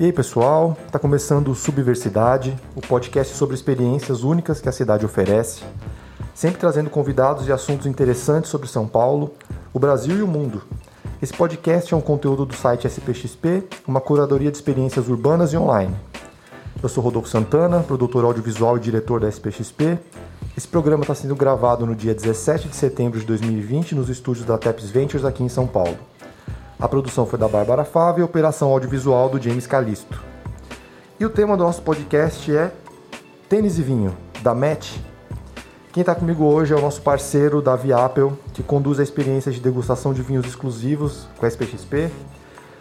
E 0.00 0.06
aí, 0.06 0.12
pessoal? 0.14 0.78
Está 0.86 0.98
começando 0.98 1.48
o 1.48 1.54
Subversidade, 1.54 2.56
o 2.74 2.80
podcast 2.80 3.36
sobre 3.36 3.54
experiências 3.54 4.22
únicas 4.22 4.58
que 4.58 4.66
a 4.66 4.72
cidade 4.72 5.04
oferece, 5.04 5.62
sempre 6.34 6.58
trazendo 6.58 6.88
convidados 6.88 7.46
e 7.46 7.52
assuntos 7.52 7.84
interessantes 7.84 8.50
sobre 8.50 8.66
São 8.66 8.88
Paulo, 8.88 9.34
o 9.74 9.78
Brasil 9.78 10.16
e 10.16 10.22
o 10.22 10.26
mundo. 10.26 10.62
Esse 11.20 11.34
podcast 11.34 11.92
é 11.92 11.96
um 11.98 12.00
conteúdo 12.00 12.46
do 12.46 12.56
site 12.56 12.86
SPXP, 12.86 13.64
uma 13.86 14.00
curadoria 14.00 14.50
de 14.50 14.56
experiências 14.56 15.06
urbanas 15.06 15.52
e 15.52 15.58
online. 15.58 15.94
Eu 16.82 16.88
sou 16.88 17.04
Rodolfo 17.04 17.28
Santana, 17.28 17.80
produtor 17.80 18.24
audiovisual 18.24 18.78
e 18.78 18.80
diretor 18.80 19.20
da 19.20 19.28
SPXP. 19.28 19.98
Esse 20.56 20.66
programa 20.66 21.02
está 21.02 21.14
sendo 21.14 21.36
gravado 21.36 21.84
no 21.84 21.94
dia 21.94 22.14
17 22.14 22.68
de 22.68 22.76
setembro 22.76 23.20
de 23.20 23.26
2020 23.26 23.94
nos 23.94 24.08
estúdios 24.08 24.46
da 24.46 24.56
Teps 24.56 24.88
Ventures 24.88 25.26
aqui 25.26 25.44
em 25.44 25.48
São 25.50 25.66
Paulo. 25.66 25.98
A 26.80 26.88
produção 26.88 27.26
foi 27.26 27.38
da 27.38 27.46
Bárbara 27.46 27.84
Fava 27.84 28.20
e 28.20 28.22
a 28.22 28.24
operação 28.24 28.70
audiovisual 28.70 29.28
do 29.28 29.38
James 29.38 29.66
Calisto. 29.66 30.18
E 31.18 31.26
o 31.26 31.28
tema 31.28 31.54
do 31.54 31.62
nosso 31.62 31.82
podcast 31.82 32.56
é 32.56 32.72
Tênis 33.50 33.78
e 33.78 33.82
Vinho, 33.82 34.16
da 34.40 34.54
Match. 34.54 34.96
Quem 35.92 36.00
está 36.00 36.14
comigo 36.14 36.42
hoje 36.44 36.72
é 36.72 36.76
o 36.76 36.80
nosso 36.80 37.02
parceiro 37.02 37.60
Davi 37.60 37.92
Apple, 37.92 38.30
que 38.54 38.62
conduz 38.62 38.98
a 38.98 39.02
experiência 39.02 39.52
de 39.52 39.60
degustação 39.60 40.14
de 40.14 40.22
vinhos 40.22 40.46
exclusivos 40.46 41.28
com 41.36 41.44
a 41.44 41.48
SPXP. 41.50 42.10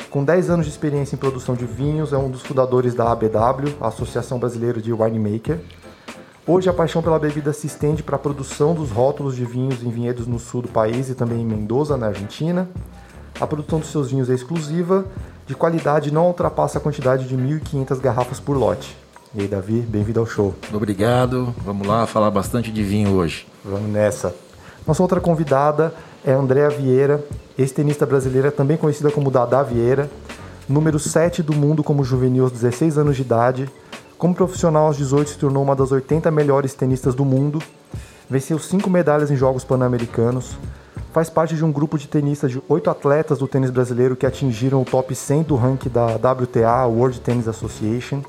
Com 0.09 0.23
10 0.23 0.49
anos 0.49 0.65
de 0.65 0.71
experiência 0.71 1.17
em 1.17 1.19
produção 1.19 1.53
de 1.53 1.65
vinhos, 1.65 2.13
é 2.13 2.17
um 2.17 2.31
dos 2.31 2.41
fundadores 2.41 2.93
da 2.93 3.11
ABW, 3.11 3.75
a 3.81 3.89
Associação 3.89 4.39
Brasileira 4.39 4.81
de 4.81 4.93
Winemaker. 4.93 5.59
Hoje 6.47 6.69
a 6.69 6.73
paixão 6.73 7.03
pela 7.03 7.19
bebida 7.19 7.51
se 7.51 7.67
estende 7.67 8.01
para 8.01 8.15
a 8.15 8.19
produção 8.19 8.73
dos 8.73 8.91
rótulos 8.91 9.35
de 9.35 9.43
vinhos 9.43 9.83
em 9.83 9.89
vinhedos 9.89 10.25
no 10.25 10.39
sul 10.39 10.61
do 10.61 10.69
país 10.69 11.09
e 11.09 11.15
também 11.15 11.41
em 11.41 11.45
Mendoza, 11.45 11.97
na 11.97 12.07
Argentina. 12.07 12.69
A 13.39 13.47
produção 13.47 13.79
dos 13.79 13.89
seus 13.89 14.11
vinhos 14.11 14.29
é 14.29 14.33
exclusiva, 14.33 15.05
de 15.47 15.55
qualidade 15.55 16.11
não 16.11 16.27
ultrapassa 16.27 16.77
a 16.77 16.81
quantidade 16.81 17.25
de 17.25 17.37
1.500 17.37 18.01
garrafas 18.01 18.37
por 18.37 18.57
lote. 18.57 18.97
E 19.33 19.41
aí, 19.41 19.47
Davi, 19.47 19.79
bem-vindo 19.79 20.19
ao 20.19 20.25
show. 20.25 20.53
Obrigado. 20.73 21.55
Vamos 21.63 21.87
lá 21.87 22.05
falar 22.05 22.29
bastante 22.31 22.69
de 22.69 22.83
vinho 22.83 23.11
hoje. 23.11 23.47
Vamos 23.63 23.89
nessa. 23.89 24.35
Nossa 24.85 25.01
outra 25.01 25.21
convidada 25.21 25.93
é 26.25 26.33
Andréa 26.33 26.69
Vieira, 26.69 27.23
ex-tenista 27.57 28.05
brasileira, 28.05 28.51
também 28.51 28.75
conhecida 28.75 29.09
como 29.09 29.31
Dada 29.31 29.63
Vieira, 29.63 30.09
número 30.67 30.99
7 30.99 31.41
do 31.41 31.53
mundo 31.53 31.81
como 31.81 32.03
juvenil 32.03 32.43
aos 32.43 32.51
16 32.51 32.97
anos 32.97 33.15
de 33.15 33.21
idade. 33.21 33.69
Como 34.17 34.35
profissional 34.35 34.87
aos 34.87 34.97
18 34.97 35.29
se 35.29 35.37
tornou 35.37 35.63
uma 35.63 35.77
das 35.77 35.93
80 35.93 36.29
melhores 36.29 36.73
tenistas 36.73 37.15
do 37.15 37.23
mundo. 37.23 37.63
Venceu 38.29 38.59
5 38.59 38.89
medalhas 38.89 39.31
em 39.31 39.37
Jogos 39.37 39.63
Pan-Americanos 39.63 40.57
faz 41.19 41.29
parte 41.29 41.53
de 41.53 41.65
um 41.65 41.71
grupo 41.71 41.97
de 41.97 42.07
tenistas 42.07 42.49
de 42.49 42.63
oito 42.69 42.89
atletas 42.89 43.39
do 43.39 43.45
tênis 43.45 43.69
brasileiro 43.69 44.15
que 44.15 44.25
atingiram 44.25 44.81
o 44.81 44.85
top 44.85 45.13
100 45.13 45.43
do 45.43 45.57
ranking 45.57 45.89
da 45.89 46.15
WTA, 46.15 46.85
World 46.85 47.19
Tennis 47.19 47.45
Association. 47.45 48.21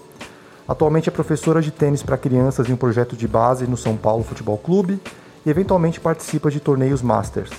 Atualmente 0.66 1.08
é 1.08 1.12
professora 1.12 1.62
de 1.62 1.70
tênis 1.70 2.02
para 2.02 2.16
crianças 2.16 2.69
em 2.69 2.72
um 2.72 2.77
projeto 2.77 3.14
de 3.14 3.28
base 3.28 3.64
no 3.64 3.77
São 3.77 3.97
Paulo 3.97 4.24
Futebol 4.24 4.58
Clube 4.58 5.00
e 5.47 5.50
eventualmente 5.50 6.00
participa 6.00 6.50
de 6.50 6.58
torneios 6.58 7.00
Masters. 7.00 7.50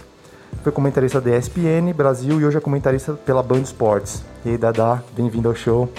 Foi 0.64 0.72
comentarista 0.74 1.22
da 1.22 1.38
ESPN 1.38 1.94
Brasil 1.96 2.42
e 2.42 2.46
hoje 2.46 2.58
é 2.58 2.60
comentarista 2.60 3.14
pela 3.14 3.42
Band 3.42 3.62
Sports. 3.62 4.26
E 4.44 4.50
aí, 4.50 4.58
Dada, 4.58 5.02
bem-vindo 5.16 5.48
ao 5.48 5.56
show. 5.56 5.90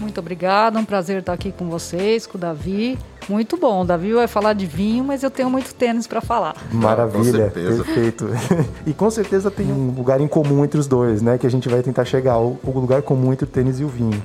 Muito 0.00 0.18
obrigada, 0.18 0.78
um 0.78 0.84
prazer 0.84 1.20
estar 1.20 1.32
aqui 1.32 1.52
com 1.52 1.68
vocês, 1.68 2.26
com 2.26 2.36
o 2.36 2.40
Davi. 2.40 2.98
Muito 3.28 3.56
bom. 3.56 3.82
O 3.82 3.84
Davi 3.84 4.12
vai 4.12 4.26
falar 4.26 4.52
de 4.52 4.66
vinho, 4.66 5.04
mas 5.04 5.22
eu 5.22 5.30
tenho 5.30 5.48
muito 5.48 5.74
tênis 5.74 6.06
para 6.06 6.20
falar. 6.20 6.56
Maravilha, 6.72 7.50
perfeito. 7.50 8.28
e 8.86 8.92
com 8.92 9.10
certeza 9.10 9.50
tem 9.50 9.70
um 9.70 9.90
lugar 9.90 10.20
em 10.20 10.26
comum 10.26 10.64
entre 10.64 10.78
os 10.78 10.86
dois, 10.86 11.22
né? 11.22 11.38
Que 11.38 11.46
a 11.46 11.50
gente 11.50 11.68
vai 11.68 11.82
tentar 11.82 12.04
chegar, 12.04 12.38
o, 12.38 12.58
lugar 12.64 13.02
comum 13.02 13.32
entre 13.32 13.44
o 13.44 13.48
tênis 13.48 13.78
e 13.78 13.84
o 13.84 13.88
vinho. 13.88 14.22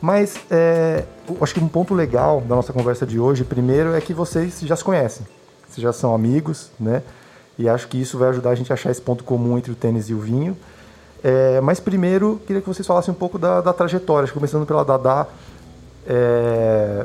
Mas 0.00 0.36
é, 0.50 1.04
acho 1.40 1.54
que 1.54 1.60
um 1.60 1.68
ponto 1.68 1.94
legal 1.94 2.40
da 2.40 2.56
nossa 2.56 2.72
conversa 2.72 3.06
de 3.06 3.18
hoje, 3.18 3.44
primeiro, 3.44 3.94
é 3.94 4.00
que 4.00 4.12
vocês 4.12 4.60
já 4.62 4.76
se 4.76 4.84
conhecem. 4.84 5.26
Vocês 5.68 5.82
já 5.82 5.92
são 5.92 6.14
amigos, 6.14 6.70
né? 6.78 7.02
E 7.58 7.68
acho 7.68 7.88
que 7.88 8.00
isso 8.00 8.18
vai 8.18 8.28
ajudar 8.28 8.50
a 8.50 8.54
gente 8.54 8.72
a 8.72 8.74
achar 8.74 8.90
esse 8.90 9.00
ponto 9.00 9.24
comum 9.24 9.56
entre 9.56 9.72
o 9.72 9.74
tênis 9.74 10.10
e 10.10 10.14
o 10.14 10.20
vinho. 10.20 10.56
É, 11.28 11.60
mas 11.60 11.80
primeiro, 11.80 12.40
queria 12.46 12.62
que 12.62 12.68
vocês 12.68 12.86
falassem 12.86 13.12
um 13.12 13.16
pouco 13.16 13.36
da, 13.36 13.60
da 13.60 13.72
trajetória, 13.72 14.30
começando 14.30 14.64
pela 14.64 14.84
Dada. 14.84 15.26
É, 16.06 17.04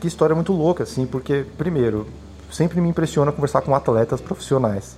que 0.00 0.08
história 0.08 0.34
muito 0.34 0.50
louca, 0.50 0.84
assim, 0.84 1.04
porque, 1.04 1.44
primeiro, 1.58 2.06
sempre 2.50 2.80
me 2.80 2.88
impressiona 2.88 3.30
conversar 3.30 3.60
com 3.60 3.74
atletas 3.74 4.18
profissionais. 4.18 4.96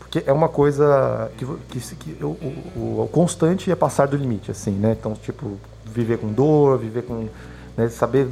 Porque 0.00 0.24
é 0.26 0.32
uma 0.32 0.48
coisa 0.48 1.30
que, 1.38 1.46
que, 1.68 1.94
que 1.94 2.24
o, 2.24 2.30
o, 2.30 3.02
o, 3.04 3.08
constante 3.12 3.70
é 3.70 3.76
passar 3.76 4.08
do 4.08 4.16
limite, 4.16 4.50
assim, 4.50 4.72
né? 4.72 4.96
Então, 4.98 5.14
tipo, 5.14 5.56
viver 5.84 6.18
com 6.18 6.32
dor, 6.32 6.78
viver 6.78 7.02
com. 7.02 7.28
Né, 7.76 7.88
saber 7.90 8.26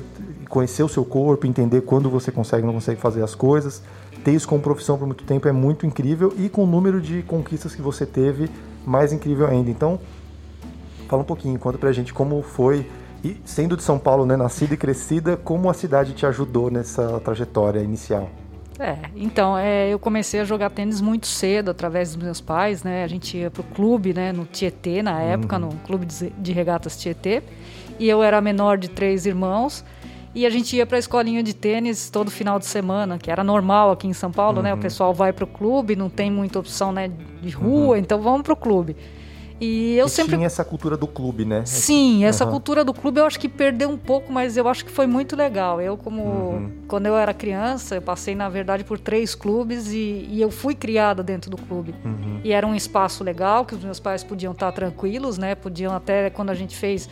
conhecer 0.49 0.83
o 0.83 0.89
seu 0.89 1.05
corpo, 1.05 1.47
entender 1.47 1.83
quando 1.83 2.11
você 2.11 2.33
consegue 2.33 2.63
ou 2.63 2.67
não 2.67 2.75
consegue 2.75 3.01
fazer 3.01 3.23
as 3.23 3.37
coisas. 3.37 3.81
Ter 4.25 4.33
isso 4.33 4.49
como 4.49 4.61
profissão 4.61 4.99
por 4.99 5.07
muito 5.07 5.23
tempo 5.23 5.47
é 5.47 5.53
muito 5.53 5.87
incrível 5.87 6.35
e 6.37 6.49
com 6.49 6.65
o 6.65 6.67
número 6.67 7.01
de 7.01 7.23
conquistas 7.23 7.77
que 7.77 7.81
você 7.81 8.05
teve, 8.05 8.51
mais 8.87 9.13
incrível 9.13 9.47
ainda. 9.47 9.71
Então, 9.71 9.99
fala 11.09 11.23
um 11.23 11.27
pouquinho, 11.27 11.59
conta 11.59 11.77
pra 11.77 11.93
gente 11.93 12.15
como 12.15 12.41
foi 12.43 12.87
e 13.25 13.37
sendo 13.45 13.77
de 13.77 13.83
São 13.83 13.99
Paulo, 13.99 14.25
né, 14.25 14.37
nascida 14.37 14.75
e 14.75 14.77
crescida, 14.77 15.37
como 15.37 15.69
a 15.69 15.75
cidade 15.75 16.13
te 16.13 16.25
ajudou 16.25 16.71
nessa 16.71 17.19
trajetória 17.21 17.81
inicial? 17.81 18.31
É, 18.79 18.97
então, 19.17 19.57
é, 19.57 19.89
eu 19.89 19.99
comecei 19.99 20.39
a 20.39 20.45
jogar 20.45 20.71
tênis 20.71 21.01
muito 21.01 21.27
cedo, 21.27 21.71
através 21.71 22.15
dos 22.15 22.23
meus 22.23 22.43
pais, 22.43 22.83
né? 22.83 23.03
A 23.05 23.07
gente 23.07 23.37
ia 23.37 23.51
pro 23.51 23.63
clube, 23.63 24.13
né, 24.13 24.33
no 24.33 24.45
Tietê, 24.45 25.03
na 25.03 25.21
época, 25.21 25.57
uhum. 25.57 25.63
no 25.63 25.73
clube 25.79 26.05
de, 26.05 26.31
de 26.31 26.53
regatas 26.53 26.97
Tietê. 26.97 27.43
E 27.99 28.07
eu 28.07 28.23
era 28.23 28.37
a 28.37 28.41
menor 28.41 28.77
de 28.77 28.89
três 28.89 29.25
irmãos. 29.25 29.83
E 30.37 30.45
a 30.45 30.51
gente 30.51 30.77
ia 30.77 30.85
para 30.85 30.99
a 30.99 30.99
escolinha 30.99 31.43
de 31.43 31.55
tênis 31.55 32.11
todo 32.11 32.31
final 32.31 32.59
de 32.59 32.67
semana, 32.67 33.17
que 33.17 33.31
era 33.31 33.43
normal 33.43 33.91
aqui 33.91 34.07
em 34.07 34.13
São 34.13 34.31
Paulo, 34.31 34.59
uhum. 34.59 34.65
né? 34.65 34.73
O 34.75 34.77
uhum. 34.77 34.83
pessoal 34.83 35.15
vai 35.15 35.33
para 35.33 35.45
o 35.45 35.47
clube, 35.47 35.97
não 35.97 36.11
tem 36.11 36.31
muita 36.31 36.59
opção 36.59 36.93
né, 36.93 37.11
de 37.41 37.49
rua, 37.49 37.95
uhum. 37.95 37.97
então 37.97 38.21
vamos 38.21 38.43
para 38.43 38.53
o 38.53 38.57
clube. 38.57 38.95
E 39.59 39.97
eu 39.97 40.05
e 40.05 40.11
sempre. 40.11 40.37
Tinha 40.37 40.45
essa 40.47 40.63
cultura 40.63 40.95
do 40.95 41.07
clube, 41.07 41.47
né? 41.47 41.63
Sim, 41.65 42.27
essa 42.27 42.45
uhum. 42.45 42.51
cultura 42.51 42.85
do 42.85 42.93
clube 42.93 43.19
eu 43.19 43.25
acho 43.25 43.41
que 43.41 43.49
perdeu 43.49 43.89
um 43.89 43.97
pouco, 43.97 44.31
mas 44.31 44.59
eu 44.59 44.69
acho 44.69 44.85
que 44.85 44.91
foi 44.91 45.07
muito 45.07 45.35
legal. 45.35 45.81
Eu, 45.81 45.97
como. 45.97 46.23
Uhum. 46.23 46.73
Quando 46.87 47.07
eu 47.07 47.17
era 47.17 47.33
criança, 47.33 47.95
eu 47.95 48.03
passei, 48.03 48.35
na 48.35 48.51
verdade, 48.51 48.85
por 48.85 48.99
três 48.99 49.35
clubes 49.35 49.91
e, 49.91 50.29
e 50.31 50.43
eu 50.43 50.51
fui 50.51 50.75
criada 50.75 51.23
dentro 51.23 51.51
do 51.51 51.57
clube. 51.57 51.95
Uhum. 52.05 52.41
E 52.45 52.53
era 52.53 52.67
um 52.67 52.75
espaço 52.75 53.25
legal, 53.25 53.65
que 53.65 53.75
os 53.75 53.83
meus 53.83 53.99
pais 53.99 54.23
podiam 54.23 54.53
estar 54.53 54.71
tranquilos, 54.73 55.39
né? 55.39 55.55
Podiam 55.55 55.95
até, 55.95 56.29
quando 56.29 56.51
a 56.51 56.55
gente 56.55 56.77
fez 56.77 57.09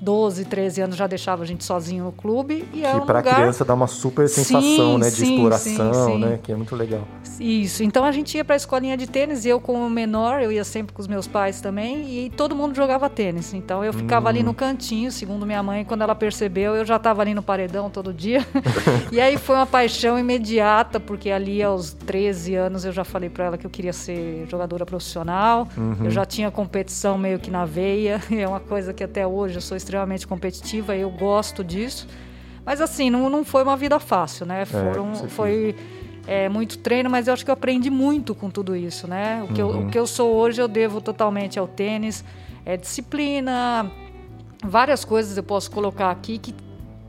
12, 0.00 0.44
13 0.44 0.82
anos 0.82 0.96
já 0.96 1.06
deixava 1.06 1.42
a 1.42 1.46
gente 1.46 1.64
sozinho 1.64 2.04
no 2.04 2.12
clube. 2.12 2.68
E 2.72 2.84
é 2.84 2.90
que 2.90 2.96
um 2.96 3.06
para 3.06 3.18
lugar... 3.18 3.34
criança 3.34 3.64
dá 3.64 3.74
uma 3.74 3.86
super 3.86 4.28
sensação 4.28 4.60
sim, 4.60 4.98
né, 4.98 5.10
de 5.10 5.16
sim, 5.16 5.34
exploração, 5.34 6.06
sim, 6.06 6.18
né? 6.18 6.38
Que 6.42 6.52
é 6.52 6.56
muito 6.56 6.74
legal. 6.76 7.06
Isso. 7.40 7.82
Então 7.82 8.04
a 8.04 8.12
gente 8.12 8.36
ia 8.36 8.44
para 8.44 8.54
a 8.54 8.56
escolinha 8.56 8.96
de 8.96 9.06
tênis 9.06 9.44
e 9.44 9.48
eu, 9.48 9.60
como 9.60 9.88
menor, 9.88 10.42
eu 10.42 10.52
ia 10.52 10.64
sempre 10.64 10.92
com 10.94 11.00
os 11.00 11.08
meus 11.08 11.26
pais 11.26 11.60
também 11.60 12.08
e 12.08 12.30
todo 12.30 12.54
mundo 12.54 12.74
jogava 12.74 13.08
tênis. 13.08 13.52
Então 13.54 13.84
eu 13.84 13.92
ficava 13.92 14.26
hum. 14.26 14.28
ali 14.28 14.42
no 14.42 14.54
cantinho, 14.54 15.10
segundo 15.10 15.46
minha 15.46 15.62
mãe, 15.62 15.84
quando 15.84 16.02
ela 16.02 16.14
percebeu, 16.14 16.74
eu 16.74 16.84
já 16.84 16.96
estava 16.96 17.22
ali 17.22 17.34
no 17.34 17.42
paredão 17.42 17.90
todo 17.90 18.12
dia. 18.12 18.46
e 19.10 19.20
aí 19.20 19.36
foi 19.36 19.56
uma 19.56 19.66
paixão 19.66 20.18
imediata, 20.18 21.00
porque 21.00 21.30
ali 21.30 21.62
aos 21.62 21.92
13 21.92 22.54
anos 22.54 22.84
eu 22.84 22.92
já 22.92 23.04
falei 23.04 23.28
para 23.28 23.44
ela 23.46 23.58
que 23.58 23.66
eu 23.66 23.70
queria 23.70 23.92
ser 23.92 24.46
jogadora 24.48 24.84
profissional. 24.84 25.68
Uhum. 25.76 26.04
Eu 26.04 26.10
já 26.10 26.24
tinha 26.24 26.50
competição 26.50 27.18
meio 27.18 27.38
que 27.38 27.50
na 27.50 27.64
veia. 27.64 28.20
É 28.36 28.46
uma 28.46 28.60
coisa 28.60 28.92
que 28.92 29.02
até 29.02 29.26
hoje 29.26 29.56
eu 29.56 29.60
sou 29.62 29.76
extremamente 29.86 30.26
competitiva, 30.26 30.96
eu 30.96 31.08
gosto 31.10 31.62
disso. 31.62 32.08
Mas 32.64 32.80
assim, 32.80 33.08
não, 33.08 33.30
não 33.30 33.44
foi 33.44 33.62
uma 33.62 33.76
vida 33.76 33.98
fácil, 34.00 34.44
né? 34.44 34.62
É, 34.62 34.64
Foram, 34.64 35.12
é, 35.12 35.28
foi 35.28 35.76
é, 36.26 36.48
muito 36.48 36.78
treino, 36.78 37.08
mas 37.08 37.28
eu 37.28 37.32
acho 37.34 37.44
que 37.44 37.50
eu 37.50 37.54
aprendi 37.54 37.90
muito 37.90 38.34
com 38.34 38.50
tudo 38.50 38.74
isso, 38.74 39.06
né? 39.06 39.46
O 39.48 39.54
que, 39.54 39.62
uhum. 39.62 39.70
eu, 39.70 39.86
o 39.86 39.90
que 39.90 39.98
eu 39.98 40.06
sou 40.06 40.34
hoje 40.34 40.60
eu 40.60 40.66
devo 40.66 41.00
totalmente 41.00 41.58
ao 41.58 41.68
tênis, 41.68 42.24
é 42.64 42.76
disciplina, 42.76 43.90
várias 44.64 45.04
coisas 45.04 45.36
eu 45.36 45.44
posso 45.44 45.70
colocar 45.70 46.10
aqui 46.10 46.38
que, 46.38 46.52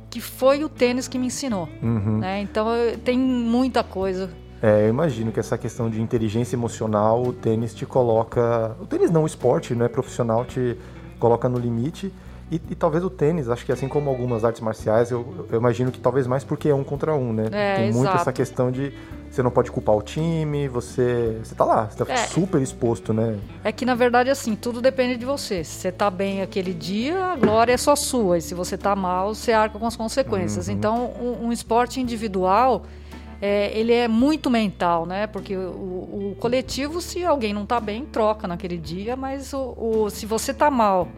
que 0.09 0.21
foi 0.21 0.63
o 0.63 0.69
tênis 0.69 1.07
que 1.07 1.17
me 1.17 1.25
ensinou, 1.25 1.67
uhum. 1.81 2.19
né? 2.19 2.41
Então 2.41 2.67
tem 3.03 3.17
muita 3.17 3.83
coisa 3.83 4.29
é, 4.61 4.85
eu 4.85 4.89
imagino 4.89 5.31
que 5.31 5.39
essa 5.39 5.55
questão 5.55 5.87
de 5.87 6.01
inteligência 6.01 6.55
emocional, 6.55 7.21
o 7.21 7.31
tênis 7.31 7.75
te 7.75 7.85
coloca. 7.85 8.75
O 8.81 8.87
tênis 8.87 9.11
não, 9.11 9.21
o 9.21 9.27
esporte, 9.27 9.75
não 9.75 9.85
é 9.85 9.89
profissional, 9.89 10.45
te 10.45 10.75
coloca 11.19 11.47
no 11.47 11.59
limite. 11.59 12.11
E, 12.49 12.55
e, 12.69 12.75
talvez 12.75 13.03
o 13.03 13.09
tênis, 13.09 13.49
acho 13.49 13.65
que 13.65 13.73
assim 13.73 13.89
como 13.89 14.09
algumas 14.09 14.45
artes 14.45 14.61
marciais, 14.61 15.11
eu, 15.11 15.45
eu 15.51 15.59
imagino 15.59 15.91
que 15.91 15.99
talvez 15.99 16.25
mais 16.25 16.45
porque 16.45 16.69
é 16.69 16.73
um 16.73 16.83
contra 16.83 17.13
um, 17.13 17.33
né? 17.33 17.47
É, 17.51 17.75
Tem 17.75 17.87
exato. 17.89 17.97
muito 17.97 18.15
essa 18.15 18.31
questão 18.31 18.71
de 18.71 18.93
você 19.29 19.43
não 19.43 19.51
pode 19.51 19.69
culpar 19.69 19.95
o 19.95 20.01
time, 20.01 20.69
você, 20.69 21.37
você 21.43 21.53
tá 21.53 21.65
lá, 21.65 21.89
você 21.89 22.05
tá 22.05 22.13
é. 22.13 22.15
super 22.27 22.61
exposto, 22.61 23.13
né? 23.13 23.37
É 23.65 23.71
que 23.73 23.85
na 23.85 23.95
verdade 23.95 24.29
assim, 24.29 24.55
tudo 24.55 24.81
depende 24.81 25.17
de 25.17 25.25
você. 25.25 25.61
Se 25.63 25.81
você 25.81 25.91
tá 25.91 26.09
bem 26.09 26.41
aquele 26.41 26.73
dia, 26.73 27.21
a 27.25 27.35
glória 27.35 27.73
é 27.73 27.77
só 27.77 27.97
sua. 27.97 28.37
E 28.37 28.41
se 28.41 28.55
você 28.55 28.77
tá 28.77 28.95
mal, 28.95 29.35
você 29.35 29.51
arca 29.51 29.77
com 29.77 29.85
as 29.85 29.97
consequências. 29.97 30.69
Uhum. 30.69 30.73
Então, 30.73 31.13
um, 31.19 31.47
um, 31.47 31.51
esporte 31.51 31.99
individual, 31.99 32.83
é, 33.41 33.77
ele 33.77 33.91
é 33.91 34.07
muito 34.07 34.49
mental, 34.49 35.05
né? 35.05 35.27
Porque 35.27 35.55
o, 35.55 35.59
o, 35.59 36.35
coletivo, 36.39 37.01
se 37.01 37.25
alguém 37.25 37.53
não 37.53 37.65
tá 37.65 37.81
bem, 37.81 38.05
troca 38.05 38.47
naquele 38.47 38.77
dia, 38.77 39.17
mas 39.17 39.51
o, 39.51 39.75
o 39.77 40.09
se 40.09 40.25
você 40.25 40.53
tá 40.53 40.71
mal 40.71 41.09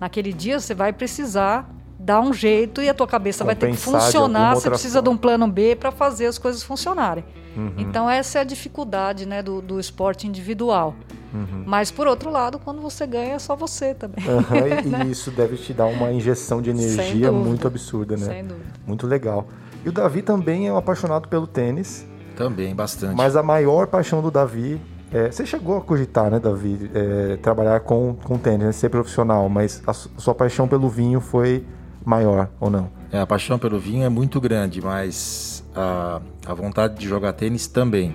naquele 0.00 0.32
dia 0.32 0.58
você 0.58 0.74
vai 0.74 0.92
precisar 0.92 1.70
dar 1.98 2.20
um 2.20 2.32
jeito 2.32 2.80
e 2.80 2.88
a 2.88 2.94
tua 2.94 3.06
cabeça 3.06 3.44
vai 3.44 3.54
ter 3.54 3.66
que 3.70 3.76
Compensar 3.76 4.00
de 4.00 4.06
funcionar. 4.06 4.54
Você 4.54 4.70
precisa 4.70 5.00
de 5.00 5.04
forma. 5.04 5.16
um 5.16 5.20
plano 5.20 5.46
B 5.46 5.76
para 5.76 5.92
fazer 5.92 6.26
as 6.26 6.38
coisas 6.38 6.62
funcionarem. 6.62 7.24
Uhum. 7.56 7.74
Então 7.76 8.08
essa 8.08 8.38
é 8.38 8.40
a 8.40 8.44
dificuldade 8.44 9.26
né, 9.26 9.42
do, 9.42 9.60
do 9.60 9.78
esporte 9.78 10.26
individual. 10.26 10.94
Uhum. 11.32 11.62
Mas 11.66 11.90
por 11.90 12.06
outro 12.06 12.30
lado, 12.30 12.58
quando 12.58 12.80
você 12.80 13.06
ganha 13.06 13.34
é 13.34 13.38
só 13.38 13.54
você 13.54 13.94
também. 13.94 14.24
Aham, 14.26 15.06
e, 15.06 15.10
isso 15.12 15.30
deve 15.30 15.56
te 15.56 15.72
dar 15.72 15.86
uma 15.86 16.10
injeção 16.10 16.62
de 16.62 16.70
energia 16.70 17.30
muito 17.30 17.66
absurda, 17.66 18.16
né? 18.16 18.26
Sem 18.26 18.44
dúvida. 18.44 18.66
Muito 18.86 19.06
legal. 19.06 19.46
E 19.84 19.88
o 19.88 19.92
Davi 19.92 20.22
também 20.22 20.68
é 20.68 20.72
um 20.72 20.76
apaixonado 20.76 21.28
pelo 21.28 21.46
tênis, 21.46 22.06
Também, 22.36 22.74
bastante. 22.74 23.14
mas 23.14 23.36
a 23.36 23.42
maior 23.42 23.86
paixão 23.86 24.20
do 24.20 24.30
Davi. 24.30 24.80
É- 25.12 25.30
você 25.30 25.44
chegou 25.46 25.76
a 25.76 25.80
cogitar, 25.80 26.30
né, 26.30 26.38
Davi, 26.38 26.90
é, 26.94 27.36
trabalhar 27.36 27.80
com, 27.80 28.14
com 28.22 28.38
tênis, 28.38 28.66
né, 28.66 28.72
ser 28.72 28.88
profissional, 28.88 29.48
mas 29.48 29.82
a 29.86 29.92
su- 29.92 30.10
sua 30.16 30.34
paixão 30.34 30.66
pelo 30.68 30.88
vinho 30.88 31.20
foi 31.20 31.64
maior 32.04 32.48
ou 32.60 32.70
não? 32.70 32.88
É, 33.12 33.20
a 33.20 33.26
paixão 33.26 33.58
pelo 33.58 33.78
vinho 33.78 34.04
é 34.04 34.08
muito 34.08 34.40
grande, 34.40 34.80
mas 34.80 35.64
a, 35.74 36.20
a 36.46 36.54
vontade 36.54 36.98
de 36.98 37.08
jogar 37.08 37.32
tênis 37.32 37.66
também. 37.66 38.14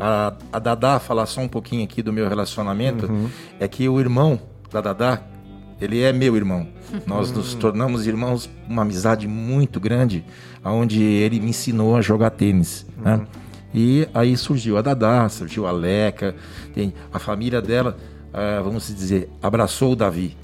A, 0.00 0.32
a 0.52 0.58
Dadá, 0.58 0.98
falar 0.98 1.26
só 1.26 1.40
um 1.42 1.48
pouquinho 1.48 1.84
aqui 1.84 2.02
do 2.02 2.12
meu 2.12 2.28
relacionamento, 2.28 3.10
é 3.60 3.66
que 3.68 3.86
o 3.88 4.00
irmão 4.00 4.40
da 4.72 4.80
Dadá, 4.80 5.20
ele 5.80 6.00
é 6.02 6.12
meu 6.12 6.36
irmão. 6.36 6.66
Nós 7.06 7.30
nos 7.30 7.52
tornamos 7.54 8.06
irmãos, 8.06 8.48
uma 8.68 8.82
amizade 8.82 9.28
muito 9.28 9.78
grande, 9.78 10.24
onde 10.64 11.02
ele 11.02 11.38
me 11.40 11.50
ensinou 11.50 11.96
a 11.96 12.00
jogar 12.00 12.30
tênis. 12.30 12.86
né? 12.96 13.20
E 13.74 14.08
aí 14.14 14.36
surgiu 14.36 14.76
a 14.78 14.82
Dadá, 14.82 15.28
surgiu 15.28 15.66
a 15.66 15.70
Leca, 15.72 16.34
tem 16.74 16.92
a 17.12 17.18
família 17.18 17.60
dela, 17.60 17.96
ah, 18.32 18.60
vamos 18.62 18.86
dizer, 18.88 19.28
abraçou 19.42 19.92
o 19.92 19.96
Davi. 19.96 20.36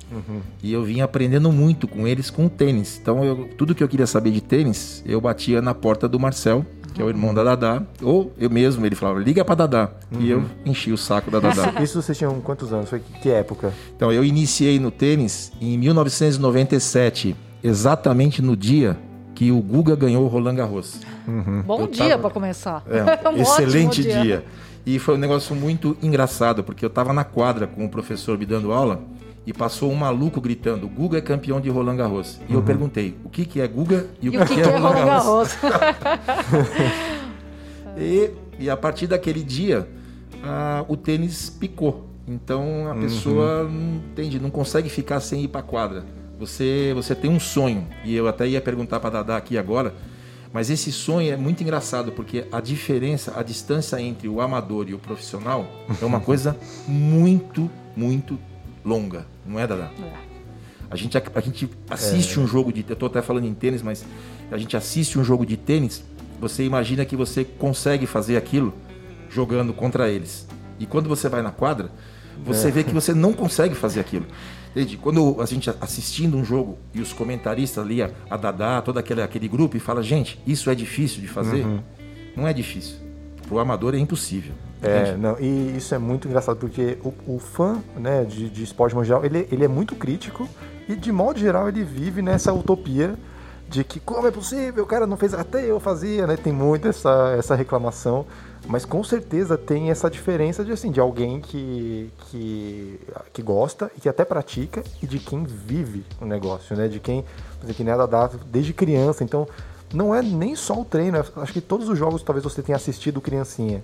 E 0.63 0.73
eu 0.73 0.85
vim 0.85 1.01
aprendendo 1.01 1.51
muito 1.51 1.89
com 1.89 2.07
eles 2.07 2.31
com 2.31 2.47
o 2.47 2.49
tênis. 2.51 2.99
Então, 3.03 3.25
eu- 3.25 3.49
tudo 3.59 3.75
que 3.75 3.83
eu 3.83 3.89
queria 3.89 4.07
saber 4.07 4.31
de 4.31 4.41
tênis, 4.41 5.03
eu 5.07 5.21
batia 5.21 5.61
na 5.61 5.75
porta 5.75 6.09
do 6.09 6.21
Marcel, 6.21 6.65
que 6.95 7.03
é 7.03 7.05
o 7.05 7.09
irmão 7.09 7.35
da 7.35 7.43
Dadá, 7.43 7.83
ou 8.01 8.33
eu 8.39 8.49
mesmo, 8.49 8.87
ele 8.87 8.95
falava, 8.95 9.19
liga 9.19 9.45
pra 9.45 9.57
Dadá. 9.57 9.91
E 10.21 10.31
eu 10.31 10.45
enchi 10.65 10.93
o 10.93 10.97
saco 10.97 11.29
da 11.33 11.41
Dadá. 11.41 11.73
Isso 11.83 12.01
vocês 12.01 12.17
tinham 12.17 12.41
quantos 12.41 12.73
anos? 12.73 12.89
Foi 12.89 13.01
que, 13.01 13.21
que 13.23 13.29
época? 13.31 13.73
Então, 13.97 14.13
eu 14.13 14.25
iniciei 14.25 14.79
no 14.79 14.93
tênis 14.93 15.51
em 15.61 15.77
1997, 15.79 17.35
exatamente 17.63 18.41
no 18.41 18.57
dia 18.57 18.97
que 19.35 19.51
o 19.51 19.61
Guga 19.61 19.97
ganhou 19.97 20.25
o 20.25 20.29
Roland 20.29 20.55
Garros. 20.55 21.01
Bom 21.67 21.81
Eu 21.81 21.87
dia 21.89 22.11
tava- 22.11 22.19
para 22.23 22.31
começar. 22.31 22.83
É, 22.89 23.29
Um 23.31 23.37
excelente 23.37 24.01
ótimo 24.03 24.23
dia. 24.23 24.45
E 24.87 24.99
foi 24.99 25.15
um 25.15 25.19
negócio 25.19 25.55
muito 25.57 25.97
engraçado, 26.03 26.63
porque 26.63 26.85
eu 26.85 26.91
tava 26.91 27.13
na 27.13 27.25
quadra 27.25 27.67
com 27.67 27.85
o 27.85 27.89
professor 27.89 28.37
me 28.39 28.45
dando 28.47 28.71
aula 28.73 29.01
e 29.47 29.53
passou 29.53 29.91
um 29.91 29.95
maluco 29.97 30.41
gritando: 30.41 30.87
Guga 30.89 31.19
é 31.19 31.21
campeão 31.21 31.61
de 31.61 31.69
Roland 31.71 31.97
Garros. 31.97 32.39
E 32.49 32.55
eu 32.55 32.63
perguntei: 32.63 33.17
o 33.25 33.29
que, 33.31 33.45
que 33.47 33.61
é 33.61 33.67
Guga 33.67 34.07
e 34.21 34.29
o, 34.29 34.35
E 34.35 34.39
o 34.39 34.47
que, 34.47 34.55
que 34.55 34.61
é 34.61 34.65
Roland 34.79 35.05
Garros? 35.07 35.57
E, 37.97 38.31
e 38.59 38.69
a 38.71 38.77
partir 38.77 39.07
daquele 39.07 39.43
dia, 39.43 39.89
ah, 40.43 40.85
o 40.89 40.97
tênis 40.97 41.49
picou. 41.49 42.09
Então 42.27 42.91
a 42.91 42.95
pessoa 42.95 43.65
não 43.65 43.97
entende, 43.97 44.41
não 44.41 44.51
consegue 44.51 44.89
ficar 44.89 45.21
sem 45.21 45.45
ir 45.45 45.49
para 45.49 45.63
quadra. 45.63 46.05
Você, 46.39 46.93
você 46.95 47.15
tem 47.15 47.31
um 47.31 47.39
sonho, 47.39 47.87
e 48.05 48.15
eu 48.15 48.27
até 48.27 48.47
ia 48.47 48.61
perguntar 48.61 49.01
para 49.01 49.11
Dadá 49.11 49.37
aqui 49.37 49.57
agora, 49.57 49.95
mas 50.53 50.71
esse 50.71 50.93
sonho 50.93 51.33
é 51.33 51.37
muito 51.37 51.63
engraçado, 51.63 52.13
porque 52.13 52.47
a 52.51 52.61
diferença, 52.61 53.33
a 53.37 53.43
distância 53.43 54.01
entre 54.01 54.29
o 54.29 54.41
amador 54.41 54.89
e 54.89 54.95
o 54.95 54.99
profissional 54.99 55.67
é 56.01 56.05
uma 56.05 56.21
coisa 56.21 56.57
muito, 56.87 57.71
muito 57.97 58.39
longa, 58.85 59.27
não 59.47 59.59
é, 59.59 59.67
Dadá? 59.67 59.91
A 60.91 60.97
gente, 60.97 61.17
a 61.17 61.41
gente 61.41 61.69
assiste 61.91 62.39
um 62.39 62.47
jogo 62.47 62.73
de. 62.73 62.85
Eu 62.89 62.95
tô 62.95 63.07
até 63.07 63.21
falando 63.21 63.47
em 63.47 63.55
tênis, 63.55 63.83
mas 63.83 64.05
a 64.51 64.57
gente 64.57 64.77
assiste 64.77 65.19
um 65.19 65.25
jogo 65.25 65.45
de 65.45 65.57
tênis, 65.57 66.05
você 66.41 66.65
imagina 66.65 67.05
que 67.05 67.17
você 67.17 67.45
consegue 67.45 68.07
fazer 68.07 68.37
aquilo 68.37 68.73
jogando 69.29 69.73
contra 69.73 70.09
eles. 70.09 70.47
E 70.79 70.87
quando 70.87 71.09
você 71.09 71.29
vai 71.29 71.43
na 71.43 71.51
quadra, 71.51 71.91
você 72.45 72.71
vê 72.71 72.85
que 72.85 72.93
você 72.93 73.15
não 73.15 73.33
consegue 73.33 73.75
fazer 73.75 74.01
aquilo. 74.01 74.27
Entende? 74.75 74.97
Quando 74.97 75.41
a 75.41 75.47
gente 75.47 75.71
assistindo 75.81 76.37
um 76.37 76.45
jogo 76.45 76.77
e 76.93 77.01
os 77.01 77.13
comentaristas 77.13 77.85
ali, 77.85 78.03
a, 78.03 78.11
a 78.29 78.37
Dadá, 78.37 78.83
todo 78.83 78.99
aquele, 78.99 79.23
aquele 79.23 79.47
grupo, 79.47 79.77
e 79.77 79.81
fala, 79.81 80.03
gente, 80.03 80.41
isso 80.45 80.69
é 80.69 80.75
difícil 80.75 81.21
de 81.21 81.29
fazer? 81.29 81.65
Não 82.37 82.49
é 82.49 82.53
difícil. 82.53 82.97
Pro 83.47 83.61
amador 83.61 83.95
é 83.95 83.99
impossível. 83.99 84.53
É, 84.83 85.03
entende? 85.03 85.19
não, 85.19 85.39
e 85.39 85.77
isso 85.77 85.95
é 85.95 85.99
muito 85.99 86.27
engraçado, 86.27 86.57
porque 86.57 86.99
o, 87.05 87.15
o 87.35 87.39
fã 87.39 87.81
né, 87.97 88.25
de, 88.25 88.51
de 88.51 88.65
esporte 88.65 88.95
mundial, 88.97 89.25
ele, 89.25 89.47
ele 89.51 89.65
é 89.65 89.69
muito 89.69 89.95
crítico 89.95 90.49
e, 90.89 90.97
de 90.97 91.13
modo 91.13 91.39
geral, 91.39 91.69
ele 91.69 91.85
vive 91.85 92.21
nessa 92.21 92.53
utopia 92.53 93.15
de 93.69 93.83
que 93.83 93.99
como 94.01 94.27
é 94.27 94.31
possível, 94.31 94.85
o 94.85 94.87
cara 94.87 95.07
não 95.07 95.17
fez, 95.17 95.33
até 95.33 95.71
eu 95.71 95.81
fazia, 95.81 96.27
né? 96.27 96.37
Tem 96.37 96.53
muito 96.53 96.87
essa, 96.89 97.35
essa 97.39 97.55
reclamação, 97.55 98.27
mas 98.67 98.85
com 98.85 99.03
certeza 99.05 99.59
tem 99.59 99.91
essa 99.91 100.11
diferença 100.11 100.65
de, 100.65 100.73
assim, 100.73 100.91
de 100.91 101.01
alguém 101.01 101.41
que, 101.41 102.11
que, 102.31 103.01
que 103.33 103.43
gosta 103.43 103.91
e 103.97 104.01
que 104.01 104.09
até 104.09 104.25
pratica 104.25 104.83
e 105.03 105.07
de 105.07 105.19
quem 105.19 105.45
vive 105.45 106.05
o 106.21 106.25
negócio, 106.25 106.77
né? 106.77 106.89
De 106.89 106.99
quem, 107.01 107.23
por 107.23 107.65
exemplo, 107.65 107.75
que 107.75 107.85
nem 107.85 107.93
a 107.93 107.97
Dadá 107.99 108.31
desde 108.47 108.73
criança, 108.73 109.23
então 109.23 109.47
não 109.93 110.15
é 110.15 110.23
nem 110.23 110.57
só 110.57 110.81
o 110.81 110.85
treino, 110.85 111.19
eu 111.19 111.43
acho 111.43 111.53
que 111.53 111.61
todos 111.61 111.89
os 111.89 111.99
jogos 111.99 112.23
talvez 112.23 112.43
você 112.43 112.63
tenha 112.63 112.77
assistido 112.77 113.21
criancinha 113.21 113.83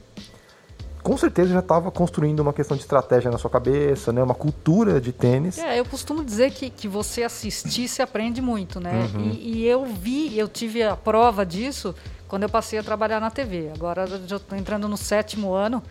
com 1.02 1.16
certeza 1.16 1.52
já 1.52 1.60
estava 1.60 1.90
construindo 1.90 2.40
uma 2.40 2.52
questão 2.52 2.76
de 2.76 2.82
estratégia 2.82 3.30
na 3.30 3.38
sua 3.38 3.50
cabeça, 3.50 4.12
né? 4.12 4.22
Uma 4.22 4.34
cultura 4.34 5.00
de 5.00 5.12
tênis. 5.12 5.58
É, 5.58 5.78
eu 5.78 5.84
costumo 5.84 6.24
dizer 6.24 6.50
que, 6.52 6.70
que 6.70 6.86
você 6.86 7.22
assistir 7.22 7.88
se 7.88 8.02
aprende 8.02 8.42
muito, 8.42 8.78
né? 8.78 9.08
Uhum. 9.14 9.30
E, 9.30 9.58
e 9.58 9.66
eu 9.66 9.86
vi, 9.86 10.38
eu 10.38 10.46
tive 10.46 10.82
a 10.82 10.94
prova 10.96 11.44
disso 11.44 11.94
quando 12.30 12.44
eu 12.44 12.48
passei 12.48 12.78
a 12.78 12.82
trabalhar 12.82 13.20
na 13.20 13.28
TV. 13.28 13.70
Agora 13.74 14.06
já 14.06 14.36
estou 14.36 14.56
entrando 14.56 14.88
no 14.88 14.96
sétimo 14.96 15.52
ano, 15.52 15.82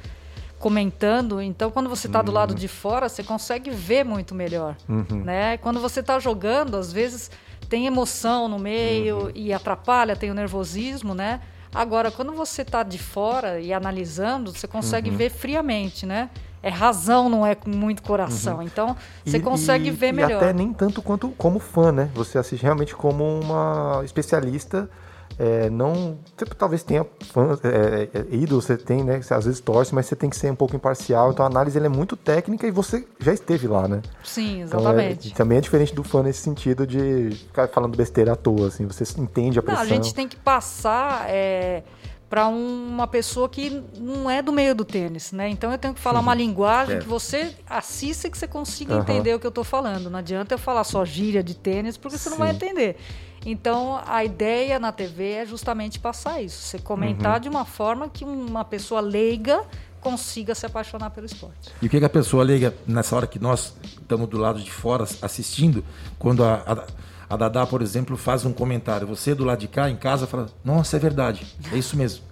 comentando. 0.57 1.41
Então, 1.41 1.69
quando 1.69 1.89
você 1.89 2.07
está 2.07 2.21
do 2.21 2.30
Uhum. 2.30 2.36
lado 2.36 2.56
de 2.56 2.68
fora, 2.68 3.07
você 3.09 3.21
consegue 3.24 3.69
ver 3.69 4.03
muito 4.06 4.33
melhor, 4.33 4.75
né? 5.24 5.57
Quando 5.57 5.80
você 5.80 6.00
está 6.00 6.18
jogando, 6.18 6.77
às 6.77 6.91
vezes 6.91 7.30
tem 7.68 7.86
emoção 7.86 8.47
no 8.47 8.57
meio 8.57 9.25
Uhum. 9.25 9.31
e 9.36 9.53
atrapalha, 9.53 10.15
tem 10.15 10.31
o 10.31 10.33
nervosismo, 10.33 11.13
né? 11.13 11.41
Agora, 11.75 12.09
quando 12.09 12.31
você 12.33 12.63
está 12.63 12.81
de 12.83 12.97
fora 12.97 13.59
e 13.59 13.71
analisando, 13.71 14.51
você 14.51 14.65
Uhum. 14.65 14.72
consegue 14.72 15.10
ver 15.12 15.29
friamente, 15.29 16.05
né? 16.05 16.29
É 16.63 16.69
razão, 16.69 17.29
não 17.29 17.46
é 17.46 17.53
com 17.55 17.69
muito 17.69 18.01
coração. 18.01 18.62
Então, 18.62 18.96
você 19.24 19.38
Uhum. 19.38 19.41
E- 19.43 19.46
consegue 19.46 19.88
e- 19.89 19.91
ver 19.91 20.08
e 20.10 20.13
melhor. 20.13 20.41
até 20.43 20.51
nem 20.51 20.74
tanto 20.74 21.01
quanto 21.01 21.29
como 21.38 21.60
fã, 21.60 21.91
né? 21.91 22.10
Você 22.15 22.38
assiste 22.38 22.63
realmente 22.63 22.96
como 22.96 23.24
uma 23.39 24.01
especialista. 24.03 24.89
É, 25.39 25.69
não, 25.69 26.17
você 26.36 26.46
talvez 26.46 26.84
tenha 26.84 27.05
fãs, 27.31 27.60
é, 27.63 28.10
é, 28.13 28.25
ídolos, 28.29 28.65
você 28.65 28.75
tem, 28.77 29.03
né? 29.05 29.22
Você 29.22 29.34
às 29.34 29.46
vezes 29.46 29.62
torce, 29.62 29.96
mas 29.96 30.05
você 30.05 30.15
tem 30.15 30.29
que 30.29 30.36
ser 30.36 30.51
um 30.51 30.55
pouco 30.55 30.75
imparcial. 30.75 31.31
Então 31.31 31.46
a 31.46 31.48
análise 31.48 31.79
é 31.79 31.88
muito 31.88 32.17
técnica 32.17 32.67
e 32.67 32.72
você 32.72 33.08
já 33.19 33.34
esteve 33.34 33.65
lá, 33.65 33.88
né? 33.88 34.01
Sim, 34.24 34.63
Então, 34.63 34.79
é- 34.79 34.84
exatamente. 34.84 35.34
também 35.34 35.58
é 35.58 35.62
diferente 35.62 35.96
do 35.96 36.03
fã 36.03 36.22
nesse 36.22 36.41
sentido 36.41 36.86
de 36.86 37.29
ficar 37.31 37.69
falando 37.69 37.96
besteira 37.96 38.34
à 38.34 38.36
toa, 38.36 38.67
assim. 38.67 38.86
Você 38.86 39.03
entende 39.19 39.58
a 39.58 39.62
Não, 39.62 39.65
pressão. 39.67 39.84
a 39.84 39.86
gente 39.88 40.13
tem 40.13 40.27
que 40.27 40.36
passar 40.36 41.25
é, 41.29 41.84
para 42.29 42.48
uma 42.48 43.07
pessoa 43.07 43.50
que 43.50 43.81
não 43.98 44.29
é 44.29 44.41
do 44.41 44.53
meio 44.53 44.75
do 44.75 44.86
tênis, 44.86 45.31
né? 45.31 45.50
Então 45.50 45.71
eu 45.71 45.77
tenho 45.79 45.93
que 45.95 46.00
falar 46.00 46.19
uma 46.19 46.36
linguagem 46.36 46.98
É. 46.98 47.00
que 47.00 47.07
você 47.07 47.55
assista 47.67 48.27
e 48.27 48.31
que 48.31 48.38
você 48.38 48.48
consiga 48.48 48.93
Aham. 48.93 49.01
entender 49.01 49.33
o 49.33 49.39
que 49.39 49.48
eu 49.48 49.50
estou 49.50 49.63
falando. 49.63 50.09
Não 50.12 50.19
adianta 50.19 50.53
eu 50.53 50.59
falar 50.59 50.83
só 50.83 51.03
gíria 51.03 51.41
de 51.41 51.55
tênis, 51.55 51.98
porque 51.98 52.17
você 52.17 52.29
não 52.29 52.38
vai 52.38 52.50
Sim. 52.51 52.55
entender. 52.57 52.98
Então 53.45 54.00
a 54.05 54.24
ideia 54.24 54.77
na 54.79 54.91
TV 54.91 55.31
é 55.31 55.45
justamente 55.45 56.00
passar 56.00 56.41
isso. 56.41 56.62
Você 56.62 56.77
comentar 56.77 57.36
Uhum. 57.36 57.39
de 57.39 57.50
uma 57.50 57.65
forma 57.65 58.07
que 58.09 58.24
uma 58.24 58.63
pessoa 58.63 59.01
leiga 59.01 59.63
consiga 60.00 60.53
se 60.55 60.65
apaixonar 60.65 61.09
pelo 61.09 61.25
esporte. 61.25 61.71
E 61.81 61.88
o 61.88 61.89
que, 61.89 62.00
que 62.00 62.05
a 62.05 62.09
pessoa 62.09 62.43
liga 62.43 62.74
nessa 62.88 63.15
hora 63.15 63.25
que 63.27 63.39
nós 63.39 63.74
estamos 63.83 64.29
do 64.29 64.38
lado 64.38 64.62
de 64.62 64.71
fora 64.71 65.03
assistindo, 65.21 65.83
quando 66.17 66.43
a, 66.43 66.55
a, 66.65 66.88
a 67.29 67.38
Dadá, 67.38 67.65
por 67.65 67.81
exemplo, 67.81 68.17
faz 68.17 68.43
um 68.45 68.51
comentário, 68.51 69.05
você 69.07 69.36
do 69.36 69.43
lado 69.45 69.59
de 69.59 69.67
cá, 69.67 69.89
em 69.89 69.95
casa, 69.95 70.25
fala, 70.25 70.48
nossa, 70.65 70.95
é 70.98 71.00
verdade, 71.00 71.45
é 71.71 71.77
isso 71.77 71.95
mesmo. 71.95 72.24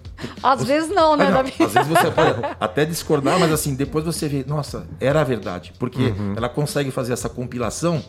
Às 0.42 0.64
vezes 0.64 0.90
não, 0.90 1.16
né, 1.16 1.26
Ah, 1.26 1.30
não, 1.30 1.36
Davi? 1.36 1.52
Às 1.60 1.72
vezes 1.72 1.88
você 1.88 2.10
pode 2.10 2.40
até 2.58 2.84
discordar, 2.84 3.38
mas 3.38 3.52
assim, 3.52 3.74
depois 3.76 4.04
você 4.04 4.26
vê, 4.28 4.44
nossa, 4.46 4.84
era 5.00 5.20
a 5.20 5.24
verdade. 5.24 5.72
Porque 5.78 6.06
Uhum. 6.06 6.34
ela 6.36 6.48
consegue 6.48 6.90
fazer 6.90 7.12
essa 7.12 7.28
compilação 7.28 8.02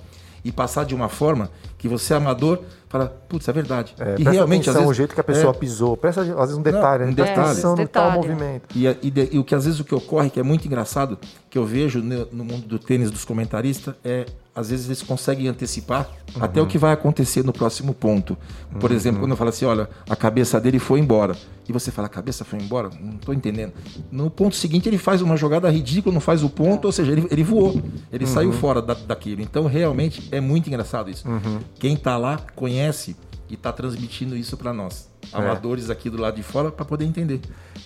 e 0.43 0.51
passar 0.51 0.85
de 0.85 0.95
uma 0.95 1.07
forma 1.09 1.51
que 1.77 1.87
você, 1.87 2.13
amador, 2.15 2.61
fala, 2.87 3.05
putz, 3.27 3.47
é 3.47 3.51
verdade. 3.51 3.93
É, 3.99 4.15
e 4.17 4.23
realmente, 4.23 4.69
atenção 4.69 4.69
às 4.69 4.75
vezes. 4.87 4.89
o 4.89 4.93
jeito 4.93 5.13
que 5.13 5.21
a 5.21 5.23
pessoa 5.23 5.53
é, 5.53 5.57
pisou. 5.57 5.95
Presta 5.97 6.21
às 6.21 6.27
vezes 6.27 6.55
um 6.57 6.61
detalhe, 6.63 7.03
um 7.03 7.07
né? 7.07 7.13
Detalhe. 7.13 7.39
atenção 7.41 7.75
no 7.75 7.87
tal 7.87 8.11
Detalhe. 8.11 8.15
movimento. 8.15 8.75
E, 8.75 8.87
e 8.87 9.11
de- 9.11 9.29
e 9.33 9.37
o 9.37 9.43
que 9.43 9.53
às 9.53 9.65
vezes 9.65 9.79
o 9.79 9.83
que 9.83 9.93
ocorre, 9.93 10.29
que 10.31 10.39
é 10.39 10.43
muito 10.43 10.65
engraçado, 10.65 11.19
que 11.49 11.57
eu 11.59 11.65
vejo 11.65 11.99
no, 12.01 12.25
no 12.31 12.43
mundo 12.43 12.65
do 12.65 12.79
tênis 12.79 13.11
dos 13.11 13.23
comentaristas, 13.23 13.93
é 14.03 14.25
às 14.59 14.69
vezes 14.69 14.87
eles 14.87 15.01
conseguem 15.01 15.47
antecipar 15.47 16.09
uhum. 16.35 16.43
até 16.43 16.61
o 16.61 16.67
que 16.67 16.77
vai 16.77 16.91
acontecer 16.91 17.45
no 17.45 17.53
próximo 17.53 17.93
ponto. 17.93 18.37
Por 18.77 18.91
uhum. 18.91 18.95
exemplo, 18.95 19.21
quando 19.21 19.31
eu 19.31 19.37
falo 19.37 19.49
assim, 19.49 19.63
olha, 19.63 19.89
a 20.09 20.15
cabeça 20.17 20.59
dele 20.59 20.79
foi 20.79 20.99
embora. 20.99 21.33
E 21.67 21.71
você 21.71 21.91
fala, 21.91 22.07
a 22.07 22.09
cabeça 22.09 22.43
foi 22.43 22.59
embora? 22.59 22.89
Não 22.99 23.15
estou 23.15 23.33
entendendo. 23.33 23.71
No 24.11 24.29
ponto 24.29 24.57
seguinte, 24.57 24.89
ele 24.89 24.97
faz 24.97 25.21
uma 25.21 25.37
jogada 25.37 25.69
ridícula, 25.69 26.13
não 26.13 26.19
faz 26.19 26.43
o 26.43 26.49
ponto, 26.49 26.85
ou 26.85 26.91
seja, 26.91 27.11
ele, 27.13 27.25
ele 27.31 27.43
voou. 27.43 27.81
Ele 28.11 28.25
uhum. 28.25 28.31
saiu 28.31 28.51
fora 28.51 28.81
da, 28.81 28.95
daquilo. 28.95 29.41
Então, 29.41 29.65
realmente, 29.65 30.27
é 30.29 30.41
muito 30.41 30.67
engraçado 30.67 31.09
isso. 31.09 31.25
Uhum. 31.25 31.59
Quem 31.79 31.93
está 31.93 32.17
lá 32.17 32.37
conhece 32.53 33.15
e 33.49 33.53
está 33.53 33.71
transmitindo 33.71 34.35
isso 34.35 34.57
para 34.57 34.73
nós, 34.73 35.09
é. 35.31 35.37
amadores 35.37 35.89
é. 35.89 35.93
aqui 35.93 36.09
do 36.09 36.21
lado 36.21 36.35
de 36.35 36.43
fora, 36.43 36.69
para 36.69 36.83
poder 36.83 37.05
entender. 37.05 37.39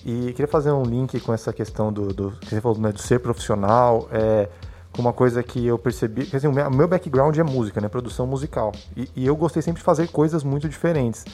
E 0.04 0.34
queria 0.34 0.48
fazer 0.48 0.72
um 0.72 0.84
link 0.84 1.20
com 1.20 1.34
essa 1.34 1.54
questão 1.54 1.94
do, 1.94 2.14
do 2.14 2.32
que 2.32 2.50
você 2.50 2.60
falou, 2.60 2.80
né, 2.80 2.92
do 2.92 3.00
ser 3.00 3.20
profissional. 3.20 4.10
É, 4.12 4.50
com 4.94 5.02
uma 5.02 5.12
coisa 5.12 5.42
que 5.42 5.66
eu 5.66 5.78
percebi. 5.78 6.26
Quer 6.26 6.38
dizer, 6.38 6.48
o 6.48 6.72
meu 6.72 6.88
background 6.88 7.38
é 7.38 7.44
música, 7.44 7.82
né? 7.82 7.90
Produção 7.90 8.28
musical. 8.28 8.72
E, 8.96 9.10
e 9.16 9.26
eu 9.26 9.36
gostei 9.36 9.62
sempre 9.62 9.80
de 9.80 9.84
fazer 9.84 10.08
coisas 10.10 10.44
muito 10.44 10.70
diferentes. 10.70 11.26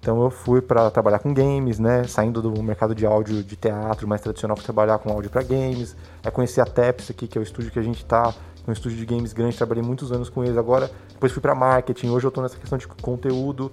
Então 0.00 0.22
eu 0.22 0.30
fui 0.30 0.62
para 0.62 0.90
trabalhar 0.90 1.18
com 1.18 1.34
games, 1.34 1.78
né? 1.78 2.04
Saindo 2.04 2.40
do 2.40 2.62
mercado 2.62 2.94
de 2.94 3.04
áudio 3.04 3.42
de 3.42 3.56
teatro 3.56 4.06
mais 4.06 4.20
tradicional 4.20 4.56
para 4.56 4.64
trabalhar 4.64 4.98
com 4.98 5.10
áudio 5.10 5.30
para 5.30 5.42
games. 5.42 5.96
Aí 6.24 6.30
conheci 6.30 6.60
a 6.60 6.64
Teps 6.64 7.10
aqui, 7.10 7.26
que 7.26 7.36
é 7.36 7.40
o 7.40 7.42
estúdio 7.42 7.72
que 7.72 7.78
a 7.78 7.82
gente 7.82 8.04
tá, 8.04 8.32
um 8.66 8.72
estúdio 8.72 8.98
de 8.98 9.04
games 9.04 9.32
grande, 9.32 9.56
trabalhei 9.56 9.82
muitos 9.82 10.12
anos 10.12 10.28
com 10.28 10.44
eles 10.44 10.56
agora. 10.56 10.90
Depois 11.12 11.32
fui 11.32 11.42
para 11.42 11.54
marketing, 11.54 12.10
hoje 12.10 12.26
eu 12.26 12.28
estou 12.28 12.42
nessa 12.42 12.56
questão 12.56 12.78
de 12.78 12.86
conteúdo. 12.86 13.72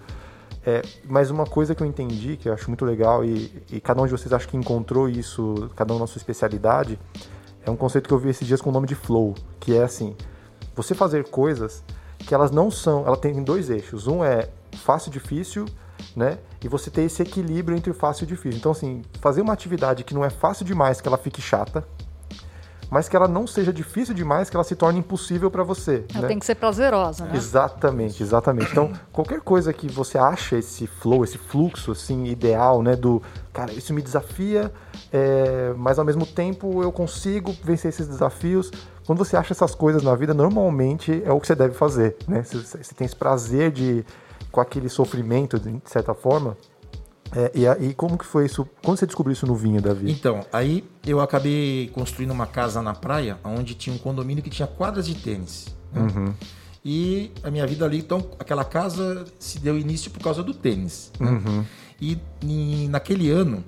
É, 0.65 0.81
mas 1.07 1.29
uma 1.29 1.45
coisa 1.45 1.75
que 1.75 1.83
eu 1.83 1.85
entendi, 1.85 2.37
que 2.37 2.49
eu 2.49 2.53
acho 2.53 2.67
muito 2.71 2.83
legal, 2.83 3.23
e, 3.23 3.63
e 3.71 3.79
cada 3.79 4.01
um 4.01 4.05
de 4.05 4.11
vocês 4.11 4.33
acho 4.33 4.47
que 4.47 4.57
encontrou 4.57 5.07
isso, 5.07 5.69
cada 5.75 5.93
um 5.93 5.99
na 5.99 6.07
sua 6.07 6.17
especialidade, 6.17 6.97
é 7.65 7.71
um 7.71 7.75
conceito 7.75 8.07
que 8.07 8.13
eu 8.13 8.19
vi 8.19 8.29
esses 8.29 8.47
dias 8.47 8.61
com 8.61 8.69
o 8.69 8.73
nome 8.73 8.87
de 8.87 8.95
flow, 8.95 9.33
que 9.59 9.75
é 9.75 9.83
assim, 9.83 10.15
você 10.75 10.93
fazer 10.93 11.27
coisas 11.29 11.83
que 12.19 12.33
elas 12.33 12.51
não 12.51 12.69
são, 12.69 13.05
ela 13.05 13.17
tem 13.17 13.43
dois 13.43 13.69
eixos. 13.69 14.07
Um 14.07 14.23
é 14.23 14.49
fácil 14.77 15.09
e 15.09 15.13
difícil, 15.13 15.65
né? 16.15 16.37
E 16.63 16.67
você 16.67 16.89
ter 16.89 17.03
esse 17.03 17.21
equilíbrio 17.21 17.77
entre 17.77 17.93
fácil 17.93 18.23
e 18.23 18.27
difícil. 18.27 18.59
Então 18.59 18.71
assim, 18.71 19.01
fazer 19.19 19.41
uma 19.41 19.53
atividade 19.53 20.03
que 20.03 20.13
não 20.13 20.23
é 20.23 20.29
fácil 20.29 20.65
demais 20.65 21.01
que 21.01 21.07
ela 21.07 21.17
fique 21.17 21.41
chata, 21.41 21.87
mas 22.89 23.09
que 23.09 23.15
ela 23.15 23.27
não 23.27 23.47
seja 23.47 23.73
difícil 23.73 24.13
demais, 24.13 24.49
que 24.49 24.55
ela 24.55 24.63
se 24.63 24.75
torne 24.75 24.99
impossível 24.99 25.49
para 25.49 25.63
você. 25.63 26.05
Ela 26.13 26.23
né? 26.23 26.27
tem 26.27 26.39
que 26.39 26.45
ser 26.45 26.55
prazerosa, 26.55 27.25
né? 27.25 27.31
Exatamente, 27.35 28.21
exatamente. 28.21 28.71
Então, 28.71 28.91
qualquer 29.11 29.41
coisa 29.41 29.73
que 29.73 29.87
você 29.87 30.17
acha 30.17 30.57
esse 30.57 30.87
flow, 30.87 31.23
esse 31.23 31.37
fluxo 31.37 31.91
assim 31.91 32.25
ideal, 32.25 32.81
né, 32.81 32.95
do 32.95 33.21
cara, 33.51 33.71
isso 33.73 33.93
me 33.93 34.01
desafia, 34.01 34.71
é, 35.11 35.73
mas 35.77 35.97
ao 35.97 36.05
mesmo 36.05 36.25
tempo 36.25 36.83
eu 36.83 36.91
consigo 36.91 37.55
vencer 37.63 37.89
esses 37.89 38.07
desafios. 38.07 38.71
Quando 39.05 39.19
você 39.19 39.37
acha 39.37 39.53
essas 39.53 39.75
coisas 39.75 40.03
na 40.03 40.15
vida, 40.15 40.33
normalmente 40.33 41.21
é 41.25 41.31
o 41.31 41.39
que 41.39 41.47
você 41.47 41.55
deve 41.55 41.73
fazer, 41.73 42.17
né? 42.27 42.43
Você, 42.43 42.57
você 42.57 42.93
tem 42.95 43.05
esse 43.05 43.15
prazer 43.15 43.71
de 43.71 44.03
com 44.51 44.61
aquele 44.61 44.87
sofrimento, 44.87 45.59
de 45.59 45.81
certa 45.85 46.13
forma, 46.13 46.55
é, 47.35 47.51
e, 47.53 47.89
e, 47.89 47.93
como 47.93 48.17
que 48.17 48.25
foi 48.25 48.45
isso? 48.45 48.65
Quando 48.81 48.97
você 48.97 49.05
descobriu 49.05 49.33
isso 49.33 49.45
no 49.45 49.55
vinho, 49.55 49.81
Davi? 49.81 50.09
Então, 50.09 50.45
aí 50.53 50.85
eu 51.05 51.19
acabei 51.19 51.89
construindo 51.93 52.31
uma 52.31 52.47
casa 52.47 52.81
na 52.81 52.93
praia, 52.93 53.37
onde 53.43 53.75
tinha 53.75 53.93
um 53.93 53.99
condomínio 53.99 54.41
que 54.41 54.49
tinha 54.49 54.67
quadras 54.67 55.05
de 55.05 55.15
tênis. 55.15 55.67
Né? 55.91 56.01
Uhum. 56.01 56.33
E 56.83 57.31
a 57.43 57.51
minha 57.51 57.67
vida 57.67 57.83
ali, 57.83 57.97
então, 57.97 58.25
aquela 58.39 58.63
casa 58.63 59.25
se 59.37 59.59
deu 59.59 59.77
início 59.77 60.09
por 60.11 60.21
causa 60.21 60.41
do 60.41 60.53
tênis. 60.53 61.11
Né? 61.19 61.29
Uhum. 61.29 61.65
E, 61.99 62.17
e, 62.41 62.87
naquele 62.89 63.29
ano, 63.29 63.63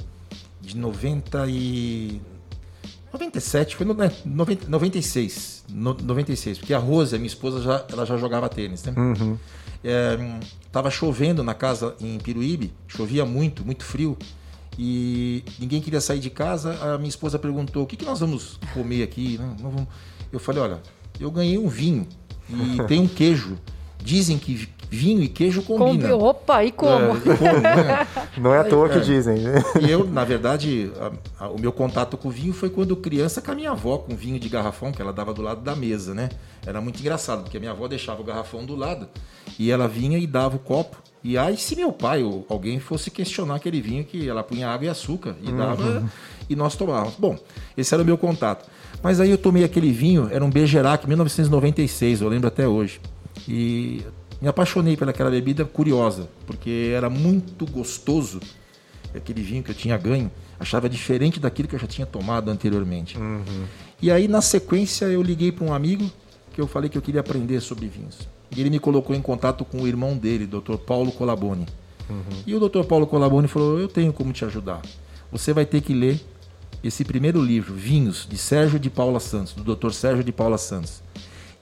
de 0.61 0.77
90 0.77 1.45
e... 1.49 2.21
97, 3.11 3.75
foi 3.75 3.85
no, 3.85 3.93
né, 3.93 4.11
90, 4.25 4.69
96, 4.69 5.65
no, 5.69 5.93
96, 5.93 6.59
porque 6.59 6.73
a 6.73 6.77
Rosa, 6.77 7.17
minha 7.17 7.27
esposa, 7.27 7.61
já, 7.61 7.85
ela 7.91 8.05
já 8.05 8.15
jogava 8.17 8.47
tênis, 8.47 8.83
né? 8.83 8.93
Uhum. 8.95 9.37
É, 9.83 10.17
tava 10.77 10.91
chovendo 10.91 11.43
na 11.43 11.55
casa 11.55 11.95
em 11.99 12.19
Piruíbe, 12.19 12.71
chovia 12.87 13.25
muito, 13.25 13.65
muito 13.65 13.83
frio. 13.83 14.15
E 14.77 15.43
ninguém 15.57 15.81
queria 15.81 15.99
sair 15.99 16.19
de 16.19 16.29
casa. 16.29 16.77
A 16.93 16.99
minha 16.99 17.09
esposa 17.09 17.39
perguntou: 17.39 17.81
o 17.81 17.87
que, 17.87 17.95
que 17.97 18.05
nós 18.05 18.19
vamos 18.19 18.59
comer 18.75 19.01
aqui? 19.01 19.39
Eu 20.31 20.39
falei: 20.39 20.61
olha, 20.61 20.81
eu 21.19 21.31
ganhei 21.31 21.57
um 21.57 21.67
vinho 21.67 22.07
e 22.47 22.77
tem 22.85 22.99
um 22.99 23.07
queijo. 23.07 23.57
Dizem 23.99 24.37
que 24.37 24.69
vinho 24.87 25.23
e 25.23 25.27
queijo 25.27 25.63
combinam. 25.63 26.19
Com... 26.19 26.25
Opa, 26.25 26.63
e 26.63 26.71
como? 26.71 27.15
É, 27.15 27.17
e 27.17 27.21
como 27.21 27.59
né? 27.59 28.07
Não 28.37 28.53
é 28.53 28.59
à 28.59 28.63
toa 28.63 28.87
que 28.87 28.99
é. 28.99 29.01
dizem. 29.01 29.37
E 29.81 29.89
eu, 29.89 30.05
na 30.05 30.23
verdade, 30.23 30.91
a, 31.39 31.45
a, 31.45 31.49
o 31.49 31.59
meu 31.59 31.71
contato 31.71 32.15
com 32.15 32.27
o 32.27 32.31
vinho 32.31 32.53
foi 32.53 32.69
quando 32.69 32.95
criança 32.95 33.41
com 33.41 33.51
a 33.51 33.55
minha 33.55 33.71
avó, 33.71 33.97
com 33.97 34.15
vinho 34.15 34.39
de 34.39 34.47
garrafão 34.47 34.91
que 34.91 35.01
ela 35.01 35.11
dava 35.11 35.33
do 35.33 35.41
lado 35.41 35.61
da 35.61 35.75
mesa, 35.75 36.13
né? 36.13 36.29
Era 36.63 36.79
muito 36.79 36.99
engraçado, 36.99 37.41
porque 37.41 37.57
a 37.57 37.59
minha 37.59 37.71
avó 37.71 37.87
deixava 37.87 38.21
o 38.21 38.23
garrafão 38.23 38.63
do 38.63 38.75
lado 38.75 39.09
e 39.59 39.71
ela 39.71 39.87
vinha 39.87 40.17
e 40.17 40.27
dava 40.27 40.55
o 40.55 40.59
copo. 40.59 40.97
E 41.23 41.37
aí, 41.37 41.57
se 41.57 41.75
meu 41.75 41.91
pai 41.91 42.23
ou 42.23 42.45
alguém 42.47 42.79
fosse 42.79 43.11
questionar 43.11 43.55
aquele 43.55 43.81
vinho 43.81 44.03
que 44.03 44.29
ela 44.29 44.43
punha 44.43 44.69
água 44.69 44.85
e 44.85 44.89
açúcar 44.89 45.35
e 45.41 45.51
dava 45.51 45.83
uhum. 45.83 46.09
e 46.49 46.55
nós 46.55 46.75
tomávamos. 46.75 47.15
Bom, 47.17 47.37
esse 47.75 47.93
era 47.93 48.03
o 48.03 48.05
meu 48.05 48.17
contato. 48.17 48.69
Mas 49.01 49.19
aí 49.19 49.29
eu 49.29 49.37
tomei 49.37 49.63
aquele 49.63 49.91
vinho, 49.91 50.29
era 50.31 50.43
um 50.43 50.49
Bergerac 50.49 51.07
1996, 51.07 52.21
eu 52.21 52.29
lembro 52.29 52.47
até 52.47 52.67
hoje. 52.67 53.01
E 53.47 54.03
me 54.41 54.47
apaixonei 54.47 54.95
pelaquela 54.95 55.29
bebida 55.29 55.65
curiosa, 55.65 56.29
porque 56.45 56.91
era 56.95 57.09
muito 57.09 57.65
gostoso 57.65 58.39
aquele 59.15 59.41
vinho 59.41 59.63
que 59.63 59.71
eu 59.71 59.75
tinha 59.75 59.97
ganho. 59.97 60.31
Achava 60.59 60.89
diferente 60.89 61.39
daquilo 61.39 61.67
que 61.67 61.75
eu 61.75 61.79
já 61.79 61.87
tinha 61.87 62.05
tomado 62.05 62.49
anteriormente. 62.49 63.17
Uhum. 63.17 63.65
E 64.01 64.11
aí, 64.11 64.27
na 64.27 64.41
sequência, 64.41 65.05
eu 65.05 65.21
liguei 65.21 65.51
para 65.51 65.65
um 65.65 65.73
amigo 65.73 66.09
que 66.53 66.61
eu 66.61 66.67
falei 66.67 66.89
que 66.89 66.97
eu 66.97 67.01
queria 67.01 67.21
aprender 67.21 67.59
sobre 67.59 67.87
vinhos. 67.87 68.27
E 68.55 68.61
ele 68.61 68.69
me 68.69 68.79
colocou 68.79 69.15
em 69.15 69.21
contato 69.21 69.65
com 69.65 69.81
o 69.81 69.87
irmão 69.87 70.17
dele, 70.17 70.45
Dr. 70.45 70.77
Paulo 70.77 71.11
Colaboni. 71.11 71.65
Uhum. 72.09 72.23
E 72.45 72.55
o 72.55 72.59
Dr. 72.59 72.83
Paulo 72.83 73.05
Colaboni 73.05 73.47
falou: 73.47 73.79
Eu 73.79 73.87
tenho 73.87 74.13
como 74.13 74.31
te 74.31 74.45
ajudar. 74.45 74.81
Você 75.31 75.53
vai 75.53 75.65
ter 75.65 75.81
que 75.81 75.93
ler 75.93 76.19
esse 76.83 77.03
primeiro 77.03 77.41
livro, 77.41 77.73
Vinhos, 77.73 78.25
de 78.29 78.37
Sérgio 78.37 78.79
de 78.79 78.89
Paula 78.89 79.19
Santos, 79.19 79.53
do 79.53 79.75
Dr. 79.75 79.91
Sérgio 79.91 80.23
de 80.23 80.31
Paula 80.31 80.57
Santos. 80.57 81.03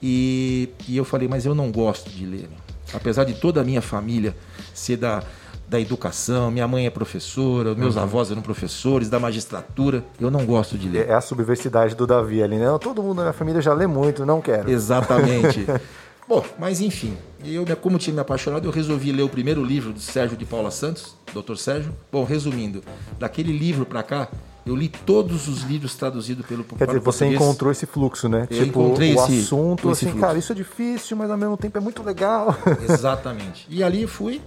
E, 0.02 0.70
e 0.88 0.96
eu 0.96 1.04
falei: 1.04 1.28
Mas 1.28 1.46
eu 1.46 1.56
não 1.56 1.72
gosto 1.72 2.10
de 2.10 2.26
ler 2.26 2.50
apesar 2.94 3.24
de 3.24 3.34
toda 3.34 3.62
a 3.62 3.64
minha 3.64 3.82
família 3.82 4.36
ser 4.74 4.98
da, 4.98 5.24
da 5.68 5.80
educação, 5.80 6.52
minha 6.52 6.68
mãe 6.68 6.86
é 6.86 6.90
professora, 6.90 7.74
meus 7.76 7.96
uhum. 7.96 8.04
avós 8.04 8.32
eram 8.32 8.42
professores, 8.42 9.10
da 9.10 9.20
magistratura, 9.20 10.04
eu 10.20 10.30
não 10.30 10.46
gosto 10.46 10.78
de 10.78 10.88
ler. 10.88 11.10
É 11.10 11.14
a 11.14 11.22
subversidade 11.22 11.96
do 11.96 12.06
Davi 12.06 12.44
ali, 12.44 12.58
né? 12.58 12.66
Todo 12.80 13.02
mundo 13.02 13.18
na 13.18 13.24
minha 13.24 13.34
família 13.34 13.62
já 13.62 13.74
lê 13.74 13.88
muito, 13.88 14.26
não 14.26 14.42
quero. 14.42 14.70
Exatamente. 14.70 15.66
Bom, 16.28 16.44
mas 16.58 16.82
enfim, 16.82 17.16
eu, 17.44 17.66
como 17.78 18.00
tinha 18.00 18.14
me 18.14 18.20
apaixonado, 18.20 18.68
eu 18.68 18.72
resolvi 18.72 19.12
ler 19.12 19.22
o 19.22 19.30
primeiro 19.30 19.64
livro 19.64 19.94
de 19.94 20.02
Sérgio 20.02 20.36
de 20.36 20.46
Paula 20.46 20.72
Santos, 20.72 21.16
Dr. 21.34 21.56
Sérgio. 21.56 21.94
Bom, 22.12 22.24
resumindo, 22.24 22.84
daquele 23.20 23.56
livro 23.56 23.86
para 23.86 24.02
cá, 24.02 24.28
eu 24.66 24.76
li 24.76 24.90
todos 24.90 25.48
os 25.48 25.62
livros 25.62 25.94
traduzidos 25.96 26.44
pelo 26.46 26.64
Quer 26.64 26.88
dizer, 26.88 27.00
você 27.00 27.28
encontrou 27.28 27.72
esse 27.72 27.86
fluxo, 27.86 28.28
né? 28.28 28.48
Eu 28.50 28.66
tipo, 28.66 28.82
encontrei 28.82 29.14
o 29.14 29.24
esse, 29.24 29.40
assunto, 29.42 29.92
esse 29.92 30.06
assim, 30.06 30.12
fluxo. 30.14 30.28
cara, 30.28 30.40
isso 30.40 30.52
é 30.52 30.56
difícil, 30.56 31.16
mas 31.16 31.30
ao 31.30 31.38
mesmo 31.38 31.56
tempo 31.56 31.78
é 31.78 31.82
muito 31.82 32.02
legal. 32.02 32.58
Exatamente. 32.90 33.68
E 33.70 33.84
ali 33.84 34.08
fui, 34.08 34.42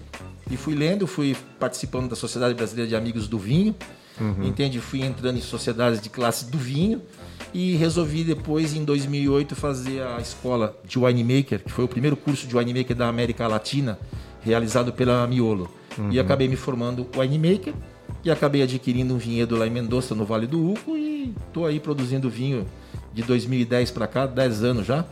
e 0.51 0.57
fui 0.57 0.75
lendo, 0.75 1.07
fui 1.07 1.37
participando 1.61 2.09
da 2.09 2.17
Sociedade 2.17 2.55
Brasileira 2.55 2.89
de 2.89 2.97
Amigos 2.97 3.29
do 3.29 3.39
Vinho, 3.39 3.77
uhum. 4.21 4.43
entende? 4.43 4.81
Fui 4.81 5.03
entrando 5.03 5.39
em 5.39 5.43
sociedades 5.43 6.01
de 6.01 6.11
classe 6.11 6.47
do 6.47 6.59
vinho 6.59 7.01
e 7.53 7.77
resolvi 7.77 8.25
depois, 8.25 8.75
em 8.75 8.85
2008, 8.85 9.57
fazer 9.57 10.03
a 10.03 10.21
escola 10.21 10.77
de 10.85 10.99
winemaker, 10.99 11.65
que 11.65 11.71
foi 11.71 11.85
o 11.85 11.89
primeiro 11.89 12.17
curso 12.17 12.47
de 12.47 12.57
winemaker 12.57 12.97
da 12.97 13.09
América 13.09 13.47
Latina, 13.47 13.99
realizado 14.43 14.93
pela 14.93 15.27
Miolo. 15.27 15.71
Uhum. 15.97 16.13
E 16.13 16.21
acabei 16.21 16.49
me 16.49 16.57
formando 16.57 17.07
winemaker 17.17 17.75
e 18.25 18.31
acabei 18.31 18.63
adquirindo 18.63 19.15
um 19.15 19.19
vinhedo 19.19 19.57
lá 19.57 19.67
em 19.67 19.71
Mendoza, 19.71 20.15
no 20.15 20.25
Vale 20.25 20.47
do 20.47 20.73
Uco, 20.73 20.97
e 20.97 21.35
estou 21.47 21.67
aí 21.67 21.81
produzindo 21.81 22.29
vinho 22.29 22.67
de 23.13 23.23
2010 23.23 23.91
para 23.91 24.07
cá, 24.07 24.27
10 24.27 24.65
anos 24.65 24.87
já 24.87 25.05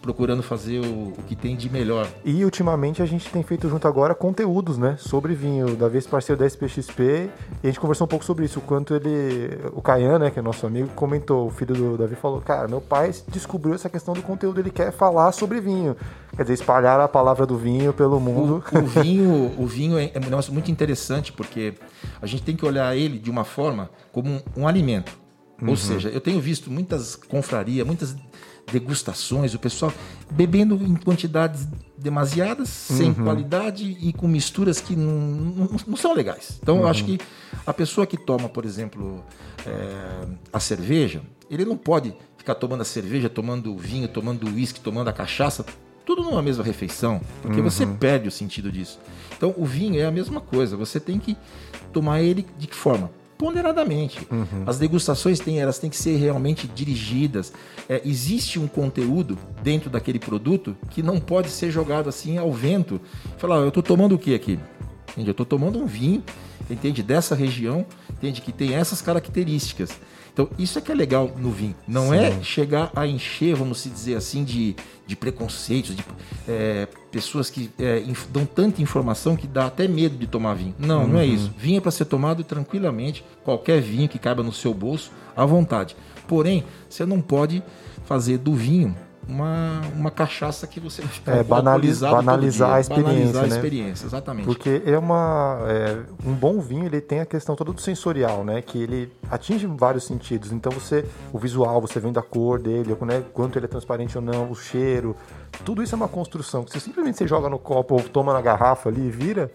procurando 0.00 0.42
fazer 0.42 0.80
o, 0.80 1.08
o, 1.08 1.22
que 1.26 1.36
tem 1.36 1.56
de 1.56 1.70
melhor. 1.70 2.08
E 2.24 2.44
ultimamente 2.44 3.02
a 3.02 3.06
gente 3.06 3.30
tem 3.30 3.42
feito 3.42 3.68
junto 3.68 3.86
agora 3.86 4.14
conteúdos, 4.14 4.76
né, 4.76 4.96
sobre 4.98 5.34
vinho, 5.34 5.76
da 5.76 5.88
vez 5.88 6.06
parceiro 6.06 6.38
da 6.38 6.46
SPXP, 6.46 7.00
e 7.00 7.30
a 7.64 7.66
gente 7.66 7.80
conversou 7.80 8.04
um 8.06 8.08
pouco 8.08 8.24
sobre 8.24 8.44
isso, 8.44 8.58
o 8.58 8.62
quanto 8.62 8.94
ele, 8.94 9.58
o 9.72 9.80
Caian, 9.80 10.18
né, 10.18 10.30
que 10.30 10.38
é 10.38 10.42
nosso 10.42 10.66
amigo, 10.66 10.88
comentou, 10.94 11.46
o 11.46 11.50
filho 11.50 11.74
do 11.74 11.98
Davi 11.98 12.16
falou, 12.16 12.40
cara, 12.40 12.66
meu 12.66 12.80
pai 12.80 13.12
descobriu 13.28 13.74
essa 13.74 13.88
questão 13.88 14.14
do 14.14 14.22
conteúdo, 14.22 14.60
ele 14.60 14.70
quer 14.70 14.92
falar 14.92 15.30
sobre 15.32 15.60
vinho, 15.60 15.96
quer 16.36 16.42
dizer, 16.42 16.54
espalhar 16.54 17.00
a 17.00 17.08
palavra 17.08 17.46
do 17.46 17.56
vinho 17.56 17.92
pelo 17.92 18.18
mundo. 18.18 18.64
O, 18.72 18.78
o 18.78 18.86
vinho, 19.02 19.54
o 19.58 19.66
vinho 19.66 19.98
é, 19.98 20.10
é 20.14 20.18
um 20.18 20.22
negócio 20.24 20.52
muito 20.52 20.70
interessante, 20.70 21.32
porque 21.32 21.74
a 22.20 22.26
gente 22.26 22.42
tem 22.42 22.56
que 22.56 22.64
olhar 22.64 22.96
ele 22.96 23.18
de 23.18 23.30
uma 23.30 23.44
forma 23.44 23.90
como 24.12 24.30
um, 24.30 24.40
um 24.56 24.68
alimento. 24.68 25.12
Ou 25.60 25.70
uhum. 25.70 25.76
seja, 25.76 26.08
eu 26.08 26.20
tenho 26.20 26.40
visto 26.40 26.70
muitas 26.70 27.16
confrarias, 27.16 27.84
muitas 27.84 28.14
degustações, 28.70 29.54
o 29.54 29.58
pessoal 29.58 29.92
bebendo 30.30 30.74
em 30.76 30.94
quantidades 30.94 31.66
demasiadas, 31.96 32.90
uhum. 32.90 32.96
sem 32.96 33.14
qualidade 33.14 33.96
e 34.00 34.12
com 34.12 34.28
misturas 34.28 34.80
que 34.80 34.94
não, 34.94 35.12
não, 35.12 35.70
não 35.86 35.96
são 35.96 36.14
legais. 36.14 36.58
Então, 36.62 36.76
uhum. 36.76 36.82
eu 36.82 36.88
acho 36.88 37.04
uhum. 37.04 37.16
que 37.16 37.24
a 37.66 37.72
pessoa 37.72 38.06
que 38.06 38.16
toma, 38.16 38.48
por 38.48 38.64
exemplo, 38.64 39.24
é, 39.66 40.26
a 40.52 40.60
cerveja, 40.60 41.22
ele 41.50 41.64
não 41.64 41.76
pode 41.76 42.14
ficar 42.36 42.54
tomando 42.54 42.82
a 42.82 42.84
cerveja, 42.84 43.28
tomando 43.28 43.74
o 43.74 43.78
vinho, 43.78 44.08
tomando 44.08 44.46
o 44.46 44.54
uísque, 44.54 44.80
tomando 44.80 45.08
a 45.08 45.12
cachaça, 45.12 45.64
tudo 46.06 46.22
numa 46.22 46.42
mesma 46.42 46.64
refeição, 46.64 47.20
porque 47.42 47.58
uhum. 47.58 47.68
você 47.68 47.86
perde 47.86 48.28
o 48.28 48.30
sentido 48.30 48.72
disso. 48.72 48.98
Então, 49.36 49.54
o 49.56 49.66
vinho 49.66 50.00
é 50.00 50.06
a 50.06 50.10
mesma 50.10 50.40
coisa, 50.40 50.76
você 50.76 50.98
tem 50.98 51.18
que 51.18 51.36
tomar 51.92 52.22
ele 52.22 52.46
de 52.58 52.66
que 52.66 52.74
forma? 52.74 53.10
Ponderadamente. 53.38 54.26
Uhum. 54.30 54.64
As 54.66 54.78
degustações 54.78 55.38
têm, 55.38 55.60
elas 55.60 55.78
têm 55.78 55.88
que 55.88 55.96
ser 55.96 56.16
realmente 56.16 56.66
dirigidas. 56.66 57.52
É, 57.88 58.02
existe 58.04 58.58
um 58.58 58.66
conteúdo 58.66 59.38
dentro 59.62 59.88
daquele 59.88 60.18
produto 60.18 60.76
que 60.90 61.02
não 61.02 61.20
pode 61.20 61.48
ser 61.50 61.70
jogado 61.70 62.08
assim 62.08 62.36
ao 62.36 62.52
vento. 62.52 63.00
Falar, 63.38 63.58
eu 63.58 63.68
estou 63.68 63.82
tomando 63.82 64.16
o 64.16 64.18
que 64.18 64.34
aqui? 64.34 64.58
Entende? 65.12 65.28
Eu 65.28 65.32
estou 65.32 65.46
tomando 65.46 65.78
um 65.78 65.86
vinho, 65.86 66.22
entende? 66.68 67.02
Dessa 67.02 67.34
região, 67.34 67.86
entende? 68.10 68.40
Que 68.40 68.52
tem 68.52 68.74
essas 68.74 69.00
características. 69.00 69.90
Então, 70.32 70.48
isso 70.56 70.78
é 70.78 70.82
que 70.82 70.92
é 70.92 70.94
legal 70.94 71.32
no 71.36 71.50
vinho. 71.50 71.74
Não 71.86 72.14
é 72.14 72.30
Sim. 72.30 72.38
é 72.38 72.44
chegar 72.44 72.92
a 72.94 73.06
encher, 73.06 73.56
vamos 73.56 73.82
dizer 73.82 74.14
assim, 74.14 74.44
de, 74.44 74.76
de 75.08 75.16
preconceitos, 75.16 75.96
de 75.96 76.04
é, 76.46 76.86
pessoas 77.10 77.48
que 77.48 77.70
é, 77.78 78.04
dão 78.30 78.44
tanta 78.44 78.82
informação 78.82 79.34
que 79.34 79.46
dá 79.46 79.66
até 79.66 79.88
medo 79.88 80.18
de 80.18 80.26
tomar 80.26 80.52
vinho. 80.52 80.74
Não, 80.78 81.00
uhum. 81.00 81.08
não 81.08 81.18
é 81.18 81.24
uhum. 81.24 81.34
isso. 81.34 81.54
Vinho 81.56 81.78
é 81.78 81.80
para 81.80 81.90
ser 81.90 82.04
tomado 82.04 82.44
tranquilamente, 82.44 83.24
qualquer 83.42 83.80
vinho 83.80 84.06
que 84.06 84.18
caiba 84.18 84.42
no 84.42 84.52
seu 84.52 84.74
bolso, 84.74 85.10
à 85.34 85.46
vontade. 85.46 85.96
Porém, 86.28 86.62
você 86.90 87.06
não 87.06 87.22
pode 87.22 87.62
fazer 88.04 88.36
do 88.36 88.54
vinho 88.54 88.94
uma, 89.28 89.82
uma 89.94 90.10
cachaça 90.10 90.66
que 90.66 90.80
você 90.80 91.02
vai 91.02 91.10
ficar 91.10 91.36
é, 91.36 91.42
banalizar, 91.42 92.12
banalizar 92.12 92.74
a 92.74 92.80
experiência, 92.80 93.12
banalizar 93.12 93.42
né? 93.42 93.48
a 93.48 93.56
experiência, 93.56 94.06
exatamente. 94.06 94.46
Porque 94.46 94.82
é 94.86 94.98
uma 94.98 95.58
é, 95.68 95.98
um 96.24 96.32
bom 96.32 96.58
vinho 96.60 96.86
ele 96.86 97.00
tem 97.00 97.20
a 97.20 97.26
questão 97.26 97.54
toda 97.54 97.72
do 97.72 97.80
sensorial, 97.80 98.42
né? 98.42 98.62
Que 98.62 98.78
ele 98.78 99.12
atinge 99.30 99.66
vários 99.66 100.04
sentidos. 100.04 100.50
Então 100.50 100.72
você 100.72 101.04
o 101.30 101.38
visual, 101.38 101.78
você 101.80 102.00
vendo 102.00 102.18
a 102.18 102.22
cor 102.22 102.58
dele, 102.58 102.96
né? 103.02 103.22
Quanto 103.34 103.58
ele 103.58 103.66
é 103.66 103.68
transparente 103.68 104.16
ou 104.16 104.24
não, 104.24 104.50
o 104.50 104.54
cheiro, 104.54 105.14
tudo 105.62 105.82
isso 105.82 105.94
é 105.94 105.96
uma 105.96 106.08
construção 106.08 106.64
que 106.64 106.72
você 106.72 106.80
simplesmente 106.80 107.18
você 107.18 107.26
joga 107.26 107.50
no 107.50 107.58
copo 107.58 107.96
ou 107.96 108.02
toma 108.02 108.32
na 108.32 108.40
garrafa 108.40 108.88
ali 108.88 109.08
e 109.08 109.10
vira. 109.10 109.50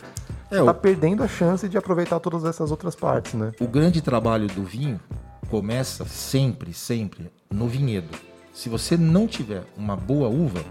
É, 0.52 0.60
você 0.60 0.66
tá 0.66 0.72
o... 0.72 0.76
perdendo 0.76 1.24
a 1.24 1.28
chance 1.28 1.68
de 1.68 1.78
aproveitar 1.80 2.20
todas 2.20 2.46
essas 2.46 2.70
outras 2.70 2.96
partes, 2.96 3.34
né? 3.34 3.52
O 3.60 3.68
grande 3.68 4.02
trabalho 4.02 4.48
do 4.48 4.64
vinho 4.64 5.00
começa 5.50 6.06
sempre, 6.06 6.74
sempre 6.74 7.32
no 7.52 7.68
vinhedo 7.68 8.33
se 8.54 8.70
você 8.70 8.96
não 8.96 9.28
tiver 9.28 9.64
uma 9.76 9.96
boa 9.96 10.30
uva, 10.30 10.64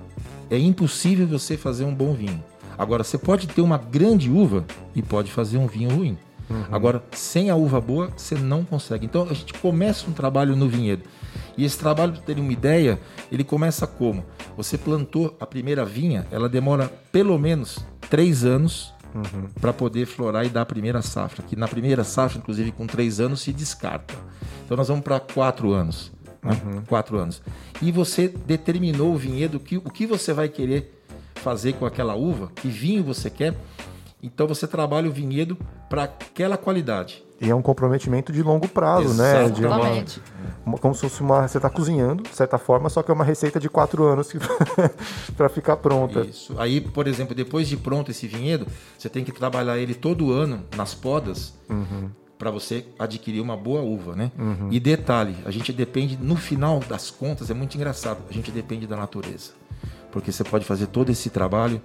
é 0.49 0.57
impossível 0.57 1.27
você 1.27 1.57
fazer 1.57 1.85
um 1.85 1.95
bom 1.95 2.15
vinho. 2.15 2.43
Agora, 2.79 3.03
você 3.03 3.19
pode 3.19 3.49
ter 3.49 3.61
uma 3.61 3.77
grande 3.77 4.31
uva 4.31 4.65
e 4.95 5.03
pode 5.03 5.31
fazer 5.33 5.59
um 5.59 5.67
vinho 5.67 5.91
ruim. 5.91 6.17
Uhum. 6.49 6.65
Agora, 6.71 7.03
sem 7.13 7.51
a 7.51 7.57
uva 7.57 7.81
boa, 7.81 8.11
você 8.17 8.37
não 8.37 8.65
consegue. 8.65 9.05
Então, 9.05 9.27
a 9.29 9.35
gente 9.35 9.53
começa 9.55 10.09
um 10.09 10.13
trabalho 10.13 10.55
no 10.55 10.69
vinhedo. 10.69 11.03
E 11.57 11.65
esse 11.65 11.77
trabalho, 11.77 12.13
para 12.13 12.23
ter 12.23 12.39
uma 12.39 12.53
ideia, 12.53 13.01
ele 13.31 13.45
começa 13.45 13.87
como? 13.87 14.25
Você 14.57 14.79
plantou 14.79 15.37
a 15.41 15.47
primeira 15.47 15.85
vinha, 15.85 16.27
ela 16.31 16.49
demora 16.49 16.91
pelo 17.11 17.39
menos 17.39 17.79
três 18.09 18.45
anos 18.45 18.95
uhum. 19.15 19.49
para 19.61 19.73
poder 19.73 20.07
florar 20.07 20.47
e 20.47 20.49
dar 20.49 20.63
a 20.63 20.67
primeira 20.67 21.03
safra. 21.03 21.43
Que 21.43 21.57
na 21.57 21.67
primeira 21.67 22.05
safra, 22.05 22.39
inclusive 22.39 22.71
com 22.73 22.87
três 22.87 23.19
anos, 23.21 23.41
se 23.41 23.53
descarta. 23.53 24.15
Então, 24.65 24.77
nós 24.77 24.89
vamos 24.89 25.03
para 25.03 25.19
quatro 25.19 25.73
anos 25.73 26.13
né? 26.43 26.61
uhum. 26.65 26.83
quatro 26.87 27.17
anos. 27.19 27.43
E 27.81 27.93
você 27.93 28.29
determinou 28.29 29.15
o 29.15 29.17
vinhedo, 29.17 29.61
que, 29.61 29.77
o 29.77 29.91
que 29.91 30.07
você 30.07 30.33
vai 30.33 30.49
querer 30.49 31.03
fazer 31.37 31.75
com 31.75 31.87
aquela 31.87 32.15
uva, 32.15 32.51
que 32.57 32.69
vinho 32.69 33.03
você 33.03 33.29
quer. 33.29 33.55
Então 34.23 34.47
você 34.47 34.67
trabalha 34.67 35.09
o 35.09 35.13
vinhedo 35.13 35.59
para 35.91 36.05
aquela 36.05 36.57
qualidade. 36.57 37.25
E 37.41 37.51
é 37.51 37.55
um 37.55 37.61
comprometimento 37.61 38.33
de 38.33 38.41
longo 38.41 38.69
prazo, 38.69 39.09
Exatamente. 39.09 39.51
né? 39.51 39.51
De 39.51 39.67
uma, 39.67 40.05
uma, 40.65 40.79
como 40.79 40.95
se 40.95 41.01
fosse 41.01 41.21
uma. 41.21 41.49
Você 41.49 41.59
está 41.59 41.69
cozinhando, 41.69 42.23
de 42.23 42.37
certa 42.37 42.57
forma, 42.57 42.89
só 42.89 43.03
que 43.03 43.11
é 43.11 43.15
uma 43.15 43.25
receita 43.25 43.59
de 43.59 43.69
quatro 43.69 44.05
anos 44.05 44.33
para 45.37 45.49
ficar 45.49 45.77
pronta. 45.79 46.21
Isso. 46.21 46.55
Aí, 46.57 46.81
por 46.81 47.09
exemplo, 47.09 47.35
depois 47.35 47.67
de 47.67 47.77
pronto 47.77 48.13
esse 48.13 48.29
vinhedo, 48.29 48.65
você 48.97 49.09
tem 49.09 49.25
que 49.25 49.33
trabalhar 49.33 49.77
ele 49.77 49.93
todo 49.93 50.31
ano 50.31 50.63
nas 50.77 50.95
podas. 50.95 51.53
Uhum 51.69 52.11
para 52.43 52.51
você 52.51 52.85
adquirir 52.99 53.41
uma 53.41 53.57
boa 53.57 53.83
uva, 53.83 54.17
né? 54.17 54.33
Uhum. 54.37 54.67
E 54.69 54.81
detalhe, 54.81 55.37
a 55.45 55.51
gente 55.53 55.73
depende, 55.73 56.19
no 56.21 56.35
final 56.35 56.81
das 56.81 57.09
contas, 57.09 57.51
é 57.51 57.55
muito 57.55 57.77
engraçado, 57.77 58.21
a 58.29 58.33
gente 58.33 58.51
depende 58.51 58.85
da 58.85 58.97
natureza. 58.97 59.53
Porque 60.11 60.33
você 60.33 60.43
pode 60.43 60.65
fazer 60.65 60.89
todo 60.89 61.09
esse 61.11 61.31
trabalho 61.31 61.81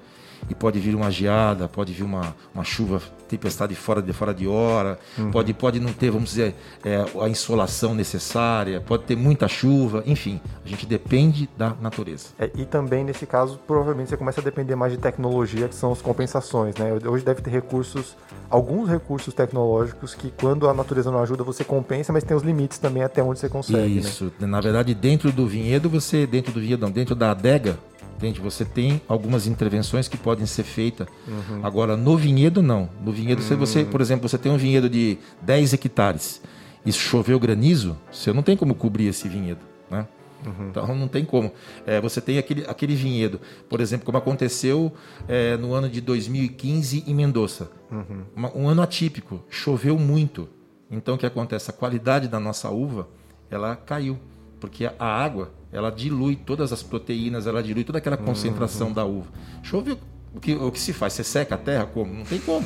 e 0.50 0.56
pode 0.56 0.80
vir 0.80 0.96
uma 0.96 1.12
geada, 1.12 1.68
pode 1.68 1.94
vir 1.94 2.04
uma, 2.04 2.36
uma 2.54 2.64
chuva, 2.64 3.02
tempestade 3.28 3.76
fora 3.76 4.02
de, 4.02 4.14
fora 4.14 4.34
de 4.34 4.48
hora, 4.48 4.98
uhum. 5.18 5.32
pode, 5.32 5.54
pode 5.54 5.80
não 5.80 5.92
ter, 5.92 6.10
vamos 6.10 6.30
dizer, 6.30 6.56
é, 6.84 7.06
a 7.22 7.30
insolação 7.30 7.94
necessária, 7.94 8.82
pode 8.82 9.04
ter 9.04 9.16
muita 9.16 9.48
chuva, 9.48 10.04
enfim, 10.06 10.40
a 10.66 10.68
gente 10.68 10.86
depende 10.86 11.50
da 11.58 11.74
natureza. 11.82 12.28
É, 12.40 12.50
e 12.56 12.66
também, 12.66 13.04
nesse 13.04 13.26
caso, 13.26 13.60
provavelmente 13.68 14.10
você 14.10 14.18
começa 14.18 14.42
a 14.42 14.44
depender 14.44 14.76
mais 14.76 14.92
de 14.92 14.98
tecnologia, 14.98 15.68
que 15.68 15.76
são 15.76 15.92
as 15.92 16.02
compensações, 16.02 16.76
né? 16.76 16.98
Hoje 17.06 17.24
deve 17.24 17.42
ter 17.42 17.50
recursos, 17.50 18.16
alguns 18.50 18.90
recursos 18.90 19.34
tecnológicos 19.34 20.14
que 20.16 20.32
quando 20.32 20.70
a 20.70 20.74
natureza 20.74 21.12
não 21.12 21.22
ajuda, 21.22 21.44
você 21.44 21.64
compensa, 21.64 22.14
mas 22.14 22.24
tem 22.24 22.36
os 22.36 22.44
limites 22.44 22.78
também 22.78 23.04
até 23.04 23.22
onde 23.22 23.40
você 23.40 23.50
consegue. 23.50 23.96
Né? 23.96 24.02
Isso, 24.02 24.32
né? 24.40 24.48
na 24.48 24.62
verdade, 24.62 24.94
dentro 24.94 25.32
do 25.32 25.48
vinhedo, 25.48 25.90
você, 25.90 26.26
dentro 26.26 26.52
do 26.52 26.60
vinhedo, 26.60 26.82
não, 26.82 26.92
dentro 26.92 27.16
da 27.16 27.32
adega, 27.32 27.78
Entende? 28.16 28.40
Você 28.40 28.66
tem 28.66 29.02
algumas 29.08 29.46
intervenções 29.46 30.08
que 30.08 30.18
podem 30.18 30.46
ser 30.46 30.64
feitas. 30.64 31.08
Uhum. 31.28 31.60
Agora, 31.64 31.96
no 31.96 32.18
vinhedo, 32.18 32.62
não. 32.62 32.90
No 33.04 33.12
vinhedo, 33.12 33.42
uhum. 33.42 33.58
você, 33.58 33.84
por 33.84 34.02
exemplo, 34.02 34.28
você 34.28 34.38
tem 34.38 34.52
um 34.52 34.58
vinhedo 34.58 34.90
de 34.90 35.18
10 35.42 35.74
hectares 35.74 36.42
e 36.86 36.92
choveu 36.92 37.40
granizo, 37.40 37.98
você 38.12 38.32
não 38.32 38.42
tem 38.42 38.56
como 38.56 38.74
cobrir 38.74 39.08
esse 39.08 39.28
vinhedo. 39.28 39.60
Né? 39.92 40.08
Uhum. 40.46 40.70
Então 40.70 40.96
não 40.96 41.08
tem 41.08 41.26
como. 41.26 41.52
É, 41.86 42.00
você 42.00 42.22
tem 42.22 42.38
aquele, 42.38 42.66
aquele 42.66 42.96
vinhedo, 42.96 43.42
por 43.70 43.82
exemplo, 43.82 44.06
como 44.06 44.18
aconteceu 44.18 44.92
é, 45.28 45.58
no 45.58 45.74
ano 45.74 45.90
de 45.90 46.00
2015 46.00 47.04
em 47.08 47.14
Mendoza. 47.14 47.70
Uhum. 47.92 48.24
Uma, 48.36 48.56
um 48.56 48.70
ano 48.70 48.82
atípico, 48.82 49.44
choveu 49.50 49.98
muito. 49.98 50.48
Então 50.90 51.16
o 51.16 51.18
que 51.18 51.26
acontece? 51.26 51.70
A 51.70 51.74
qualidade 51.74 52.28
da 52.28 52.40
nossa 52.40 52.70
uva 52.70 53.08
ela 53.50 53.76
caiu, 53.76 54.18
porque 54.60 54.90
a 54.98 55.06
água 55.06 55.52
ela 55.72 55.90
dilui 55.92 56.36
todas 56.36 56.72
as 56.72 56.82
proteínas, 56.82 57.46
ela 57.46 57.62
dilui 57.62 57.84
toda 57.84 57.98
aquela 57.98 58.18
concentração 58.18 58.88
uhum. 58.88 58.94
da 58.94 59.06
uva. 59.06 59.28
Chove, 59.64 59.98
o 60.34 60.40
que, 60.40 60.54
o 60.56 60.72
que 60.72 60.80
se 60.80 60.94
faz? 60.94 61.14
Você 61.14 61.24
seca 61.24 61.56
a 61.56 61.58
terra 61.58 61.86
como? 61.86 62.14
Não 62.14 62.24
tem 62.24 62.40
como. 62.40 62.66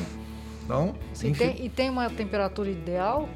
Então, 0.64 0.94
Sim, 1.12 1.32
tem, 1.32 1.64
e 1.64 1.68
tem 1.68 1.90
uma 1.90 2.08
temperatura 2.08 2.70
ideal? 2.70 3.28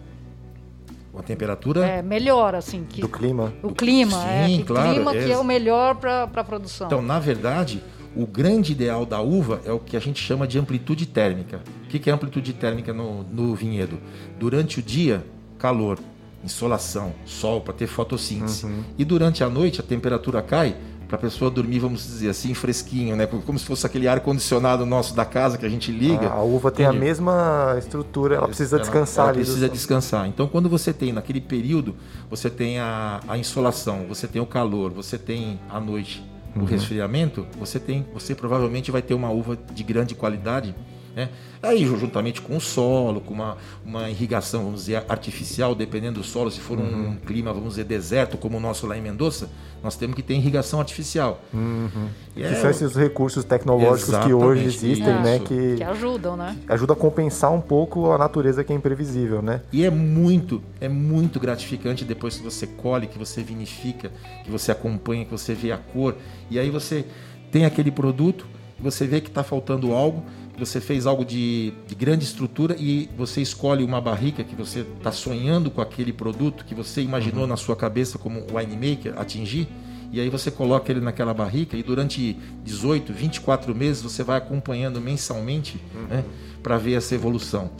Uma 1.12 1.22
temperatura? 1.22 1.84
É, 1.84 2.02
melhor, 2.02 2.54
assim. 2.54 2.84
Que, 2.84 3.00
do 3.00 3.08
clima. 3.08 3.52
O 3.62 3.72
clima, 3.72 4.20
Sim, 4.46 4.60
é. 4.60 4.64
claro. 4.64 4.90
O 4.90 4.94
clima 4.94 5.16
é... 5.16 5.24
que 5.24 5.32
é 5.32 5.38
o 5.38 5.44
melhor 5.44 5.96
para 5.96 6.22
a 6.22 6.44
produção. 6.44 6.86
Então, 6.86 7.02
na 7.02 7.18
verdade, 7.18 7.82
o 8.14 8.26
grande 8.26 8.72
ideal 8.72 9.04
da 9.04 9.20
uva 9.20 9.60
é 9.64 9.72
o 9.72 9.78
que 9.78 9.96
a 9.96 10.00
gente 10.00 10.22
chama 10.22 10.46
de 10.46 10.58
amplitude 10.58 11.06
térmica. 11.06 11.62
O 11.84 11.88
que 11.88 12.08
é 12.08 12.12
amplitude 12.12 12.52
térmica 12.52 12.92
no, 12.92 13.22
no 13.24 13.54
vinhedo? 13.54 13.98
Durante 14.38 14.78
o 14.78 14.82
dia, 14.82 15.24
calor 15.58 15.98
insolação, 16.46 17.12
sol, 17.26 17.60
para 17.60 17.74
ter 17.74 17.86
fotossíntese. 17.86 18.64
Uhum. 18.64 18.82
E 18.96 19.04
durante 19.04 19.44
a 19.44 19.50
noite 19.50 19.80
a 19.80 19.84
temperatura 19.84 20.40
cai 20.40 20.76
para 21.06 21.16
a 21.16 21.20
pessoa 21.20 21.50
dormir, 21.50 21.78
vamos 21.78 22.04
dizer 22.04 22.30
assim, 22.30 22.52
fresquinho, 22.52 23.14
né? 23.14 23.26
Como 23.26 23.58
se 23.58 23.64
fosse 23.64 23.86
aquele 23.86 24.08
ar 24.08 24.20
condicionado 24.20 24.84
nosso 24.84 25.14
da 25.14 25.24
casa 25.24 25.56
que 25.56 25.64
a 25.64 25.68
gente 25.68 25.92
liga. 25.92 26.28
A, 26.28 26.42
uva 26.42 26.70
tem 26.70 26.84
Entendi. 26.84 26.98
a 26.98 27.00
mesma 27.00 27.76
estrutura, 27.78 28.36
ela 28.36 28.48
precisa 28.48 28.76
ela, 28.76 28.82
descansar. 28.82 29.24
Ela 29.26 29.34
precisa 29.34 29.68
descansar. 29.68 30.26
Então, 30.26 30.48
quando 30.48 30.68
você 30.68 30.92
tem 30.92 31.12
naquele 31.12 31.40
período, 31.40 31.94
você 32.28 32.50
tem 32.50 32.80
a, 32.80 33.20
a 33.28 33.38
insolação, 33.38 34.06
você 34.08 34.26
tem 34.26 34.42
o 34.42 34.46
calor, 34.46 34.90
você 34.90 35.16
tem 35.16 35.60
a 35.70 35.78
noite, 35.78 36.24
o 36.56 36.60
uhum. 36.60 36.64
resfriamento, 36.64 37.46
você 37.58 37.78
tem, 37.78 38.04
você 38.12 38.34
provavelmente 38.34 38.90
vai 38.90 39.02
ter 39.02 39.14
uma 39.14 39.30
uva 39.30 39.56
de 39.72 39.84
grande 39.84 40.14
qualidade 40.14 40.74
né? 41.16 41.30
Aí, 41.62 41.86
juntamente 41.86 42.42
com 42.42 42.58
o 42.58 42.60
solo, 42.60 43.22
com 43.22 43.32
uma, 43.32 43.56
uma 43.82 44.10
irrigação, 44.10 44.64
vamos 44.64 44.80
dizer, 44.80 45.02
artificial, 45.08 45.74
dependendo 45.74 46.20
do 46.20 46.26
solo, 46.26 46.50
se 46.50 46.60
for 46.60 46.78
uhum. 46.78 47.12
um 47.12 47.16
clima, 47.16 47.54
vamos 47.54 47.70
dizer, 47.70 47.84
deserto, 47.84 48.36
como 48.36 48.58
o 48.58 48.60
nosso 48.60 48.86
lá 48.86 48.98
em 48.98 49.00
Mendoza, 49.00 49.48
nós 49.82 49.96
temos 49.96 50.14
que 50.14 50.22
ter 50.22 50.34
irrigação 50.34 50.78
artificial. 50.78 51.40
Uhum. 51.54 52.08
que 52.34 52.42
é... 52.42 52.54
são 52.56 52.68
esses 52.68 52.94
recursos 52.94 53.44
tecnológicos 53.44 54.14
que 54.26 54.32
hoje 54.34 54.64
existem, 54.64 55.22
né? 55.22 55.38
Que, 55.38 55.76
que 55.76 55.82
ajudam, 55.82 56.36
né? 56.36 56.54
Ajuda 56.68 56.92
a 56.92 56.96
compensar 56.96 57.50
um 57.50 57.62
pouco 57.62 58.12
a 58.12 58.18
natureza 58.18 58.62
que 58.62 58.70
é 58.70 58.76
imprevisível, 58.76 59.40
né? 59.40 59.62
E 59.72 59.86
é 59.86 59.90
muito, 59.90 60.62
é 60.82 60.88
muito 60.88 61.40
gratificante 61.40 62.04
depois 62.04 62.36
que 62.36 62.44
você 62.44 62.66
colhe, 62.66 63.06
que 63.06 63.18
você 63.18 63.42
vinifica, 63.42 64.12
que 64.44 64.50
você 64.50 64.70
acompanha, 64.70 65.24
que 65.24 65.30
você 65.30 65.54
vê 65.54 65.72
a 65.72 65.78
cor. 65.78 66.14
E 66.50 66.58
aí 66.58 66.68
você 66.68 67.06
tem 67.50 67.64
aquele 67.64 67.90
produto, 67.90 68.46
você 68.78 69.06
vê 69.06 69.20
que 69.22 69.28
está 69.28 69.42
faltando 69.42 69.92
algo, 69.92 70.22
você 70.58 70.80
fez 70.80 71.06
algo 71.06 71.24
de, 71.24 71.72
de, 71.86 71.94
grande 71.94 72.24
estrutura 72.24 72.74
e 72.78 73.08
você 73.16 73.42
escolhe 73.42 73.84
uma 73.84 74.00
barrica 74.00 74.42
que 74.42 74.54
você 74.54 74.80
está 74.80 75.12
sonhando 75.12 75.70
com 75.70 75.80
aquele 75.80 76.12
produto 76.12 76.64
que 76.64 76.74
você 76.74 77.02
imaginou 77.02 77.42
uhum. 77.42 77.48
na 77.48 77.56
sua 77.56 77.76
cabeça 77.76 78.18
como 78.18 78.44
winemaker 78.52 79.18
atingir, 79.18 79.68
e 80.12 80.20
aí 80.20 80.30
você 80.30 80.50
coloca 80.50 80.90
ele 80.90 81.00
naquela 81.00 81.34
barrica 81.34 81.76
e 81.76 81.82
durante 81.82 82.36
18, 82.64 83.12
24 83.12 83.74
meses 83.74 84.02
você 84.02 84.22
vai 84.22 84.38
acompanhando 84.38 85.00
mensalmente 85.00 85.80
uhum. 85.94 86.06
né, 86.06 86.24
para 86.62 86.78
ver 86.78 86.94
essa 86.94 87.14
evolução. 87.14 87.70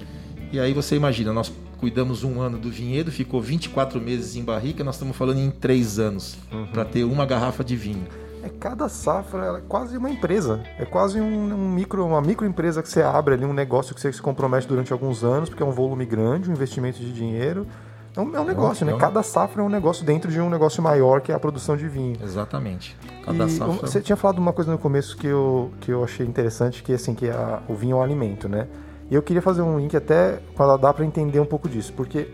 E 0.52 0.60
aí 0.60 0.72
você 0.72 0.96
imagina, 0.96 1.32
nós 1.32 1.52
cuidamos 1.78 2.24
um 2.24 2.40
ano 2.40 2.58
do 2.58 2.70
vinhedo, 2.70 3.10
ficou 3.12 3.40
24 3.40 4.00
meses 4.00 4.36
em 4.36 4.42
barrica, 4.42 4.82
nós 4.82 4.96
estamos 4.96 5.16
falando 5.16 5.38
em 5.38 5.50
três 5.50 5.98
anos 5.98 6.36
uhum. 6.52 6.66
para 6.66 6.84
ter 6.84 7.04
uma 7.04 7.24
garrafa 7.24 7.64
de 7.64 7.76
vinho. 7.76 8.06
É 8.46 8.48
cada 8.48 8.88
safra 8.88 9.58
é 9.58 9.62
quase 9.68 9.98
uma 9.98 10.08
empresa, 10.08 10.62
é 10.78 10.84
quase 10.84 11.20
um, 11.20 11.52
um, 11.52 11.68
micro, 11.68 12.06
uma 12.06 12.20
microempresa 12.20 12.80
que 12.80 12.88
você 12.88 13.02
abre 13.02 13.34
ali, 13.34 13.44
um 13.44 13.52
negócio 13.52 13.92
que 13.92 14.00
você 14.00 14.12
se 14.12 14.22
compromete 14.22 14.68
durante 14.68 14.92
alguns 14.92 15.24
anos, 15.24 15.48
porque 15.48 15.64
é 15.64 15.66
um 15.66 15.72
volume 15.72 16.06
grande, 16.06 16.48
um 16.48 16.52
investimento 16.52 17.00
de 17.00 17.12
dinheiro. 17.12 17.66
É 18.16 18.20
um, 18.20 18.36
é 18.36 18.40
um 18.40 18.44
negócio, 18.44 18.84
é 18.84 18.88
um, 18.88 18.94
né? 18.94 19.00
Cada 19.00 19.20
safra 19.24 19.62
é 19.62 19.64
um 19.64 19.68
negócio 19.68 20.06
dentro 20.06 20.30
de 20.30 20.40
um 20.40 20.48
negócio 20.48 20.80
maior 20.80 21.20
que 21.20 21.32
é 21.32 21.34
a 21.34 21.40
produção 21.40 21.76
de 21.76 21.88
vinho. 21.88 22.16
Exatamente. 22.22 22.96
Cada 23.24 23.46
e 23.46 23.50
safra. 23.50 23.74
Você 23.84 24.00
tinha 24.00 24.14
falado 24.14 24.38
uma 24.38 24.52
coisa 24.52 24.70
no 24.70 24.78
começo 24.78 25.16
que 25.16 25.26
eu, 25.26 25.72
que 25.80 25.90
eu 25.90 26.04
achei 26.04 26.24
interessante, 26.24 26.84
que 26.84 26.92
assim, 26.92 27.12
que 27.12 27.28
a, 27.28 27.60
o 27.68 27.74
vinho 27.74 27.96
é 27.96 27.98
um 27.98 28.02
alimento, 28.02 28.48
né? 28.48 28.68
E 29.10 29.14
eu 29.16 29.22
queria 29.22 29.42
fazer 29.42 29.62
um 29.62 29.76
link 29.76 29.96
até 29.96 30.40
para 30.56 30.76
dar 30.76 30.94
para 30.94 31.04
entender 31.04 31.40
um 31.40 31.46
pouco 31.46 31.68
disso, 31.68 31.92
porque 31.96 32.28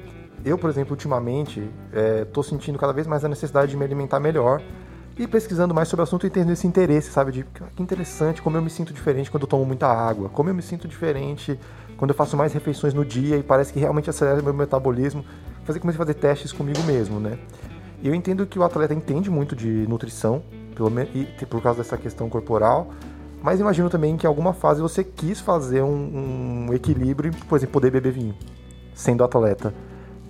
eu, 0.45 0.59
por 0.59 0.69
exemplo, 0.69 0.93
ultimamente 0.93 1.67
estou 2.21 2.43
é, 2.43 2.47
sentindo 2.47 2.79
cada 2.79 2.93
vez 2.93 3.07
mais 3.07 3.25
a 3.25 3.29
necessidade 3.29 3.71
de 3.71 3.77
me 3.79 3.85
alimentar 3.85 4.21
melhor 4.21 4.61
e 5.19 5.27
pesquisando 5.27 5.75
mais 5.75 5.89
sobre 5.89 6.03
o 6.03 6.05
assunto 6.05 6.27
e 6.27 6.31
tendo 6.31 6.53
esse 6.53 6.67
interesse, 6.67 7.11
sabe? 7.11 7.33
De 7.33 7.45
que 7.45 7.83
interessante, 7.83 8.41
como 8.41 8.57
eu 8.57 8.63
me 8.63 8.71
sinto 8.71 8.93
diferente 8.93 9.31
quando 9.31 9.43
eu 9.43 9.49
tomo 9.49 9.65
muita 9.65 9.87
água, 9.87 10.29
como 10.29 10.49
eu 10.49 10.55
me 10.55 10.63
sinto 10.63 10.89
diferente 10.89 11.59
quando 11.97 12.11
eu 12.11 12.17
faço 12.17 12.37
mais 12.37 12.53
refeições 12.53 12.93
no 12.95 13.05
dia 13.05 13.37
e 13.37 13.43
parece 13.43 13.73
que 13.73 13.79
realmente 13.79 14.11
acelera 14.11 14.43
meu 14.43 14.53
metabolismo. 14.53 15.25
Fazer, 15.65 15.79
comecei 15.79 15.97
a 16.03 16.05
fazer 16.05 16.15
testes 16.15 16.51
comigo 16.51 16.83
mesmo, 16.83 17.21
né? 17.21 17.39
E 18.03 18.09
eu 18.09 18.15
entendo 18.15 18.45
que 18.45 18.59
o 18.59 18.65
atleta 18.65 18.93
entende 18.93 19.31
muito 19.31 19.55
de 19.55 19.87
nutrição, 19.87 20.43
pelo 20.75 20.91
e 21.15 21.47
por 21.47 21.63
causa 21.63 21.83
dessa 21.83 21.97
questão 21.97 22.29
corporal, 22.29 22.89
mas 23.43 23.61
imagino 23.61 23.89
também 23.89 24.17
que 24.17 24.27
em 24.27 24.29
alguma 24.29 24.53
fase 24.53 24.81
você 24.81 25.05
quis 25.05 25.39
fazer 25.39 25.83
um, 25.83 26.67
um 26.69 26.75
equilíbrio, 26.75 27.33
por 27.49 27.57
exemplo, 27.57 27.75
poder 27.75 27.91
beber 27.91 28.13
vinho, 28.13 28.35
sendo 28.95 29.23
atleta. 29.23 29.73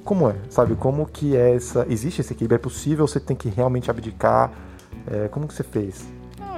Como 0.04 0.28
é? 0.28 0.34
Sabe, 0.50 0.74
como 0.74 1.06
que 1.06 1.36
é 1.36 1.54
essa... 1.54 1.86
Existe 1.88 2.20
esse 2.20 2.32
equilíbrio? 2.32 2.56
É 2.56 2.58
possível? 2.58 3.06
Você 3.06 3.20
tem 3.20 3.36
que 3.36 3.48
realmente 3.48 3.90
abdicar? 3.90 4.50
É, 5.10 5.28
como 5.28 5.46
que 5.46 5.54
você 5.54 5.62
fez? 5.62 6.06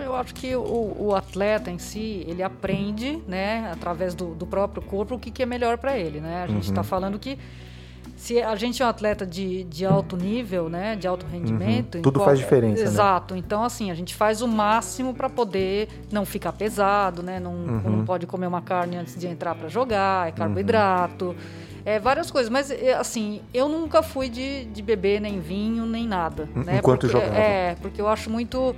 eu 0.04 0.14
acho 0.14 0.34
que 0.34 0.54
o, 0.54 0.96
o, 0.98 1.14
atleta 1.14 1.70
em 1.70 1.78
si, 1.78 2.24
ele 2.26 2.42
aprende, 2.42 3.22
né, 3.26 3.70
através 3.72 4.14
do, 4.14 4.34
do 4.34 4.46
próprio 4.46 4.82
corpo, 4.82 5.14
o 5.14 5.18
que, 5.18 5.30
que 5.30 5.42
é 5.42 5.46
melhor 5.46 5.78
para 5.78 5.98
ele, 5.98 6.20
né? 6.20 6.42
A 6.42 6.46
gente 6.46 6.64
está 6.64 6.80
uhum. 6.80 6.86
falando 6.86 7.18
que 7.18 7.38
se 8.16 8.40
a 8.40 8.54
gente 8.54 8.82
é 8.82 8.86
um 8.86 8.88
atleta 8.88 9.26
de, 9.26 9.64
de 9.64 9.84
alto 9.84 10.16
nível, 10.16 10.68
né, 10.68 10.94
de 10.96 11.06
alto 11.06 11.26
rendimento, 11.26 11.96
uhum. 11.96 12.02
tudo 12.02 12.20
qual, 12.20 12.26
faz 12.26 12.38
diferença. 12.38 12.82
Né? 12.82 12.88
Exato. 12.88 13.34
Né? 13.34 13.40
Então 13.40 13.64
assim 13.64 13.90
a 13.90 13.94
gente 13.94 14.14
faz 14.14 14.40
o 14.40 14.48
máximo 14.48 15.14
para 15.14 15.28
poder 15.28 15.88
não 16.12 16.24
ficar 16.24 16.52
pesado, 16.52 17.22
né? 17.22 17.40
Não, 17.40 17.52
uhum. 17.52 17.80
não 17.84 18.04
pode 18.04 18.26
comer 18.26 18.46
uma 18.46 18.62
carne 18.62 18.96
antes 18.96 19.18
de 19.18 19.26
entrar 19.26 19.54
para 19.54 19.68
jogar, 19.68 20.28
é 20.28 20.32
carboidrato. 20.32 21.26
Uhum. 21.26 21.34
É, 21.84 21.98
várias 21.98 22.30
coisas, 22.30 22.50
mas 22.50 22.70
é, 22.70 22.94
assim, 22.94 23.42
eu 23.52 23.68
nunca 23.68 24.02
fui 24.02 24.28
de, 24.28 24.64
de 24.66 24.80
beber 24.80 25.20
nem 25.20 25.38
vinho, 25.38 25.84
nem 25.84 26.06
nada. 26.06 26.48
Né? 26.54 26.78
Enquanto 26.78 27.02
porque, 27.02 27.12
jogava. 27.12 27.36
É, 27.36 27.74
porque 27.80 28.00
eu 28.00 28.08
acho 28.08 28.30
muito 28.30 28.74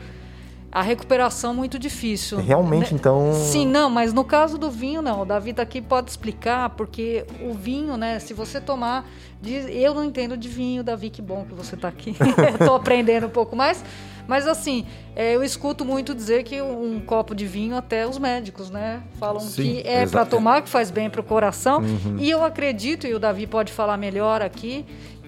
a 0.70 0.82
recuperação 0.82 1.54
muito 1.54 1.78
difícil. 1.78 2.38
Realmente, 2.38 2.92
né? 2.92 2.98
então. 3.00 3.32
Sim, 3.32 3.66
não, 3.66 3.88
mas 3.88 4.12
no 4.12 4.24
caso 4.24 4.58
do 4.58 4.70
vinho, 4.70 5.00
não. 5.00 5.22
O 5.22 5.24
Davi 5.24 5.52
tá 5.52 5.62
aqui 5.62 5.80
pode 5.80 6.10
explicar, 6.10 6.70
porque 6.70 7.24
o 7.40 7.54
vinho, 7.54 7.96
né, 7.96 8.18
se 8.18 8.34
você 8.34 8.60
tomar. 8.60 9.08
Eu 9.42 9.94
não 9.94 10.02
entendo 10.02 10.36
de 10.36 10.48
vinho, 10.48 10.82
Davi, 10.82 11.10
que 11.10 11.22
bom 11.22 11.44
que 11.44 11.54
você 11.54 11.74
está 11.74 11.88
aqui. 11.88 12.16
Estou 12.58 12.74
aprendendo 12.74 13.26
um 13.26 13.30
pouco 13.30 13.54
mais. 13.54 13.84
Mas 14.26 14.46
assim, 14.48 14.84
é, 15.14 15.34
eu 15.34 15.42
escuto 15.42 15.84
muito 15.84 16.14
dizer 16.14 16.42
que 16.42 16.60
um 16.60 17.00
copo 17.00 17.34
de 17.34 17.46
vinho, 17.46 17.76
até 17.76 18.06
os 18.06 18.18
médicos, 18.18 18.70
né? 18.70 19.02
Falam 19.18 19.40
Sim, 19.40 19.62
que 19.62 19.88
é 19.88 20.06
para 20.06 20.26
tomar, 20.26 20.62
que 20.62 20.68
faz 20.68 20.90
bem 20.90 21.08
para 21.08 21.20
o 21.20 21.24
coração. 21.24 21.78
Uhum. 21.78 22.16
E 22.18 22.28
eu 22.28 22.44
acredito, 22.44 23.06
e 23.06 23.14
o 23.14 23.18
Davi 23.18 23.46
pode 23.46 23.72
falar 23.72 23.96
melhor 23.96 24.42
aqui, 24.42 24.84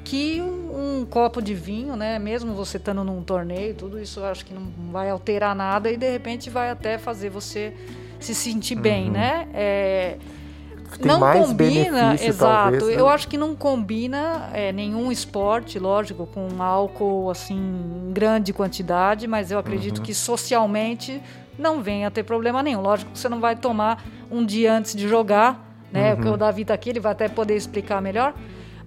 que 0.08 0.40
um, 0.40 1.00
um, 1.00 1.04
copo 1.04 1.42
de 1.42 1.52
vinho, 1.52 1.94
né, 1.94 2.18
mesmo 2.18 2.54
você 2.54 2.78
estando 2.78 3.04
num 3.04 3.22
torneio, 3.22 3.74
tudo 3.74 4.00
isso 4.00 4.24
acho 4.24 4.42
que 4.42 4.54
não 4.54 4.62
vai 4.90 5.10
alterar 5.10 5.54
nada 5.54 5.90
e 5.90 5.98
de 5.98 6.10
repente 6.10 6.48
vai 6.48 6.70
até 6.70 6.96
fazer 6.96 7.28
você 7.28 7.74
se 8.18 8.34
sentir 8.34 8.74
bem, 8.74 9.08
uhum. 9.08 9.12
né? 9.12 9.48
É, 9.52 10.16
não 11.04 11.20
combina, 11.20 12.14
exato. 12.14 12.78
Talvez, 12.78 12.86
né? 12.86 13.00
Eu 13.02 13.06
acho 13.06 13.28
que 13.28 13.36
não 13.36 13.54
combina 13.54 14.48
é, 14.54 14.72
nenhum 14.72 15.12
esporte, 15.12 15.78
lógico, 15.78 16.26
com 16.26 16.62
álcool 16.62 17.30
assim 17.30 17.58
em 17.58 18.10
grande 18.10 18.54
quantidade, 18.54 19.26
mas 19.26 19.50
eu 19.50 19.58
acredito 19.58 19.98
uhum. 19.98 20.04
que 20.04 20.14
socialmente 20.14 21.22
não 21.58 21.82
venha 21.82 22.08
a 22.08 22.10
ter 22.10 22.22
problema 22.22 22.62
nenhum. 22.62 22.80
Lógico 22.80 23.10
que 23.10 23.18
você 23.18 23.28
não 23.28 23.40
vai 23.40 23.54
tomar 23.54 24.02
um 24.30 24.42
dia 24.42 24.72
antes 24.72 24.96
de 24.96 25.06
jogar, 25.06 25.62
né? 25.92 26.10
Uhum. 26.10 26.16
Porque 26.16 26.28
o 26.30 26.36
Davi 26.38 26.62
está 26.62 26.72
aqui, 26.72 26.88
ele 26.88 27.00
vai 27.00 27.12
até 27.12 27.28
poder 27.28 27.56
explicar 27.56 28.00
melhor 28.00 28.32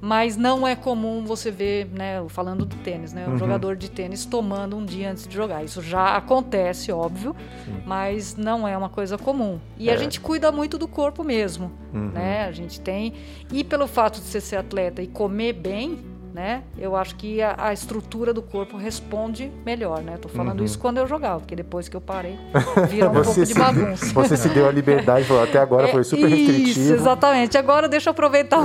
mas 0.01 0.35
não 0.35 0.67
é 0.67 0.75
comum 0.75 1.23
você 1.23 1.51
ver, 1.51 1.87
né, 1.93 2.23
falando 2.27 2.65
do 2.65 2.75
tênis, 2.77 3.13
né, 3.13 3.27
um 3.27 3.31
uhum. 3.31 3.37
jogador 3.37 3.75
de 3.75 3.89
tênis 3.89 4.25
tomando 4.25 4.75
um 4.75 4.83
dia 4.83 5.11
antes 5.11 5.27
de 5.27 5.35
jogar. 5.35 5.63
Isso 5.63 5.81
já 5.81 6.15
acontece, 6.15 6.91
óbvio, 6.91 7.35
Sim. 7.63 7.83
mas 7.85 8.35
não 8.35 8.67
é 8.67 8.75
uma 8.75 8.89
coisa 8.89 9.17
comum. 9.17 9.59
E 9.77 9.89
é. 9.89 9.93
a 9.93 9.97
gente 9.97 10.19
cuida 10.19 10.51
muito 10.51 10.77
do 10.77 10.87
corpo 10.87 11.23
mesmo, 11.23 11.71
uhum. 11.93 12.09
né? 12.09 12.45
A 12.45 12.51
gente 12.51 12.81
tem 12.81 13.13
e 13.51 13.63
pelo 13.63 13.87
fato 13.87 14.19
de 14.19 14.25
você 14.25 14.41
ser 14.41 14.55
atleta 14.55 15.03
e 15.03 15.07
comer 15.07 15.53
bem, 15.53 15.99
né? 16.34 16.63
Eu 16.78 16.96
acho 16.96 17.15
que 17.15 17.41
a, 17.41 17.56
a, 17.58 17.74
estrutura 17.74 18.34
do 18.34 18.41
corpo 18.41 18.78
responde 18.78 19.52
melhor, 19.65 20.02
né? 20.02 20.17
Tô 20.17 20.30
falando 20.30 20.60
uhum. 20.60 20.65
isso 20.65 20.80
quando 20.80 20.98
eu 20.98 21.08
jogava, 21.08 21.39
porque 21.39 21.56
depois 21.56 21.89
que 21.89 21.96
eu 21.96 22.02
parei, 22.02 22.38
virou 22.89 23.12
um 23.12 23.22
pouco 23.22 23.46
de 23.46 23.54
bagunça. 23.54 24.06
Você 24.13 24.38
se 24.38 24.50
deu 24.50 24.67
a 24.67 24.72
liberdade, 24.72 25.26
falou, 25.26 25.44
até 25.44 25.60
agora 25.60 25.88
é, 25.88 25.91
foi 25.91 26.04
super 26.04 26.28
isso, 26.28 26.38
restritivo. 26.38 26.80
Isso, 26.80 26.94
exatamente. 26.94 27.58
Agora 27.58 27.88
deixa 27.88 28.10
eu 28.10 28.12
aproveitar 28.12 28.60
um 28.60 28.63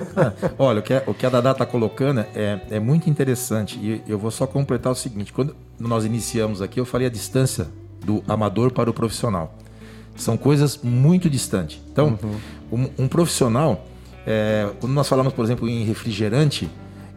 Olha, 0.58 0.80
o 0.80 0.82
que, 0.82 0.94
a, 0.94 1.02
o 1.06 1.14
que 1.14 1.26
a 1.26 1.30
Dada 1.30 1.54
tá 1.54 1.66
colocando 1.66 2.20
é, 2.34 2.60
é 2.70 2.80
muito 2.80 3.08
interessante 3.08 3.78
e 3.78 4.02
eu 4.06 4.18
vou 4.18 4.30
só 4.30 4.46
completar 4.46 4.92
o 4.92 4.96
seguinte, 4.96 5.32
quando 5.32 5.54
nós 5.78 6.04
iniciamos 6.04 6.62
aqui, 6.62 6.80
eu 6.80 6.84
falei 6.84 7.06
a 7.06 7.10
distância 7.10 7.68
do 8.04 8.22
amador 8.28 8.72
para 8.72 8.90
o 8.90 8.92
profissional. 8.92 9.54
São 10.16 10.36
coisas 10.36 10.78
muito 10.82 11.30
distantes. 11.30 11.80
Então, 11.90 12.18
uhum. 12.22 12.88
um, 12.98 13.04
um, 13.04 13.08
profissional, 13.08 13.86
é, 14.26 14.68
quando 14.80 14.92
nós 14.92 15.08
falamos, 15.08 15.32
por 15.32 15.44
exemplo, 15.44 15.68
em 15.68 15.84
refrigerante, 15.84 16.70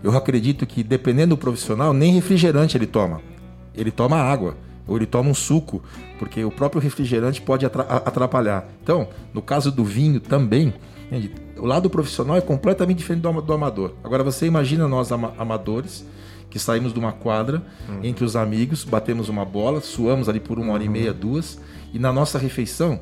eu 0.06 0.16
acredito 0.16 0.68
que, 0.68 0.84
dependendo 0.84 1.36
do 1.36 1.40
profissional, 1.40 1.92
nem 1.92 2.14
refrigerante 2.14 2.78
ele 2.78 2.86
toma. 2.86 3.22
Ele 3.74 3.90
toma 3.90 4.18
água 4.18 4.56
ou 4.86 4.96
ele 4.96 5.08
toma 5.08 5.32
um 5.32 5.34
suco, 5.34 5.82
porque 6.20 6.46
o 6.46 6.52
próprio 6.52 6.80
refrigerante 6.80 7.42
pode 7.42 7.66
atrapalhar. 7.66 8.68
Então, 8.84 9.08
no 9.34 9.42
caso 9.42 9.72
do 9.72 9.84
vinho 9.84 10.20
também, 10.20 10.76
o 11.58 11.66
lado 11.66 11.90
profissional 11.90 12.38
é 12.38 12.42
completamente 12.42 13.00
diferente 13.00 13.24
do 13.24 13.54
amador. 13.54 13.94
Agora, 14.04 14.24
você 14.24 14.46
imagina 14.46 14.88
nós 14.88 15.12
amadores 15.12 16.06
que 16.52 16.60
saímos 16.60 16.94
de 16.94 17.00
uma 17.00 17.12
quadra 17.12 17.64
uhum. 17.90 18.02
entre 18.04 18.24
os 18.24 18.36
amigos, 18.36 18.84
batemos 18.84 19.28
uma 19.28 19.44
bola, 19.44 19.82
suamos 19.82 20.30
ali 20.30 20.40
por 20.40 20.60
uma 20.60 20.74
hora 20.74 20.84
e 20.84 20.90
meia, 20.90 21.12
duas, 21.12 21.60
e 21.92 21.98
na 21.98 22.14
nossa 22.14 22.38
refeição 22.38 23.00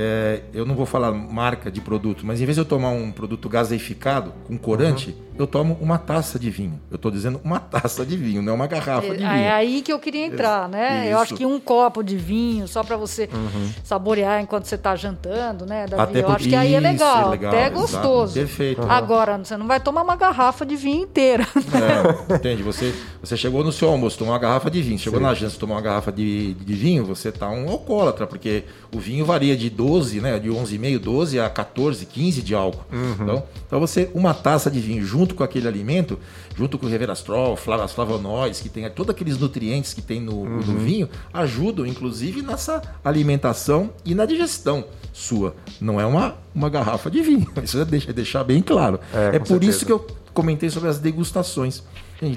é, 0.00 0.42
eu 0.54 0.64
não 0.64 0.76
vou 0.76 0.86
falar 0.86 1.10
marca 1.10 1.72
de 1.72 1.80
produto, 1.80 2.24
mas 2.24 2.40
em 2.40 2.44
vez 2.44 2.54
de 2.54 2.60
eu 2.60 2.64
tomar 2.64 2.90
um 2.90 3.10
produto 3.10 3.48
gaseificado 3.48 4.32
com 4.46 4.56
corante, 4.56 5.10
uhum. 5.10 5.34
eu 5.36 5.44
tomo 5.44 5.76
uma 5.80 5.98
taça 5.98 6.38
de 6.38 6.48
vinho. 6.50 6.80
Eu 6.88 6.94
estou 6.94 7.10
dizendo 7.10 7.40
uma 7.42 7.58
taça 7.58 8.06
de 8.06 8.16
vinho, 8.16 8.40
não 8.40 8.54
uma 8.54 8.68
garrafa 8.68 9.08
de 9.16 9.24
é, 9.24 9.28
vinho. 9.28 9.42
É 9.42 9.50
aí 9.50 9.82
que 9.82 9.92
eu 9.92 9.98
queria 9.98 10.24
entrar, 10.24 10.68
né? 10.68 11.00
Isso. 11.00 11.10
Eu 11.10 11.18
acho 11.18 11.34
que 11.34 11.44
um 11.44 11.58
copo 11.58 12.04
de 12.04 12.16
vinho, 12.16 12.68
só 12.68 12.84
para 12.84 12.96
você 12.96 13.28
uhum. 13.32 13.70
saborear 13.82 14.40
enquanto 14.40 14.66
você 14.66 14.76
está 14.76 14.94
jantando, 14.94 15.66
né, 15.66 15.88
Davi? 15.88 16.02
Até 16.02 16.22
eu 16.22 16.28
acho 16.30 16.48
que 16.48 16.54
aí 16.54 16.74
é 16.74 16.80
legal, 16.80 17.26
é 17.26 17.30
legal 17.30 17.52
até 17.52 17.64
é 17.64 17.70
gostoso. 17.70 18.34
Perfeito. 18.34 18.82
Uhum. 18.82 18.90
Agora, 18.92 19.36
você 19.36 19.56
não 19.56 19.66
vai 19.66 19.80
tomar 19.80 20.02
uma 20.02 20.14
garrafa 20.14 20.64
de 20.64 20.76
vinho 20.76 21.02
inteira. 21.02 21.44
É, 21.74 22.34
entende? 22.36 22.62
Você, 22.62 22.94
você 23.20 23.36
chegou 23.36 23.64
no 23.64 23.72
seu 23.72 23.88
almoço, 23.88 24.16
tomou 24.16 24.32
uma 24.32 24.38
garrafa 24.38 24.70
de 24.70 24.80
vinho. 24.80 24.98
Chegou 24.98 25.18
Sim. 25.18 25.26
na 25.26 25.34
janta, 25.34 25.56
tomou 25.58 25.74
uma 25.74 25.82
garrafa 25.82 26.12
de, 26.12 26.54
de 26.54 26.74
vinho, 26.74 27.04
você 27.04 27.32
tá 27.32 27.50
um 27.50 27.68
alcoólatra, 27.68 28.28
porque 28.28 28.62
o 28.94 29.00
vinho 29.00 29.24
varia 29.24 29.56
de 29.56 29.68
12 29.68 29.87
12, 29.88 30.20
né? 30.20 30.38
De 30.38 30.48
11,5, 30.48 30.98
12 30.98 31.40
a 31.40 31.48
14, 31.48 32.04
15 32.04 32.42
de 32.42 32.54
álcool. 32.54 32.84
Uhum. 32.92 33.12
Então, 33.12 33.44
então, 33.66 33.80
você, 33.80 34.10
uma 34.14 34.34
taça 34.34 34.70
de 34.70 34.80
vinho 34.80 35.04
junto 35.04 35.34
com 35.34 35.42
aquele 35.42 35.66
alimento, 35.66 36.18
junto 36.54 36.78
com 36.78 36.86
o 36.86 36.88
reverastrol, 36.88 37.58
as 37.82 37.92
flavonoides, 37.92 38.60
que 38.60 38.68
tem 38.68 38.88
todos 38.90 39.10
aqueles 39.10 39.38
nutrientes 39.38 39.94
que 39.94 40.02
tem 40.02 40.20
no, 40.20 40.42
uhum. 40.42 40.56
no 40.58 40.78
vinho, 40.78 41.08
ajudam, 41.32 41.86
inclusive, 41.86 42.42
nessa 42.42 42.82
alimentação 43.02 43.90
e 44.04 44.14
na 44.14 44.26
digestão 44.26 44.84
sua. 45.12 45.54
Não 45.80 46.00
é 46.00 46.04
uma, 46.04 46.36
uma 46.54 46.68
garrafa 46.68 47.10
de 47.10 47.22
vinho. 47.22 47.50
Isso 47.64 47.80
é 47.80 47.84
deixar, 47.84 48.12
deixar 48.12 48.44
bem 48.44 48.60
claro. 48.60 49.00
É, 49.12 49.36
é 49.36 49.38
por 49.38 49.48
certeza. 49.48 49.70
isso 49.70 49.86
que 49.86 49.92
eu 49.92 50.06
comentei 50.34 50.68
sobre 50.70 50.88
as 50.88 50.98
degustações. 50.98 51.82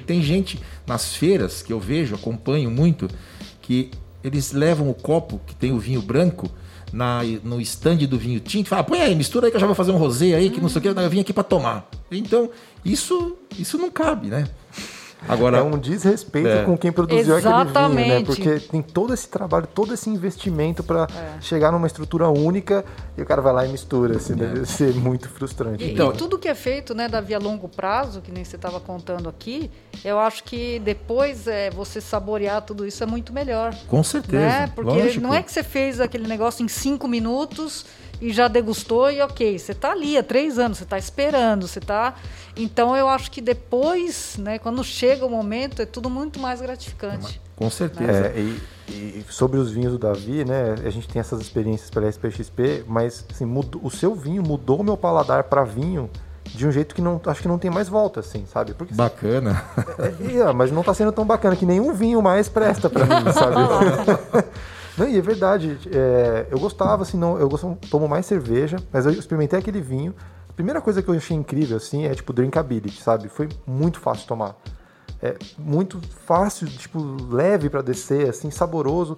Tem 0.06 0.22
gente 0.22 0.60
nas 0.88 1.16
feiras 1.16 1.62
que 1.62 1.74
eu 1.74 1.80
vejo, 1.80 2.16
acompanho 2.16 2.70
muito, 2.72 3.08
que 3.62 3.92
eles 4.24 4.52
levam 4.52 4.90
o 4.90 4.94
copo 4.94 5.42
que 5.46 5.56
tem 5.56 5.72
o 5.72 5.80
vinho 5.80 6.02
branco 6.02 6.50
na, 6.92 7.22
no 7.44 7.60
stand 7.62 7.98
do 7.98 8.18
vinho 8.18 8.40
tinto, 8.40 8.70
fala, 8.70 8.84
põe 8.84 9.02
aí, 9.02 9.16
mistura 9.16 9.48
aí 9.48 9.52
que 9.52 9.58
eu 9.58 9.62
já 9.62 9.68
vou 9.68 9.76
fazer 9.76 9.92
um 9.92 9.98
rosé 9.98 10.36
aí, 10.36 10.50
que 10.50 10.62
não 10.62 10.70
sei 10.70 10.80
o 10.80 10.82
que, 10.82 10.88
eu 10.88 11.10
vim 11.10 11.20
aqui 11.22 11.34
para 11.34 11.44
tomar. 11.44 11.90
Então, 12.12 12.50
isso, 12.84 13.38
isso 13.58 13.78
não 13.78 13.90
cabe, 13.90 14.28
né? 14.28 14.48
Agora, 15.28 15.58
é 15.58 15.62
um 15.62 15.78
desrespeito 15.78 16.50
é. 16.50 16.64
com 16.64 16.78
quem 16.78 16.92
produziu 16.92 17.38
Exatamente. 17.38 17.78
aquele 17.78 18.04
vinho, 18.04 18.20
né? 18.20 18.26
Porque 18.26 18.60
tem 18.60 18.82
todo 18.82 19.14
esse 19.14 19.28
trabalho, 19.28 19.68
todo 19.68 19.94
esse 19.94 20.10
investimento 20.10 20.84
para 20.84 21.04
é. 21.04 21.42
chegar 21.42 21.72
numa 21.72 21.88
estrutura 21.88 22.28
única 22.30 22.84
e 23.18 23.22
o 23.22 23.26
cara 23.26 23.42
vai 23.42 23.54
lá 23.54 23.66
e 23.66 23.72
mistura, 23.72 24.18
assim, 24.18 24.34
é. 24.34 24.36
deve 24.38 24.66
ser 24.66 24.94
muito 24.96 25.30
frustrante. 25.30 25.84
E, 25.84 25.94
então, 25.94 26.12
e 26.12 26.18
tudo 26.18 26.40
que 26.40 26.48
é 26.48 26.56
feito, 26.56 26.96
né, 26.96 27.08
da 27.08 27.22
via 27.22 27.40
longo 27.40 27.70
prazo, 27.70 28.22
que 28.22 28.32
nem 28.32 28.44
você 28.44 28.56
estava 28.56 28.80
contando 28.80 29.30
aqui, 29.30 29.70
eu 30.04 30.20
acho 30.20 30.44
que 30.44 30.80
depois 30.80 31.48
é, 31.48 31.70
você 31.70 32.02
saborear 32.02 32.62
tudo 32.64 32.86
isso 32.86 33.04
é 33.04 33.06
muito 33.06 33.32
melhor. 33.32 33.76
Com 33.88 34.04
certeza. 34.04 34.44
Né? 34.44 34.72
Porque 34.74 34.92
Lógico. 34.92 35.22
não 35.22 35.34
é 35.34 35.44
que 35.44 35.52
você 35.52 35.64
fez 35.64 36.00
aquele 36.00 36.28
negócio 36.28 36.64
em 36.64 36.68
cinco 36.68 37.08
minutos 37.08 37.86
e 38.22 38.32
já 38.32 38.48
degustou 38.48 39.12
e 39.12 39.20
ok, 39.22 39.58
você 39.58 39.72
está 39.72 39.92
ali 39.92 40.18
há 40.18 40.24
três 40.24 40.60
anos, 40.60 40.78
você 40.78 40.84
está 40.84 40.98
esperando, 40.98 41.68
você 41.68 41.80
está. 41.80 42.14
Então 42.56 42.96
eu 42.96 43.10
acho 43.10 43.32
que 43.32 43.42
depois, 43.42 44.36
né, 44.38 44.60
quando 44.60 44.84
chega 44.84 45.26
o 45.26 45.30
momento, 45.30 45.82
é 45.82 45.86
tudo 45.86 46.10
muito 46.10 46.40
mais 46.40 46.62
gratificante. 46.62 47.42
Com 47.56 47.70
certeza. 47.70 48.28
É, 48.28 48.40
e, 48.40 48.62
e, 48.92 49.26
sobre 49.30 49.60
os 49.60 49.72
vinhos 49.72 49.94
do 49.94 50.00
Davi, 50.00 50.46
né, 50.46 50.76
a 50.86 50.90
gente 50.90 51.08
tem 51.08 51.20
essas 51.20 51.42
experiências 51.42 51.90
pela 51.90 52.08
SPXP, 52.08 52.86
mas 52.88 53.26
assim, 53.32 53.46
mudou, 53.46 53.82
o 53.84 53.90
seu 53.90 54.14
vinho 54.14 54.44
mudou 54.44 54.80
o 54.80 54.84
meu 54.84 54.98
paladar 54.98 55.46
para 55.46 55.64
vinho 55.64 56.10
de 56.44 56.68
um 56.68 56.72
jeito 56.72 56.94
que 56.94 57.02
não 57.02 57.20
acho 57.26 57.42
que 57.42 57.48
não 57.48 57.58
tem 57.58 57.72
mais 57.72 57.88
volta, 57.88 58.20
assim, 58.20 58.46
sabe? 58.46 58.74
Porque, 58.74 58.94
bacana. 58.94 59.64
É, 59.98 60.38
é, 60.38 60.54
mas 60.54 60.72
não 60.72 60.82
está 60.82 60.94
sendo 60.94 61.12
tão 61.12 61.26
bacana 61.26 61.56
que 61.56 61.66
nenhum 61.66 61.94
vinho 61.94 62.22
mais 62.22 62.50
presta 62.50 62.90
para 62.90 63.06
mim, 63.06 63.32
sabe? 63.34 63.56
Não, 64.98 65.08
e 65.08 65.18
é 65.18 65.22
verdade. 65.22 65.78
É, 65.94 66.48
eu 66.50 66.60
gostava, 66.60 67.04
assim, 67.04 67.18
não, 67.18 67.38
eu 67.38 67.48
gosto, 67.48 67.78
tomo 67.90 68.08
mais 68.08 68.26
cerveja, 68.26 68.78
mas 68.92 69.06
eu 69.06 69.12
experimentei 69.12 69.60
aquele 69.60 69.82
vinho. 69.82 70.14
A 70.50 70.54
primeira 70.54 70.82
coisa 70.82 71.02
que 71.02 71.10
eu 71.10 71.16
achei 71.16 71.36
incrível, 71.36 71.78
assim, 71.78 72.06
é 72.06 72.14
tipo 72.14 72.34
drinkability, 72.34 73.02
sabe? 73.02 73.30
Foi 73.30 73.48
muito 73.66 74.00
fácil 74.00 74.28
tomar. 74.28 74.56
É 75.22 75.36
muito 75.58 76.02
fácil, 76.26 76.68
tipo, 76.68 77.00
leve 77.32 77.70
para 77.70 77.82
descer, 77.82 78.30
assim, 78.30 78.50
saboroso. 78.50 79.18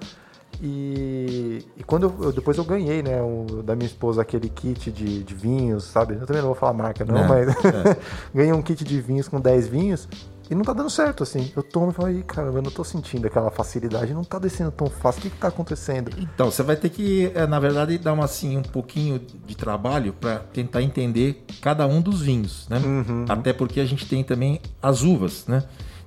E, 0.62 1.66
e 1.76 1.84
quando 1.84 2.14
eu, 2.20 2.32
depois 2.32 2.58
eu 2.58 2.64
ganhei, 2.64 3.02
né, 3.02 3.22
o, 3.22 3.64
da 3.64 3.76
minha 3.76 3.88
esposa 3.88 4.22
aquele 4.22 4.50
kit 4.50 4.92
de, 4.92 5.24
de 5.24 5.34
vinhos, 5.34 5.86
sabe? 5.86 6.14
Eu 6.14 6.26
também 6.26 6.42
não 6.42 6.50
vou 6.50 6.56
falar 6.56 6.74
marca, 6.74 7.04
não, 7.04 7.18
é, 7.18 7.28
mas 7.28 7.50
é. 7.50 7.98
ganhei 8.34 8.54
um 8.54 8.62
kit 8.62 8.84
de 8.84 9.02
vinhos 9.02 9.28
com 9.28 9.40
10 9.40 9.68
vinhos. 9.68 10.08
E 10.54 10.56
não 10.56 10.64
tá 10.64 10.72
dando 10.72 10.90
certo, 10.90 11.24
assim. 11.24 11.52
Eu 11.56 11.64
tomo 11.64 11.90
e 11.90 11.94
falo, 11.96 12.10
aí, 12.10 12.22
caramba, 12.22 12.60
eu 12.60 12.62
não 12.62 12.70
tô 12.70 12.84
sentindo 12.84 13.26
aquela 13.26 13.50
facilidade, 13.50 14.14
não 14.14 14.24
tá 14.24 14.38
descendo 14.38 14.72
tão 14.72 14.86
fácil. 14.88 15.20
O 15.20 15.24
que 15.24 15.30
que 15.32 15.38
tá 15.38 15.48
acontecendo? 15.48 16.12
Então, 16.16 16.52
você 16.52 16.62
vai 16.62 16.76
ter 16.76 16.90
que, 16.90 17.32
é, 17.34 17.48
na 17.48 17.60
verdade, 17.60 17.98
dar 17.98 18.14
uma, 18.14 18.26
assim, 18.26 18.56
um 18.56 18.62
pouquinho 18.62 19.20
de 19.48 19.58
trabalho 19.58 20.14
para 20.14 20.38
tentar 20.38 20.84
entender 20.84 21.44
cada 21.60 21.88
um 21.88 22.00
dos 22.00 22.22
vinhos, 22.22 22.68
né? 22.70 22.78
Uhum. 22.78 23.26
Até 23.28 23.52
porque 23.52 23.80
a 23.80 23.86
gente 23.86 24.06
tem 24.06 24.24
também 24.24 24.62
as 24.80 25.02
uvas, 25.02 25.48
né? 25.48 25.64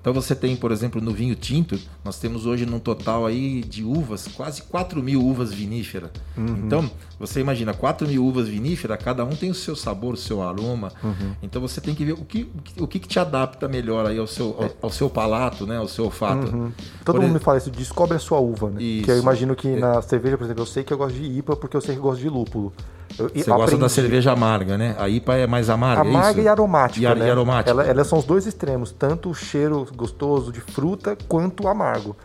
Então 0.06 0.14
você 0.14 0.36
tem, 0.36 0.54
por 0.54 0.70
exemplo, 0.70 1.00
no 1.00 1.10
vinho 1.10 1.34
tinto, 1.34 1.76
nós 2.04 2.16
temos 2.16 2.46
hoje 2.46 2.64
num 2.64 2.78
total 2.78 3.26
aí 3.26 3.60
de 3.60 3.82
uvas, 3.82 4.28
quase 4.28 4.62
4 4.62 5.02
mil 5.02 5.20
uvas 5.20 5.52
viníferas. 5.52 6.12
Uhum. 6.36 6.62
Então, 6.64 6.88
você 7.18 7.40
imagina, 7.40 7.74
4 7.74 8.06
mil 8.06 8.24
uvas 8.24 8.46
viníferas, 8.46 9.02
cada 9.02 9.24
um 9.24 9.30
tem 9.30 9.50
o 9.50 9.54
seu 9.54 9.74
sabor, 9.74 10.14
o 10.14 10.16
seu 10.16 10.40
aroma. 10.40 10.92
Uhum. 11.02 11.32
Então 11.42 11.60
você 11.60 11.80
tem 11.80 11.92
que 11.92 12.04
ver 12.04 12.12
o 12.12 12.24
que, 12.24 12.48
o 12.78 12.86
que, 12.86 13.00
te 13.00 13.18
adapta 13.18 13.66
melhor 13.66 14.06
aí 14.06 14.16
ao 14.16 14.28
seu, 14.28 14.54
ao, 14.56 14.70
ao 14.82 14.90
seu 14.92 15.10
palato, 15.10 15.66
né? 15.66 15.76
Ao 15.76 15.88
seu 15.88 16.04
olfato. 16.04 16.54
Uhum. 16.54 16.70
Todo 17.04 17.16
por 17.16 17.22
mundo 17.22 17.32
me 17.32 17.40
fala 17.40 17.58
isso, 17.58 17.72
descobre 17.72 18.16
a 18.16 18.20
sua 18.20 18.38
uva, 18.38 18.70
né? 18.70 18.80
Isso. 18.80 19.06
Que 19.06 19.10
eu 19.10 19.18
imagino 19.18 19.56
que 19.56 19.66
é. 19.66 19.76
na 19.80 20.00
cerveja, 20.02 20.38
por 20.38 20.44
exemplo, 20.44 20.62
eu 20.62 20.66
sei 20.66 20.84
que 20.84 20.92
eu 20.92 20.98
gosto 20.98 21.16
de 21.16 21.24
IPA 21.24 21.56
porque 21.56 21.76
eu 21.76 21.80
sei 21.80 21.96
que 21.96 21.98
eu 21.98 22.04
gosto 22.04 22.20
de 22.20 22.28
lúpulo. 22.28 22.72
Eu, 23.18 23.28
Você 23.28 23.40
aprendi. 23.40 23.44
gosta 23.44 23.76
da 23.76 23.88
cerveja 23.88 24.32
amarga, 24.32 24.76
né? 24.76 24.94
A 24.98 25.08
IPA 25.08 25.36
é 25.36 25.46
mais 25.46 25.70
amarga, 25.70 26.06
é 26.06 26.10
Amarga 26.10 26.40
é 26.40 26.44
e 26.44 26.48
aromática, 26.48 27.12
e, 27.12 27.14
né? 27.14 27.26
e 27.26 27.30
aromática. 27.30 27.70
Ela, 27.70 27.84
elas 27.84 28.06
são 28.06 28.18
os 28.18 28.24
dois 28.24 28.46
extremos, 28.46 28.92
tanto 28.92 29.30
o 29.30 29.34
cheiro 29.34 29.86
gostoso 29.94 30.52
de 30.52 30.60
fruta 30.60 31.16
quanto 31.28 31.64
o 31.64 31.68
amargo. 31.68 32.16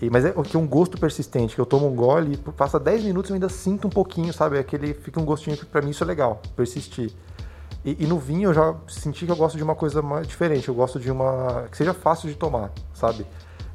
E, 0.00 0.08
mas 0.08 0.24
é 0.24 0.32
que 0.32 0.56
é 0.56 0.58
um 0.58 0.66
gosto 0.66 0.98
persistente, 0.98 1.54
que 1.54 1.60
eu 1.60 1.66
tomo 1.66 1.86
um 1.86 1.94
gole 1.94 2.32
e 2.32 2.52
passa 2.52 2.80
10 2.80 3.04
minutos 3.04 3.30
eu 3.30 3.34
ainda 3.34 3.50
sinto 3.50 3.86
um 3.86 3.90
pouquinho, 3.90 4.32
sabe? 4.32 4.58
Aquele 4.58 4.94
fica 4.94 5.20
um 5.20 5.24
gostinho 5.24 5.56
que 5.56 5.66
para 5.66 5.82
mim 5.82 5.90
isso 5.90 6.02
é 6.02 6.06
legal, 6.06 6.40
persistir. 6.56 7.12
E, 7.84 7.96
e, 8.00 8.06
no 8.06 8.18
vinho 8.18 8.50
eu 8.50 8.54
já 8.54 8.74
senti 8.88 9.24
que 9.26 9.32
eu 9.32 9.36
gosto 9.36 9.56
de 9.56 9.62
uma 9.62 9.74
coisa 9.74 10.02
mais 10.02 10.26
diferente, 10.26 10.68
eu 10.68 10.74
gosto 10.74 10.98
de 10.98 11.10
uma 11.10 11.66
que 11.70 11.76
seja 11.76 11.94
fácil 11.94 12.28
de 12.28 12.34
tomar, 12.34 12.70
sabe? 12.94 13.26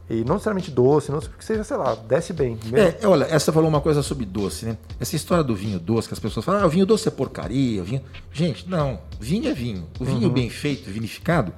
E 0.10 0.24
não 0.24 0.36
necessariamente 0.36 0.70
doce, 0.70 1.12
não, 1.12 1.20
que 1.20 1.44
seja, 1.44 1.64
sei 1.64 1.78
lá, 1.78 1.96
desce 1.96 2.32
bem. 2.32 2.60
É, 2.74 3.08
olha, 3.08 3.26
essa 3.26 3.52
falou 3.52 3.68
uma 3.68 3.82
coisa 3.82 4.04
sobre 4.04 4.24
doce, 4.24 4.66
né? 4.66 4.78
Essa 5.00 5.16
história 5.16 5.44
do 5.44 5.56
vinho 5.56 5.80
doce, 5.80 6.08
que 6.08 6.14
as 6.14 6.20
pessoas 6.20 6.46
falam, 6.46 6.62
ah, 6.62 6.66
o 6.68 6.70
vinho 6.70 6.86
doce 6.86 7.08
é 7.08 7.12
porcaria, 7.12 7.84
vinho... 7.84 8.02
Gente, 8.32 8.70
não, 8.70 9.00
vinho 9.20 9.50
é 9.50 9.54
vinho. 9.54 9.88
O 10.00 10.06
vinho 10.06 10.28
uhum. 10.28 10.34
bem 10.34 10.50
feito, 10.50 10.92
vinificado, 10.92 11.52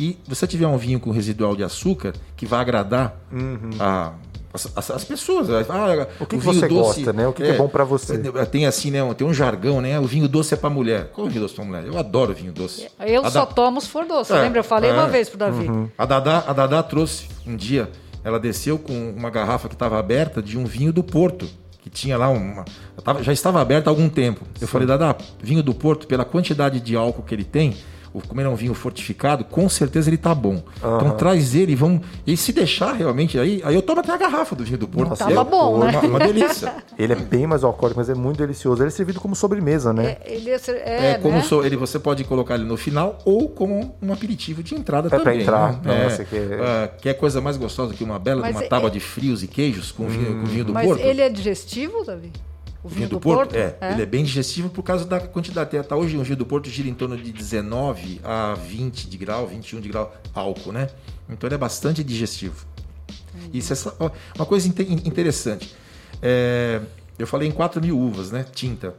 e 0.00 0.18
você 0.26 0.46
tiver 0.46 0.66
um 0.66 0.76
vinho 0.76 0.98
com 0.98 1.10
residual 1.12 1.54
de 1.54 1.62
açúcar, 1.62 2.14
que 2.36 2.44
vai 2.44 2.60
agradar 2.60 3.16
uhum. 3.30 3.70
a 3.78 4.14
as, 4.52 4.70
as, 4.76 4.90
as, 4.90 5.04
pessoas. 5.04 5.48
Ah, 5.50 6.06
o 6.20 6.26
que, 6.26 6.36
o 6.36 6.38
que 6.38 6.44
você 6.44 6.68
doce, 6.68 7.00
gosta, 7.00 7.12
né? 7.12 7.26
O 7.26 7.32
que 7.32 7.42
é, 7.42 7.48
é 7.50 7.56
bom 7.56 7.68
para 7.68 7.84
você? 7.84 8.20
É, 8.34 8.44
tem 8.44 8.66
assim, 8.66 8.90
né? 8.90 9.00
Tem 9.14 9.26
um 9.26 9.32
jargão, 9.32 9.80
né? 9.80 9.98
O 9.98 10.04
vinho 10.04 10.28
doce 10.28 10.52
é 10.52 10.56
para 10.56 10.68
mulher. 10.68 11.10
Qual 11.12 11.26
é 11.26 11.30
o 11.30 11.32
vinho 11.32 11.42
doce 11.42 11.54
para 11.54 11.64
mulher? 11.64 11.84
Eu 11.86 11.98
adoro 11.98 12.34
vinho 12.34 12.52
doce. 12.52 12.86
Eu 13.00 13.24
a 13.24 13.30
só 13.30 13.46
da... 13.46 13.52
tomo 13.52 13.80
se 13.80 13.88
for 13.88 14.04
doce. 14.04 14.32
É, 14.32 14.42
Lembra? 14.42 14.60
Eu 14.60 14.64
falei 14.64 14.90
uma 14.92 15.06
é. 15.06 15.10
vez 15.10 15.28
pro 15.28 15.38
Davi. 15.38 15.66
Uhum. 15.66 15.88
A 15.96 16.04
Dadá, 16.04 16.44
a 16.46 16.52
Dadá 16.52 16.82
trouxe 16.82 17.28
um 17.46 17.56
dia. 17.56 17.90
Ela 18.22 18.38
desceu 18.38 18.78
com 18.78 19.10
uma 19.16 19.30
garrafa 19.30 19.68
que 19.68 19.74
estava 19.74 19.98
aberta 19.98 20.42
de 20.42 20.58
um 20.58 20.64
vinho 20.64 20.92
do 20.92 21.02
Porto 21.02 21.48
que 21.82 21.90
tinha 21.90 22.16
lá 22.16 22.28
uma. 22.28 22.64
já 23.22 23.32
estava 23.32 23.60
aberta 23.60 23.90
há 23.90 23.92
algum 23.92 24.08
tempo. 24.08 24.46
Eu 24.60 24.66
Sim. 24.68 24.72
falei, 24.72 24.86
Dada, 24.86 25.16
vinho 25.42 25.62
do 25.62 25.74
Porto, 25.74 26.06
pela 26.06 26.24
quantidade 26.24 26.78
de 26.78 26.94
álcool 26.94 27.24
que 27.24 27.34
ele 27.34 27.42
tem, 27.42 27.76
como 28.20 28.40
ele 28.40 28.48
é 28.48 28.50
um 28.50 28.56
vinho 28.56 28.74
fortificado, 28.74 29.44
com 29.44 29.68
certeza 29.68 30.10
ele 30.10 30.16
tá 30.16 30.34
bom. 30.34 30.62
Uhum. 30.82 30.96
Então 30.96 31.10
traz 31.16 31.54
ele, 31.54 31.74
vamos. 31.74 32.02
E 32.26 32.36
se 32.36 32.52
deixar 32.52 32.92
realmente, 32.92 33.38
aí, 33.38 33.62
aí 33.64 33.74
eu 33.74 33.82
tomo 33.82 34.00
até 34.00 34.12
a 34.12 34.16
garrafa 34.16 34.54
do 34.54 34.64
vinho 34.64 34.78
do 34.78 34.88
Porto. 34.88 35.10
Nossa, 35.10 35.24
Tava 35.24 35.40
é, 35.40 35.44
bom, 35.44 35.78
né? 35.78 35.90
Uma, 35.90 36.00
uma, 36.00 36.18
delícia. 36.18 36.74
ele 36.98 37.12
é 37.12 37.16
bem 37.16 37.46
mais 37.46 37.64
alcoólico, 37.64 37.98
mas 37.98 38.08
é 38.08 38.14
muito 38.14 38.38
delicioso. 38.38 38.82
Ele 38.82 38.88
é 38.88 38.90
servido 38.90 39.20
como 39.20 39.34
sobremesa, 39.34 39.92
né? 39.92 40.18
É, 40.24 40.34
ele 40.34 40.50
é, 40.50 40.60
é, 40.68 41.10
é 41.12 41.14
como 41.18 41.36
né? 41.36 41.42
so, 41.42 41.64
ele, 41.64 41.76
você 41.76 41.98
pode 41.98 42.24
colocar 42.24 42.54
ele 42.56 42.64
no 42.64 42.76
final 42.76 43.18
ou 43.24 43.48
como 43.48 43.94
um 44.02 44.12
aperitivo 44.12 44.62
de 44.62 44.74
entrada 44.74 45.08
é 45.08 45.10
também. 45.10 45.24
Pra 45.24 45.36
entrar. 45.36 45.82
Né? 45.82 46.04
Nossa, 46.04 46.24
que... 46.24 46.36
Uh, 46.36 47.00
que 47.00 47.08
é 47.08 47.14
coisa 47.14 47.40
mais 47.40 47.56
gostosa 47.56 47.94
que 47.94 48.04
uma 48.04 48.18
bela 48.18 48.48
uma 48.48 48.62
tábua 48.62 48.90
de 48.90 49.00
frios 49.00 49.42
e 49.42 49.46
queijos 49.46 49.90
com, 49.90 50.04
hum. 50.04 50.08
vinho, 50.08 50.40
com 50.40 50.46
vinho 50.46 50.64
do 50.64 50.72
mas 50.72 50.86
Porto. 50.86 51.00
Mas 51.00 51.08
ele 51.08 51.20
é 51.22 51.28
digestivo, 51.28 52.04
Davi? 52.04 52.30
O 52.82 52.88
vinho, 52.88 53.08
do, 53.08 53.16
do 53.16 53.20
Porto, 53.20 53.50
Porto? 53.50 53.56
É, 53.56 53.76
é, 53.80 53.92
ele 53.92 54.02
é 54.02 54.06
bem 54.06 54.24
digestivo 54.24 54.68
por 54.68 54.82
causa 54.82 55.04
da 55.04 55.20
quantidade. 55.20 55.76
Até 55.76 55.94
hoje 55.94 56.16
o 56.16 56.22
vinho 56.22 56.36
do 56.36 56.44
Porto 56.44 56.68
gira 56.68 56.88
em 56.88 56.94
torno 56.94 57.16
de 57.16 57.32
19 57.32 58.20
a 58.24 58.54
20 58.54 59.08
de 59.08 59.16
grau, 59.16 59.46
21 59.46 59.80
de 59.80 59.88
grau 59.88 60.12
álcool, 60.34 60.72
né? 60.72 60.88
Então 61.28 61.46
ele 61.46 61.54
é 61.54 61.58
bastante 61.58 62.02
digestivo. 62.02 62.66
Uhum. 63.34 63.50
Isso 63.52 63.72
é 63.72 64.10
uma 64.36 64.46
coisa 64.46 64.66
interessante. 64.68 65.74
É, 66.20 66.80
eu 67.18 67.26
falei 67.26 67.48
em 67.48 67.52
4 67.52 67.80
mil 67.80 67.98
uvas, 67.98 68.30
né? 68.32 68.44
Tinta. 68.52 68.94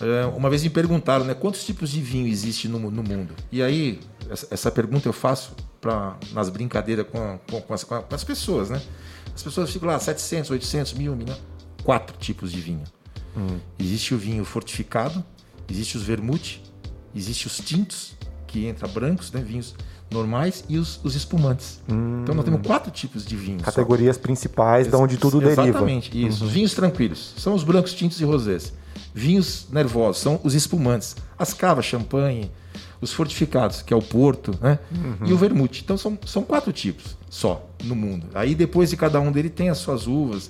É, 0.00 0.26
uma 0.26 0.48
vez 0.50 0.62
me 0.62 0.70
perguntaram, 0.70 1.24
né? 1.24 1.34
Quantos 1.34 1.64
tipos 1.64 1.90
de 1.90 2.00
vinho 2.00 2.26
existe 2.26 2.68
no, 2.68 2.78
no 2.90 3.02
mundo? 3.02 3.34
E 3.50 3.62
aí, 3.62 4.00
essa, 4.30 4.46
essa, 4.50 4.70
pergunta 4.70 5.08
eu 5.08 5.12
faço 5.12 5.54
pra, 5.80 6.16
nas 6.32 6.48
brincadeiras 6.48 7.06
com, 7.10 7.38
com, 7.50 7.60
com, 7.60 7.74
as, 7.74 7.84
com, 7.84 8.02
as, 8.10 8.24
pessoas, 8.24 8.70
né? 8.70 8.80
As 9.34 9.42
pessoas 9.42 9.70
ficam 9.70 9.88
lá, 9.88 9.98
700, 9.98 10.50
800, 10.50 10.92
mil, 10.94 11.16
mil, 11.16 11.26
quatro 11.82 12.16
tipos 12.18 12.52
de 12.52 12.60
vinho. 12.60 12.84
Hum. 13.36 13.58
Existe 13.78 14.14
o 14.14 14.18
vinho 14.18 14.44
fortificado, 14.44 15.24
existe 15.68 15.96
os 15.96 16.02
vermute, 16.02 16.62
existe 17.14 17.46
os 17.46 17.56
tintos, 17.58 18.14
que 18.46 18.66
entra 18.66 18.86
brancos, 18.86 19.32
né, 19.32 19.40
vinhos 19.40 19.74
normais, 20.10 20.64
e 20.68 20.76
os, 20.76 21.00
os 21.02 21.14
espumantes. 21.14 21.80
Hum. 21.88 22.20
Então 22.22 22.34
nós 22.34 22.44
temos 22.44 22.66
quatro 22.66 22.90
tipos 22.90 23.24
de 23.24 23.34
vinhos. 23.34 23.62
Categorias 23.62 24.16
só. 24.16 24.22
principais, 24.22 24.86
de 24.86 24.94
onde 24.94 25.16
tudo 25.16 25.38
Exatamente, 25.38 25.56
deriva. 25.56 25.78
Exatamente, 25.78 26.26
isso. 26.26 26.42
Uhum. 26.42 26.46
Os 26.48 26.52
vinhos 26.52 26.74
tranquilos 26.74 27.34
são 27.38 27.54
os 27.54 27.64
brancos, 27.64 27.94
tintos 27.94 28.20
e 28.20 28.24
rosés. 28.24 28.72
Vinhos 29.14 29.66
nervosos 29.70 30.22
são 30.22 30.40
os 30.42 30.54
espumantes. 30.54 31.16
As 31.38 31.54
cavas, 31.54 31.84
champanhe, 31.84 32.50
os 33.02 33.12
fortificados, 33.12 33.82
que 33.82 33.92
é 33.92 33.96
o 33.96 34.00
Porto, 34.00 34.56
né? 34.62 34.78
Uhum. 34.92 35.26
E 35.26 35.32
o 35.32 35.36
Vermute. 35.36 35.82
Então 35.82 35.98
são, 35.98 36.16
são 36.24 36.44
quatro 36.44 36.72
tipos 36.72 37.16
só 37.28 37.68
no 37.82 37.96
mundo. 37.96 38.28
Aí 38.32 38.54
depois 38.54 38.90
de 38.90 38.96
cada 38.96 39.20
um 39.20 39.32
dele 39.32 39.50
tem 39.50 39.68
as 39.68 39.78
suas 39.78 40.06
uvas. 40.06 40.48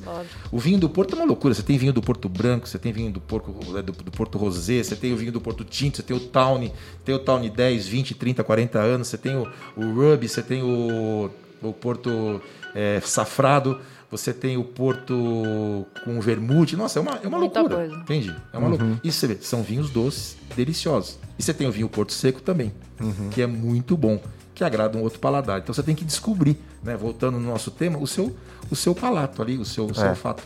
O 0.50 0.58
vinho 0.58 0.78
do 0.78 0.88
Porto 0.88 1.14
é 1.14 1.18
uma 1.18 1.24
loucura. 1.24 1.54
Você 1.54 1.62
tem 1.62 1.78
vinho 1.78 1.94
do 1.94 2.02
Porto 2.02 2.28
Branco, 2.28 2.68
você 2.68 2.78
tem 2.78 2.92
vinho 2.92 3.10
do 3.10 3.22
Porto, 3.22 3.54
é, 3.78 3.80
do, 3.80 3.92
do 3.92 4.10
Porto 4.10 4.36
Rosé, 4.36 4.82
você 4.82 4.94
tem 4.94 5.14
o 5.14 5.16
vinho 5.16 5.32
do 5.32 5.40
Porto 5.40 5.64
Tinto, 5.64 5.96
você 5.96 6.02
tem 6.02 6.14
o 6.14 6.20
Tawny, 6.20 6.70
tem 7.06 7.14
o 7.14 7.18
Tawny 7.18 7.48
10, 7.48 7.88
20, 7.88 8.14
30, 8.16 8.44
40 8.44 8.78
anos, 8.78 9.08
você 9.08 9.16
tem 9.16 9.34
o, 9.34 9.48
o 9.74 9.94
Ruby, 9.94 10.28
você 10.28 10.42
tem 10.42 10.62
o, 10.62 11.30
o 11.62 11.72
Porto 11.72 12.42
é, 12.74 13.00
Safrado 13.00 13.80
você 14.12 14.30
tem 14.30 14.58
o 14.58 14.62
Porto 14.62 15.86
com 16.04 16.20
vermute. 16.20 16.76
Nossa, 16.76 16.98
é 16.98 17.02
uma, 17.02 17.18
é 17.22 17.26
uma 17.26 17.38
loucura. 17.38 17.76
Coisa. 17.76 17.96
Entende? 17.96 18.36
É 18.52 18.58
uma 18.58 18.64
uhum. 18.66 18.68
loucura. 18.68 19.00
E 19.02 19.10
você 19.10 19.26
vê, 19.26 19.38
são 19.40 19.62
vinhos 19.62 19.88
doces, 19.88 20.36
deliciosos. 20.54 21.18
E 21.38 21.42
você 21.42 21.54
tem 21.54 21.66
o 21.66 21.72
vinho 21.72 21.88
Porto 21.88 22.12
Seco 22.12 22.42
também, 22.42 22.74
uhum. 23.00 23.30
que 23.30 23.40
é 23.40 23.46
muito 23.46 23.96
bom, 23.96 24.20
que 24.54 24.62
agrada 24.62 24.98
um 24.98 25.02
outro 25.02 25.18
paladar. 25.18 25.60
Então 25.60 25.72
você 25.74 25.82
tem 25.82 25.94
que 25.94 26.04
descobrir, 26.04 26.58
né? 26.82 26.94
voltando 26.94 27.40
no 27.40 27.48
nosso 27.48 27.70
tema, 27.70 27.98
o 27.98 28.06
seu, 28.06 28.36
o 28.70 28.76
seu 28.76 28.94
palato 28.94 29.40
ali, 29.40 29.56
o 29.56 29.64
seu, 29.64 29.86
o 29.86 29.94
seu 29.94 30.04
é. 30.04 30.10
olfato. 30.10 30.42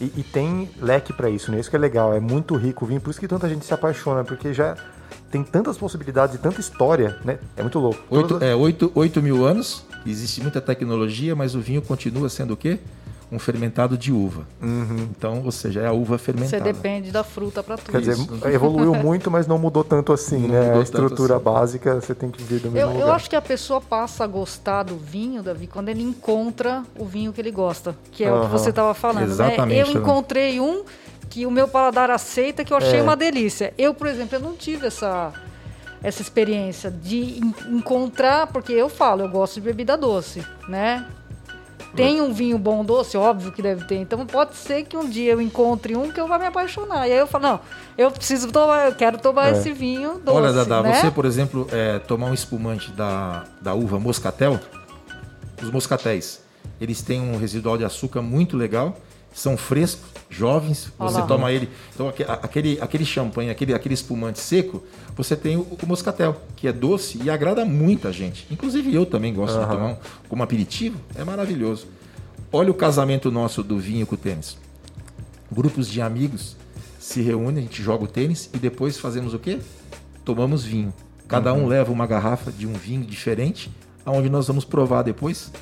E, 0.00 0.12
e, 0.16 0.22
tem 0.22 0.70
leque 0.80 1.12
para 1.12 1.28
isso, 1.28 1.50
né? 1.50 1.58
Isso 1.58 1.68
que 1.68 1.74
é 1.74 1.78
legal, 1.78 2.14
é 2.14 2.20
muito 2.20 2.54
rico 2.54 2.84
o 2.84 2.88
vinho, 2.88 3.00
por 3.00 3.10
isso 3.10 3.18
que 3.18 3.26
tanta 3.26 3.48
gente 3.48 3.66
se 3.66 3.74
apaixona, 3.74 4.22
porque 4.22 4.54
já 4.54 4.76
tem 5.28 5.42
tantas 5.42 5.76
possibilidades 5.76 6.36
e 6.36 6.38
tanta 6.38 6.60
história, 6.60 7.18
né? 7.24 7.40
É 7.56 7.62
muito 7.62 7.80
louco. 7.80 8.00
Oito, 8.10 8.28
Todas... 8.28 8.48
É, 8.48 8.54
8, 8.54 8.92
8 8.94 9.20
mil 9.20 9.44
anos 9.44 9.84
existe 10.06 10.40
muita 10.40 10.60
tecnologia, 10.60 11.34
mas 11.34 11.56
o 11.56 11.60
vinho 11.60 11.82
continua 11.82 12.28
sendo 12.28 12.54
o 12.54 12.56
quê? 12.56 12.78
Um 13.30 13.38
fermentado 13.38 13.98
de 13.98 14.10
uva. 14.10 14.46
Uhum. 14.60 15.08
Então, 15.10 15.42
ou 15.44 15.52
seja, 15.52 15.82
é 15.82 15.86
a 15.86 15.92
uva 15.92 16.16
fermentada. 16.16 16.64
Você 16.64 16.72
depende 16.72 17.10
da 17.10 17.22
fruta 17.22 17.62
para 17.62 17.76
tudo. 17.76 17.92
Quer 17.92 18.00
dizer, 18.00 18.16
evoluiu 18.52 18.94
muito, 18.94 19.30
mas 19.30 19.46
não 19.46 19.58
mudou 19.58 19.84
tanto 19.84 20.12
assim, 20.12 20.38
não 20.38 20.48
né? 20.48 20.78
A 20.78 20.80
estrutura 20.80 21.36
assim. 21.36 21.44
básica 21.44 21.94
você 21.96 22.14
tem 22.14 22.30
que 22.30 22.42
vir 22.42 22.60
do 22.60 22.70
mesmo 22.70 22.88
eu, 22.88 22.94
lugar. 22.94 23.08
Eu 23.08 23.12
acho 23.12 23.28
que 23.28 23.36
a 23.36 23.42
pessoa 23.42 23.80
passa 23.80 24.24
a 24.24 24.26
gostar 24.26 24.84
do 24.84 24.96
vinho, 24.96 25.42
Davi, 25.42 25.66
quando 25.66 25.90
ele 25.90 26.02
encontra 26.02 26.82
o 26.98 27.04
vinho 27.04 27.32
que 27.32 27.40
ele 27.40 27.50
gosta, 27.50 27.94
que 28.10 28.24
é 28.24 28.32
uhum. 28.32 28.40
o 28.40 28.44
que 28.46 28.50
você 28.50 28.70
estava 28.70 28.94
falando. 28.94 29.26
Né? 29.26 29.32
Exatamente. 29.32 29.76
Né? 29.76 29.82
Eu 29.82 30.00
encontrei 30.00 30.58
um 30.58 30.84
que 31.28 31.44
o 31.44 31.50
meu 31.50 31.68
paladar 31.68 32.10
aceita, 32.10 32.64
que 32.64 32.72
eu 32.72 32.76
achei 32.78 33.00
é. 33.00 33.02
uma 33.02 33.14
delícia. 33.14 33.74
Eu, 33.76 33.92
por 33.92 34.06
exemplo, 34.06 34.36
eu 34.36 34.40
não 34.40 34.54
tive 34.54 34.86
essa 34.86 35.32
essa 36.02 36.22
experiência 36.22 36.90
de 36.90 37.40
encontrar, 37.68 38.46
porque 38.46 38.72
eu 38.72 38.88
falo, 38.88 39.22
eu 39.22 39.28
gosto 39.28 39.54
de 39.54 39.62
bebida 39.62 39.96
doce, 39.96 40.44
né? 40.68 41.04
Tem 41.94 42.20
um 42.20 42.32
vinho 42.32 42.58
bom 42.58 42.84
doce? 42.84 43.16
Óbvio 43.16 43.50
que 43.50 43.62
deve 43.62 43.84
ter. 43.84 43.96
Então 43.96 44.24
pode 44.26 44.54
ser 44.56 44.84
que 44.84 44.96
um 44.96 45.08
dia 45.08 45.32
eu 45.32 45.40
encontre 45.40 45.96
um 45.96 46.10
que 46.10 46.20
eu 46.20 46.28
vá 46.28 46.38
me 46.38 46.46
apaixonar. 46.46 47.08
E 47.08 47.12
aí 47.12 47.18
eu 47.18 47.26
falo, 47.26 47.44
não, 47.44 47.60
eu 47.96 48.10
preciso 48.10 48.50
tomar, 48.52 48.86
eu 48.86 48.94
quero 48.94 49.18
tomar 49.18 49.48
é. 49.48 49.52
esse 49.52 49.72
vinho 49.72 50.20
doce. 50.24 50.36
Olha, 50.36 50.52
Dada, 50.52 50.82
né? 50.82 50.94
você, 50.94 51.10
por 51.10 51.24
exemplo, 51.24 51.66
é, 51.72 51.98
tomar 51.98 52.26
um 52.26 52.34
espumante 52.34 52.90
da, 52.92 53.44
da 53.60 53.74
uva 53.74 53.98
moscatel, 53.98 54.60
os 55.62 55.70
moscatéis, 55.70 56.42
eles 56.80 57.02
têm 57.02 57.20
um 57.20 57.38
residual 57.38 57.76
de 57.76 57.84
açúcar 57.84 58.22
muito 58.22 58.56
legal 58.56 58.96
são 59.38 59.56
frescos, 59.56 60.10
jovens, 60.28 60.92
você 60.98 61.22
toma 61.22 61.52
ele. 61.52 61.68
Então, 61.94 62.12
aquele, 62.42 62.78
aquele 62.80 63.04
champanhe, 63.04 63.50
aquele, 63.50 63.72
aquele 63.72 63.94
espumante 63.94 64.40
seco, 64.40 64.82
você 65.16 65.36
tem 65.36 65.56
o, 65.56 65.60
o, 65.60 65.86
moscatel, 65.86 66.36
que 66.56 66.66
é 66.66 66.72
doce 66.72 67.20
e 67.22 67.30
agrada 67.30 67.64
muita 67.64 68.12
gente. 68.12 68.46
Inclusive 68.50 68.92
eu 68.92 69.06
também 69.06 69.32
gosto 69.32 69.54
uhum. 69.56 69.64
de 69.64 69.70
tomar 69.70 69.86
um, 69.86 69.96
como 70.28 70.42
aperitivo, 70.42 70.98
é 71.14 71.24
maravilhoso. 71.24 71.86
Olha 72.52 72.70
o 72.70 72.74
casamento 72.74 73.30
nosso 73.30 73.62
do 73.62 73.78
vinho 73.78 74.06
com 74.06 74.16
o 74.16 74.18
tênis. 74.18 74.58
Grupos 75.50 75.88
de 75.88 76.00
amigos 76.00 76.56
se 76.98 77.22
reúnem, 77.22 77.58
a 77.58 77.62
gente 77.62 77.82
joga 77.82 78.04
o 78.04 78.08
tênis 78.08 78.50
e 78.52 78.58
depois 78.58 78.98
fazemos 78.98 79.34
o 79.34 79.38
quê? 79.38 79.60
Tomamos 80.24 80.64
vinho. 80.64 80.92
Cada 81.28 81.54
uhum. 81.54 81.64
um 81.64 81.66
leva 81.68 81.92
uma 81.92 82.06
garrafa 82.06 82.50
de 82.50 82.66
um 82.66 82.72
vinho 82.72 83.04
diferente, 83.04 83.70
aonde 84.04 84.28
nós 84.28 84.48
vamos 84.48 84.64
provar 84.64 85.02
depois 85.02 85.52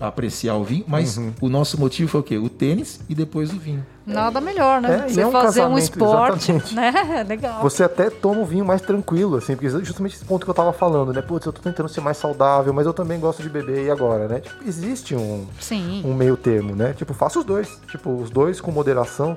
apreciar 0.00 0.54
o 0.56 0.64
vinho, 0.64 0.84
mas 0.86 1.16
uhum. 1.16 1.32
o 1.40 1.48
nosso 1.48 1.78
motivo 1.78 2.08
foi 2.10 2.20
o 2.20 2.22
quê? 2.22 2.38
O 2.38 2.48
tênis 2.48 3.00
e 3.08 3.14
depois 3.14 3.52
o 3.52 3.58
vinho. 3.58 3.84
Nada 4.06 4.40
melhor, 4.40 4.80
né? 4.80 5.04
É, 5.04 5.08
você 5.08 5.20
é 5.20 5.26
um 5.26 5.32
fazer 5.32 5.66
um 5.66 5.76
esporte, 5.76 6.50
exatamente. 6.50 6.74
né? 6.74 7.24
Legal. 7.28 7.60
Você 7.62 7.84
até 7.84 8.08
toma 8.08 8.40
o 8.40 8.44
vinho 8.44 8.64
mais 8.64 8.80
tranquilo, 8.80 9.36
assim, 9.36 9.54
porque 9.54 9.68
justamente 9.68 10.16
esse 10.16 10.24
ponto 10.24 10.44
que 10.44 10.50
eu 10.50 10.54
tava 10.54 10.72
falando, 10.72 11.12
né? 11.12 11.20
Putz, 11.20 11.44
eu 11.44 11.52
tô 11.52 11.60
tentando 11.60 11.88
ser 11.88 12.00
mais 12.00 12.16
saudável, 12.16 12.72
mas 12.72 12.86
eu 12.86 12.94
também 12.94 13.20
gosto 13.20 13.42
de 13.42 13.50
beber, 13.50 13.84
e 13.84 13.90
agora, 13.90 14.26
né? 14.26 14.40
Tipo, 14.40 14.66
existe 14.66 15.14
um, 15.14 15.46
Sim. 15.60 16.02
um 16.04 16.14
meio 16.14 16.36
termo, 16.36 16.74
né? 16.74 16.94
Tipo, 16.94 17.12
faça 17.12 17.38
os 17.38 17.44
dois. 17.44 17.78
Tipo, 17.90 18.10
os 18.10 18.30
dois 18.30 18.60
com 18.60 18.70
moderação. 18.70 19.36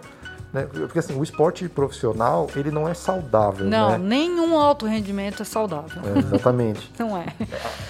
Né? 0.54 0.68
Porque 0.70 1.00
assim, 1.00 1.18
o 1.18 1.24
esporte 1.24 1.68
profissional, 1.70 2.50
ele 2.56 2.72
não 2.72 2.88
é 2.88 2.94
saudável. 2.94 3.66
Não, 3.66 3.92
né? 3.92 3.98
nenhum 3.98 4.58
alto 4.60 4.86
rendimento 4.86 5.42
é 5.42 5.46
saudável. 5.46 6.02
É, 6.04 6.20
exatamente. 6.20 6.92
não 7.00 7.16
é. 7.18 7.26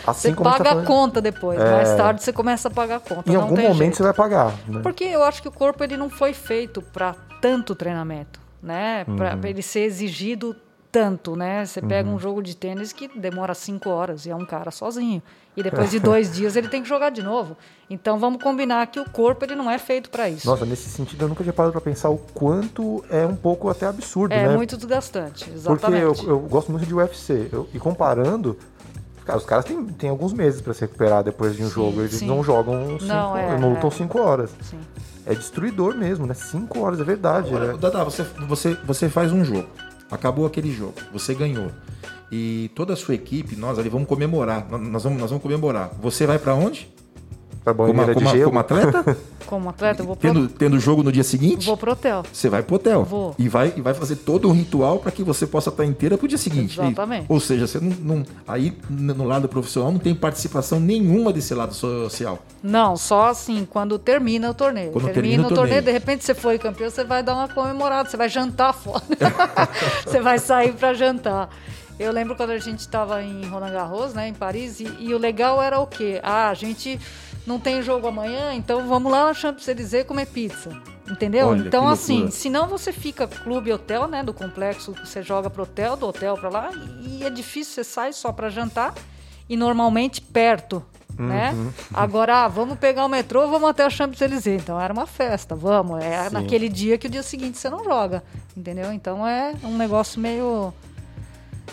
Assim 0.05 0.33
você 0.33 0.43
paga 0.43 0.63
tá 0.63 0.81
a 0.81 0.83
conta 0.83 1.21
depois. 1.21 1.59
É... 1.59 1.71
Mais 1.71 1.95
tarde 1.95 2.23
você 2.23 2.31
começa 2.31 2.67
a 2.67 2.71
pagar 2.71 2.97
a 2.97 2.99
conta. 2.99 3.31
Em 3.31 3.35
algum 3.35 3.55
momento 3.55 3.77
jeito. 3.77 3.97
você 3.97 4.03
vai 4.03 4.13
pagar. 4.13 4.53
Né? 4.67 4.79
Porque 4.83 5.03
eu 5.03 5.23
acho 5.23 5.41
que 5.41 5.47
o 5.47 5.51
corpo 5.51 5.83
ele 5.83 5.97
não 5.97 6.09
foi 6.09 6.33
feito 6.33 6.81
para 6.81 7.15
tanto 7.41 7.73
treinamento. 7.73 8.39
Né? 8.61 9.05
Para 9.05 9.35
uhum. 9.35 9.41
ele 9.45 9.63
ser 9.63 9.81
exigido 9.81 10.55
tanto, 10.91 11.35
né? 11.35 11.65
Você 11.65 11.81
pega 11.81 12.07
uhum. 12.07 12.15
um 12.15 12.19
jogo 12.19 12.41
de 12.41 12.55
tênis 12.55 12.91
que 12.91 13.07
demora 13.07 13.53
cinco 13.53 13.89
horas 13.89 14.25
e 14.25 14.29
é 14.29 14.35
um 14.35 14.45
cara 14.45 14.71
sozinho. 14.71 15.21
E 15.55 15.63
depois 15.63 15.89
de 15.89 15.99
dois 15.99 16.31
dias 16.35 16.55
ele 16.55 16.67
tem 16.67 16.83
que 16.83 16.89
jogar 16.89 17.09
de 17.09 17.23
novo. 17.23 17.55
Então 17.89 18.19
vamos 18.19 18.41
combinar 18.43 18.85
que 18.87 18.99
o 18.99 19.09
corpo 19.09 19.45
ele 19.45 19.55
não 19.55 19.69
é 19.69 19.77
feito 19.77 20.09
para 20.09 20.29
isso. 20.29 20.45
Nossa, 20.45 20.65
nesse 20.65 20.89
sentido 20.89 21.23
eu 21.23 21.29
nunca 21.29 21.43
tinha 21.43 21.53
parado 21.53 21.71
para 21.71 21.81
pensar 21.81 22.09
o 22.09 22.17
quanto 22.17 23.03
é 23.09 23.25
um 23.25 23.35
pouco 23.35 23.69
até 23.69 23.85
absurdo, 23.87 24.33
é 24.33 24.47
né? 24.47 24.53
É 24.53 24.57
muito 24.57 24.75
desgastante, 24.75 25.49
exatamente. 25.49 26.05
Porque 26.05 26.25
eu, 26.25 26.29
eu 26.29 26.39
gosto 26.39 26.71
muito 26.71 26.85
de 26.85 26.93
UFC. 26.93 27.49
Eu, 27.51 27.69
e 27.73 27.79
comparando, 27.79 28.57
Cara, 29.25 29.37
os 29.37 29.45
caras 29.45 29.65
têm, 29.65 29.85
têm 29.85 30.09
alguns 30.09 30.33
meses 30.33 30.61
para 30.61 30.73
se 30.73 30.81
recuperar 30.81 31.23
depois 31.23 31.55
de 31.55 31.63
um 31.63 31.67
sim, 31.67 31.73
jogo. 31.73 32.01
Eles 32.01 32.13
sim. 32.13 32.25
não 32.25 32.43
jogam 32.43 32.99
cinco, 32.99 33.05
não, 33.05 33.37
é, 33.37 33.57
não 33.57 33.73
lutam 33.73 33.91
5 33.91 34.17
é. 34.17 34.21
horas. 34.21 34.49
Sim. 34.61 34.79
É 35.25 35.35
destruidor 35.35 35.95
mesmo, 35.95 36.25
né? 36.25 36.33
5 36.33 36.79
horas, 36.79 36.99
é 36.99 37.03
verdade. 37.03 37.49
Agora, 37.49 37.73
né? 37.73 37.79
Dada, 37.79 38.03
você, 38.03 38.23
você, 38.47 38.73
você 38.83 39.09
faz 39.09 39.31
um 39.31 39.45
jogo. 39.45 39.67
Acabou 40.11 40.45
aquele 40.45 40.71
jogo, 40.71 40.95
você 41.13 41.33
ganhou. 41.33 41.71
E 42.31 42.69
toda 42.75 42.93
a 42.93 42.95
sua 42.95 43.15
equipe, 43.15 43.55
nós 43.55 43.79
ali 43.79 43.89
vamos 43.89 44.07
comemorar. 44.07 44.67
Nós 44.69 45.03
vamos, 45.03 45.19
nós 45.19 45.29
vamos 45.29 45.41
comemorar. 45.41 45.91
Você 46.01 46.25
vai 46.25 46.37
para 46.37 46.53
onde? 46.53 46.89
Pra 47.63 47.73
como, 47.73 47.93
como, 47.93 48.43
como 48.43 48.59
atleta? 48.59 49.17
como 49.51 49.67
atleta, 49.67 50.01
eu 50.01 50.07
vou 50.07 50.15
pro... 50.15 50.33
tendo, 50.33 50.47
tendo 50.47 50.79
jogo 50.79 51.03
no 51.03 51.11
dia 51.11 51.25
seguinte? 51.25 51.65
Vou 51.65 51.75
pro 51.75 51.91
hotel. 51.91 52.23
Você 52.31 52.47
vai 52.47 52.63
pro 52.63 52.77
hotel. 52.77 53.03
Vou. 53.03 53.35
E 53.37 53.49
vai, 53.49 53.73
e 53.75 53.81
vai 53.81 53.93
fazer 53.93 54.15
todo 54.15 54.47
um 54.47 54.53
ritual 54.53 54.99
para 54.99 55.11
que 55.11 55.25
você 55.25 55.45
possa 55.45 55.69
estar 55.69 55.83
inteira 55.83 56.17
pro 56.17 56.25
dia 56.25 56.37
seguinte. 56.37 56.79
Exatamente. 56.79 57.25
E, 57.25 57.25
ou 57.27 57.37
seja, 57.37 57.67
você 57.67 57.77
não, 57.81 57.89
não, 57.99 58.25
Aí 58.47 58.73
no 58.89 59.25
lado 59.25 59.49
profissional 59.49 59.91
não 59.91 59.99
tem 59.99 60.15
participação 60.15 60.79
nenhuma 60.79 61.33
desse 61.33 61.53
lado 61.53 61.73
social. 61.73 62.39
Não, 62.63 62.95
só 62.95 63.27
assim, 63.27 63.67
quando 63.69 63.99
termina 63.99 64.49
o 64.49 64.53
torneio. 64.53 64.91
Quando 64.91 65.11
termina, 65.11 65.21
termina 65.21 65.43
o 65.43 65.49
torneio, 65.49 65.81
torneio, 65.81 65.81
de 65.81 65.91
repente 65.91 66.23
você 66.23 66.33
foi 66.33 66.57
campeão, 66.57 66.89
você 66.89 67.03
vai 67.03 67.21
dar 67.21 67.35
uma 67.35 67.49
comemorada, 67.49 68.09
você 68.09 68.15
vai 68.15 68.29
jantar 68.29 68.71
fora. 68.73 69.03
você 70.07 70.21
vai 70.21 70.39
sair 70.39 70.71
para 70.71 70.93
jantar. 70.93 71.49
Eu 71.99 72.13
lembro 72.13 72.37
quando 72.37 72.51
a 72.51 72.57
gente 72.57 72.79
estava 72.79 73.21
em 73.21 73.45
Roland 73.47 73.73
Garros, 73.73 74.13
né, 74.13 74.29
em 74.29 74.33
Paris, 74.33 74.79
e, 74.79 74.87
e, 74.97 75.13
o 75.13 75.17
legal 75.17 75.61
era 75.61 75.77
o 75.77 75.85
quê? 75.85 76.21
Ah, 76.23 76.49
a 76.49 76.53
gente 76.53 76.97
não 77.45 77.59
tem 77.59 77.81
jogo 77.81 78.07
amanhã, 78.07 78.53
então 78.53 78.87
vamos 78.87 79.11
lá 79.11 79.25
na 79.25 79.33
Champs-Élysées 79.33 80.05
comer 80.05 80.27
pizza. 80.27 80.71
Entendeu? 81.09 81.47
Olha, 81.47 81.67
então, 81.67 81.89
assim, 81.89 82.31
senão 82.31 82.67
você 82.67 82.93
fica 82.93 83.27
clube 83.27 83.73
hotel, 83.73 84.07
né? 84.07 84.23
Do 84.23 84.33
complexo, 84.33 84.93
você 85.03 85.21
joga 85.21 85.49
pro 85.49 85.63
hotel, 85.63 85.97
do 85.97 86.07
hotel 86.07 86.35
para 86.37 86.49
lá, 86.49 86.71
e 87.01 87.23
é 87.23 87.29
difícil, 87.29 87.73
você 87.73 87.83
sai 87.83 88.13
só 88.13 88.31
para 88.31 88.49
jantar, 88.49 88.93
e 89.49 89.57
normalmente 89.57 90.21
perto. 90.21 90.83
Né? 91.19 91.51
Uhum. 91.51 91.71
Agora, 91.93 92.45
ah, 92.45 92.47
vamos 92.47 92.79
pegar 92.79 93.05
o 93.05 93.09
metrô, 93.09 93.47
vamos 93.47 93.69
até 93.69 93.83
a 93.83 93.89
Champs-Élysées. 93.89 94.61
Então 94.61 94.79
era 94.79 94.93
uma 94.93 95.05
festa, 95.05 95.53
vamos. 95.53 96.01
É 96.01 96.29
Sim. 96.29 96.33
naquele 96.33 96.69
dia 96.69 96.97
que 96.97 97.07
o 97.07 97.09
dia 97.09 97.21
seguinte 97.21 97.57
você 97.57 97.69
não 97.69 97.83
joga, 97.83 98.23
entendeu? 98.55 98.91
Então 98.91 99.27
é 99.27 99.53
um 99.63 99.75
negócio 99.77 100.19
meio 100.19 100.73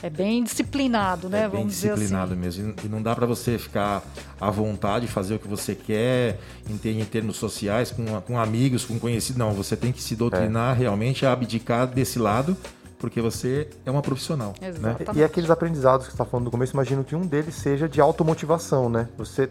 é 0.03 0.11
bem 0.11 0.43
disciplinado, 0.45 1.29
né? 1.29 1.45
É 1.45 1.49
bem 1.49 1.67
disciplinado 1.67 2.33
assim. 2.33 2.41
mesmo. 2.41 2.75
E 2.85 2.89
não 2.89 3.03
dá 3.03 3.15
para 3.15 3.27
você 3.27 3.59
ficar 3.59 4.03
à 4.41 4.51
vontade, 4.51 5.07
fazer 5.07 5.35
o 5.35 5.39
que 5.39 5.49
você 5.49 5.75
quer, 5.75 6.39
em, 6.69 7.05
termos 7.05 7.37
sociais, 7.37 7.91
com, 7.91 8.05
com 8.23 8.39
amigos, 8.39 8.85
com 8.85 8.99
conhecidos. 8.99 9.39
Não, 9.39 9.53
você 9.53 9.77
tem 9.77 9.93
que 9.93 10.03
se 10.03 10.15
doutrinar 10.15 10.77
é. 10.77 10.79
realmente 10.79 11.27
a 11.27 11.33
abdicar 11.33 11.87
desse 11.87 12.19
lado 12.19 12.57
porque 12.99 13.21
você 13.21 13.69
é 13.87 13.91
uma 13.93 14.03
profissional. 14.03 14.55
Né? 14.61 14.97
E 15.15 15.23
aqueles 15.23 15.51
aprendizados 15.51 16.07
que 16.07 16.13
você 16.13 16.15
está 16.15 16.25
falando 16.25 16.47
no 16.47 16.51
começo, 16.51 16.73
imagino 16.73 17.05
que 17.05 17.15
um 17.15 17.21
deles 17.21 17.55
seja 17.55 17.89
de 17.89 18.01
automotivação, 18.01 18.89
né? 18.89 19.09
Você 19.17 19.49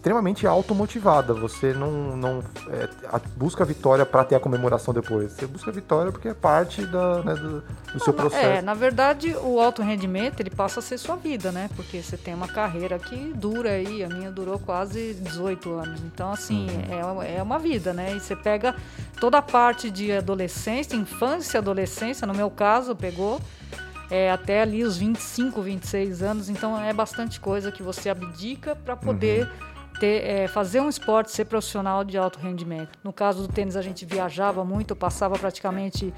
extremamente 0.00 0.46
automotivada. 0.46 1.34
Você 1.34 1.74
não, 1.74 2.16
não 2.16 2.42
é, 2.68 2.88
busca 3.36 3.62
a 3.62 3.66
vitória 3.66 4.06
para 4.06 4.24
ter 4.24 4.34
a 4.34 4.40
comemoração 4.40 4.94
depois. 4.94 5.32
Você 5.32 5.46
busca 5.46 5.70
a 5.70 5.74
vitória 5.74 6.10
porque 6.10 6.28
é 6.28 6.34
parte 6.34 6.84
da, 6.86 7.22
né, 7.22 7.34
do, 7.34 7.62
do 7.92 8.02
seu 8.02 8.14
processo. 8.14 8.42
É, 8.42 8.62
na 8.62 8.72
verdade, 8.72 9.36
o 9.36 9.60
alto 9.60 9.82
rendimento 9.82 10.40
ele 10.40 10.48
passa 10.48 10.80
a 10.80 10.82
ser 10.82 10.96
sua 10.96 11.16
vida, 11.16 11.52
né? 11.52 11.68
Porque 11.76 12.02
você 12.02 12.16
tem 12.16 12.32
uma 12.32 12.48
carreira 12.48 12.98
que 12.98 13.34
dura 13.34 13.72
aí. 13.72 14.02
A 14.02 14.08
minha 14.08 14.30
durou 14.30 14.58
quase 14.58 15.12
18 15.14 15.70
anos. 15.74 16.00
Então, 16.00 16.32
assim, 16.32 16.66
uhum. 16.88 17.22
é, 17.22 17.36
é 17.36 17.42
uma 17.42 17.58
vida, 17.58 17.92
né? 17.92 18.14
E 18.16 18.20
você 18.20 18.34
pega 18.34 18.74
toda 19.20 19.36
a 19.36 19.42
parte 19.42 19.90
de 19.90 20.12
adolescência, 20.12 20.96
infância, 20.96 21.58
adolescência, 21.58 22.26
no 22.26 22.32
meu 22.34 22.50
caso, 22.50 22.96
pegou. 22.96 23.38
É, 24.10 24.28
até 24.32 24.62
ali 24.62 24.82
os 24.82 24.96
25, 24.96 25.62
26 25.62 26.20
anos, 26.20 26.48
então 26.48 26.76
é 26.76 26.92
bastante 26.92 27.38
coisa 27.38 27.70
que 27.70 27.80
você 27.80 28.10
abdica 28.10 28.74
para 28.74 28.96
poder 28.96 29.44
uhum 29.44 29.69
ter, 30.00 30.24
é, 30.24 30.48
fazer 30.48 30.80
um 30.80 30.88
esporte, 30.88 31.30
ser 31.30 31.44
profissional 31.44 32.02
de 32.02 32.16
alto 32.16 32.38
rendimento. 32.38 32.98
No 33.04 33.12
caso 33.12 33.46
do 33.46 33.52
tênis, 33.52 33.76
a 33.76 33.82
gente 33.82 34.06
viajava 34.06 34.64
muito, 34.64 34.92
eu 34.92 34.96
passava 34.96 35.38
praticamente 35.38 36.12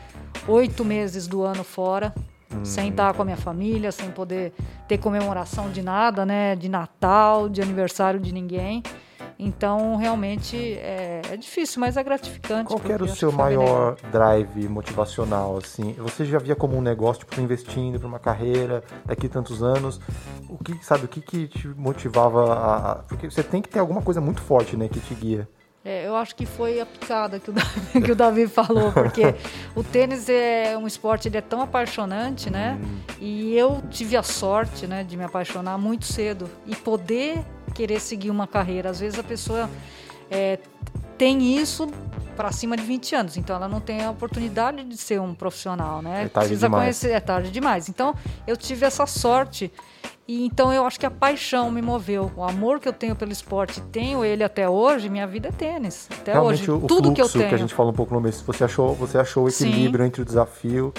oito 0.47 0.85
meses 0.85 1.27
do 1.27 1.42
ano 1.42 1.64
fora, 1.64 2.14
hum. 2.55 2.64
sem 2.64 2.90
estar 2.90 3.12
com 3.12 3.23
a 3.23 3.25
minha 3.25 3.37
família, 3.37 3.90
sem 3.90 4.09
poder 4.12 4.53
ter 4.87 4.99
comemoração 4.99 5.68
de 5.71 5.83
nada, 5.83 6.25
né? 6.25 6.55
De 6.55 6.68
Natal, 6.68 7.49
de 7.49 7.61
aniversário 7.61 8.21
de 8.21 8.33
ninguém. 8.33 8.85
Então, 9.44 9.96
realmente 9.96 10.57
é, 10.57 11.20
é, 11.28 11.37
difícil, 11.37 11.81
mas 11.81 11.96
é 11.96 12.02
gratificante. 12.05 12.68
Qual 12.68 12.81
era 12.88 13.02
o 13.02 13.09
seu 13.09 13.33
maior 13.33 13.97
drive 14.12 14.68
motivacional? 14.68 15.59
Assim, 15.59 15.95
você 15.95 16.24
já 16.24 16.38
via 16.38 16.55
como 16.55 16.76
um 16.76 16.80
negócio, 16.80 17.26
tipo, 17.26 17.40
investindo 17.40 17.99
para 17.99 18.07
uma 18.07 18.20
carreira 18.20 18.84
daqui 19.05 19.26
a 19.26 19.28
tantos 19.28 19.61
anos? 19.61 20.01
O 20.49 20.62
que 20.62 20.78
sabe 20.84 21.07
o 21.07 21.09
que, 21.09 21.20
que 21.20 21.49
te 21.49 21.66
motivava 21.66 22.55
a, 22.55 22.93
a, 22.93 22.95
Porque 22.97 23.28
você 23.28 23.43
tem 23.43 23.61
que 23.61 23.68
ter 23.68 23.80
alguma 23.80 24.01
coisa 24.01 24.20
muito 24.20 24.40
forte, 24.40 24.76
né, 24.76 24.86
que 24.86 25.01
te 25.01 25.12
guia. 25.12 25.49
É, 25.85 26.07
eu 26.07 26.14
acho 26.14 26.37
que 26.37 26.47
foi 26.47 26.80
a 26.80 26.87
picada 26.87 27.41
que 27.41 27.51
o 27.51 27.53
Davi, 27.53 27.80
que 28.05 28.12
o 28.12 28.14
Davi 28.14 28.47
falou, 28.47 28.93
porque 28.93 29.35
o 29.74 29.83
tênis 29.83 30.28
é 30.28 30.78
um 30.78 30.87
esporte, 30.87 31.26
ele 31.26 31.37
é 31.37 31.41
tão 31.41 31.61
apaixonante, 31.61 32.49
né? 32.49 32.78
Hum. 32.80 33.01
E 33.20 33.57
eu 33.57 33.83
tive 33.91 34.16
a 34.16 34.22
sorte, 34.22 34.87
né, 34.87 35.03
de 35.03 35.16
me 35.16 35.24
apaixonar 35.24 35.76
muito 35.78 36.07
cedo 36.07 36.49
e 36.66 36.76
poder 36.76 37.45
querer 37.74 38.01
seguir 38.01 38.30
uma 38.30 38.47
carreira. 38.47 38.91
Às 38.91 39.01
vezes 39.01 39.18
a 39.18 39.24
pessoa 39.24 39.68
é, 40.30 40.59
tem 41.18 41.57
isso 41.57 41.89
para 42.37 42.53
cima 42.53 42.76
de 42.76 42.83
20 42.83 43.14
anos, 43.14 43.37
então 43.37 43.57
ela 43.57 43.68
não 43.68 43.80
tem 43.80 44.05
a 44.05 44.11
oportunidade 44.11 44.85
de 44.85 44.97
ser 44.97 45.20
um 45.20 45.35
profissional, 45.35 46.01
né? 46.01 46.24
É 46.24 46.28
tarde 46.28 46.49
Precisa 46.49 46.66
demais. 46.66 46.83
conhecer, 46.83 47.11
é 47.11 47.20
tarde 47.20 47.51
demais. 47.51 47.89
Então 47.89 48.14
eu 48.47 48.57
tive 48.57 48.87
essa 48.87 49.05
sorte 49.07 49.70
e 50.33 50.47
então 50.47 50.72
eu 50.72 50.87
acho 50.87 50.99
que 50.99 51.05
a 51.05 51.11
paixão 51.11 51.70
me 51.70 51.83
moveu. 51.83 52.33
O 52.35 52.43
amor 52.43 52.80
que 52.80 52.89
eu 52.89 52.93
tenho 52.93 53.14
pelo 53.14 53.30
esporte, 53.30 53.83
tenho 53.93 54.24
ele 54.24 54.43
até 54.43 54.66
hoje, 54.66 55.11
minha 55.11 55.26
vida 55.26 55.49
é 55.49 55.53
tênis. 55.53 56.09
Até 56.11 56.33
Realmente, 56.33 56.70
hoje. 56.70 56.70
O 56.70 56.87
Tudo 56.87 57.05
fluxo 57.05 57.14
que 57.14 57.20
eu 57.20 57.28
tenho. 57.28 57.49
que 57.51 57.55
a 57.55 57.59
gente 57.59 57.74
falou 57.74 57.93
um 57.93 57.95
pouco 57.95 58.14
no 58.14 58.20
começo, 58.20 58.43
você 58.43 58.64
achou, 58.64 58.95
você 58.95 59.18
achou 59.18 59.45
o 59.45 59.49
equilíbrio 59.51 60.03
Sim. 60.03 60.09
entre 60.09 60.22
o 60.22 60.24
desafio 60.24 60.91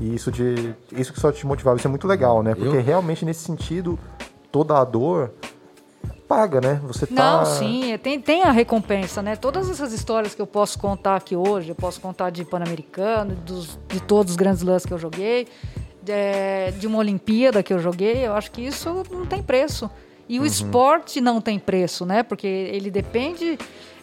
e 0.00 0.14
isso 0.14 0.32
de 0.32 0.74
isso 0.90 1.12
que 1.12 1.20
só 1.20 1.30
te 1.30 1.46
motivava. 1.46 1.76
Isso 1.76 1.86
é 1.86 1.90
muito 1.90 2.08
legal, 2.08 2.42
né? 2.42 2.54
Porque 2.54 2.78
eu... 2.78 2.82
realmente 2.82 3.26
nesse 3.26 3.44
sentido, 3.44 3.98
toda 4.50 4.78
a 4.78 4.84
dor 4.86 5.32
paga, 6.26 6.62
né? 6.62 6.80
Você 6.84 7.06
tá... 7.06 7.40
Não, 7.40 7.44
sim, 7.44 7.92
é, 7.92 7.98
tem, 7.98 8.18
tem 8.18 8.42
a 8.42 8.50
recompensa, 8.50 9.20
né? 9.20 9.36
Todas 9.36 9.68
essas 9.68 9.92
histórias 9.92 10.34
que 10.34 10.40
eu 10.40 10.46
posso 10.46 10.78
contar 10.78 11.16
aqui 11.16 11.36
hoje, 11.36 11.68
eu 11.68 11.74
posso 11.74 12.00
contar 12.00 12.30
de 12.30 12.42
Pan-Americano, 12.42 13.36
de 13.86 14.00
todos 14.00 14.30
os 14.30 14.36
grandes 14.36 14.62
lãs 14.62 14.86
que 14.86 14.94
eu 14.94 14.98
joguei, 14.98 15.46
de, 16.02 16.78
de 16.78 16.86
uma 16.86 16.98
Olimpíada 16.98 17.62
que 17.62 17.72
eu 17.72 17.78
joguei, 17.78 18.26
eu 18.26 18.34
acho 18.34 18.50
que 18.50 18.60
isso 18.60 19.04
não 19.10 19.24
tem 19.24 19.42
preço. 19.42 19.90
E 20.28 20.38
o 20.38 20.42
uhum. 20.42 20.46
esporte 20.46 21.20
não 21.20 21.40
tem 21.40 21.58
preço, 21.58 22.06
né? 22.06 22.22
Porque 22.22 22.46
ele 22.46 22.90
depende 22.90 23.58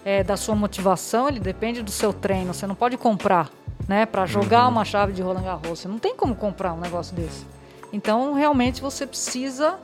é, 0.06 0.24
da 0.24 0.38
sua 0.38 0.56
motivação, 0.56 1.28
ele 1.28 1.40
depende 1.40 1.82
do 1.82 1.92
seu 1.92 2.14
treino. 2.14 2.54
Você 2.54 2.68
não 2.68 2.76
pode 2.76 2.98
comprar, 2.98 3.50
né? 3.88 4.06
Para 4.06 4.26
jogar 4.26 4.66
uhum. 4.66 4.72
uma 4.72 4.86
chave 4.86 5.14
de 5.14 5.22
Roland 5.22 5.44
Garros. 5.44 5.80
Você 5.80 5.88
não 5.88 5.98
tem 5.98 6.16
como 6.16 6.36
comprar 6.36 6.74
um 6.74 6.80
negócio 6.80 7.16
desse. 7.16 7.46
Então, 7.92 8.34
realmente, 8.34 8.82
você 8.82 9.08
precisa 9.08 9.80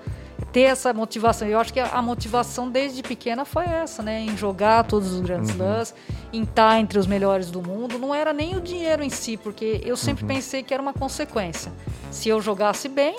ter 0.52 0.62
essa 0.62 0.94
motivação. 0.94 1.48
Eu 1.48 1.60
acho 1.60 1.74
que 1.74 1.80
a, 1.80 2.02
motivação 2.02 2.70
desde 2.70 3.02
pequena 3.04 3.46
foi 3.46 3.66
essa, 3.66 4.02
né? 4.02 4.22
Em 4.22 4.38
jogar 4.38 4.84
todos 4.84 5.14
os 5.14 5.22
grandes 5.22 5.52
uhum. 5.52 5.58
lãs, 5.58 5.94
em 6.32 6.44
estar 6.44 6.80
entre 6.80 6.98
os 7.00 7.08
melhores 7.08 7.52
do 7.52 7.62
mundo. 7.62 7.98
Não 8.00 8.14
era 8.14 8.34
nem 8.34 8.56
o 8.56 8.62
dinheiro 8.62 9.04
em 9.04 9.10
si, 9.10 9.38
porque 9.38 9.82
eu 9.86 9.98
sempre 9.98 10.24
uhum. 10.24 10.30
pensei 10.30 10.64
que 10.64 10.74
era 10.74 10.82
uma 10.82 10.94
consequência. 10.94 11.72
Se 12.12 12.30
eu 12.30 12.42
jogasse 12.42 12.88
bem, 12.88 13.18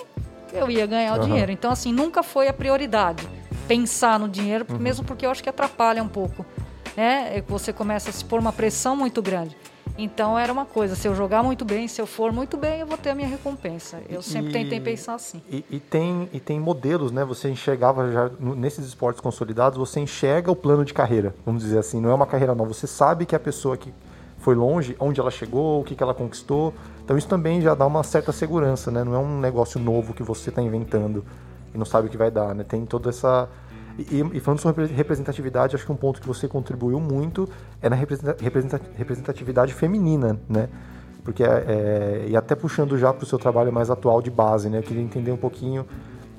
eu 0.52 0.70
ia 0.70 0.86
ganhar 0.86 1.14
uhum. 1.16 1.24
o 1.24 1.26
dinheiro. 1.26 1.52
Então, 1.52 1.70
assim, 1.70 1.92
nunca 1.92 2.22
foi 2.22 2.48
a 2.48 2.52
prioridade 2.52 3.26
pensar 3.66 4.18
no 4.18 4.28
dinheiro, 4.28 4.64
uhum. 4.68 4.78
mesmo 4.78 5.04
porque 5.04 5.26
eu 5.26 5.30
acho 5.30 5.42
que 5.42 5.48
atrapalha 5.48 6.02
um 6.02 6.08
pouco. 6.08 6.46
Né? 6.96 7.38
É 7.38 7.44
você 7.46 7.72
começa 7.72 8.10
a 8.10 8.12
se 8.12 8.24
pôr 8.24 8.40
uma 8.40 8.52
pressão 8.52 8.96
muito 8.96 9.20
grande. 9.20 9.56
Então 9.98 10.38
era 10.38 10.52
uma 10.52 10.66
coisa, 10.66 10.94
se 10.94 11.08
eu 11.08 11.14
jogar 11.14 11.42
muito 11.42 11.64
bem, 11.64 11.88
se 11.88 12.00
eu 12.00 12.06
for 12.06 12.32
muito 12.32 12.56
bem, 12.56 12.80
eu 12.80 12.86
vou 12.86 12.98
ter 12.98 13.10
a 13.10 13.14
minha 13.14 13.28
recompensa. 13.28 14.00
Eu 14.08 14.20
sempre 14.20 14.50
e, 14.50 14.52
tentei 14.52 14.80
pensar 14.80 15.14
assim. 15.14 15.40
E, 15.50 15.64
e, 15.70 15.80
tem, 15.80 16.28
e 16.32 16.40
tem 16.40 16.60
modelos, 16.60 17.10
né? 17.10 17.24
Você 17.24 17.48
enxergava 17.48 18.12
já 18.12 18.30
nesses 18.38 18.86
esportes 18.86 19.20
consolidados, 19.20 19.78
você 19.78 20.00
enxerga 20.00 20.50
o 20.50 20.56
plano 20.56 20.84
de 20.84 20.92
carreira, 20.92 21.34
vamos 21.44 21.62
dizer 21.62 21.78
assim. 21.78 22.00
Não 22.00 22.10
é 22.10 22.14
uma 22.14 22.26
carreira 22.26 22.54
nova, 22.54 22.72
você 22.72 22.86
sabe 22.86 23.24
que 23.24 23.34
a 23.34 23.40
pessoa 23.40 23.76
que 23.76 23.92
foi 24.38 24.54
longe, 24.54 24.94
onde 25.00 25.18
ela 25.18 25.30
chegou, 25.30 25.80
o 25.80 25.84
que, 25.84 25.94
que 25.94 26.02
ela 26.02 26.14
conquistou. 26.14 26.74
Então 27.04 27.16
isso 27.16 27.28
também 27.28 27.60
já 27.60 27.74
dá 27.74 27.86
uma 27.86 28.02
certa 28.02 28.32
segurança, 28.32 28.90
né? 28.90 29.02
Não 29.02 29.14
é 29.14 29.18
um 29.18 29.40
negócio 29.40 29.80
novo 29.80 30.12
que 30.12 30.22
você 30.22 30.50
está 30.50 30.60
inventando 30.60 31.24
e 31.74 31.78
não 31.78 31.86
sabe 31.86 32.08
o 32.08 32.10
que 32.10 32.16
vai 32.16 32.30
dar, 32.30 32.54
né? 32.54 32.64
Tem 32.64 32.84
toda 32.84 33.08
essa 33.08 33.48
e, 33.98 34.20
e, 34.34 34.40
falando 34.40 34.60
sobre 34.60 34.86
representatividade, 34.86 35.74
acho 35.74 35.86
que 35.86 35.92
um 35.92 35.96
ponto 35.96 36.20
que 36.20 36.26
você 36.26 36.46
contribuiu 36.46 37.00
muito 37.00 37.48
é 37.80 37.88
na 37.88 37.96
representatividade 37.96 39.72
feminina, 39.72 40.38
né? 40.48 40.68
Porque, 41.24 41.42
é, 41.42 41.46
é, 41.46 42.26
e 42.28 42.36
até 42.36 42.54
puxando 42.54 42.96
já 42.98 43.12
para 43.12 43.24
o 43.24 43.26
seu 43.26 43.38
trabalho 43.38 43.72
mais 43.72 43.90
atual 43.90 44.20
de 44.20 44.30
base, 44.30 44.68
né? 44.68 44.78
Eu 44.78 44.82
queria 44.82 45.02
entender 45.02 45.32
um 45.32 45.36
pouquinho 45.36 45.86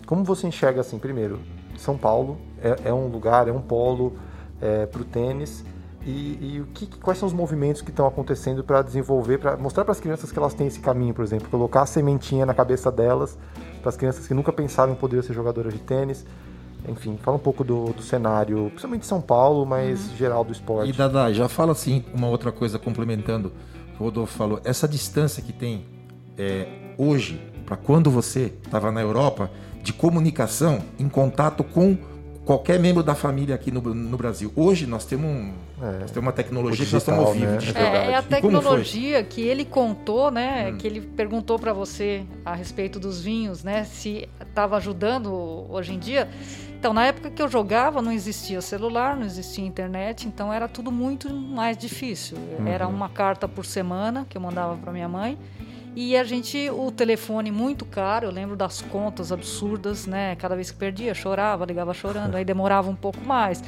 como 0.05 0.23
você 0.23 0.47
enxerga, 0.47 0.81
assim, 0.81 0.97
primeiro, 0.97 1.39
São 1.77 1.97
Paulo 1.97 2.37
é, 2.61 2.89
é 2.89 2.93
um 2.93 3.07
lugar, 3.07 3.47
é 3.47 3.51
um 3.51 3.61
polo 3.61 4.13
é, 4.61 4.85
para 4.85 5.01
o 5.01 5.05
tênis, 5.05 5.65
e, 6.05 6.55
e, 6.55 6.61
o 6.61 6.67
que, 6.67 6.87
quais 6.99 7.19
são 7.19 7.27
os 7.27 7.33
movimentos 7.33 7.81
que 7.81 7.89
estão 7.89 8.07
acontecendo 8.07 8.63
para 8.63 8.81
desenvolver, 8.81 9.39
para 9.39 9.57
mostrar 9.57 9.83
para 9.83 9.91
as 9.91 9.99
crianças 9.99 10.31
que 10.31 10.39
elas 10.39 10.53
têm 10.53 10.67
esse 10.67 10.79
caminho, 10.79 11.13
por 11.13 11.25
exemplo, 11.25 11.49
colocar 11.49 11.81
a 11.81 11.85
sementinha 11.85 12.45
na 12.45 12.53
cabeça 12.53 12.89
delas, 12.89 13.37
para 13.81 13.89
as 13.89 13.97
crianças 13.97 14.25
que 14.25 14.33
nunca 14.33 14.53
pensaram 14.53 14.93
em 14.93 14.95
poder 14.95 15.21
ser 15.23 15.33
jogadoras 15.33 15.73
de 15.73 15.79
tênis, 15.79 16.25
enfim, 16.88 17.17
fala 17.21 17.38
um 17.38 17.39
pouco 17.39 17.63
do, 17.63 17.93
do 17.93 18.01
cenário, 18.01 18.67
principalmente 18.69 19.01
de 19.01 19.07
São 19.07 19.21
Paulo, 19.21 19.65
mas 19.65 20.09
uhum. 20.09 20.15
geral 20.15 20.43
do 20.43 20.51
esporte. 20.51 20.89
E 20.89 20.93
Dada, 20.93 21.33
já 21.33 21.47
fala 21.47 21.71
assim, 21.71 22.03
uma 22.13 22.27
outra 22.27 22.51
coisa 22.51 22.79
complementando 22.79 23.51
o 23.99 24.03
Rodolfo 24.03 24.38
falou, 24.38 24.61
essa 24.63 24.88
distância 24.88 25.41
que 25.41 25.51
tem 25.51 25.85
é, 26.38 26.67
hoje, 26.97 27.41
para 27.65 27.75
quando 27.75 28.11
você 28.11 28.53
estava 28.63 28.91
na 28.91 29.01
Europa, 29.01 29.49
de 29.81 29.91
comunicação, 29.91 30.79
em 30.99 31.09
contato 31.09 31.63
com 31.63 31.97
qualquer 32.45 32.79
membro 32.79 33.03
da 33.03 33.13
família 33.13 33.55
aqui 33.55 33.71
no, 33.71 33.81
no 33.81 34.17
Brasil. 34.17 34.51
Hoje 34.55 34.85
nós 34.85 35.03
temos, 35.03 35.25
um, 35.25 35.53
é, 35.81 35.99
nós 35.99 36.11
temos 36.11 36.27
uma 36.27 36.31
tecnologia 36.31 36.85
digital, 36.85 37.01
que 37.01 37.11
nós 37.11 37.25
estamos 37.25 37.25
ao 37.25 37.33
vivo. 37.33 37.79
Né? 37.79 38.07
É, 38.07 38.11
é, 38.11 38.15
a 38.15 38.21
tecnologia 38.21 39.23
que 39.23 39.41
ele 39.41 39.65
contou, 39.65 40.31
né? 40.31 40.71
Hum. 40.71 40.77
Que 40.77 40.88
ele 40.88 41.01
perguntou 41.01 41.59
para 41.59 41.73
você 41.73 42.23
a 42.45 42.55
respeito 42.55 42.99
dos 42.99 43.21
vinhos, 43.21 43.63
né? 43.63 43.83
Se 43.83 44.29
estava 44.39 44.77
ajudando 44.77 45.33
hoje 45.69 45.93
em 45.93 45.99
dia. 45.99 46.29
Então, 46.80 46.93
na 46.93 47.05
época 47.05 47.32
que 47.32 47.41
eu 47.41 47.49
jogava, 47.49 48.03
não 48.03 48.11
existia 48.11 48.61
celular, 48.61 49.15
não 49.17 49.25
existia 49.25 49.65
internet, 49.65 50.28
então 50.28 50.53
era 50.53 50.67
tudo 50.67 50.91
muito 50.91 51.34
mais 51.34 51.75
difícil. 51.75 52.38
Uhum. 52.38 52.67
Era 52.67 52.88
uma 52.88 53.09
carta 53.09 53.47
por 53.47 53.65
semana 53.65 54.28
que 54.30 54.38
eu 54.38 54.41
mandava 54.41 54.78
para 54.78 54.91
minha 54.91 55.09
mãe. 55.09 55.39
E 55.95 56.15
a 56.15 56.23
gente, 56.23 56.69
o 56.69 56.91
telefone 56.91 57.49
muito 57.49 57.84
caro, 57.84 58.28
eu 58.28 58.32
lembro 58.32 58.55
das 58.55 58.80
contas 58.84 59.32
absurdas, 59.32 60.05
né? 60.05 60.36
Cada 60.36 60.53
vez 60.53 60.69
que 60.69 60.78
perdia, 60.78 61.15
chorava, 61.15 61.65
ligava 61.65 61.91
chorando, 61.95 62.36
aí 62.36 62.45
demorava 62.45 62.88
um 62.88 62.95
pouco 62.95 63.19
mais. 63.21 63.63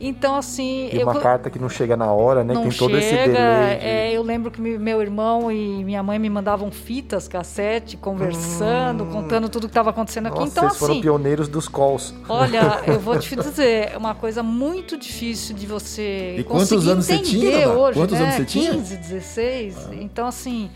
Então, 0.00 0.36
assim. 0.36 0.88
E 0.92 1.02
uma 1.02 1.14
eu, 1.14 1.20
carta 1.20 1.50
que 1.50 1.58
não 1.58 1.68
chega 1.68 1.96
na 1.96 2.12
hora, 2.12 2.44
né? 2.44 2.54
Não 2.54 2.62
Tem 2.62 2.72
todo 2.72 2.90
chega, 2.90 2.98
esse 2.98 3.14
delay. 3.14 3.78
De... 3.78 3.84
É, 3.84 4.12
eu 4.12 4.22
lembro 4.22 4.50
que 4.50 4.60
meu 4.60 5.02
irmão 5.02 5.50
e 5.50 5.84
minha 5.84 6.02
mãe 6.02 6.18
me 6.18 6.30
mandavam 6.30 6.70
fitas, 6.70 7.26
cassete, 7.26 7.96
conversando, 7.96 9.04
hum, 9.04 9.10
contando 9.10 9.48
tudo 9.48 9.62
que 9.62 9.72
estava 9.72 9.90
acontecendo 9.90 10.26
aqui. 10.26 10.38
Nossa, 10.38 10.52
então, 10.52 10.62
vocês 10.64 10.76
assim. 10.76 10.86
foram 10.86 11.00
pioneiros 11.00 11.48
dos 11.48 11.68
calls. 11.68 12.14
Olha, 12.28 12.82
eu 12.86 13.00
vou 13.00 13.18
te 13.18 13.34
dizer, 13.34 13.92
é 13.92 13.96
uma 13.96 14.14
coisa 14.14 14.42
muito 14.42 14.96
difícil 14.96 15.54
de 15.54 15.66
você. 15.66 16.36
E 16.38 16.44
quantos 16.44 16.86
anos 16.86 17.06
você 17.06 17.18
tinha? 17.18 17.68
Hoje, 17.68 17.98
quantos 17.98 18.18
né? 18.18 18.24
anos 18.24 18.36
você 18.36 18.44
tinha? 18.44 18.72
15, 18.72 18.96
16. 18.96 19.76
Ah. 19.76 19.94
Então, 19.94 20.26
assim. 20.26 20.70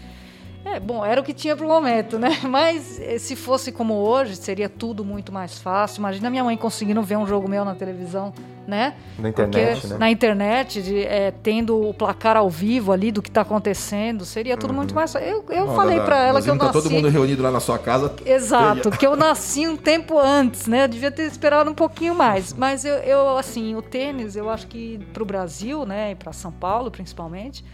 É, 0.64 0.78
bom, 0.78 1.04
era 1.04 1.20
o 1.20 1.24
que 1.24 1.34
tinha 1.34 1.56
para 1.56 1.66
o 1.66 1.68
momento, 1.68 2.18
né? 2.18 2.38
Mas 2.48 3.00
eh, 3.00 3.18
se 3.18 3.34
fosse 3.34 3.72
como 3.72 3.94
hoje, 3.94 4.36
seria 4.36 4.68
tudo 4.68 5.04
muito 5.04 5.32
mais 5.32 5.58
fácil. 5.58 6.00
Imagina 6.00 6.30
minha 6.30 6.44
mãe 6.44 6.56
conseguindo 6.56 7.02
ver 7.02 7.16
um 7.16 7.26
jogo 7.26 7.48
meu 7.48 7.64
na 7.64 7.74
televisão, 7.74 8.32
né? 8.66 8.94
Na 9.18 9.28
internet, 9.28 9.72
Porque, 9.72 9.86
né? 9.88 9.98
Na 9.98 10.10
internet, 10.10 10.82
de, 10.82 11.00
é, 11.04 11.32
tendo 11.42 11.88
o 11.88 11.92
placar 11.92 12.36
ao 12.36 12.48
vivo 12.48 12.92
ali 12.92 13.10
do 13.10 13.20
que 13.20 13.28
está 13.28 13.40
acontecendo, 13.40 14.24
seria 14.24 14.56
tudo 14.56 14.70
uhum. 14.70 14.76
muito 14.76 14.94
mais 14.94 15.12
fácil. 15.12 15.28
Eu, 15.28 15.44
eu 15.50 15.74
falei 15.74 15.98
para 15.98 16.22
ela 16.22 16.40
que 16.40 16.48
eu 16.48 16.56
tá 16.56 16.66
nasci... 16.66 16.80
todo 16.80 16.90
mundo 16.90 17.08
reunido 17.08 17.42
lá 17.42 17.50
na 17.50 17.60
sua 17.60 17.78
casa. 17.78 18.14
Exato, 18.24 18.90
que 18.92 19.06
eu 19.06 19.16
nasci 19.16 19.66
um 19.66 19.76
tempo 19.76 20.16
antes, 20.18 20.68
né? 20.68 20.84
Eu 20.84 20.88
devia 20.88 21.10
ter 21.10 21.24
esperado 21.24 21.70
um 21.70 21.74
pouquinho 21.74 22.14
mais. 22.14 22.52
Mas 22.54 22.84
eu, 22.84 22.94
eu 22.98 23.36
assim, 23.36 23.74
o 23.74 23.82
tênis, 23.82 24.36
eu 24.36 24.48
acho 24.48 24.68
que 24.68 25.00
para 25.12 25.22
o 25.22 25.26
Brasil, 25.26 25.84
né? 25.84 26.12
E 26.12 26.14
para 26.14 26.32
São 26.32 26.52
Paulo, 26.52 26.88
principalmente 26.90 27.64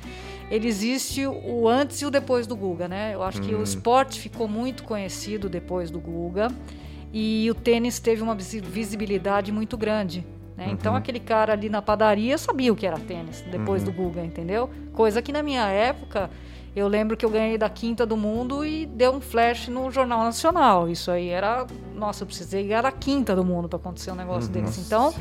ele 0.51 0.67
existe 0.67 1.27
o 1.27 1.69
antes 1.69 2.01
e 2.01 2.07
o 2.07 2.11
depois 2.11 2.47
do 2.47 2.57
Guga, 2.57 2.89
né? 2.89 3.15
Eu 3.15 3.23
acho 3.23 3.41
hum. 3.41 3.45
que 3.45 3.55
o 3.55 3.61
hum. 3.61 3.63
esporte 3.63 4.21
ficou 4.21 4.49
muito 4.49 4.83
conhecido 4.85 5.49
depois 5.49 5.91
do 5.91 6.01
Guga 6.01 6.49
e 7.13 7.49
o 7.51 7.55
tênis 7.55 7.99
teve 7.99 8.23
uma 8.23 8.35
visibilidade 8.35 9.53
muito 9.53 9.77
grande. 9.77 10.27
Né? 10.57 10.67
Uhum. 10.67 10.73
Então 10.73 10.97
aquele 10.97 11.21
cara 11.21 11.53
ali 11.53 11.69
na 11.69 11.81
padaria 11.81 12.37
sabia 12.37 12.73
o 12.73 12.77
que 12.77 12.87
era 12.87 12.99
tênis 12.99 13.45
depois 13.51 13.83
uhum. 13.83 13.91
do 13.91 13.93
Guga, 13.93 14.25
entendeu? 14.25 14.69
Coisa 14.93 15.23
que 15.23 15.33
na 15.33 15.43
minha 15.43 15.67
época 15.69 16.31
eu 16.75 16.89
lembro 16.89 17.17
que 17.17 17.25
eu 17.25 17.31
ganhei 17.31 17.57
da 17.57 17.69
quinta 17.69 18.05
do 18.05 18.17
mundo 18.17 18.65
e 18.65 18.87
deu 18.87 19.13
um 19.13 19.21
flash 19.21 19.69
no 19.69 19.91
Jornal 19.91 20.23
Nacional. 20.25 20.89
Isso 20.89 21.11
aí 21.11 21.29
era, 21.29 21.67
nossa, 21.95 22.23
eu 22.23 22.27
precisei 22.27 22.65
ganhar 22.65 22.83
da 22.83 22.93
quinta 22.93 23.35
do 23.35 23.45
mundo 23.45 23.69
para 23.69 23.79
acontecer 23.79 24.11
um 24.11 24.15
negócio 24.15 24.53
uhum. 24.53 24.63
desse. 24.63 24.81
Então 24.81 25.15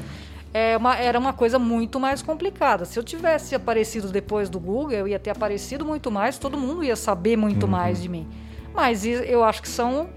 é 0.58 0.78
uma, 0.78 0.95
era 0.95 1.20
uma 1.20 1.34
coisa 1.34 1.60
muito 1.60 1.99
mais 1.99 2.22
complicada. 2.22 2.86
Se 2.86 2.97
eu 2.97 3.03
tivesse 3.03 3.53
aparecido 3.53 4.10
depois 4.10 4.49
do 4.49 4.60
Google, 4.60 4.91
eu 4.91 5.08
ia 5.08 5.20
ter 5.20 5.30
aparecido 5.30 5.86
muito 5.86 6.10
mais, 6.10 6.38
todo 6.38 6.58
mundo 6.58 6.84
ia 6.84 6.95
saber 6.95 7.38
muito 7.38 7.64
uhum. 7.64 7.72
mais 7.72 8.01
de 8.01 8.10
mim. 8.10 8.28
Mas 8.74 9.05
eu 9.05 9.43
acho 9.43 9.62
que 9.62 9.70
são 9.70 10.10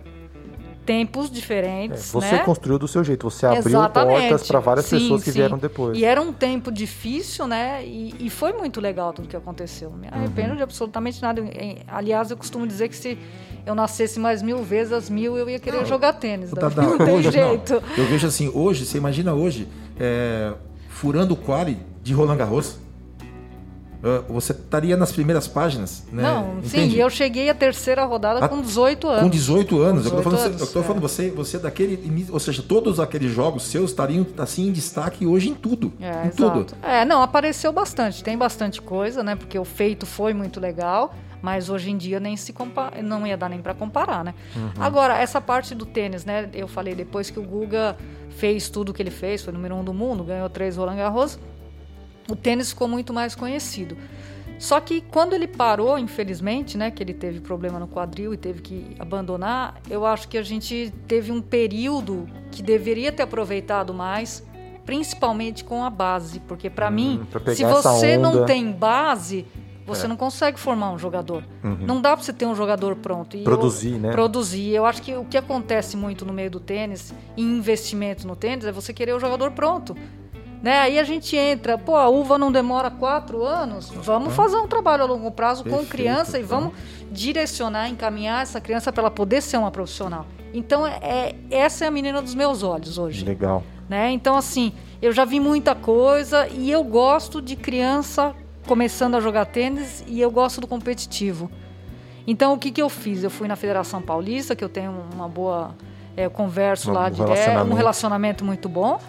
tempos 0.84 1.30
diferentes. 1.30 2.08
É, 2.08 2.12
você 2.12 2.32
né? 2.32 2.38
construiu 2.38 2.78
do 2.78 2.88
seu 2.88 3.04
jeito, 3.04 3.30
você 3.30 3.46
abriu 3.46 3.78
Exatamente. 3.78 4.28
portas 4.28 4.48
para 4.48 4.60
várias 4.60 4.86
sim, 4.86 4.98
pessoas 4.98 5.22
que 5.22 5.30
sim. 5.30 5.38
vieram 5.38 5.58
depois. 5.58 5.96
E 5.96 6.04
era 6.04 6.20
um 6.20 6.32
tempo 6.32 6.72
difícil, 6.72 7.46
né? 7.46 7.84
E, 7.84 8.14
e 8.18 8.30
foi 8.30 8.52
muito 8.52 8.80
legal 8.80 9.12
tudo 9.12 9.28
que 9.28 9.36
aconteceu. 9.36 9.90
Me 9.90 10.08
arrependo 10.08 10.50
uhum. 10.50 10.56
de 10.56 10.62
absolutamente 10.62 11.22
nada. 11.22 11.42
Aliás, 11.86 12.30
eu 12.30 12.36
costumo 12.36 12.66
dizer 12.66 12.88
que 12.88 12.96
se 12.96 13.18
eu 13.64 13.74
nascesse 13.74 14.18
mais 14.18 14.42
mil 14.42 14.62
vezes, 14.62 14.92
as 14.92 15.10
mil 15.10 15.36
eu 15.36 15.48
ia 15.48 15.58
querer 15.58 15.78
não, 15.78 15.86
jogar 15.86 16.14
tênis. 16.14 16.50
Tá, 16.50 16.70
tá, 16.70 16.82
não 16.82 16.98
tem 16.98 17.14
hoje, 17.14 17.30
jeito. 17.30 17.74
Não. 17.74 17.96
Eu 17.96 18.06
vejo 18.06 18.26
assim, 18.26 18.50
hoje, 18.52 18.84
você 18.84 18.98
imagina 18.98 19.32
hoje, 19.34 19.68
é, 20.00 20.52
furando 20.88 21.34
o 21.34 21.36
quali 21.36 21.78
de 22.02 22.14
Roland 22.14 22.38
Garros. 22.38 22.78
Uh, 24.02 24.32
você 24.32 24.52
estaria 24.52 24.96
nas 24.96 25.12
primeiras 25.12 25.46
páginas, 25.46 26.04
né? 26.10 26.22
Não, 26.22 26.56
Entende? 26.64 26.92
sim, 26.92 26.96
eu 26.96 27.10
cheguei 27.10 27.50
à 27.50 27.54
terceira 27.54 28.02
rodada 28.06 28.42
A- 28.42 28.48
com 28.48 28.62
18 28.62 29.06
anos. 29.06 29.22
Com 29.24 29.28
18 29.28 29.78
anos. 29.82 30.06
eu 30.06 30.10
tô 30.10 30.16
18 30.16 30.22
falando, 30.22 30.46
anos, 30.46 30.60
eu 30.62 30.66
tô 30.68 30.82
falando 30.82 30.98
é. 30.98 31.00
você, 31.02 31.30
você 31.30 31.58
daquele 31.58 32.02
início, 32.02 32.32
ou 32.32 32.40
seja, 32.40 32.62
todos 32.66 32.98
aqueles 32.98 33.30
jogos 33.30 33.64
seus 33.64 33.90
estariam 33.90 34.26
assim 34.38 34.68
em 34.68 34.72
destaque 34.72 35.26
hoje 35.26 35.50
em 35.50 35.54
tudo. 35.54 35.92
É, 36.00 36.28
em 36.28 36.30
tudo. 36.30 36.60
exato. 36.60 36.76
É, 36.82 37.04
não, 37.04 37.20
apareceu 37.20 37.74
bastante, 37.74 38.24
tem 38.24 38.38
bastante 38.38 38.80
coisa, 38.80 39.22
né? 39.22 39.36
Porque 39.36 39.58
o 39.58 39.66
feito 39.66 40.06
foi 40.06 40.32
muito 40.32 40.58
legal, 40.58 41.14
mas 41.42 41.68
hoje 41.68 41.90
em 41.90 41.96
dia 41.96 42.20
nem 42.20 42.36
se 42.36 42.54
não 43.02 43.26
ia 43.26 43.36
dar 43.36 43.48
nem 43.48 43.60
para 43.60 43.74
comparar, 43.74 44.24
né? 44.24 44.34
Uhum. 44.54 44.70
Agora, 44.78 45.18
essa 45.18 45.40
parte 45.40 45.74
do 45.74 45.86
tênis, 45.86 46.24
né? 46.24 46.48
Eu 46.52 46.68
falei 46.68 46.94
depois 46.94 47.30
que 47.30 47.38
o 47.38 47.42
Guga 47.42 47.96
fez 48.30 48.68
tudo 48.68 48.90
o 48.90 48.92
que 48.92 49.02
ele 49.02 49.10
fez, 49.10 49.42
foi 49.42 49.52
número 49.52 49.74
um 49.74 49.84
do 49.84 49.92
mundo, 49.92 50.24
ganhou 50.24 50.48
três 50.48 50.76
Roland 50.76 50.96
Garros, 50.96 51.38
o 52.28 52.36
tênis 52.36 52.70
ficou 52.70 52.88
muito 52.88 53.12
mais 53.12 53.34
conhecido. 53.34 53.96
Só 54.58 54.78
que 54.78 55.00
quando 55.00 55.32
ele 55.32 55.48
parou, 55.48 55.98
infelizmente, 55.98 56.76
né, 56.76 56.90
que 56.90 57.02
ele 57.02 57.14
teve 57.14 57.40
problema 57.40 57.78
no 57.78 57.88
quadril 57.88 58.34
e 58.34 58.36
teve 58.36 58.60
que 58.60 58.94
abandonar, 58.98 59.80
eu 59.88 60.04
acho 60.04 60.28
que 60.28 60.36
a 60.36 60.42
gente 60.42 60.92
teve 61.08 61.32
um 61.32 61.40
período 61.40 62.28
que 62.50 62.62
deveria 62.62 63.10
ter 63.10 63.22
aproveitado 63.22 63.94
mais, 63.94 64.46
principalmente 64.84 65.64
com 65.64 65.82
a 65.82 65.88
base, 65.88 66.40
porque 66.40 66.68
para 66.68 66.90
mim, 66.90 67.22
Hum, 67.22 67.40
pegar 67.40 67.54
se 67.54 67.64
você 67.64 68.18
não 68.18 68.44
tem 68.44 68.70
base, 68.70 69.46
você 69.90 70.06
É. 70.06 70.08
não 70.08 70.16
consegue 70.16 70.58
formar 70.58 70.90
um 70.92 70.98
jogador. 70.98 71.44
Não 71.62 72.00
dá 72.00 72.16
para 72.16 72.24
você 72.24 72.32
ter 72.32 72.46
um 72.46 72.54
jogador 72.54 72.96
pronto. 72.96 73.36
E 73.36 73.40
eu- 73.40 73.44
Produzir, 73.44 73.98
né? 73.98 74.10
Produzir. 74.12 74.70
Eu 74.74 74.86
acho 74.86 75.02
que 75.02 75.14
o 75.14 75.24
que 75.24 75.36
acontece 75.36 75.96
muito 75.96 76.24
no 76.24 76.32
meio 76.32 76.50
do 76.50 76.58
tênis, 76.60 77.12
em 77.36 77.58
investimento 77.58 78.26
no 78.26 78.34
tênis, 78.34 78.64
é 78.64 78.72
você 78.72 78.92
querer 78.94 79.14
o 79.14 79.20
jogador 79.20 79.50
pronto. 79.50 79.96
Né? 80.62 80.78
Aí 80.78 80.98
a 80.98 81.04
gente 81.04 81.34
entra, 81.36 81.78
pô, 81.78 81.96
a 81.96 82.08
uva 82.10 82.36
não 82.36 82.52
demora 82.52 82.90
quatro 82.90 83.42
anos, 83.44 83.88
vamos 83.90 84.34
fazer 84.34 84.56
um 84.58 84.68
trabalho 84.68 85.02
a 85.04 85.06
longo 85.06 85.30
prazo 85.30 85.62
com 85.64 85.70
Perfeito, 85.70 85.90
criança 85.90 86.38
e 86.38 86.42
tá. 86.42 86.48
vamos 86.48 86.74
direcionar, 87.10 87.88
encaminhar 87.88 88.42
essa 88.42 88.60
criança 88.60 88.92
para 88.92 89.02
ela 89.04 89.10
poder 89.10 89.40
ser 89.40 89.56
uma 89.56 89.70
profissional. 89.70 90.26
Então, 90.52 90.86
é, 90.86 91.34
essa 91.50 91.84
é 91.84 91.88
a 91.88 91.90
menina 91.90 92.20
dos 92.20 92.34
meus 92.34 92.62
olhos 92.62 92.98
hoje. 92.98 93.24
Legal. 93.24 93.62
Né? 93.88 94.10
Então, 94.12 94.36
assim, 94.36 94.72
eu 95.00 95.12
já 95.12 95.24
vi 95.24 95.40
muita 95.40 95.74
coisa 95.74 96.46
e 96.48 96.70
eu 96.70 96.84
gosto 96.84 97.40
de 97.40 97.56
criança 97.56 98.34
começando 98.66 99.14
a 99.16 99.20
jogar 99.20 99.44
tênis 99.46 100.04
e 100.06 100.20
eu 100.20 100.30
gosto 100.30 100.60
do 100.60 100.66
competitivo. 100.66 101.50
Então, 102.26 102.52
o 102.54 102.58
que, 102.58 102.70
que 102.70 102.80
eu 102.82 102.88
fiz? 102.88 103.24
Eu 103.24 103.30
fui 103.30 103.48
na 103.48 103.56
Federação 103.56 104.00
Paulista, 104.02 104.54
que 104.54 104.62
eu 104.62 104.68
tenho 104.68 104.94
uma 105.14 105.28
boa. 105.28 105.74
é, 106.16 106.26
eu 106.26 106.30
converso 106.30 106.90
Um 106.90 106.94
lá 106.94 107.08
de 107.08 107.20
é, 107.20 107.24
relacionamento. 107.24 107.70
um 107.72 107.74
relacionamento 107.76 108.44
muito 108.44 108.68
bom. 108.68 109.00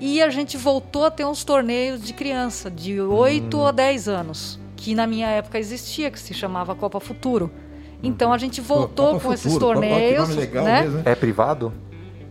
E 0.00 0.20
a 0.22 0.28
gente 0.30 0.56
voltou 0.56 1.04
a 1.04 1.10
ter 1.10 1.24
uns 1.24 1.44
torneios 1.44 2.02
de 2.02 2.12
criança, 2.12 2.70
de 2.70 3.00
8 3.00 3.56
Hum. 3.58 3.66
a 3.66 3.70
10 3.70 4.08
anos, 4.08 4.58
que 4.76 4.94
na 4.94 5.06
minha 5.06 5.28
época 5.28 5.58
existia, 5.58 6.10
que 6.10 6.18
se 6.18 6.34
chamava 6.34 6.74
Copa 6.74 6.98
Futuro. 6.98 7.50
Então 8.02 8.32
a 8.32 8.38
gente 8.38 8.60
voltou 8.60 9.12
Copa 9.12 9.20
com 9.26 9.32
esses 9.32 9.52
Futuro, 9.52 9.74
Copa- 9.74 9.86
que 9.86 9.92
torneios. 9.92 10.28
nome 10.28 10.40
legal 10.40 10.64
né? 10.64 10.80
mesmo, 10.82 10.98
hein? 10.98 11.02
É 11.06 11.14
privado? 11.14 11.72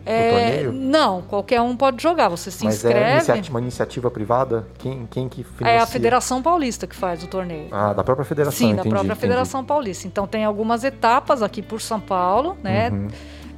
É, 0.06 0.64
não, 0.72 1.22
qualquer 1.22 1.62
um 1.62 1.76
pode 1.78 2.02
jogar. 2.02 2.30
Você 2.30 2.52
se 2.52 2.64
Mas 2.66 2.84
é 2.84 2.90
inscreve. 2.90 3.32
inicia- 3.34 3.52
uma 3.54 3.62
iniciativa 3.62 4.12
privada? 4.12 4.68
Quem, 4.80 5.08
quem 5.10 5.30
que 5.30 5.44
financia? 5.44 5.78
É 5.78 5.82
a 5.82 5.86
Federação 5.86 6.42
Paulista 6.42 6.86
que 6.86 6.96
faz 6.96 7.24
o 7.24 7.28
torneio. 7.28 7.68
Ah, 7.72 7.94
da 7.94 8.04
própria 8.04 8.26
federação, 8.26 8.58
Sim, 8.58 8.68
da 8.76 8.82
entendi, 8.82 8.90
própria 8.90 9.08
entendi. 9.12 9.20
Federação 9.22 9.64
Paulista. 9.64 10.08
Então 10.08 10.28
tem 10.28 10.44
algumas 10.44 10.84
etapas 10.84 11.42
aqui 11.42 11.62
por 11.62 11.80
São 11.82 12.00
Paulo, 12.00 12.58
né? 12.64 12.90
Uhum. 12.90 13.08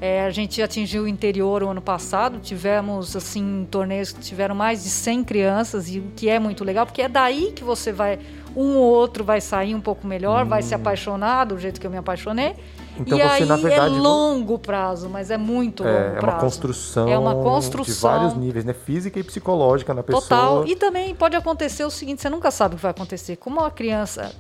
É, 0.02 0.26
a 0.26 0.30
gente 0.30 0.62
atingiu 0.62 1.04
o 1.04 1.08
interior 1.08 1.64
o 1.64 1.70
ano 1.70 1.82
passado, 1.82 2.40
tivemos 2.40 3.16
assim 3.16 3.66
torneios 3.72 4.12
que 4.12 4.20
tiveram 4.20 4.54
mais 4.54 4.84
de 4.84 4.90
100 4.90 5.24
crianças 5.24 5.90
e 5.90 6.00
o 6.00 6.04
que 6.16 6.28
é 6.30 6.38
muito 6.38 6.66
legal, 6.66 6.86
porque 6.86 7.02
é 7.02 7.08
daí 7.08 7.54
que 7.56 7.64
você 7.64 7.94
vai 7.94 8.20
um 8.56 8.76
ou 8.76 8.84
outro 8.84 9.24
vai 9.24 9.40
sair 9.40 9.74
um 9.74 9.80
pouco 9.82 10.06
melhor, 10.06 10.46
vai 10.46 10.62
se 10.62 10.76
apaixonar 10.76 11.46
do 11.46 11.58
jeito 11.58 11.80
que 11.80 11.88
eu 11.88 11.92
me 11.92 11.98
apaixonei. 11.98 12.56
Então 12.98 13.18
e 13.18 13.22
você, 13.22 13.28
aí 13.28 13.46
na 13.46 13.56
verdade, 13.58 13.96
é 13.96 14.00
longo 14.00 14.58
prazo, 14.58 15.10
mas 15.10 15.30
é 15.30 15.38
muito 15.38 15.84
longo 15.84 15.96
É, 15.96 16.08
é 16.08 16.12
prazo. 16.20 16.36
uma 16.38 16.40
construção, 16.42 17.08
É 17.08 17.18
uma 17.18 17.36
de 17.36 17.42
construção. 17.44 18.10
vários 18.12 18.34
níveis, 18.36 18.64
né? 18.66 18.74
Física 18.74 19.20
e 19.20 19.24
psicológica 19.24 19.94
na 19.94 20.02
pessoa. 20.04 20.22
Total. 20.22 20.68
E 20.68 20.76
também 20.76 21.14
pode 21.14 21.36
acontecer 21.36 21.84
o 21.84 21.90
seguinte, 21.90 22.22
você 22.22 22.30
nunca 22.30 22.52
sabe 22.52 22.76
o 22.76 22.78
que 22.78 22.82
vai 22.84 22.92
acontecer. 22.92 23.36
Como 23.36 23.60
a 23.60 23.70
criança 23.72 24.32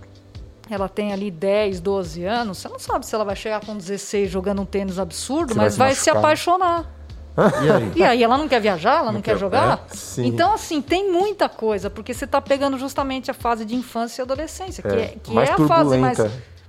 ela 0.69 0.87
tem 0.89 1.13
ali 1.13 1.29
10, 1.29 1.79
12 1.79 2.23
anos, 2.23 2.57
você 2.57 2.67
não 2.69 2.79
sabe 2.79 3.05
se 3.05 3.13
ela 3.13 3.23
vai 3.25 3.35
chegar 3.35 3.63
com 3.65 3.75
16 3.77 4.29
jogando 4.31 4.61
um 4.61 4.65
tênis 4.65 4.97
absurdo, 4.97 5.53
vai 5.53 5.65
mas 5.65 5.73
se 5.73 5.79
vai 5.79 5.93
se 5.93 5.99
machucar. 6.11 6.17
apaixonar. 6.17 6.91
E 7.61 7.69
aí? 7.69 7.91
E 7.97 8.03
aí 8.03 8.23
ela 8.23 8.37
não 8.37 8.47
quer 8.47 8.61
viajar, 8.61 8.99
ela 8.99 9.05
não, 9.07 9.13
Não 9.15 9.21
quer 9.21 9.33
quer- 9.33 9.37
jogar? 9.39 9.85
é, 10.17 10.21
então, 10.21 10.53
assim, 10.53 10.81
tem 10.81 11.11
muita 11.11 11.49
coisa, 11.49 11.89
porque 11.89 12.13
você 12.13 12.23
está 12.23 12.39
pegando 12.41 12.77
justamente 12.79 13.29
a 13.29 13.33
fase 13.33 13.65
de 13.65 13.75
infância 13.75 14.21
e 14.21 14.23
adolescência, 14.23 14.81
que 14.81 14.87
É, 14.87 15.01
é, 15.01 15.07
que 15.21 15.33
mais 15.33 15.49
é 15.49 15.53
a 15.53 15.57
fase 15.67 15.97
mais, 15.97 16.17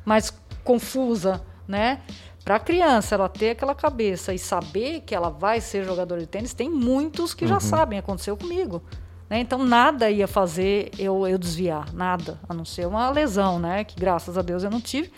mais 0.05 0.35
confusa, 0.65 1.41
né? 1.67 2.01
Para 2.45 2.57
a 2.57 2.61
criança, 2.61 3.15
ela 3.17 3.29
ter 3.29 3.51
aquela 3.51 3.75
cabeça 3.75 4.33
e 4.33 4.39
saber 4.39 5.01
que 5.01 5.15
ela 5.15 5.31
vai 5.31 5.61
ser 5.61 5.85
jogadora 5.85 6.21
de 6.21 6.27
tênis, 6.29 6.55
tem 6.55 6.71
muitos 6.71 7.35
que 7.35 7.45
Uhum. 7.45 7.51
já 7.51 7.61
sabem, 7.61 7.99
aconteceu 7.99 8.37
comigo. 8.37 8.81
Né? 9.29 9.41
Então, 9.41 9.65
nada 9.65 10.09
ia 10.09 10.29
fazer 10.29 10.91
eu, 10.99 11.27
eu 11.27 11.37
desviar, 11.39 11.93
nada, 11.93 12.39
a 12.49 12.55
não 12.55 12.65
ser 12.65 12.87
uma 12.87 13.11
lesão, 13.11 13.59
né? 13.59 13.83
Que 13.83 13.99
graças 13.99 14.39
a 14.39 14.43
Deus 14.43 14.63
eu 14.63 14.71
não 14.71 14.81
tive. 14.81 15.11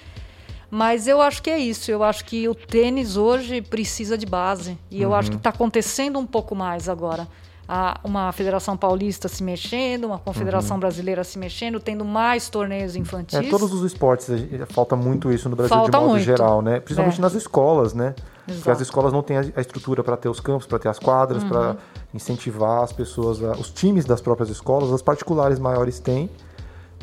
Mas 0.71 1.07
eu 1.07 1.21
acho 1.21 1.43
que 1.43 1.51
é 1.51 1.59
isso. 1.59 1.91
Eu 1.91 2.03
acho 2.03 2.25
que 2.25 2.49
o 2.49 2.55
tênis 2.55 3.17
hoje 3.17 3.61
precisa 3.63 4.17
de 4.19 4.27
base. 4.27 4.79
E 4.91 5.01
eu 5.03 5.11
Uhum. 5.11 5.15
acho 5.17 5.31
que 5.31 5.37
está 5.37 5.51
acontecendo 5.51 6.19
um 6.19 6.27
pouco 6.27 6.55
mais 6.55 6.89
agora. 6.89 7.29
Há 7.71 8.01
uma 8.03 8.33
Federação 8.33 8.79
Paulista 8.79 9.29
se 9.29 9.43
mexendo, 9.43 10.05
uma 10.07 10.19
Confederação 10.19 10.79
Brasileira 10.79 11.23
se 11.23 11.39
mexendo, 11.39 11.79
tendo 11.79 12.03
mais 12.03 12.49
torneios 12.49 12.97
infantis. 12.97 13.39
Uhum. 13.39 13.45
É, 13.47 13.51
todos 13.51 13.71
os 13.75 13.85
esportes, 13.85 14.31
a 14.31 14.65
falta 14.67 14.97
muito 14.97 15.31
isso 15.31 15.51
no 15.51 15.55
Brasil 15.57 15.77
Falta 15.77 15.91
de 15.91 15.97
modo 15.99 16.09
muito. 16.13 16.25
geral, 16.25 16.63
né? 16.63 16.81
Principalmente 16.81 17.19
É. 17.19 17.21
nas 17.21 17.35
escolas, 17.35 17.93
né? 17.93 18.15
Porque 18.47 18.53
Exato. 18.61 18.71
as 18.71 18.81
escolas 18.81 19.13
não 19.13 19.23
têm 19.23 19.37
a 19.37 19.41
a 19.55 19.61
estrutura 19.61 20.03
para 20.03 20.17
ter 20.17 20.31
os 20.31 20.41
campos, 20.41 20.67
para 20.67 20.79
ter 20.79 20.89
as 20.89 20.99
quadras, 20.99 21.43
Uhum. 21.43 21.49
para 21.51 21.77
incentivar 22.15 22.83
as 22.83 22.91
pessoas, 22.93 23.45
a- 23.45 23.53
os 23.53 23.69
times 23.71 24.07
das 24.07 24.23
próprias 24.23 24.49
escolas, 24.49 24.91
as 24.91 25.03
particulares 25.03 25.59
maiores 25.59 26.01
têm, 26.01 26.31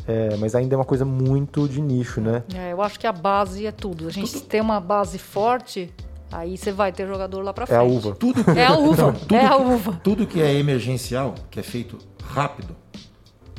é, 0.04 0.36
mas 0.36 0.56
ainda 0.56 0.74
é 0.74 0.78
uma 0.78 0.84
coisa 0.84 1.04
muito 1.04 1.68
de 1.68 1.80
nicho, 1.80 2.20
né? 2.20 2.42
É, 2.52 2.72
eu 2.72 2.82
acho 2.82 2.98
que 2.98 3.06
a 3.06 3.12
base 3.12 3.64
é 3.66 3.70
tudo. 3.70 4.08
A 4.08 4.10
gente 4.10 4.40
tem 4.42 4.60
uma 4.60 4.80
base 4.80 5.16
forte, 5.16 5.92
aí 6.30 6.56
você 6.56 6.72
vai 6.72 6.92
ter 6.92 7.06
jogador 7.06 7.42
lá 7.42 7.52
pra 7.52 7.64
É 7.68 7.76
a 7.76 7.80
frente. 7.80 7.92
uva. 7.96 8.14
Tudo 8.16 8.44
que, 8.44 8.50
É 8.58 8.66
a 8.66 8.76
uva, 8.76 9.02
Não, 9.02 9.12
tudo 9.12 9.34
é 9.34 9.44
a 9.46 9.48
que- 9.50 9.62
uva. 9.62 10.00
Tudo 10.02 10.26
que 10.26 10.40
é 10.42 10.54
emergencial, 10.54 11.34
que 11.50 11.60
é 11.60 11.62
feito 11.62 11.98
rápido, 12.22 12.74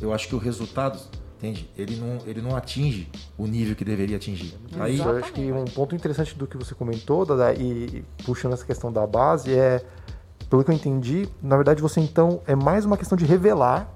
eu 0.01 0.13
acho 0.13 0.27
que 0.27 0.35
o 0.35 0.37
resultado, 0.37 0.99
entende? 1.37 1.69
Ele 1.77 1.95
não, 1.95 2.17
ele 2.27 2.41
não 2.41 2.55
atinge 2.55 3.09
o 3.37 3.47
nível 3.47 3.75
que 3.75 3.83
deveria 3.85 4.17
atingir. 4.17 4.53
Aí, 4.79 4.95
Isso, 4.95 5.03
eu 5.03 5.17
acho 5.17 5.31
que 5.33 5.51
um 5.51 5.65
ponto 5.65 5.95
interessante 5.95 6.35
do 6.35 6.45
que 6.47 6.57
você 6.57 6.75
comentou, 6.75 7.25
Dada, 7.25 7.53
e 7.53 8.03
puxando 8.25 8.53
essa 8.53 8.65
questão 8.65 8.91
da 8.91 9.05
base, 9.07 9.53
é, 9.53 9.83
pelo 10.49 10.63
que 10.63 10.71
eu 10.71 10.75
entendi, 10.75 11.27
na 11.41 11.55
verdade 11.55 11.81
você 11.81 11.99
então 11.99 12.41
é 12.47 12.55
mais 12.55 12.85
uma 12.85 12.95
questão 12.97 13.17
de 13.17 13.25
revelar 13.25 13.91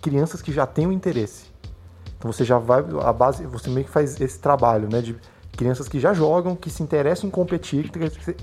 crianças 0.00 0.40
que 0.42 0.52
já 0.52 0.66
têm 0.66 0.86
o 0.86 0.92
interesse. 0.92 1.46
Então 2.18 2.30
você 2.32 2.44
já 2.44 2.56
vai, 2.58 2.84
a 3.02 3.12
base, 3.12 3.44
você 3.46 3.68
meio 3.68 3.84
que 3.84 3.90
faz 3.90 4.20
esse 4.20 4.38
trabalho, 4.38 4.88
né, 4.90 5.00
de 5.00 5.16
crianças 5.56 5.88
que 5.88 6.00
já 6.00 6.12
jogam, 6.14 6.56
que 6.56 6.70
se 6.70 6.82
interessam 6.82 7.28
em 7.28 7.30
competir, 7.30 7.90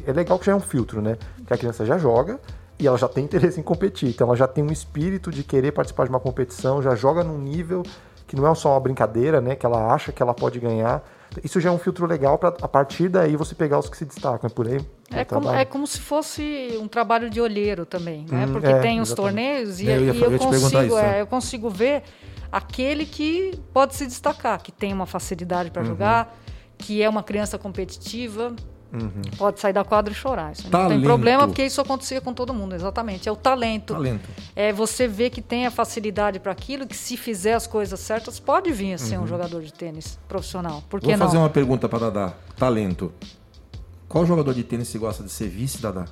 é 0.05 0.11
legal 0.13 0.37
que 0.39 0.45
já 0.45 0.51
é 0.51 0.55
um 0.55 0.59
filtro, 0.59 1.01
né, 1.01 1.17
que 1.45 1.53
a 1.53 1.57
criança 1.57 1.85
já 1.85 1.97
joga 1.97 2.39
e 2.77 2.87
ela 2.87 2.97
já 2.97 3.07
tem 3.07 3.23
interesse 3.25 3.59
em 3.59 3.63
competir, 3.63 4.09
então 4.09 4.27
ela 4.27 4.35
já 4.37 4.47
tem 4.47 4.63
um 4.63 4.71
espírito 4.71 5.31
de 5.31 5.43
querer 5.43 5.71
participar 5.71 6.03
de 6.05 6.09
uma 6.11 6.19
competição, 6.19 6.81
já 6.81 6.95
joga 6.95 7.23
num 7.23 7.37
nível 7.37 7.83
que 8.27 8.35
não 8.35 8.47
é 8.47 8.53
só 8.53 8.73
uma 8.73 8.79
brincadeira, 8.79 9.41
né, 9.41 9.55
que 9.55 9.65
ela 9.65 9.91
acha 9.93 10.11
que 10.11 10.21
ela 10.21 10.33
pode 10.35 10.59
ganhar. 10.59 11.03
Isso 11.43 11.59
já 11.59 11.69
é 11.69 11.71
um 11.71 11.79
filtro 11.79 12.05
legal 12.05 12.37
para 12.37 12.49
a 12.61 12.67
partir 12.67 13.07
daí 13.09 13.35
você 13.35 13.53
pegar 13.55 13.79
os 13.79 13.89
que 13.89 13.97
se 13.97 14.05
destacam, 14.05 14.47
é 14.47 14.53
por 14.53 14.67
aí. 14.67 14.79
É 15.11 15.25
como, 15.25 15.49
é 15.51 15.65
como 15.65 15.87
se 15.87 15.99
fosse 15.99 16.77
um 16.79 16.87
trabalho 16.87 17.27
de 17.29 17.41
olheiro 17.41 17.85
também, 17.87 18.25
né? 18.29 18.45
Hum, 18.47 18.51
Porque 18.51 18.67
é, 18.67 18.79
tem 18.81 19.01
os 19.01 19.09
exatamente. 19.09 19.33
torneios 19.35 19.79
e, 19.79 19.89
É, 19.89 19.97
eu 19.97 20.05
ia- 20.05 20.13
e 20.13 20.21
eu 20.21 20.29
perguntar 20.29 20.45
consigo, 20.45 20.85
isso, 20.85 20.97
é, 20.99 21.17
é. 21.17 21.21
eu 21.21 21.27
consigo 21.27 21.69
ver 21.71 22.03
aquele 22.51 23.05
que 23.05 23.59
pode 23.73 23.95
se 23.95 24.05
destacar, 24.05 24.61
que 24.61 24.71
tem 24.71 24.93
uma 24.93 25.05
facilidade 25.07 25.69
Uhum. 25.69 25.73
para 25.73 25.83
jogar, 25.83 26.35
que 26.79 27.03
é 27.03 27.07
uma 27.09 27.21
criança 27.21 27.57
competitiva, 27.59 28.55
pode 29.37 29.59
sair 29.59 29.73
da 29.73 29.83
quadra 29.83 30.11
e 30.11 30.15
chorar. 30.15 30.53
Isso 30.53 30.67
não 30.71 30.87
tem 30.87 30.99
problema, 31.01 31.45
porque 31.47 31.63
isso 31.63 31.79
acontecia 31.79 32.19
com 32.19 32.33
todo 32.33 32.53
mundo, 32.53 32.73
exatamente. 32.73 33.29
É 33.29 33.31
o 33.31 33.35
talento. 33.35 33.93
talento. 33.93 34.27
É 34.55 34.73
você 34.73 35.07
ver 35.07 35.29
que 35.29 35.41
tem 35.41 35.67
a 35.67 35.71
facilidade 35.71 36.39
para 36.39 36.51
aquilo, 36.51 36.87
que 36.87 36.97
se 36.97 37.15
fizer 37.15 37.53
as 37.53 37.67
coisas 37.67 37.99
certas, 37.99 38.39
pode 38.39 38.71
vir 38.71 38.93
a 38.93 38.97
ser 38.97 39.19
um 39.19 39.27
jogador 39.27 39.61
de 39.61 39.71
tênis 39.71 40.17
profissional. 40.27 40.81
Por 40.89 40.99
que 40.99 41.05
Uhum. 41.07 41.11
Vou 41.11 41.19
não? 41.19 41.25
fazer 41.27 41.37
uma 41.37 41.49
pergunta 41.49 41.87
para 41.87 42.09
Dadá. 42.09 42.33
Talento. 42.57 43.11
Qual 44.07 44.25
jogador 44.25 44.53
de 44.55 44.63
tênis 44.63 44.87
você 44.87 44.97
gosta 44.97 45.21
de 45.23 45.29
ser 45.29 45.47
vice, 45.49 45.79
Dadá? 45.79 46.05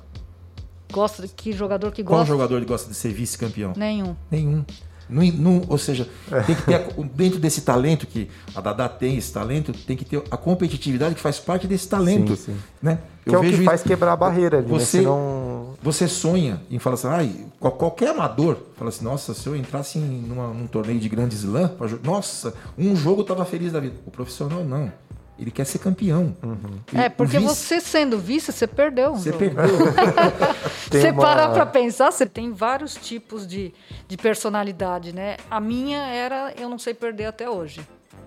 Gosta 0.92 1.22
de 1.26 1.28
que 1.34 1.52
jogador 1.52 1.90
que 1.90 2.04
Qual 2.04 2.20
gosta? 2.20 2.32
jogador 2.32 2.64
gosta 2.64 2.88
de 2.88 2.94
ser 2.94 3.12
vice-campeão? 3.12 3.72
Nenhum. 3.76 4.14
Nenhum. 4.30 4.64
Não, 5.08 5.22
não- 5.32 5.62
ou 5.68 5.78
seja, 5.78 6.08
tem 6.46 6.54
que 6.54 6.62
ter 6.62 6.74
a- 6.74 6.88
dentro 7.14 7.38
desse 7.38 7.62
talento 7.62 8.06
que 8.06 8.28
a 8.54 8.60
Dadá 8.60 8.88
tem 8.88 9.16
esse 9.16 9.32
talento, 9.32 9.72
tem 9.72 9.96
que 9.96 10.04
ter 10.04 10.22
a 10.30 10.36
competitividade 10.36 11.14
que 11.14 11.20
faz 11.20 11.38
parte 11.38 11.66
desse 11.66 11.88
talento, 11.88 12.36
Sim, 12.36 12.52
sim. 12.52 12.56
né? 12.82 12.98
Que 13.24 13.34
é 13.34 13.38
o 13.38 13.40
que 13.42 13.64
faz 13.64 13.80
isso- 13.80 13.88
quebrar 13.88 14.12
a 14.12 14.16
barreira 14.16 14.58
ali, 14.58 14.68
Você- 14.68 14.98
né? 14.98 15.02
Senão 15.04 15.58
Você 15.80 16.08
sonha 16.08 16.60
e 16.68 16.78
fala 16.80 16.94
assim, 16.94 17.06
ai, 17.06 17.46
qualquer 17.60 18.08
amador 18.08 18.56
fala 18.76 18.88
assim, 18.88 19.04
nossa, 19.04 19.32
se 19.32 19.46
eu 19.46 19.54
entrasse 19.54 19.96
em 19.98 20.02
numa, 20.02 20.48
num 20.48 20.66
torneio 20.66 20.98
de 20.98 21.08
grande 21.08 21.36
slam, 21.36 21.70
nossa, 22.02 22.52
um 22.76 22.96
jogo 22.96 23.22
tava 23.22 23.44
feliz 23.44 23.70
da 23.72 23.78
vida. 23.78 23.94
O 24.04 24.10
profissional 24.10 24.64
não. 24.64 24.90
Ele 25.38 25.50
quer 25.50 25.64
ser 25.64 25.78
campeão. 25.78 26.36
Uhum. 26.42 26.80
É, 26.92 27.08
porque 27.08 27.38
vice... 27.38 27.54
você 27.54 27.80
sendo 27.80 28.18
vice, 28.18 28.50
você 28.50 28.66
perdeu. 28.66 29.14
Você 29.14 29.32
perdeu. 29.32 29.64
você 30.90 31.10
uma... 31.10 31.22
parar 31.22 31.50
para 31.50 31.64
pensar, 31.64 32.10
você 32.10 32.26
tem 32.26 32.52
vários 32.52 32.94
tipos 32.94 33.46
de, 33.46 33.72
de 34.08 34.16
personalidade, 34.16 35.14
né? 35.14 35.36
A 35.48 35.60
minha 35.60 36.06
era, 36.08 36.52
eu 36.58 36.68
não 36.68 36.78
sei 36.78 36.92
perder 36.92 37.26
até 37.26 37.48
hoje. 37.48 37.80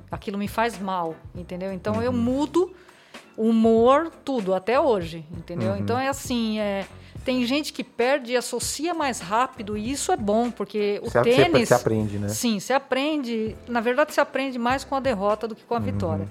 Aquilo 0.10 0.38
me 0.38 0.48
faz 0.48 0.80
mal, 0.80 1.16
entendeu? 1.36 1.74
Então 1.74 1.96
uhum. 1.96 2.02
eu 2.02 2.14
mudo 2.14 2.74
humor, 3.38 4.12
tudo, 4.24 4.54
até 4.54 4.80
hoje, 4.80 5.26
entendeu? 5.32 5.72
Uhum. 5.72 5.78
Então 5.78 5.98
é 5.98 6.08
assim, 6.08 6.60
é, 6.60 6.86
tem 7.24 7.46
gente 7.46 7.72
que 7.72 7.84
perde 7.84 8.34
e 8.34 8.38
associa 8.38 8.94
mais 8.94 9.20
rápido, 9.20 9.78
e 9.78 9.92
isso 9.92 10.12
é 10.12 10.18
bom, 10.18 10.50
porque 10.50 11.00
o 11.04 11.10
você, 11.10 11.22
tênis. 11.22 11.70
Você 11.70 11.74
aprende, 11.74 12.20
né? 12.20 12.30
Sim, 12.30 12.60
você 12.60 12.74
aprende. 12.74 13.56
Na 13.68 13.80
verdade, 13.80 14.14
você 14.14 14.22
aprende 14.22 14.58
mais 14.58 14.84
com 14.84 14.96
a 14.96 15.00
derrota 15.00 15.48
do 15.48 15.56
que 15.56 15.64
com 15.64 15.74
a 15.74 15.78
uhum. 15.78 15.84
vitória. 15.84 16.28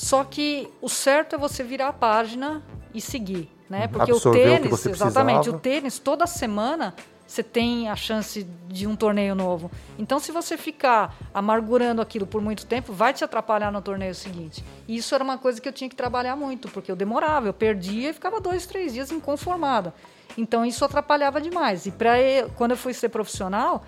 Só 0.00 0.24
que 0.24 0.66
o 0.80 0.88
certo 0.88 1.34
é 1.34 1.38
você 1.38 1.62
virar 1.62 1.88
a 1.88 1.92
página 1.92 2.62
e 2.94 3.02
seguir, 3.02 3.50
né? 3.68 3.86
Porque 3.86 4.10
Absorver 4.10 4.40
o 4.40 4.60
tênis, 4.62 4.86
o 4.86 4.88
exatamente, 4.88 5.50
o 5.50 5.58
tênis 5.58 5.98
toda 5.98 6.26
semana 6.26 6.94
você 7.26 7.42
tem 7.42 7.86
a 7.86 7.94
chance 7.94 8.46
de 8.66 8.86
um 8.86 8.96
torneio 8.96 9.34
novo. 9.34 9.70
Então, 9.98 10.18
se 10.18 10.32
você 10.32 10.56
ficar 10.56 11.14
amargurando 11.34 12.00
aquilo 12.00 12.26
por 12.26 12.40
muito 12.40 12.64
tempo, 12.64 12.94
vai 12.94 13.12
te 13.12 13.22
atrapalhar 13.22 13.70
no 13.70 13.82
torneio 13.82 14.14
seguinte. 14.14 14.64
E 14.88 14.96
isso 14.96 15.14
era 15.14 15.22
uma 15.22 15.36
coisa 15.36 15.60
que 15.60 15.68
eu 15.68 15.72
tinha 15.72 15.90
que 15.90 15.94
trabalhar 15.94 16.34
muito, 16.34 16.70
porque 16.70 16.90
eu 16.90 16.96
demorava, 16.96 17.48
eu 17.48 17.52
perdia 17.52 18.08
e 18.08 18.12
ficava 18.14 18.40
dois, 18.40 18.64
três 18.64 18.94
dias 18.94 19.12
inconformada. 19.12 19.92
Então, 20.34 20.64
isso 20.64 20.82
atrapalhava 20.82 21.42
demais. 21.42 21.84
E 21.84 21.90
para 21.90 22.14
quando 22.56 22.70
eu 22.70 22.76
fui 22.78 22.94
ser 22.94 23.10
profissional, 23.10 23.84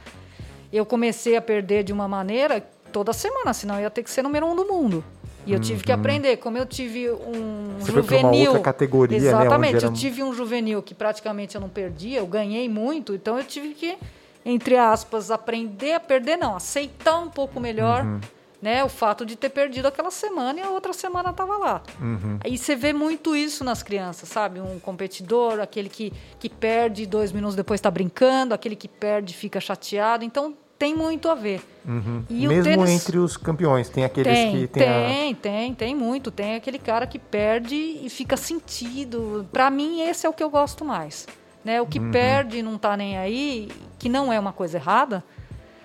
eu 0.71 0.85
comecei 0.85 1.39
a 1.39 1.41
perder 1.41 1.85
de 1.85 1.93
uma 1.93 2.07
maneira 2.07 2.61
toda 2.93 3.15
semana, 3.15 3.55
senão 3.55 3.77
eu 3.77 3.81
ia 3.81 3.91
ter 3.91 4.03
que 4.03 4.11
ser 4.11 4.23
número 4.23 4.47
um 4.47 4.55
do 4.55 4.67
mundo. 4.67 5.03
E 5.47 5.53
eu 5.53 5.61
tive 5.61 5.78
uhum. 5.78 5.84
que 5.84 5.93
aprender. 5.93 6.36
Como 6.36 6.57
eu 6.57 6.66
tive 6.66 7.11
um 7.11 7.76
Você 7.78 7.93
juvenil. 7.93 8.05
Foi 8.05 8.18
uma 8.18 8.49
outra 8.49 8.61
categoria, 8.61 9.18
né, 9.18 9.26
exatamente. 9.26 9.72
Né, 9.72 9.78
era... 9.78 9.86
Eu 9.86 9.93
tive 9.93 10.22
um 10.22 10.32
juvenil 10.32 10.82
que 10.82 10.95
praticamente 10.95 11.55
eu 11.55 11.61
não 11.61 11.68
perdia, 11.68 12.18
eu 12.18 12.26
ganhei 12.26 12.68
muito, 12.68 13.14
então 13.14 13.38
eu 13.38 13.45
tive 13.45 13.74
que, 13.74 13.97
entre 14.45 14.76
aspas, 14.76 15.30
aprender 15.30 15.95
a 15.95 16.01
perder, 16.01 16.36
não, 16.36 16.57
aceitar 16.57 17.18
um 17.18 17.28
pouco 17.28 17.59
melhor. 17.61 18.05
Uhum. 18.05 18.20
Né, 18.62 18.84
o 18.84 18.88
fato 18.88 19.26
de 19.26 19.34
ter 19.34 19.49
perdido 19.49 19.86
aquela 19.86 20.12
semana 20.12 20.61
e 20.61 20.62
a 20.62 20.70
outra 20.70 20.93
semana 20.93 21.30
estava 21.30 21.59
lá. 21.59 21.82
Uhum. 22.01 22.38
Aí 22.45 22.57
você 22.57 22.76
vê 22.76 22.93
muito 22.93 23.34
isso 23.34 23.64
nas 23.64 23.82
crianças, 23.82 24.28
sabe? 24.28 24.61
Um 24.61 24.78
competidor, 24.78 25.59
aquele 25.59 25.88
que, 25.88 26.12
que 26.38 26.49
perde 26.49 27.05
dois 27.05 27.32
minutos 27.32 27.57
depois 27.57 27.78
está 27.78 27.90
brincando, 27.90 28.55
aquele 28.55 28.76
que 28.76 28.86
perde 28.86 29.34
fica 29.34 29.61
chateado. 29.61 30.24
Então 30.24 30.55
tem 30.83 30.97
muito 30.97 31.28
a 31.28 31.37
ver. 31.37 31.62
Uhum. 31.87 32.24
Mesmo 32.28 32.64
tênis... 32.64 32.91
entre 32.91 33.16
os 33.16 33.37
campeões, 33.37 33.89
tem 33.89 34.05
aqueles 34.05 34.33
tem, 34.33 34.51
que 34.51 34.66
tem. 34.66 34.83
Tem, 34.83 35.33
a... 35.33 35.37
tem, 35.37 35.74
tem 35.74 35.95
muito. 35.95 36.33
Tem 36.33 36.57
aquele 36.57 36.78
cara 36.78 37.07
que 37.07 37.20
perde 37.20 37.76
e 37.76 38.11
fica 38.11 38.37
sentido. 38.37 39.47
Para 39.53 39.70
mim, 39.70 40.01
esse 40.01 40.26
é 40.26 40.28
o 40.28 40.33
que 40.33 40.43
eu 40.43 40.51
gosto 40.51 40.85
mais. 40.85 41.28
Né? 41.64 41.80
O 41.80 41.87
que 41.87 42.01
uhum. 42.01 42.11
perde 42.11 42.59
e 42.59 42.62
não 42.64 42.76
tá 42.78 42.97
nem 42.97 43.16
aí, 43.16 43.68
que 43.97 44.09
não 44.09 44.33
é 44.33 44.41
uma 44.41 44.53
coisa 44.53 44.76
errada, 44.76 45.22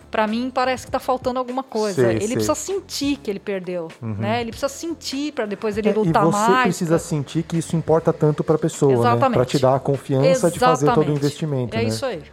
para 0.09 0.25
mim 0.25 0.51
parece 0.51 0.87
que 0.87 0.91
tá 0.91 0.99
faltando 0.99 1.37
alguma 1.37 1.61
coisa. 1.61 2.01
Sei, 2.01 2.15
ele 2.15 2.25
sei. 2.25 2.33
precisa 2.33 2.55
sentir 2.55 3.17
que 3.17 3.29
ele 3.29 3.39
perdeu, 3.39 3.89
uhum. 4.01 4.15
né? 4.15 4.41
Ele 4.41 4.49
precisa 4.49 4.69
sentir 4.69 5.31
para 5.31 5.45
depois 5.45 5.77
ele 5.77 5.89
é, 5.89 5.93
lutar 5.93 6.25
mais. 6.25 6.33
E 6.33 6.39
você 6.39 6.51
mais, 6.51 6.63
precisa 6.63 6.89
pra... 6.95 6.99
sentir 6.99 7.43
que 7.43 7.59
isso 7.59 7.75
importa 7.75 8.11
tanto 8.11 8.43
para 8.43 8.55
a 8.55 8.59
pessoa, 8.59 8.93
né? 8.93 8.97
Exatamente. 8.97 9.29
né? 9.29 9.35
Para 9.35 9.45
te 9.45 9.59
dar 9.59 9.75
a 9.75 9.79
confiança 9.79 10.27
Exatamente. 10.27 10.53
de 10.53 10.59
fazer 10.59 10.91
todo 10.91 11.07
o 11.07 11.11
investimento, 11.11 11.77
É 11.77 11.83
né? 11.83 11.87
isso 11.87 12.03
aí. 12.03 12.23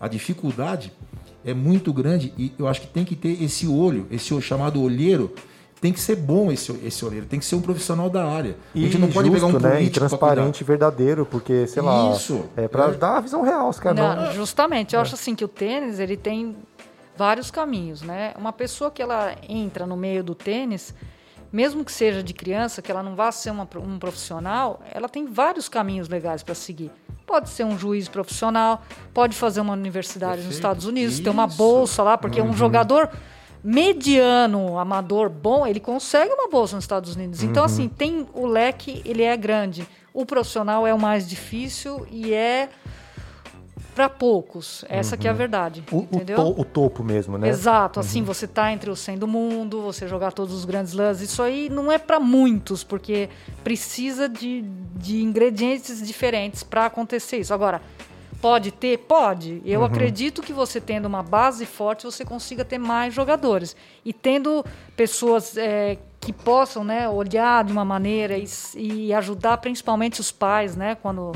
A 0.00 0.06
dificuldade 0.06 0.92
é 1.44 1.54
muito 1.54 1.92
grande 1.92 2.32
e 2.36 2.52
eu 2.58 2.68
acho 2.68 2.80
que 2.80 2.86
tem 2.86 3.04
que 3.04 3.16
ter 3.16 3.42
esse 3.42 3.66
olho, 3.66 4.06
esse 4.10 4.38
chamado 4.40 4.82
olheiro. 4.82 5.32
Tem 5.80 5.94
que 5.94 6.00
ser 6.00 6.16
bom 6.16 6.52
esse, 6.52 6.70
esse 6.84 7.02
olheiro, 7.06 7.24
tem 7.24 7.38
que 7.38 7.46
ser 7.46 7.54
um 7.54 7.62
profissional 7.62 8.10
da 8.10 8.22
área. 8.26 8.54
E 8.74 8.80
a 8.80 8.82
gente 8.82 8.98
não 8.98 9.06
justo, 9.06 9.14
pode 9.14 9.30
pegar 9.30 9.46
um 9.46 9.58
né? 9.58 9.82
E 9.82 9.88
transparente, 9.88 10.62
verdadeiro, 10.62 11.24
porque, 11.24 11.66
sei 11.66 11.80
lá, 11.80 12.12
Isso. 12.14 12.44
é 12.54 12.68
para 12.68 12.88
é. 12.88 12.92
dar 12.92 13.16
a 13.16 13.20
visão 13.20 13.40
real, 13.40 13.70
os 13.70 13.80
caras 13.80 13.98
não, 13.98 14.26
não... 14.26 14.32
Justamente, 14.34 14.94
eu 14.94 14.98
é. 14.98 15.02
acho 15.02 15.14
assim 15.14 15.34
que 15.34 15.42
o 15.42 15.48
tênis, 15.48 15.98
ele 15.98 16.18
tem 16.18 16.54
vários 17.16 17.50
caminhos, 17.50 18.02
né? 18.02 18.34
Uma 18.38 18.52
pessoa 18.52 18.90
que 18.90 19.00
ela 19.00 19.34
entra 19.48 19.86
no 19.86 19.96
meio 19.96 20.22
do 20.22 20.34
tênis, 20.34 20.94
mesmo 21.52 21.84
que 21.84 21.92
seja 21.92 22.22
de 22.22 22.32
criança, 22.32 22.80
que 22.80 22.90
ela 22.90 23.02
não 23.02 23.14
vá 23.14 23.32
ser 23.32 23.50
uma, 23.50 23.68
um 23.76 23.98
profissional, 23.98 24.80
ela 24.92 25.08
tem 25.08 25.26
vários 25.26 25.68
caminhos 25.68 26.08
legais 26.08 26.42
para 26.42 26.54
seguir. 26.54 26.90
Pode 27.26 27.48
ser 27.48 27.64
um 27.64 27.78
juiz 27.78 28.08
profissional, 28.08 28.82
pode 29.12 29.36
fazer 29.36 29.60
uma 29.60 29.72
universidade 29.72 30.32
Perfeito. 30.32 30.48
nos 30.48 30.56
Estados 30.56 30.86
Unidos, 30.86 31.14
Isso. 31.14 31.22
ter 31.22 31.30
uma 31.30 31.46
bolsa 31.46 32.02
lá, 32.02 32.18
porque 32.18 32.40
uhum. 32.40 32.50
um 32.50 32.56
jogador 32.56 33.10
mediano, 33.62 34.78
amador, 34.78 35.28
bom, 35.28 35.66
ele 35.66 35.80
consegue 35.80 36.32
uma 36.32 36.48
bolsa 36.48 36.76
nos 36.76 36.84
Estados 36.84 37.14
Unidos. 37.14 37.42
Então, 37.42 37.62
uhum. 37.62 37.66
assim, 37.66 37.88
tem 37.88 38.26
o 38.32 38.46
leque, 38.46 39.02
ele 39.04 39.22
é 39.22 39.36
grande. 39.36 39.86
O 40.12 40.24
profissional 40.24 40.86
é 40.86 40.94
o 40.94 40.98
mais 40.98 41.28
difícil 41.28 42.06
e 42.10 42.32
é 42.32 42.68
para 43.94 44.08
poucos. 44.08 44.84
Essa 44.88 45.14
uhum. 45.14 45.20
que 45.20 45.26
é 45.26 45.30
a 45.30 45.32
uhum. 45.32 45.38
verdade. 45.38 45.84
O, 45.90 45.98
entendeu? 45.98 46.38
O, 46.38 46.54
to, 46.54 46.60
o, 46.60 46.64
topo 46.64 47.04
mesmo, 47.04 47.36
né? 47.36 47.48
Exato. 47.48 48.00
Assim, 48.00 48.20
uhum. 48.20 48.26
você 48.26 48.46
tá 48.46 48.72
entre 48.72 48.90
os 48.90 49.00
100 49.00 49.18
do 49.18 49.28
mundo, 49.28 49.82
você 49.82 50.08
jogar 50.08 50.32
todos 50.32 50.54
os 50.54 50.64
grandes 50.64 50.92
lãs. 50.92 51.20
Isso 51.20 51.42
aí 51.42 51.68
não 51.68 51.90
é 51.90 51.98
para 51.98 52.18
muitos, 52.18 52.82
porque 52.84 53.28
precisa 53.62 54.28
de, 54.28 54.62
de 54.96 55.22
ingredientes 55.22 56.04
diferentes 56.06 56.62
para 56.62 56.86
acontecer 56.86 57.38
isso. 57.38 57.52
Agora, 57.52 57.82
pode 58.40 58.70
ter? 58.70 58.98
Pode. 58.98 59.60
Eu 59.64 59.80
uhum. 59.80 59.86
acredito 59.86 60.42
que 60.42 60.52
você 60.52 60.80
tendo 60.80 61.06
uma 61.06 61.22
base 61.22 61.66
forte, 61.66 62.04
você 62.04 62.24
consiga 62.24 62.64
ter 62.64 62.78
mais 62.78 63.12
jogadores. 63.12 63.76
E 64.04 64.12
tendo 64.12 64.64
pessoas 64.96 65.56
é, 65.56 65.98
que 66.20 66.32
possam 66.32 66.84
né, 66.84 67.08
olhar 67.08 67.64
de 67.64 67.72
uma 67.72 67.84
maneira 67.84 68.36
e, 68.38 68.46
e 68.76 69.12
ajudar 69.14 69.58
principalmente 69.58 70.20
os 70.20 70.30
pais, 70.30 70.76
né? 70.76 70.94
Quando 70.94 71.32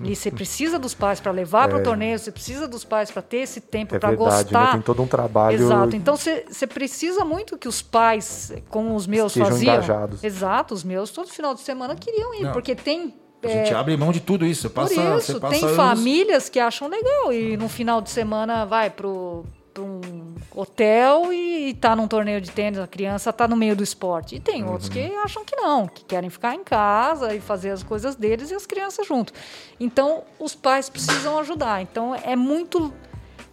e 0.00 0.14
você 0.14 0.30
precisa 0.30 0.78
dos 0.78 0.94
pais 0.94 1.20
para 1.20 1.32
levar 1.32 1.66
é. 1.66 1.68
para 1.68 1.78
o 1.78 1.82
torneio, 1.82 2.18
você 2.18 2.30
precisa 2.30 2.66
dos 2.68 2.84
pais 2.84 3.10
para 3.10 3.22
ter 3.22 3.38
esse 3.38 3.60
tempo 3.60 3.94
é 3.96 3.98
para 3.98 4.10
né? 4.10 4.16
gostar. 4.16 4.72
Tem 4.72 4.82
todo 4.82 5.02
um 5.02 5.06
trabalho. 5.06 5.54
Exato. 5.54 5.96
Então 5.96 6.16
você, 6.16 6.44
você 6.48 6.66
precisa 6.66 7.24
muito 7.24 7.58
que 7.58 7.68
os 7.68 7.82
pais, 7.82 8.52
como 8.68 8.94
os 8.94 9.06
meus 9.06 9.32
Estejam 9.32 9.50
faziam. 9.50 9.74
Engajados. 9.74 10.24
Exato, 10.24 10.74
os 10.74 10.84
meus 10.84 11.10
todo 11.10 11.28
final 11.28 11.54
de 11.54 11.60
semana 11.60 11.94
queriam 11.94 12.34
ir, 12.34 12.44
Não. 12.44 12.52
porque 12.52 12.74
tem 12.74 13.14
a 13.44 13.48
gente 13.48 13.72
é, 13.72 13.74
abre 13.74 13.96
mão 13.96 14.12
de 14.12 14.20
tudo 14.20 14.46
isso. 14.46 14.70
Passa, 14.70 14.94
por 14.94 15.18
isso, 15.18 15.40
tem 15.40 15.64
anos... 15.64 15.76
famílias 15.76 16.48
que 16.48 16.60
acham 16.60 16.86
legal 16.86 17.32
e 17.32 17.56
no 17.56 17.68
final 17.68 18.00
de 18.00 18.08
semana 18.08 18.64
vai 18.64 18.88
pro 18.88 19.44
para 19.72 19.82
um 19.82 20.34
hotel 20.54 21.32
e 21.32 21.70
está 21.70 21.96
num 21.96 22.06
torneio 22.06 22.40
de 22.40 22.50
tênis, 22.50 22.78
a 22.78 22.86
criança 22.86 23.30
está 23.30 23.48
no 23.48 23.56
meio 23.56 23.74
do 23.74 23.82
esporte. 23.82 24.36
E 24.36 24.40
tem 24.40 24.62
uhum. 24.62 24.72
outros 24.72 24.88
que 24.88 25.00
acham 25.16 25.44
que 25.44 25.56
não, 25.56 25.88
que 25.88 26.04
querem 26.04 26.28
ficar 26.30 26.54
em 26.54 26.62
casa 26.62 27.34
e 27.34 27.40
fazer 27.40 27.70
as 27.70 27.82
coisas 27.82 28.14
deles 28.14 28.50
e 28.50 28.54
as 28.54 28.66
crianças 28.66 29.06
junto. 29.06 29.32
Então, 29.80 30.22
os 30.38 30.54
pais 30.54 30.88
precisam 30.88 31.38
ajudar. 31.38 31.80
Então, 31.82 32.14
é 32.14 32.36
muito. 32.36 32.92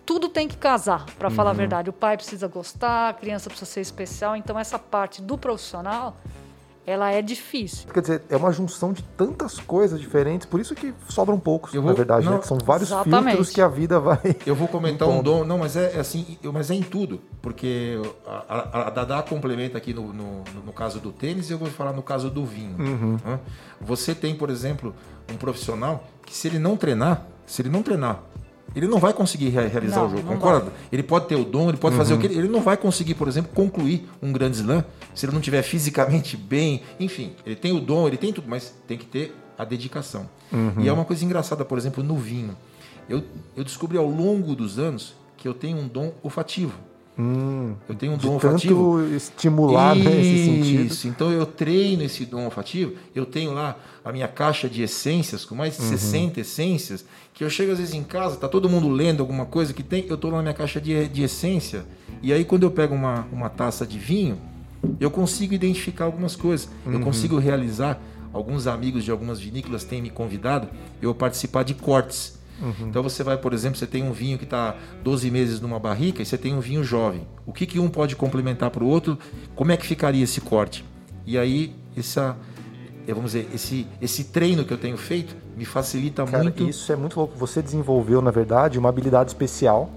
Tudo 0.05 0.27
tem 0.27 0.47
que 0.47 0.57
casar, 0.57 1.05
para 1.17 1.29
uhum. 1.29 1.35
falar 1.35 1.51
a 1.51 1.53
uhum. 1.53 1.57
verdade. 1.57 1.89
O 1.89 1.93
pai 1.93 2.17
precisa 2.17 2.47
gostar, 2.47 3.09
a 3.09 3.13
criança 3.13 3.49
precisa 3.49 3.69
ser 3.69 3.81
especial. 3.81 4.35
Então, 4.35 4.57
essa 4.57 4.79
parte 4.79 5.21
do 5.21 5.37
profissional 5.37 6.17
ela 6.89 7.11
é 7.11 7.21
difícil. 7.21 7.87
Quer 7.93 8.01
dizer, 8.01 8.23
é 8.29 8.35
uma 8.35 8.51
junção 8.51 8.91
de 8.91 9.03
tantas 9.03 9.59
coisas 9.59 9.99
diferentes, 9.99 10.47
por 10.47 10.59
isso 10.59 10.73
que 10.73 10.91
sobram 11.07 11.39
poucos, 11.39 11.71
vou, 11.71 11.83
na 11.83 11.93
verdade, 11.93 12.25
né? 12.25 12.31
não, 12.31 12.39
né? 12.39 12.43
São 12.43 12.57
vários 12.57 12.89
exatamente. 12.89 13.35
filtros 13.35 13.49
que 13.51 13.61
a 13.61 13.67
vida 13.67 13.99
vai. 13.99 14.19
Eu 14.43 14.55
vou 14.55 14.67
comentar 14.67 15.07
um 15.07 15.21
dom, 15.21 15.43
não, 15.43 15.59
mas 15.59 15.75
é, 15.75 15.97
é, 15.97 15.99
assim, 15.99 16.39
mas 16.51 16.71
é 16.71 16.73
em 16.73 16.81
tudo, 16.81 17.21
porque 17.43 18.01
a, 18.25 18.87
a, 18.87 18.89
Dada 18.89 19.21
complementa 19.21 19.77
aqui 19.77 19.93
no, 19.93 20.11
no, 20.11 20.43
no, 20.65 20.73
caso 20.73 20.99
do 20.99 21.11
tênis 21.11 21.51
e 21.51 21.53
eu 21.53 21.59
vou 21.59 21.67
falar 21.67 21.93
no 21.93 22.01
caso 22.01 22.27
do 22.29 22.43
vinho. 22.43 22.75
Uhum. 22.79 23.17
Né? 23.23 23.39
Você 23.79 24.15
tem, 24.15 24.33
por 24.33 24.49
exemplo, 24.49 24.95
um 25.31 25.35
profissional 25.35 26.03
que 26.25 26.35
se 26.35 26.47
ele 26.47 26.57
não 26.57 26.75
treinar, 26.75 27.27
se 27.45 27.61
ele 27.61 27.69
não 27.69 27.83
treinar 27.83 28.23
ele 28.75 28.87
não 28.87 28.99
vai 28.99 29.13
conseguir 29.13 29.49
realizar 29.49 29.97
não, 29.97 30.07
o 30.07 30.09
jogo, 30.09 30.23
concorda? 30.23 30.65
Vai. 30.65 30.73
Ele 30.91 31.03
pode 31.03 31.27
ter 31.27 31.35
o 31.35 31.43
dom, 31.43 31.69
ele 31.69 31.77
pode 31.77 31.93
uhum. 31.95 31.97
fazer 31.97 32.13
o 32.13 32.15
uhum. 32.15 32.21
que 32.21 32.27
ele, 32.27 32.37
ele 32.37 32.47
não 32.47 32.61
vai 32.61 32.77
conseguir, 32.77 33.15
por 33.15 33.27
exemplo, 33.27 33.51
concluir 33.53 34.07
um 34.21 34.31
grande 34.31 34.57
slam 34.57 34.83
se 35.13 35.25
ele 35.25 35.33
não 35.33 35.41
tiver 35.41 35.61
fisicamente 35.63 36.35
bem. 36.37 36.81
Enfim, 36.99 37.33
ele 37.45 37.55
tem 37.55 37.71
o 37.71 37.79
dom, 37.79 38.07
ele 38.07 38.17
tem 38.17 38.31
tudo, 38.31 38.47
mas 38.47 38.73
tem 38.87 38.97
que 38.97 39.05
ter 39.05 39.35
a 39.57 39.65
dedicação. 39.65 40.29
Uhum. 40.51 40.75
E 40.79 40.87
é 40.87 40.93
uma 40.93 41.05
coisa 41.05 41.23
engraçada, 41.25 41.65
por 41.65 41.77
exemplo, 41.77 42.03
no 42.03 42.15
vinho. 42.15 42.55
Eu, 43.09 43.23
eu 43.55 43.63
descobri 43.63 43.97
ao 43.97 44.07
longo 44.07 44.55
dos 44.55 44.77
anos 44.77 45.15
que 45.35 45.47
eu 45.47 45.53
tenho 45.53 45.77
um 45.77 45.87
dom 45.87 46.13
olfativo. 46.21 46.73
Hum, 47.19 47.75
eu 47.89 47.95
tenho 47.95 48.13
um 48.13 48.17
dom 48.17 48.35
olfativo. 48.35 48.97
Tanto 48.97 49.13
estimular 49.13 49.97
Isso, 49.97 50.09
nesse 50.09 50.45
sentido. 50.45 50.85
Isso, 50.85 51.07
então 51.09 51.29
eu 51.29 51.45
treino 51.45 52.01
esse 52.03 52.25
dom 52.25 52.45
olfativo. 52.45 52.93
Eu 53.13 53.25
tenho 53.25 53.51
lá 53.51 53.77
a 54.05 54.11
minha 54.13 54.27
caixa 54.29 54.69
de 54.69 54.81
essências, 54.81 55.43
com 55.43 55.53
mais 55.53 55.75
de 55.75 55.83
uhum. 55.83 55.89
60 55.89 56.39
essências, 56.39 57.03
que 57.33 57.43
eu 57.43 57.49
chego 57.49 57.73
às 57.73 57.77
vezes 57.77 57.93
em 57.93 58.03
casa, 58.03 58.37
tá 58.37 58.47
todo 58.47 58.69
mundo 58.69 58.87
lendo 58.87 59.19
alguma 59.19 59.45
coisa 59.45 59.73
que 59.73 59.83
tem, 59.83 60.05
eu 60.07 60.17
tô 60.17 60.29
lá 60.29 60.37
na 60.37 60.43
minha 60.43 60.53
caixa 60.53 60.79
de, 60.79 61.09
de 61.09 61.23
essência. 61.23 61.85
E 62.23 62.31
aí 62.31 62.45
quando 62.45 62.63
eu 62.63 62.71
pego 62.71 62.95
uma, 62.95 63.27
uma 63.33 63.49
taça 63.49 63.85
de 63.85 63.99
vinho, 63.99 64.39
eu 64.97 65.11
consigo 65.11 65.53
identificar 65.53 66.05
algumas 66.05 66.37
coisas. 66.37 66.69
Uhum. 66.85 66.93
Eu 66.93 66.99
consigo 67.01 67.37
realizar. 67.37 68.01
Alguns 68.31 68.67
amigos 68.67 69.03
de 69.03 69.09
algumas 69.09 69.39
vinícolas 69.39 69.83
têm 69.83 70.03
me 70.03 70.11
convidado 70.11 70.69
eu 71.01 71.15
participar 71.15 71.63
de 71.63 71.73
cortes 71.73 72.38
Uhum. 72.61 72.87
Então 72.89 73.01
você 73.01 73.23
vai, 73.23 73.37
por 73.37 73.53
exemplo, 73.53 73.77
você 73.77 73.87
tem 73.87 74.03
um 74.03 74.11
vinho 74.11 74.37
que 74.37 74.43
está 74.43 74.75
12 75.03 75.29
meses 75.31 75.61
numa 75.61 75.79
barrica 75.79 76.21
e 76.21 76.25
você 76.25 76.37
tem 76.37 76.53
um 76.53 76.59
vinho 76.59 76.83
jovem. 76.83 77.27
O 77.45 77.53
que, 77.53 77.65
que 77.65 77.79
um 77.79 77.89
pode 77.89 78.15
complementar 78.15 78.69
para 78.69 78.83
o 78.83 78.87
outro? 78.87 79.17
Como 79.55 79.71
é 79.71 79.77
que 79.77 79.85
ficaria 79.85 80.23
esse 80.23 80.41
corte? 80.41 80.85
E 81.25 81.37
aí, 81.37 81.75
essa, 81.95 82.35
vamos 83.07 83.31
dizer, 83.31 83.49
esse, 83.53 83.87
esse 84.01 84.25
treino 84.25 84.65
que 84.65 84.73
eu 84.73 84.77
tenho 84.77 84.97
feito 84.97 85.35
me 85.55 85.65
facilita 85.65 86.25
Cara, 86.25 86.43
muito. 86.43 86.67
Isso 86.67 86.91
é 86.91 86.95
muito 86.95 87.17
louco. 87.17 87.37
Você 87.37 87.61
desenvolveu, 87.61 88.21
na 88.21 88.31
verdade, 88.31 88.79
uma 88.79 88.89
habilidade 88.89 89.29
especial 89.29 89.89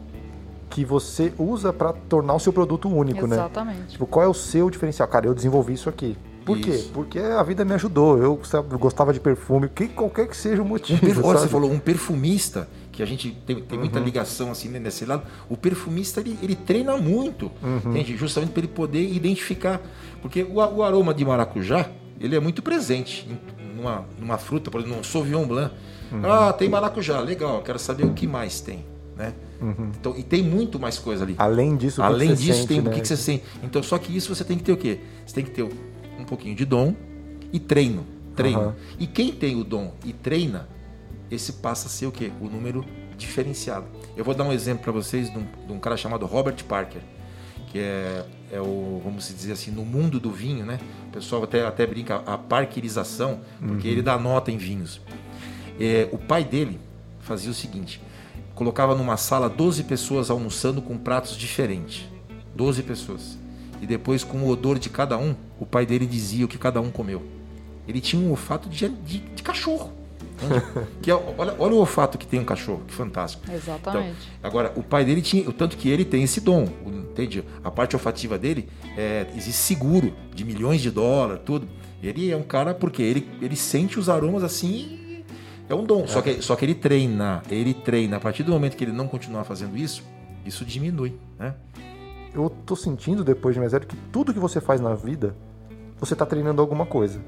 que 0.69 0.85
você 0.85 1.33
usa 1.39 1.73
para 1.73 1.93
tornar 1.93 2.35
o 2.35 2.41
seu 2.41 2.53
produto 2.53 2.89
único, 2.89 3.27
Exatamente. 3.27 3.31
né? 3.31 3.45
Exatamente. 3.45 3.93
Tipo, 3.93 4.07
qual 4.07 4.25
é 4.25 4.29
o 4.29 4.35
seu 4.35 4.71
diferencial? 4.71 5.07
Cara, 5.07 5.27
eu 5.27 5.35
desenvolvi 5.35 5.75
isso 5.75 5.89
aqui. 5.89 6.17
Por 6.45 6.59
isso. 6.59 6.71
quê? 6.71 6.91
Porque 6.93 7.19
a 7.19 7.43
vida 7.43 7.65
me 7.65 7.75
ajudou. 7.75 8.19
Eu, 8.19 8.41
gostava 8.79 9.13
de 9.13 9.21
perfume, 9.21 9.69
que, 9.69 9.89
qualquer 9.89 10.27
que 10.29 10.37
seja 10.37 10.63
o 10.63 10.65
motivo. 10.65 11.05
Um 11.21 11.27
Olha, 11.27 11.39
você 11.39 11.49
falou, 11.49 11.71
um 11.71 11.79
perfumista, 11.79 12.69
que 12.91 13.03
a 13.03 13.07
gente 13.07 13.31
tem, 13.47 13.61
tem 13.61 13.79
muita 13.79 13.99
uhum. 13.99 14.05
ligação 14.05 14.51
assim 14.51 14.69
né, 14.69 14.79
nesse 14.79 15.05
lado, 15.05 15.23
o 15.49 15.57
perfumista 15.57 16.21
ele, 16.21 16.39
ele 16.43 16.55
treina 16.55 16.97
muito, 16.97 17.51
uhum. 17.63 17.91
entende? 17.91 18.17
Justamente 18.17 18.51
para 18.51 18.61
ele 18.61 18.69
poder 18.69 19.03
identificar. 19.03 19.81
Porque 20.21 20.43
o, 20.43 20.57
o, 20.57 20.83
aroma 20.83 21.15
de 21.15 21.25
maracujá, 21.25 21.89
ele 22.21 22.37
é 22.37 22.41
muito 22.41 22.63
presente 22.63 23.27
numa, 23.75 24.05
numa 24.19 24.39
fruta, 24.39 24.71
por 24.71 24.81
exemplo, 24.81 24.99
num 24.99 25.05
Sauvignon 25.05 25.47
Blanc. 25.47 25.75
Uhum. 26.13 26.31
Ah, 26.31 26.53
tem 26.53 26.69
maracujá, 26.69 27.21
legal, 27.21 27.63
quero 27.63 27.79
saber 27.79 28.05
o 28.05 28.13
que 28.13 28.27
mais 28.27 28.61
tem. 28.61 28.85
Né? 29.17 29.35
Uhum. 29.61 29.93
Então, 29.99 30.15
e 30.17 30.23
tem 30.23 30.43
muito 30.43 30.79
mais 30.79 30.99
coisa 30.99 31.25
ali. 31.25 31.35
Além 31.39 31.77
disso, 31.77 32.03
Além 32.03 32.35
disso, 32.35 32.61
sente, 32.61 32.69
tem 32.69 32.81
né? 32.81 32.91
o 32.91 32.93
que, 32.93 33.01
que 33.01 33.09
você 33.09 33.17
sente. 33.17 33.45
Então, 33.63 33.83
só 33.83 33.99
que 33.99 34.15
isso 34.15 34.35
você 34.35 34.45
tem 34.45 34.57
que 34.57 34.65
ter 34.65 34.73
o 34.73 34.77
quê? 34.77 35.01
Você 35.25 35.35
tem 35.35 35.45
que 35.45 35.51
ter 35.51 35.63
um 35.63 35.71
pouquinho 36.33 36.57
de 36.57 36.65
dom 36.65 36.95
e 37.53 37.61
treino. 37.61 38.07
Treino. 38.35 38.69
Uhum. 38.69 38.73
E 38.99 39.07
quem 39.07 39.31
tem 39.31 39.55
o 39.55 39.63
dom 39.63 39.93
e 40.03 40.15
treina, 40.15 40.67
esse 41.31 41.55
passa 41.55 41.89
a 41.89 41.91
ser 41.91 42.07
o 42.07 42.13
quê? 42.13 42.33
O 42.41 42.49
número 42.49 42.85
diferenciado. 43.19 43.85
Eu 44.17 44.25
vou 44.25 44.35
dar 44.35 44.45
um 44.45 44.53
exemplo 44.53 44.83
para 44.83 44.93
vocês 44.93 45.31
de 45.31 45.39
um, 45.39 45.47
de 45.67 45.73
um, 45.73 45.79
cara 45.79 45.95
chamado 45.95 46.25
Robert 46.25 46.65
Parker, 46.65 47.03
que 47.71 47.79
é, 47.79 48.25
é 48.51 48.61
o, 48.61 49.03
vamos 49.05 49.29
dizer 49.29 49.53
assim, 49.53 49.71
no 49.71 49.85
mundo 49.85 50.19
do 50.19 50.31
vinho, 50.31 50.65
né? 50.65 50.81
O 51.09 51.13
pessoal 51.13 51.45
até, 51.45 51.67
até 51.67 51.87
brinca 51.87 52.23
a 52.27 52.39
parkerização, 52.39 53.41
porque 53.59 53.89
uhum. 53.89 53.93
ele 53.93 54.03
dá 54.03 54.19
nota 54.19 54.51
em 54.51 54.57
vinhos. 54.57 55.03
É, 55.79 56.09
o 56.13 56.17
pai 56.17 56.45
dele 56.45 56.81
fazia 57.21 57.51
o 57.51 57.55
seguinte: 57.55 58.01
colocava 58.55 58.95
numa 58.95 59.19
sala 59.19 59.51
12 59.51 59.85
pessoas 59.85 60.31
almoçando 60.31 60.81
com 60.81 60.97
pratos 60.97 61.37
diferentes. 61.37 62.09
12 62.55 62.83
pessoas 62.83 63.43
e 63.83 63.87
depois 63.87 64.23
com 64.23 64.39
o 64.39 64.49
odor 64.49 64.79
de 64.79 64.89
cada 64.89 65.19
um, 65.19 65.35
o 65.63 65.67
pai 65.67 65.87
dele 65.87 66.07
dizia 66.07 66.45
o 66.45 66.49
que 66.49 66.59
cada 66.59 66.81
um 66.81 66.91
comeu. 66.91 67.23
Ele 67.87 68.01
tinha 68.01 68.21
um 68.21 68.31
olfato 68.31 68.69
de, 68.69 68.89
de, 68.89 69.19
de 69.19 69.43
cachorro. 69.45 69.93
que 71.01 71.09
é, 71.09 71.15
olha, 71.15 71.55
olha, 71.57 71.75
o 71.75 71.77
olfato 71.77 72.19
que 72.19 72.27
tem 72.27 72.41
um 72.41 72.45
cachorro, 72.45 72.83
que 72.89 72.93
fantástico. 72.93 73.45
Exatamente. 73.49 74.29
Então, 74.39 74.51
agora, 74.51 74.73
o 74.75 74.83
pai 74.83 75.05
dele 75.05 75.23
tinha, 75.23 75.49
o 75.49 75.53
tanto 75.53 75.77
que 75.77 75.89
ele 75.89 76.05
tem 76.05 76.25
esse 76.25 76.41
dom, 76.41 76.67
entende? 76.85 77.45
A 77.63 77.71
parte 77.71 77.95
olfativa 77.95 78.37
dele 78.37 78.69
é, 78.97 79.29
existe 79.37 79.61
seguro 79.63 80.13
de 80.35 80.45
milhões 80.45 80.81
de 80.81 80.91
dólares, 80.91 81.43
tudo. 81.47 81.69
Ele 82.03 82.29
é 82.29 82.37
um 82.37 82.43
cara 82.43 82.75
porque 82.75 83.01
ele, 83.01 83.29
ele 83.41 83.55
sente 83.55 84.01
os 84.01 84.09
aromas 84.09 84.43
assim, 84.43 85.23
é 85.69 85.75
um 85.77 85.85
dom. 85.85 86.03
É. 86.03 86.07
Só, 86.09 86.21
que, 86.21 86.43
só 86.43 86.57
que 86.57 86.65
ele 86.65 86.75
treina, 86.75 87.41
ele 87.49 87.73
treina. 87.73 88.17
A 88.17 88.21
partir 88.21 88.43
do 88.43 88.51
momento 88.51 88.77
que 88.77 88.83
ele 88.83 88.93
não 88.93 89.07
continuar 89.07 89.45
fazendo 89.45 89.77
isso, 89.77 90.03
isso 90.45 90.65
diminui, 90.65 91.15
né? 91.39 91.55
eu 92.35 92.51
tô 92.65 92.75
sentindo 92.75 93.23
depois 93.23 93.55
de 93.55 93.61
mais 93.61 93.73
que 93.73 93.97
tudo 94.11 94.33
que 94.33 94.39
você 94.39 94.61
faz 94.61 94.81
na 94.81 94.95
vida, 94.95 95.35
você 96.03 96.15
está 96.15 96.27
treinando 96.27 96.61
alguma 96.61 96.85
coisa. 96.85 97.21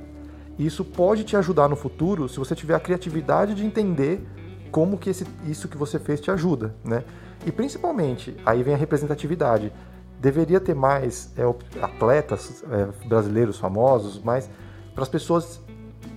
E 0.59 0.67
isso 0.67 0.85
pode 0.85 1.23
te 1.23 1.37
ajudar 1.37 1.69
no 1.69 1.77
futuro 1.77 2.29
se 2.29 2.41
você 2.41 2.57
tiver 2.57 2.75
a 2.75 2.81
criatividade 2.81 3.55
de 3.55 3.65
entender 3.65 4.27
como 4.73 4.99
que 4.99 5.11
esse, 5.11 5.25
isso 5.47 5.69
que 5.69 5.77
você 5.77 5.97
fez 5.97 6.21
te 6.21 6.29
ajuda, 6.29 6.75
né? 6.85 7.05
E 7.47 7.53
principalmente, 7.53 8.37
aí 8.45 8.65
vem 8.65 8.75
a 8.75 8.77
representatividade. 8.77 9.73
Deveria 10.21 10.59
ter 10.59 10.75
mais 10.75 11.33
é, 11.37 11.43
atletas 11.81 12.65
é, 12.69 13.07
brasileiros 13.07 13.59
famosos, 13.59 14.21
mas 14.21 14.51
para 14.93 15.05
as 15.05 15.09
pessoas 15.09 15.61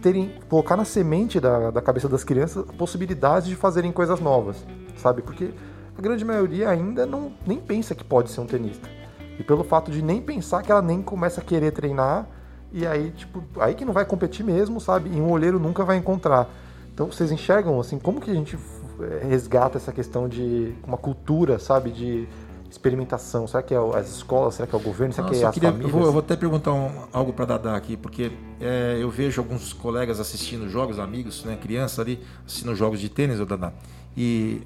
terem 0.01 0.33
colocar 0.49 0.75
na 0.75 0.85
semente 0.85 1.39
da, 1.39 1.69
da 1.69 1.81
cabeça 1.81 2.09
das 2.09 2.23
crianças 2.23 2.65
possibilidades 2.75 3.47
de 3.47 3.55
fazerem 3.55 3.91
coisas 3.91 4.19
novas, 4.19 4.65
sabe? 4.95 5.21
Porque 5.21 5.51
a 5.95 6.01
grande 6.01 6.25
maioria 6.25 6.69
ainda 6.69 7.05
não, 7.05 7.33
nem 7.45 7.59
pensa 7.59 7.93
que 7.93 8.03
pode 8.03 8.31
ser 8.31 8.41
um 8.41 8.47
tenista. 8.47 8.89
E 9.37 9.43
pelo 9.43 9.63
fato 9.63 9.91
de 9.91 10.01
nem 10.01 10.21
pensar 10.21 10.63
que 10.63 10.71
ela 10.71 10.81
nem 10.81 11.03
começa 11.03 11.41
a 11.41 11.43
querer 11.43 11.71
treinar, 11.71 12.27
e 12.71 12.85
aí, 12.85 13.11
tipo, 13.11 13.43
aí 13.59 13.73
que 13.73 13.85
não 13.85 13.93
vai 13.93 14.05
competir 14.05 14.45
mesmo, 14.45 14.79
sabe? 14.79 15.09
E 15.09 15.21
um 15.21 15.31
olheiro 15.31 15.59
nunca 15.59 15.83
vai 15.83 15.97
encontrar. 15.97 16.49
Então 16.93 17.07
vocês 17.07 17.31
enxergam, 17.31 17.79
assim, 17.79 17.99
como 17.99 18.19
que 18.19 18.29
a 18.31 18.33
gente 18.33 18.57
eh, 18.99 19.25
resgata 19.27 19.77
essa 19.77 19.91
questão 19.91 20.27
de 20.27 20.73
uma 20.85 20.97
cultura, 20.97 21.59
sabe? 21.59 21.91
De 21.91 22.27
experimentação? 22.69 23.47
Será 23.47 23.63
que 23.63 23.73
é 23.73 23.77
as 23.77 24.09
escolas? 24.09 24.55
Será 24.55 24.67
que 24.67 24.75
é 24.75 24.77
o 24.77 24.81
governo? 24.81 25.13
Será 25.13 25.27
Nossa, 25.27 25.39
que 25.39 25.45
é 25.45 25.47
as 25.47 25.53
queria, 25.53 25.69
famílias? 25.69 25.93
Eu 25.93 25.99
vou, 25.99 26.07
eu 26.07 26.11
vou, 26.11 26.19
até 26.19 26.35
perguntar 26.35 26.73
um, 26.73 26.91
algo 27.13 27.31
para 27.33 27.45
Dadá 27.45 27.75
aqui, 27.75 27.95
porque 27.95 28.31
é, 28.59 28.97
eu 28.99 29.09
vejo 29.09 29.41
alguns 29.41 29.73
colegas 29.73 30.19
assistindo 30.19 30.69
jogos, 30.69 30.99
amigos, 30.99 31.45
né, 31.45 31.57
criança 31.61 32.01
ali, 32.01 32.19
assistindo 32.45 32.75
jogos 32.75 32.99
de 32.99 33.09
tênis, 33.09 33.39
o 33.39 33.45
Dadá. 33.45 33.71
E 34.15 34.61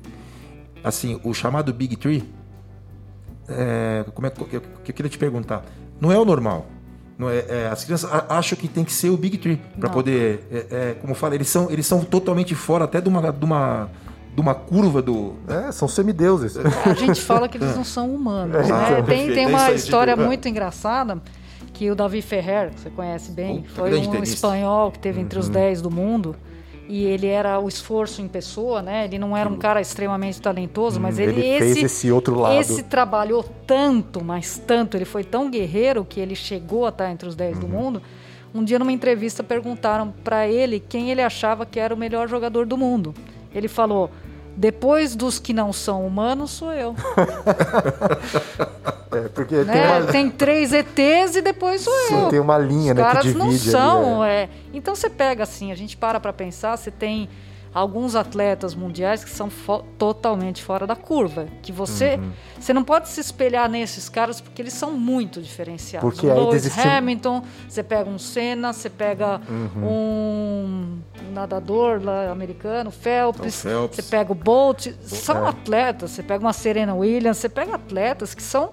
assim, 0.83 1.19
o 1.23 1.33
chamado 1.33 1.73
Big 1.73 1.95
Tree, 1.95 2.23
é, 3.47 4.05
como 4.13 4.27
é 4.27 4.29
que 4.29 4.41
eu, 4.55 4.61
eu, 4.61 4.93
queria 4.93 5.09
te 5.09 5.17
perguntar, 5.17 5.63
não 5.99 6.11
é 6.11 6.17
o 6.17 6.25
normal. 6.25 6.65
Não 7.21 7.29
é, 7.29 7.45
é 7.47 7.69
as 7.71 7.83
crianças 7.83 8.09
acham 8.27 8.57
que 8.57 8.67
tem 8.67 8.83
que 8.83 8.91
ser 8.91 9.11
o 9.11 9.15
Big 9.15 9.37
Tree 9.37 9.61
para 9.79 9.91
poder, 9.91 10.43
é, 10.51 10.65
é, 10.71 10.95
como 10.99 11.11
eu 11.11 11.15
falo, 11.15 11.35
eles 11.35 11.47
são, 11.47 11.69
eles 11.69 11.85
são 11.85 12.03
totalmente 12.03 12.55
fora 12.55 12.85
até 12.85 12.99
de 12.99 13.07
uma, 13.07 13.31
de 13.31 13.45
uma 13.45 13.89
de 14.33 14.41
uma 14.41 14.55
curva 14.55 15.01
do. 15.03 15.35
É, 15.47 15.71
são 15.71 15.87
semideuses. 15.87 16.57
A 16.57 16.93
gente 16.95 17.21
fala 17.21 17.47
que 17.47 17.57
eles 17.57 17.75
não 17.75 17.83
são 17.83 18.11
humanos. 18.11 18.55
É, 18.55 18.63
né? 18.63 19.01
tem, 19.03 19.31
tem 19.33 19.45
uma 19.45 19.71
história 19.71 20.15
muito 20.15 20.47
engraçada 20.47 21.21
que 21.73 21.91
o 21.91 21.95
Davi 21.95 22.23
Ferrer, 22.23 22.71
que 22.71 22.79
você 22.79 22.89
conhece 22.89 23.31
bem, 23.31 23.65
foi 23.75 23.93
um 23.93 24.23
espanhol 24.23 24.91
que 24.91 24.97
teve 24.97 25.21
entre 25.21 25.37
os 25.37 25.47
10 25.47 25.77
uhum. 25.77 25.83
do 25.83 25.95
mundo 25.95 26.35
e 26.87 27.05
ele 27.05 27.27
era 27.27 27.59
o 27.59 27.67
esforço 27.67 28.21
em 28.21 28.27
pessoa, 28.27 28.81
né? 28.81 29.05
Ele 29.05 29.17
não 29.17 29.35
era 29.35 29.47
um 29.47 29.57
cara 29.57 29.79
extremamente 29.79 30.41
talentoso, 30.41 30.99
mas 30.99 31.17
hum, 31.17 31.21
ele, 31.21 31.39
ele 31.39 31.47
esse, 31.47 31.73
fez 31.73 31.77
esse 31.85 32.11
outro 32.11 32.39
lado. 32.39 32.59
Esse 32.59 32.83
trabalhou 32.83 33.43
tanto, 33.65 34.23
mas 34.23 34.57
tanto, 34.57 34.97
ele 34.97 35.05
foi 35.05 35.23
tão 35.23 35.49
guerreiro 35.49 36.03
que 36.03 36.19
ele 36.19 36.35
chegou 36.35 36.85
a 36.85 36.89
estar 36.89 37.09
entre 37.09 37.27
os 37.27 37.35
10 37.35 37.55
uhum. 37.55 37.61
do 37.61 37.67
mundo. 37.67 38.01
Um 38.53 38.63
dia 38.63 38.77
numa 38.77 38.91
entrevista 38.91 39.41
perguntaram 39.43 40.13
para 40.23 40.47
ele 40.47 40.79
quem 40.79 41.09
ele 41.09 41.21
achava 41.21 41.65
que 41.65 41.79
era 41.79 41.93
o 41.93 41.97
melhor 41.97 42.27
jogador 42.27 42.65
do 42.65 42.77
mundo. 42.77 43.13
Ele 43.55 43.67
falou: 43.67 44.11
depois 44.55 45.15
dos 45.15 45.39
que 45.39 45.53
não 45.53 45.71
são 45.71 46.05
humanos, 46.05 46.51
sou 46.51 46.73
eu. 46.73 46.95
é, 49.11 49.27
porque 49.29 49.55
né? 49.55 49.73
tem, 49.73 49.85
uma... 49.85 50.11
tem, 50.11 50.29
três 50.29 50.73
ETs 50.73 51.35
e 51.35 51.41
depois 51.41 51.81
sou 51.81 51.93
Sim, 52.07 52.21
eu. 52.21 52.29
tem 52.29 52.39
uma 52.39 52.57
linha, 52.57 52.93
Os 52.93 52.99
né, 52.99 53.03
caras 53.03 53.23
que 53.23 53.33
não 53.33 53.51
são. 53.51 54.21
Ali, 54.21 54.31
é. 54.31 54.43
É. 54.43 54.49
Então 54.73 54.95
você 54.95 55.09
pega 55.09 55.43
assim, 55.43 55.71
a 55.71 55.75
gente 55.75 55.95
para 55.95 56.19
para 56.19 56.33
pensar, 56.33 56.77
você 56.77 56.91
tem 56.91 57.29
alguns 57.73 58.15
atletas 58.15 58.75
mundiais 58.75 59.23
que 59.23 59.29
são 59.29 59.49
fo 59.49 59.83
totalmente 59.97 60.61
fora 60.63 60.85
da 60.85 60.95
curva. 60.95 61.47
Que 61.61 61.71
você, 61.71 62.15
uhum. 62.15 62.31
você 62.59 62.73
não 62.73 62.83
pode 62.83 63.09
se 63.09 63.21
espelhar 63.21 63.69
nesses 63.69 64.09
caras 64.09 64.41
porque 64.41 64.61
eles 64.61 64.73
são 64.73 64.91
muito 64.91 65.41
diferenciados. 65.41 66.09
Porque 66.09 66.27
o 66.27 66.33
Lewis 66.33 66.63
desistiu... 66.63 66.91
Hamilton, 66.91 67.43
você 67.67 67.83
pega 67.83 68.09
um 68.09 68.17
Senna, 68.17 68.73
você 68.73 68.89
pega 68.89 69.41
uhum. 69.49 69.87
um 69.87 71.01
nadador 71.31 72.01
lá, 72.03 72.29
americano, 72.29 72.91
Phelps, 72.91 73.61
Phelps, 73.61 73.95
você 73.95 74.03
pega 74.03 74.31
o 74.31 74.35
Bolt. 74.35 74.87
São 75.01 75.45
é. 75.45 75.49
atletas. 75.49 76.11
Você 76.11 76.23
pega 76.23 76.43
uma 76.43 76.53
Serena 76.53 76.93
Williams, 76.93 77.37
você 77.37 77.49
pega 77.49 77.75
atletas 77.75 78.33
que 78.33 78.43
são 78.43 78.71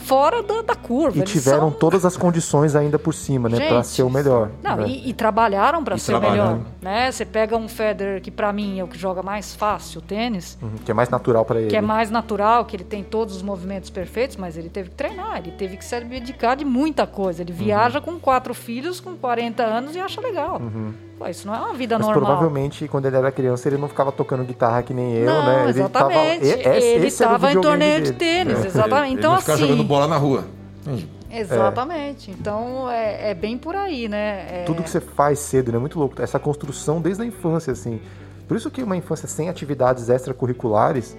fora 0.00 0.42
da, 0.42 0.62
da 0.62 0.74
curva. 0.74 1.18
E 1.18 1.22
tiveram 1.22 1.70
são... 1.70 1.70
todas 1.70 2.04
as 2.04 2.16
condições 2.16 2.74
ainda 2.74 2.98
por 2.98 3.14
cima, 3.14 3.48
né? 3.48 3.68
Para 3.68 3.82
ser 3.82 4.02
o 4.02 4.10
melhor. 4.10 4.50
Não, 4.62 4.76
né? 4.76 4.88
e, 4.88 5.10
e, 5.10 5.12
trabalharam 5.12 5.84
para 5.84 5.96
ser 5.98 6.14
o 6.14 6.20
melhor. 6.20 6.60
Né? 6.80 7.12
Você 7.12 7.24
pega 7.24 7.56
um 7.56 7.68
Federer 7.68 8.20
que 8.20 8.30
para 8.30 8.52
mim 8.52 8.80
é 8.80 8.84
o 8.84 8.88
que 8.88 8.98
joga 8.98 9.22
mais 9.22 9.54
fácil 9.54 10.00
o 10.00 10.02
tênis. 10.02 10.58
Uhum, 10.60 10.70
que 10.84 10.90
é 10.90 10.94
mais 10.94 11.08
natural 11.08 11.44
para 11.44 11.60
ele. 11.60 11.70
Que 11.70 11.76
é 11.76 11.80
mais 11.80 12.10
natural, 12.10 12.64
que 12.64 12.74
ele 12.74 12.84
tem 12.84 13.04
todos 13.04 13.36
os 13.36 13.42
movimentos 13.42 13.90
perfeitos, 13.90 14.36
mas 14.36 14.56
ele 14.56 14.68
teve 14.68 14.90
que 14.90 14.96
treinar, 14.96 15.38
ele 15.38 15.52
teve 15.52 15.76
que 15.76 15.84
se 15.84 16.00
dedicar 16.00 16.56
de 16.56 16.64
muita 16.64 17.06
coisa. 17.06 17.42
Ele 17.42 17.52
viaja 17.52 17.98
uhum. 17.98 18.04
com 18.04 18.18
quatro 18.18 18.54
filhos, 18.54 19.00
com 19.00 19.16
40 19.16 19.62
anos 19.62 19.94
e 19.94 20.00
acha 20.00 20.20
legal. 20.20 20.60
Uhum. 20.60 20.92
Pô, 21.20 21.28
isso 21.28 21.46
não 21.46 21.54
é 21.54 21.58
uma 21.58 21.74
vida 21.74 21.98
Mas 21.98 22.06
normal. 22.06 22.24
provavelmente, 22.24 22.88
quando 22.88 23.04
ele 23.04 23.14
era 23.14 23.30
criança, 23.30 23.68
ele 23.68 23.76
não 23.76 23.88
ficava 23.88 24.10
tocando 24.10 24.42
guitarra 24.42 24.82
que 24.82 24.94
nem 24.94 25.16
eu, 25.16 25.26
não, 25.26 25.44
né? 25.44 25.60
Ele 25.64 25.68
exatamente. 25.68 26.62
Tava, 26.62 26.76
ele 26.78 27.06
estava 27.06 27.52
em 27.52 27.60
torneio 27.60 28.02
de 28.02 28.12
tênis, 28.14 28.64
é. 28.64 28.66
exatamente. 28.66 29.18
Então, 29.18 29.34
ele 29.34 29.42
assim. 29.42 29.56
jogando 29.58 29.84
bola 29.84 30.08
na 30.08 30.16
rua. 30.16 30.46
Exatamente. 31.30 32.30
É. 32.30 32.32
Então 32.34 32.90
é, 32.90 33.32
é, 33.32 33.34
bem 33.34 33.58
por 33.58 33.76
aí, 33.76 34.08
né? 34.08 34.62
É... 34.62 34.64
Tudo 34.64 34.82
que 34.82 34.88
você 34.88 34.98
faz 34.98 35.40
cedo, 35.40 35.70
né? 35.70 35.76
Muito 35.76 35.98
louco. 35.98 36.22
Essa 36.22 36.38
construção 36.38 37.02
desde 37.02 37.22
a 37.22 37.26
infância, 37.26 37.70
assim. 37.70 38.00
Por 38.48 38.56
isso 38.56 38.70
que 38.70 38.82
uma 38.82 38.96
infância 38.96 39.28
sem 39.28 39.50
atividades 39.50 40.08
extracurriculares, 40.08 41.18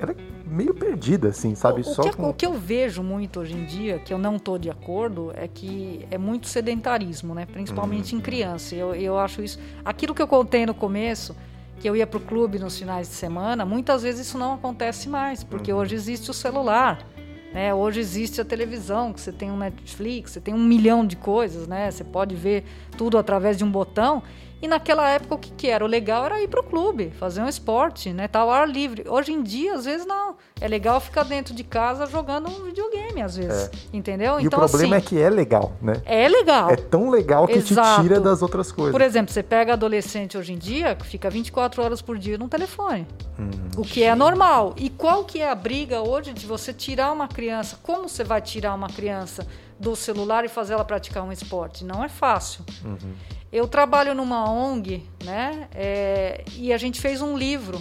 ela 0.00 0.10
é 0.10 0.14
meio 0.46 0.72
perdida, 0.72 1.28
assim, 1.28 1.54
sabe? 1.54 1.80
O, 1.80 1.84
Só 1.84 2.02
que, 2.02 2.16
com... 2.16 2.30
o 2.30 2.34
que 2.34 2.46
eu 2.46 2.54
vejo 2.54 3.02
muito 3.02 3.40
hoje 3.40 3.54
em 3.54 3.64
dia, 3.64 3.98
que 3.98 4.12
eu 4.12 4.18
não 4.18 4.36
estou 4.36 4.58
de 4.58 4.70
acordo, 4.70 5.32
é 5.34 5.48
que 5.48 6.06
é 6.10 6.16
muito 6.16 6.46
sedentarismo, 6.46 7.34
né? 7.34 7.46
Principalmente 7.46 8.14
hum. 8.14 8.18
em 8.18 8.22
criança. 8.22 8.74
Eu, 8.74 8.94
eu 8.94 9.18
acho 9.18 9.42
isso. 9.42 9.58
Aquilo 9.84 10.14
que 10.14 10.22
eu 10.22 10.28
contei 10.28 10.64
no 10.64 10.74
começo, 10.74 11.34
que 11.80 11.88
eu 11.88 11.96
ia 11.96 12.06
para 12.06 12.18
o 12.18 12.20
clube 12.20 12.58
nos 12.58 12.78
finais 12.78 13.08
de 13.08 13.14
semana, 13.14 13.64
muitas 13.64 14.02
vezes 14.02 14.26
isso 14.26 14.38
não 14.38 14.54
acontece 14.54 15.08
mais, 15.08 15.42
porque 15.42 15.72
hoje 15.72 15.94
existe 15.94 16.30
o 16.30 16.34
celular. 16.34 17.04
Né? 17.52 17.72
Hoje 17.72 18.00
existe 18.00 18.40
a 18.40 18.44
televisão, 18.44 19.12
que 19.12 19.20
você 19.20 19.32
tem 19.32 19.50
um 19.50 19.56
Netflix, 19.56 20.32
você 20.32 20.40
tem 20.40 20.54
um 20.54 20.62
milhão 20.62 21.06
de 21.06 21.16
coisas, 21.16 21.66
né? 21.66 21.90
Você 21.90 22.04
pode 22.04 22.34
ver 22.34 22.64
tudo 22.96 23.18
através 23.18 23.56
de 23.56 23.64
um 23.64 23.70
botão. 23.70 24.22
E 24.60 24.66
naquela 24.66 25.08
época 25.10 25.34
o 25.34 25.38
que, 25.38 25.50
que 25.50 25.68
era? 25.68 25.84
O 25.84 25.88
legal 25.88 26.24
era 26.24 26.42
ir 26.42 26.48
para 26.48 26.60
o 26.60 26.62
clube, 26.62 27.12
fazer 27.18 27.42
um 27.42 27.48
esporte, 27.48 28.12
né? 28.12 28.26
Tá 28.26 28.40
ao 28.40 28.50
ar 28.50 28.66
livre. 28.66 29.04
Hoje 29.06 29.32
em 29.32 29.42
dia, 29.42 29.74
às 29.74 29.84
vezes, 29.84 30.06
não. 30.06 30.36
É 30.58 30.66
legal 30.66 30.98
ficar 30.98 31.24
dentro 31.24 31.54
de 31.54 31.62
casa 31.62 32.06
jogando 32.06 32.48
um 32.48 32.64
videogame, 32.64 33.20
às 33.20 33.36
vezes. 33.36 33.66
É. 33.66 33.96
Entendeu? 33.96 34.40
E 34.40 34.46
então, 34.46 34.58
o 34.58 34.68
problema 34.68 34.96
assim, 34.96 35.04
é 35.04 35.08
que 35.08 35.20
é 35.20 35.28
legal, 35.28 35.72
né? 35.82 36.00
É 36.06 36.26
legal. 36.26 36.70
É 36.70 36.76
tão 36.76 37.10
legal 37.10 37.46
que 37.46 37.58
Exato. 37.58 38.00
te 38.00 38.08
tira 38.08 38.18
das 38.18 38.40
outras 38.40 38.72
coisas. 38.72 38.92
Por 38.92 39.02
exemplo, 39.02 39.30
você 39.30 39.42
pega 39.42 39.74
adolescente 39.74 40.38
hoje 40.38 40.54
em 40.54 40.58
dia, 40.58 40.94
que 40.94 41.06
fica 41.06 41.28
24 41.28 41.82
horas 41.82 42.00
por 42.00 42.16
dia 42.16 42.38
no 42.38 42.48
telefone. 42.48 43.06
Hum, 43.38 43.50
o 43.76 43.82
que 43.82 44.02
é 44.02 44.14
normal. 44.14 44.74
E 44.78 44.88
qual 44.88 45.24
que 45.24 45.42
é 45.42 45.50
a 45.50 45.54
briga 45.54 46.00
hoje 46.00 46.32
de 46.32 46.46
você 46.46 46.72
tirar 46.72 47.12
uma 47.12 47.28
criança? 47.28 47.78
Como 47.82 48.08
você 48.08 48.24
vai 48.24 48.40
tirar 48.40 48.74
uma 48.74 48.88
criança 48.88 49.46
do 49.78 49.94
celular 49.94 50.44
e 50.44 50.48
fazer 50.48 50.74
ela 50.74 50.84
praticar 50.84 51.22
um 51.22 51.32
esporte? 51.32 51.84
Não 51.84 52.02
é 52.02 52.08
fácil. 52.08 52.64
Uhum. 52.84 53.14
Eu 53.52 53.68
trabalho 53.68 54.14
numa 54.14 54.50
ONG, 54.50 55.04
né? 55.24 55.68
É, 55.74 56.44
e 56.56 56.72
a 56.72 56.78
gente 56.78 57.00
fez 57.00 57.22
um 57.22 57.36
livro 57.36 57.80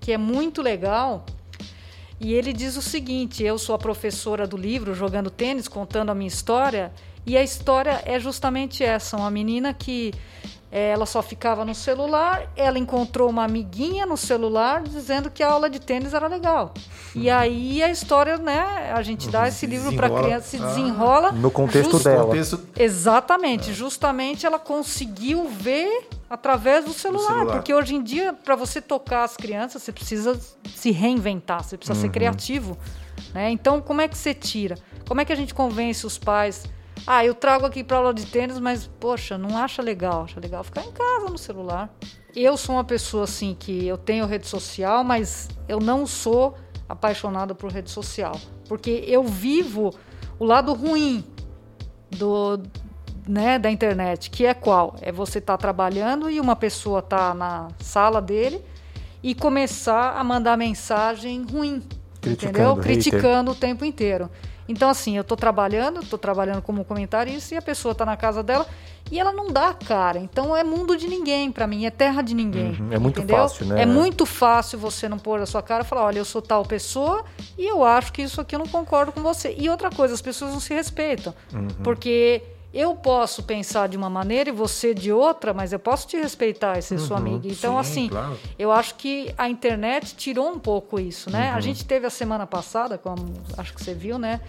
que 0.00 0.12
é 0.12 0.18
muito 0.18 0.62
legal. 0.62 1.24
E 2.18 2.34
ele 2.34 2.52
diz 2.52 2.76
o 2.76 2.82
seguinte: 2.82 3.42
eu 3.42 3.58
sou 3.58 3.74
a 3.74 3.78
professora 3.78 4.46
do 4.46 4.56
livro, 4.56 4.94
jogando 4.94 5.30
tênis, 5.30 5.68
contando 5.68 6.10
a 6.10 6.14
minha 6.14 6.28
história. 6.28 6.92
E 7.26 7.36
a 7.36 7.42
história 7.42 8.02
é 8.04 8.18
justamente 8.18 8.82
essa: 8.82 9.16
uma 9.16 9.30
menina 9.30 9.72
que 9.74 10.12
ela 10.70 11.04
só 11.04 11.20
ficava 11.20 11.64
no 11.64 11.74
celular, 11.74 12.48
ela 12.54 12.78
encontrou 12.78 13.28
uma 13.28 13.44
amiguinha 13.44 14.06
no 14.06 14.16
celular 14.16 14.82
dizendo 14.82 15.28
que 15.28 15.42
a 15.42 15.50
aula 15.50 15.68
de 15.68 15.80
tênis 15.80 16.14
era 16.14 16.28
legal. 16.28 16.72
E 17.14 17.28
uhum. 17.28 17.36
aí 17.36 17.82
a 17.82 17.90
história, 17.90 18.36
né? 18.38 18.92
A 18.94 19.02
gente 19.02 19.28
dá 19.28 19.48
esse 19.48 19.66
livro 19.66 19.92
para 19.96 20.06
a 20.06 20.22
criança, 20.22 20.56
se 20.56 20.62
ah. 20.62 20.66
desenrola. 20.66 21.32
No 21.32 21.50
contexto 21.50 21.92
just... 21.92 22.04
dela. 22.04 22.26
Contexto... 22.26 22.60
Exatamente. 22.78 23.70
É. 23.70 23.74
Justamente 23.74 24.46
ela 24.46 24.60
conseguiu 24.60 25.48
ver 25.48 26.08
através 26.28 26.84
do 26.84 26.92
celular, 26.92 27.26
celular. 27.26 27.52
Porque 27.56 27.74
hoje 27.74 27.96
em 27.96 28.02
dia, 28.02 28.32
para 28.32 28.54
você 28.54 28.80
tocar 28.80 29.24
as 29.24 29.36
crianças, 29.36 29.82
você 29.82 29.90
precisa 29.90 30.38
se 30.72 30.92
reinventar, 30.92 31.64
você 31.64 31.76
precisa 31.76 31.96
uhum. 31.98 32.02
ser 32.02 32.10
criativo. 32.10 32.78
Né? 33.34 33.50
Então, 33.50 33.80
como 33.80 34.00
é 34.00 34.06
que 34.06 34.16
você 34.16 34.32
tira? 34.32 34.78
Como 35.08 35.20
é 35.20 35.24
que 35.24 35.32
a 35.32 35.36
gente 35.36 35.52
convence 35.52 36.06
os 36.06 36.16
pais? 36.16 36.64
Ah, 37.06 37.24
eu 37.24 37.34
trago 37.34 37.66
aqui 37.66 37.82
para 37.82 37.96
aula 37.96 38.14
de 38.14 38.26
tênis, 38.26 38.58
mas 38.58 38.88
poxa, 38.98 39.36
não 39.36 39.56
acha 39.56 39.82
legal. 39.82 40.24
Acha 40.24 40.40
legal 40.40 40.62
ficar 40.64 40.84
em 40.84 40.92
casa 40.92 41.26
no 41.28 41.38
celular. 41.38 41.92
Eu 42.34 42.56
sou 42.56 42.76
uma 42.76 42.84
pessoa 42.84 43.24
assim 43.24 43.56
que 43.58 43.86
eu 43.86 43.98
tenho 43.98 44.26
rede 44.26 44.46
social, 44.46 45.02
mas 45.02 45.48
eu 45.68 45.80
não 45.80 46.06
sou 46.06 46.54
apaixonada 46.88 47.54
por 47.54 47.70
rede 47.70 47.90
social, 47.90 48.38
porque 48.68 49.04
eu 49.06 49.22
vivo 49.22 49.94
o 50.38 50.44
lado 50.44 50.72
ruim 50.74 51.24
do 52.10 52.60
né, 53.26 53.58
da 53.58 53.70
internet, 53.70 54.30
que 54.30 54.44
é 54.44 54.54
qual? 54.54 54.96
É 55.00 55.12
você 55.12 55.38
estar 55.38 55.56
tá 55.56 55.58
trabalhando 55.58 56.28
e 56.28 56.40
uma 56.40 56.56
pessoa 56.56 57.00
tá 57.00 57.32
na 57.32 57.68
sala 57.78 58.20
dele 58.20 58.60
e 59.22 59.34
começar 59.34 60.16
a 60.16 60.24
mandar 60.24 60.56
mensagem 60.56 61.44
ruim, 61.44 61.82
Criticando, 62.20 62.58
entendeu? 62.58 62.76
Criticando 62.76 63.50
o 63.52 63.54
tempo 63.54 63.84
inteiro. 63.84 64.28
Então, 64.70 64.88
assim, 64.88 65.16
eu 65.16 65.22
estou 65.22 65.36
trabalhando, 65.36 66.00
estou 66.00 66.18
trabalhando 66.18 66.62
como 66.62 66.84
comentarista 66.84 67.54
e 67.54 67.58
a 67.58 67.62
pessoa 67.62 67.90
está 67.90 68.06
na 68.06 68.16
casa 68.16 68.40
dela 68.40 68.64
e 69.10 69.18
ela 69.18 69.32
não 69.32 69.48
dá 69.48 69.74
cara. 69.74 70.18
Então, 70.20 70.56
é 70.56 70.62
mundo 70.62 70.96
de 70.96 71.08
ninguém 71.08 71.50
para 71.50 71.66
mim, 71.66 71.86
é 71.86 71.90
terra 71.90 72.22
de 72.22 72.34
ninguém. 72.34 72.76
Uhum, 72.78 72.92
é 72.92 72.98
muito 72.98 73.18
entendeu? 73.18 73.36
fácil, 73.36 73.66
né? 73.66 73.82
É 73.82 73.86
muito 73.86 74.24
fácil 74.24 74.78
você 74.78 75.08
não 75.08 75.18
pôr 75.18 75.40
a 75.40 75.46
sua 75.46 75.60
cara 75.60 75.82
e 75.82 75.86
falar: 75.86 76.04
olha, 76.04 76.18
eu 76.18 76.24
sou 76.24 76.40
tal 76.40 76.64
pessoa 76.64 77.24
e 77.58 77.66
eu 77.66 77.82
acho 77.82 78.12
que 78.12 78.22
isso 78.22 78.40
aqui 78.40 78.54
eu 78.54 78.60
não 78.60 78.68
concordo 78.68 79.10
com 79.10 79.20
você. 79.22 79.54
E 79.58 79.68
outra 79.68 79.90
coisa, 79.90 80.14
as 80.14 80.22
pessoas 80.22 80.52
não 80.52 80.60
se 80.60 80.72
respeitam. 80.72 81.34
Uhum. 81.52 81.66
Porque 81.82 82.40
eu 82.72 82.94
posso 82.94 83.42
pensar 83.42 83.88
de 83.88 83.96
uma 83.96 84.08
maneira 84.08 84.50
e 84.50 84.52
você 84.52 84.94
de 84.94 85.12
outra, 85.12 85.52
mas 85.52 85.72
eu 85.72 85.78
posso 85.78 86.06
te 86.06 86.16
respeitar 86.16 86.78
e 86.78 86.82
ser 86.82 86.94
uhum, 86.98 87.06
sua 87.06 87.16
amiga. 87.16 87.48
Então, 87.48 87.74
sim, 87.74 87.78
assim, 87.80 88.08
claro. 88.08 88.38
eu 88.58 88.70
acho 88.70 88.94
que 88.94 89.34
a 89.36 89.48
internet 89.48 90.14
tirou 90.14 90.48
um 90.48 90.58
pouco 90.58 91.00
isso, 91.00 91.30
né? 91.30 91.50
Uhum. 91.50 91.56
A 91.56 91.60
gente 91.60 91.84
teve 91.84 92.06
a 92.06 92.10
semana 92.10 92.46
passada, 92.46 92.96
como 92.96 93.32
acho 93.58 93.74
que 93.74 93.82
você 93.82 93.92
viu, 93.92 94.18
né? 94.18 94.40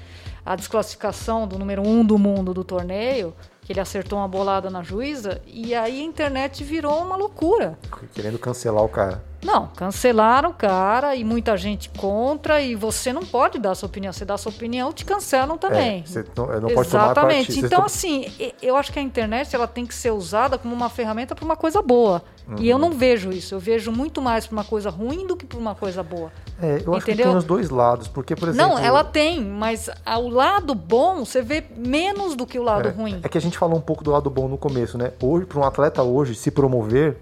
A 0.46 0.56
desclassificação 0.56 1.48
do 1.48 1.58
número 1.58 1.82
um 1.82 2.06
do 2.06 2.18
mundo 2.18 2.54
do 2.54 2.64
torneio 2.64 3.34
que 3.64 3.74
ele 3.74 3.80
acertou 3.80 4.20
uma 4.20 4.28
bolada 4.28 4.70
na 4.70 4.84
juíza, 4.84 5.42
e 5.46 5.74
aí 5.74 6.02
a 6.02 6.04
internet 6.04 6.64
virou 6.64 7.00
uma 7.02 7.16
loucura. 7.16 7.78
Querendo 8.14 8.38
cancelar 8.40 8.84
o 8.84 8.90
cara. 8.90 9.24
Não, 9.44 9.68
cancelaram 9.76 10.52
o 10.52 10.54
cara 10.54 11.16
e 11.16 11.24
muita 11.24 11.58
gente 11.58 11.90
contra, 11.90 12.62
e 12.62 12.76
você 12.76 13.12
não 13.12 13.26
pode 13.26 13.58
dar 13.58 13.74
sua 13.76 13.88
opinião. 13.88 14.14
Você 14.14 14.24
dá 14.24 14.38
sua 14.38 14.52
opinião, 14.52 14.94
te 14.94 15.04
cancelam 15.04 15.58
também. 15.58 16.00
É, 16.00 16.08
você 16.08 16.26
não, 16.36 16.46
não 16.62 16.70
pode 16.70 16.88
Exatamente. 16.88 17.60
Então, 17.60 17.84
assim, 17.84 18.26
eu 18.62 18.76
acho 18.76 18.92
que 18.92 19.00
a 19.00 19.02
internet 19.02 19.56
ela 19.56 19.68
tem 19.68 19.86
que 19.86 19.96
ser 19.96 20.12
usada 20.12 20.58
como 20.58 20.74
uma 20.74 20.90
ferramenta 20.90 21.36
para 21.36 21.44
uma 21.44 21.56
coisa 21.56 21.82
boa. 21.82 22.22
Uhum. 22.48 22.56
E 22.60 22.70
eu 22.70 22.76
uhum. 22.76 22.82
não 22.82 22.92
vejo 22.92 23.32
isso. 23.32 23.56
Eu 23.56 23.60
vejo 23.60 23.92
muito 23.92 24.22
mais 24.22 24.46
para 24.46 24.54
uma 24.54 24.64
coisa 24.64 24.90
ruim 24.90 25.26
do 25.26 25.36
que 25.36 25.46
para 25.46 25.58
uma 25.58 25.74
coisa 25.76 26.04
boa. 26.04 26.32
É, 26.62 26.74
eu 26.74 26.76
Entendeu? 26.76 26.96
acho 26.96 27.06
que 27.06 27.16
tem 27.16 27.36
os 27.36 27.44
dois 27.44 27.70
lados, 27.70 28.08
porque, 28.08 28.36
por 28.36 28.50
exemplo... 28.50 28.76
Não, 28.76 28.78
ela 28.78 29.04
tem, 29.04 29.44
mas 29.44 29.90
o 30.06 30.30
lado 30.30 30.76
bom 30.76 31.26
você 31.26 31.42
vê 31.42 31.64
menos 31.76 32.36
do 32.36 32.46
que 32.46 32.60
o 32.60 32.64
lado 32.64 32.88
é, 32.88 32.92
ruim. 32.92 33.20
É 33.24 33.30
que 33.30 33.38
a 33.38 33.42
gente 33.42 33.58
falou 33.58 33.78
um 33.78 33.82
pouco 33.82 34.04
do 34.04 34.12
lado 34.12 34.30
bom 34.30 34.48
no 34.48 34.58
começo, 34.58 34.98
né? 34.98 35.14
Hoje, 35.22 35.46
para 35.46 35.60
um 35.60 35.64
atleta 35.64 36.04
hoje 36.04 36.36
se 36.36 36.52
promover, 36.52 37.18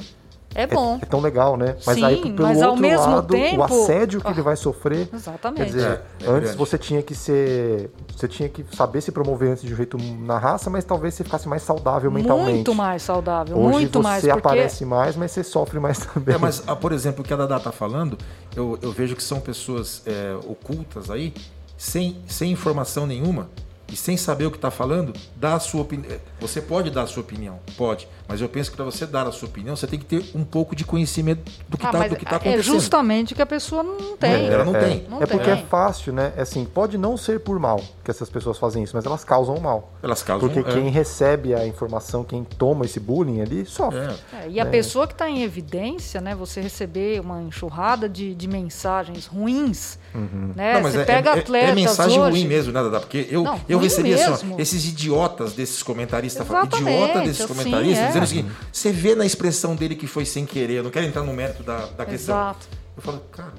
é 0.55 0.65
bom. 0.65 0.97
É, 1.01 1.05
é, 1.05 1.05
tão 1.05 1.19
legal, 1.19 1.55
né? 1.55 1.75
Mas 1.85 1.95
Sim, 1.95 2.03
aí, 2.03 2.21
pelo 2.21 2.41
mas 2.41 2.57
outro 2.57 2.71
ao 2.71 2.77
mesmo 2.77 3.05
lado, 3.05 3.33
tempo... 3.33 3.61
o 3.61 3.63
assédio 3.63 4.21
que 4.21 4.27
ah, 4.27 4.31
ele 4.31 4.41
vai 4.41 4.55
sofrer. 4.55 5.09
Exatamente. 5.13 5.57
Quer 5.57 5.65
dizer, 5.65 6.01
é, 6.21 6.25
é 6.25 6.29
antes 6.29 6.55
você 6.55 6.77
tinha 6.77 7.01
que 7.03 7.13
ser. 7.13 7.91
Você 8.15 8.27
tinha 8.27 8.49
que 8.49 8.65
saber 8.75 9.01
se 9.01 9.11
promover 9.11 9.51
antes 9.51 9.63
de 9.63 9.73
um 9.73 9.75
jeito 9.75 9.97
na 9.97 10.37
raça, 10.37 10.69
mas 10.69 10.83
talvez 10.83 11.13
você 11.13 11.23
ficasse 11.23 11.47
mais 11.47 11.61
saudável 11.61 12.09
mentalmente. 12.09 12.55
Muito 12.55 12.75
mais 12.75 13.03
saudável, 13.03 13.57
Hoje 13.57 13.71
muito 13.71 14.01
mais. 14.01 14.23
Você 14.23 14.31
aparece 14.31 14.85
mais, 14.85 15.15
mas 15.15 15.31
você 15.31 15.43
sofre 15.43 15.79
mais 15.79 15.99
também. 15.99 16.35
É, 16.35 16.37
mas, 16.37 16.63
ah, 16.65 16.75
por 16.75 16.91
exemplo, 16.91 17.23
o 17.23 17.27
que 17.27 17.33
a 17.33 17.37
Dada 17.37 17.57
está 17.57 17.71
falando, 17.71 18.17
eu, 18.55 18.77
eu 18.81 18.91
vejo 18.91 19.15
que 19.15 19.23
são 19.23 19.39
pessoas 19.39 20.01
é, 20.05 20.35
ocultas 20.47 21.11
aí, 21.11 21.33
sem, 21.77 22.17
sem 22.27 22.51
informação 22.51 23.05
nenhuma 23.05 23.49
e 23.91 23.95
sem 23.95 24.17
saber 24.17 24.45
o 24.45 24.51
que 24.51 24.57
está 24.57 24.71
falando, 24.71 25.13
dá 25.35 25.55
a 25.55 25.59
sua 25.59 25.81
opinião. 25.81 26.17
Você 26.39 26.61
pode 26.61 26.89
dar 26.89 27.03
a 27.03 27.07
sua 27.07 27.21
opinião, 27.21 27.59
pode, 27.77 28.07
mas 28.27 28.41
eu 28.41 28.49
penso 28.49 28.71
que 28.71 28.77
para 28.77 28.85
você 28.85 29.05
dar 29.05 29.27
a 29.27 29.31
sua 29.31 29.47
opinião, 29.47 29.75
você 29.75 29.87
tem 29.87 29.99
que 29.99 30.05
ter 30.05 30.23
um 30.35 30.43
pouco 30.43 30.75
de 30.75 30.85
conhecimento 30.85 31.51
do 31.67 31.77
que 31.77 31.85
está 31.85 31.97
ah, 31.97 32.09
tá, 32.09 32.15
tá 32.15 32.35
acontecendo. 32.35 32.59
É 32.59 32.61
justamente 32.61 33.35
que 33.35 33.41
a 33.41 33.45
pessoa 33.45 33.83
não 33.83 34.15
tem. 34.17 34.31
É, 34.31 34.53
ela 34.53 34.65
não 34.65 34.75
é, 34.75 34.79
tem. 34.79 35.05
Não 35.09 35.21
é 35.21 35.25
porque 35.25 35.45
tem. 35.45 35.53
é 35.53 35.57
fácil, 35.57 36.13
né? 36.13 36.33
É 36.37 36.41
assim, 36.41 36.65
pode 36.65 36.97
não 36.97 37.17
ser 37.17 37.39
por 37.39 37.59
mal 37.59 37.81
que 38.03 38.11
essas 38.11 38.29
pessoas 38.29 38.57
fazem 38.57 38.83
isso, 38.83 38.95
mas 38.95 39.05
elas 39.05 39.23
causam 39.23 39.59
mal. 39.59 39.93
Elas 40.01 40.23
causam 40.23 40.49
Porque 40.49 40.67
é. 40.67 40.73
quem 40.73 40.89
recebe 40.89 41.53
a 41.53 41.65
informação, 41.65 42.23
quem 42.23 42.43
toma 42.43 42.85
esse 42.85 42.99
bullying 42.99 43.41
ali, 43.41 43.65
sofre. 43.65 43.99
É. 43.99 44.15
É, 44.33 44.49
e 44.49 44.59
a 44.59 44.65
pessoa 44.65 45.07
que 45.07 45.13
está 45.13 45.29
em 45.29 45.41
evidência, 45.43 46.21
né? 46.21 46.35
Você 46.35 46.61
receber 46.61 47.19
uma 47.19 47.41
enxurrada 47.41 48.07
de, 48.07 48.33
de 48.35 48.47
mensagens 48.47 49.25
ruins, 49.25 49.97
uhum. 50.13 50.53
né? 50.55 50.75
Não, 50.75 50.83
você 50.83 51.03
pega 51.03 51.33
atletas. 51.33 51.69
É 51.69 51.75
mensagem 51.75 52.19
hoje... 52.19 52.31
ruim 52.31 52.47
mesmo, 52.47 52.71
né, 52.71 52.83
Dada? 52.83 52.99
Porque 52.99 53.27
eu, 53.29 53.43
não, 53.43 53.59
eu 53.67 53.78
recebi 53.79 54.13
assim, 54.13 54.55
esses 54.57 54.85
idiotas 54.85 55.53
desses 55.53 55.81
comentaristas, 55.83 56.45
idiota 56.45 57.21
desses 57.21 57.41
assim, 57.41 57.53
comentaristas, 57.53 58.03
é. 58.03 58.07
dizendo 58.07 58.23
o 58.23 58.27
seguinte: 58.27 58.51
você 58.71 58.91
vê 58.91 59.15
na 59.15 59.25
expressão 59.25 59.75
dele 59.75 59.95
que 59.95 60.07
foi 60.07 60.25
sem 60.25 60.45
querer, 60.45 60.75
eu 60.75 60.83
não 60.83 60.91
quero 60.91 61.05
entrar 61.05 61.23
no 61.23 61.33
mérito 61.33 61.63
da, 61.63 61.85
da 61.87 62.05
questão. 62.05 62.35
Exato. 62.35 62.67
Eu 62.95 63.01
falo, 63.01 63.21
cara, 63.31 63.53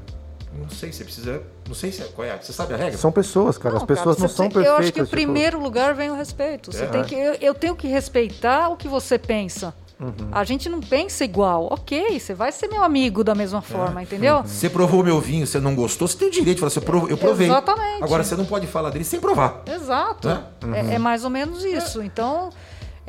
não 0.53 0.69
sei, 0.69 0.93
você 0.93 1.05
precisa. 1.05 1.43
Não 1.67 1.75
sei 1.75 1.93
se 1.93 2.03
é, 2.03 2.07
qual 2.07 2.27
é. 2.27 2.37
Você 2.37 2.53
sabe 2.53 2.75
a 2.75 2.77
regra? 2.77 2.99
São 2.99 3.13
pessoas, 3.13 3.57
cara. 3.57 3.75
Não, 3.75 3.81
As 3.81 3.87
pessoas 3.87 4.17
cara, 4.17 4.29
não 4.29 4.35
são 4.35 4.49
perfeitas. 4.49 4.73
Eu 4.73 4.77
acho 4.77 4.93
que 4.93 5.01
em 5.01 5.05
tipo... 5.05 5.17
primeiro 5.17 5.61
lugar 5.61 5.95
vem 5.95 6.11
o 6.11 6.15
respeito. 6.15 6.73
Você 6.73 6.85
é, 6.85 6.87
tem 6.87 7.05
que, 7.05 7.15
eu, 7.15 7.35
eu, 7.35 7.55
tenho 7.55 7.77
que 7.77 7.87
respeitar 7.87 8.69
o 8.69 8.77
que 8.77 8.89
você 8.89 9.19
pensa. 9.19 9.73
Uhum. 10.01 10.29
A 10.33 10.45
gente 10.45 10.69
não 10.69 10.81
pensa 10.81 11.25
igual. 11.25 11.69
Ok, 11.71 12.19
você 12.19 12.33
vai 12.33 12.51
ser 12.51 12.69
meu 12.69 12.83
amigo 12.83 13.23
da 13.23 13.35
mesma 13.35 13.61
forma, 13.61 14.01
é. 14.01 14.05
entendeu? 14.05 14.39
Uhum. 14.39 14.47
Você 14.47 14.71
provou 14.71 15.05
meu 15.05 15.21
vinho, 15.21 15.47
você 15.47 15.61
não 15.61 15.75
gostou, 15.75 16.09
você 16.09 16.17
tem 16.17 16.29
o 16.29 16.31
direito 16.31 16.57
de 16.57 16.61
falar, 16.61 16.69
assim, 16.69 17.11
eu 17.11 17.19
provei. 17.19 17.47
Exatamente. 17.49 18.03
Agora 18.03 18.25
você 18.25 18.35
não 18.35 18.47
pode 18.47 18.67
falar 18.67 18.91
dele 18.91 19.05
sem 19.05 19.21
provar. 19.21 19.63
Exato. 19.67 20.27
Né? 20.27 20.43
Uhum. 20.65 20.75
É, 20.75 20.95
é, 20.95 20.99
mais 20.99 21.23
ou 21.25 21.31
menos 21.31 21.63
isso. 21.65 22.03
Então, 22.03 22.51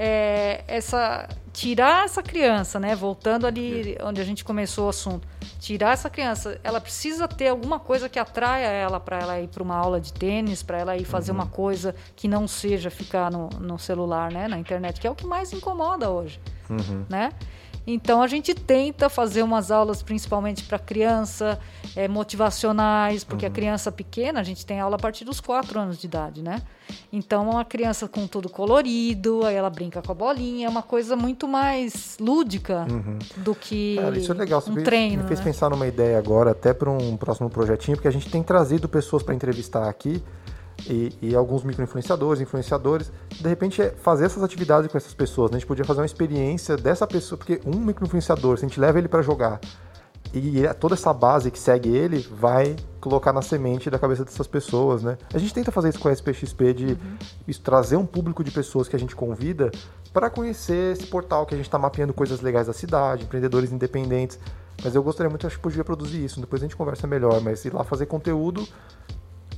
é, 0.03 0.63
essa 0.67 1.29
tirar 1.53 2.05
essa 2.05 2.23
criança, 2.23 2.79
né? 2.79 2.95
Voltando 2.95 3.45
ali 3.45 3.95
onde 4.03 4.19
a 4.19 4.23
gente 4.23 4.43
começou 4.43 4.87
o 4.87 4.89
assunto, 4.89 5.27
tirar 5.59 5.91
essa 5.91 6.09
criança, 6.09 6.59
ela 6.63 6.81
precisa 6.81 7.27
ter 7.27 7.49
alguma 7.49 7.79
coisa 7.79 8.09
que 8.09 8.17
atraia 8.17 8.65
ela 8.65 8.99
para 8.99 9.19
ela 9.19 9.39
ir 9.39 9.47
para 9.47 9.61
uma 9.61 9.75
aula 9.75 10.01
de 10.01 10.11
tênis, 10.11 10.63
para 10.63 10.79
ela 10.79 10.97
ir 10.97 11.05
fazer 11.05 11.31
uhum. 11.31 11.37
uma 11.37 11.45
coisa 11.45 11.93
que 12.15 12.27
não 12.27 12.47
seja 12.47 12.89
ficar 12.89 13.29
no, 13.29 13.49
no 13.59 13.77
celular, 13.77 14.31
né? 14.31 14.47
Na 14.47 14.57
internet, 14.57 14.99
que 14.99 15.05
é 15.05 15.11
o 15.11 15.13
que 15.13 15.27
mais 15.27 15.53
incomoda 15.53 16.09
hoje, 16.09 16.39
uhum. 16.67 17.05
né? 17.07 17.31
Então 17.85 18.21
a 18.21 18.27
gente 18.27 18.53
tenta 18.53 19.09
fazer 19.09 19.41
umas 19.43 19.71
aulas 19.71 20.03
principalmente 20.03 20.63
para 20.63 20.77
criança, 20.77 21.59
é, 21.95 22.07
motivacionais, 22.07 23.23
porque 23.23 23.45
uhum. 23.45 23.51
a 23.51 23.55
criança 23.55 23.91
pequena, 23.91 24.39
a 24.39 24.43
gente 24.43 24.65
tem 24.65 24.79
aula 24.79 24.95
a 24.95 24.99
partir 24.99 25.25
dos 25.25 25.39
4 25.39 25.79
anos 25.79 25.97
de 25.97 26.05
idade, 26.05 26.41
né? 26.41 26.61
Então 27.11 27.49
uma 27.49 27.65
criança 27.65 28.07
com 28.07 28.27
tudo 28.27 28.49
colorido, 28.49 29.45
aí 29.45 29.55
ela 29.55 29.69
brinca 29.69 30.01
com 30.01 30.11
a 30.11 30.15
bolinha, 30.15 30.67
é 30.67 30.69
uma 30.69 30.83
coisa 30.83 31.15
muito 31.15 31.47
mais 31.47 32.17
lúdica 32.19 32.85
uhum. 32.89 33.17
do 33.37 33.55
que 33.55 33.95
Cara, 33.95 34.17
isso 34.17 34.31
é 34.31 34.35
legal. 34.35 34.59
um 34.59 34.73
Você 34.73 34.83
treino. 34.83 35.23
Me 35.23 35.27
fez 35.27 35.39
né? 35.39 35.45
pensar 35.45 35.69
numa 35.69 35.87
ideia 35.87 36.17
agora, 36.17 36.51
até 36.51 36.73
para 36.73 36.89
um 36.89 37.17
próximo 37.17 37.49
projetinho, 37.49 37.97
porque 37.97 38.07
a 38.07 38.11
gente 38.11 38.29
tem 38.29 38.43
trazido 38.43 38.87
pessoas 38.87 39.23
para 39.23 39.33
entrevistar 39.33 39.87
aqui 39.87 40.21
e, 40.89 41.11
e 41.21 41.35
alguns 41.35 41.63
microinfluenciadores, 41.63 42.41
influenciadores, 42.41 43.11
de 43.29 43.47
repente 43.47 43.81
é 43.81 43.89
fazer 43.89 44.25
essas 44.25 44.43
atividades 44.43 44.91
com 44.91 44.97
essas 44.97 45.13
pessoas. 45.13 45.51
Né? 45.51 45.57
A 45.57 45.59
gente 45.59 45.67
podia 45.67 45.85
fazer 45.85 46.01
uma 46.01 46.05
experiência 46.05 46.77
dessa 46.77 47.05
pessoa, 47.05 47.37
porque 47.37 47.61
um 47.65 47.79
microinfluenciador, 47.79 48.57
se 48.57 48.65
a 48.65 48.67
gente 48.67 48.79
leva 48.79 48.97
ele 48.97 49.07
para 49.07 49.21
jogar 49.21 49.59
e 50.33 50.63
toda 50.79 50.93
essa 50.95 51.11
base 51.11 51.51
que 51.51 51.59
segue 51.59 51.89
ele 51.89 52.19
vai 52.19 52.75
colocar 53.01 53.33
na 53.33 53.41
semente 53.41 53.89
da 53.89 53.99
cabeça 53.99 54.23
dessas 54.23 54.47
pessoas, 54.47 55.03
né? 55.03 55.17
A 55.33 55.37
gente 55.37 55.53
tenta 55.53 55.71
fazer 55.71 55.89
isso 55.89 55.99
com 55.99 56.07
a 56.07 56.13
SPXP 56.13 56.73
de 56.73 56.85
uhum. 56.85 57.17
isso, 57.47 57.61
trazer 57.61 57.97
um 57.97 58.05
público 58.05 58.43
de 58.43 58.51
pessoas 58.51 58.87
que 58.87 58.95
a 58.95 58.99
gente 58.99 59.15
convida 59.15 59.71
para 60.13 60.29
conhecer 60.29 60.93
esse 60.93 61.07
portal 61.07 61.45
que 61.45 61.53
a 61.53 61.57
gente 61.57 61.67
está 61.67 61.77
mapeando 61.77 62.13
coisas 62.13 62.39
legais 62.41 62.67
da 62.67 62.73
cidade, 62.73 63.23
empreendedores 63.23 63.71
independentes. 63.71 64.39
Mas 64.83 64.95
eu 64.95 65.03
gostaria 65.03 65.29
muito, 65.29 65.45
acho 65.45 65.57
que 65.57 65.61
podia 65.61 65.83
produzir 65.83 66.23
isso. 66.23 66.39
Depois 66.39 66.61
a 66.61 66.65
gente 66.65 66.75
conversa 66.75 67.05
melhor, 67.05 67.41
mas 67.41 67.65
ir 67.65 67.73
lá 67.73 67.83
fazer 67.83 68.05
conteúdo 68.05 68.65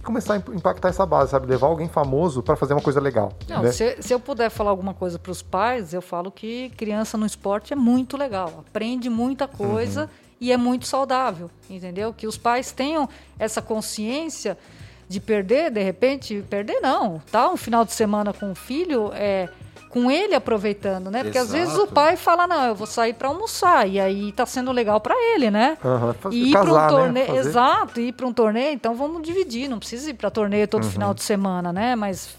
começar 0.04 0.36
a 0.36 0.38
impactar 0.38 0.90
essa 0.90 1.06
base, 1.06 1.32
sabe? 1.32 1.48
Levar 1.48 1.68
alguém 1.68 1.88
famoso 1.88 2.44
para 2.44 2.56
fazer 2.56 2.74
uma 2.74 2.82
coisa 2.82 3.00
legal. 3.00 3.32
Não, 3.48 3.64
né? 3.64 3.72
se, 3.72 3.98
se, 4.02 4.14
eu 4.14 4.20
puder 4.20 4.50
falar 4.50 4.70
alguma 4.70 4.94
coisa 4.94 5.18
para 5.18 5.32
os 5.32 5.42
pais, 5.42 5.94
eu 5.94 6.02
falo 6.02 6.32
que 6.32 6.70
criança 6.72 7.18
no 7.18 7.26
esporte 7.26 7.74
é 7.74 7.76
muito 7.76 8.18
legal, 8.18 8.64
aprende 8.68 9.10
muita 9.10 9.48
coisa 9.48 10.04
uhum. 10.04 10.10
e 10.42 10.52
é 10.52 10.58
muito 10.58 10.86
saudável, 10.86 11.50
entendeu? 11.70 12.14
Que 12.14 12.28
os 12.28 12.38
pais 12.38 12.72
tenham 12.72 13.08
essa 13.40 13.62
consciência 13.62 14.58
de 15.08 15.20
perder, 15.20 15.72
de 15.72 15.82
repente, 15.82 16.44
perder 16.50 16.80
não, 16.82 17.22
tá? 17.32 17.50
Um 17.50 17.58
final 17.58 17.86
de 17.86 17.94
semana 17.94 18.34
com 18.34 18.52
o 18.52 18.56
filho 18.56 19.12
é 19.14 19.50
com 19.94 20.10
ele 20.10 20.34
aproveitando, 20.34 21.12
né? 21.12 21.24
Porque 21.24 21.38
Exato. 21.38 21.54
às 21.54 21.60
vezes 21.60 21.78
o 21.78 21.86
pai 21.86 22.18
fala, 22.18 22.48
não, 22.48 22.66
eu 22.66 22.74
vou 22.74 22.88
sair 22.88 23.14
para 23.14 23.28
almoçar, 23.28 23.88
e 23.88 24.00
aí 24.00 24.32
tá 24.32 24.44
sendo 24.44 24.72
legal 24.72 25.00
para 25.00 25.14
ele, 25.36 25.52
né? 25.52 25.78
Uhum, 25.84 26.32
e 26.32 26.50
ir 26.50 26.52
para 26.52 26.64
um 26.64 26.88
torneio, 26.88 27.34
né? 27.34 27.40
exato, 27.40 28.00
ir 28.02 28.12
para 28.12 28.26
um 28.26 28.34
torneio, 28.34 28.74
então 28.74 28.96
vamos 28.96 29.22
dividir, 29.22 29.70
não 29.70 29.78
precisa 29.78 30.10
ir 30.10 30.16
para 30.16 30.32
torneio 30.32 30.68
todo 30.68 30.84
uhum. 30.84 30.90
final 30.90 31.14
de 31.14 31.22
semana, 31.22 31.72
né? 31.72 31.96
Mas 31.96 32.36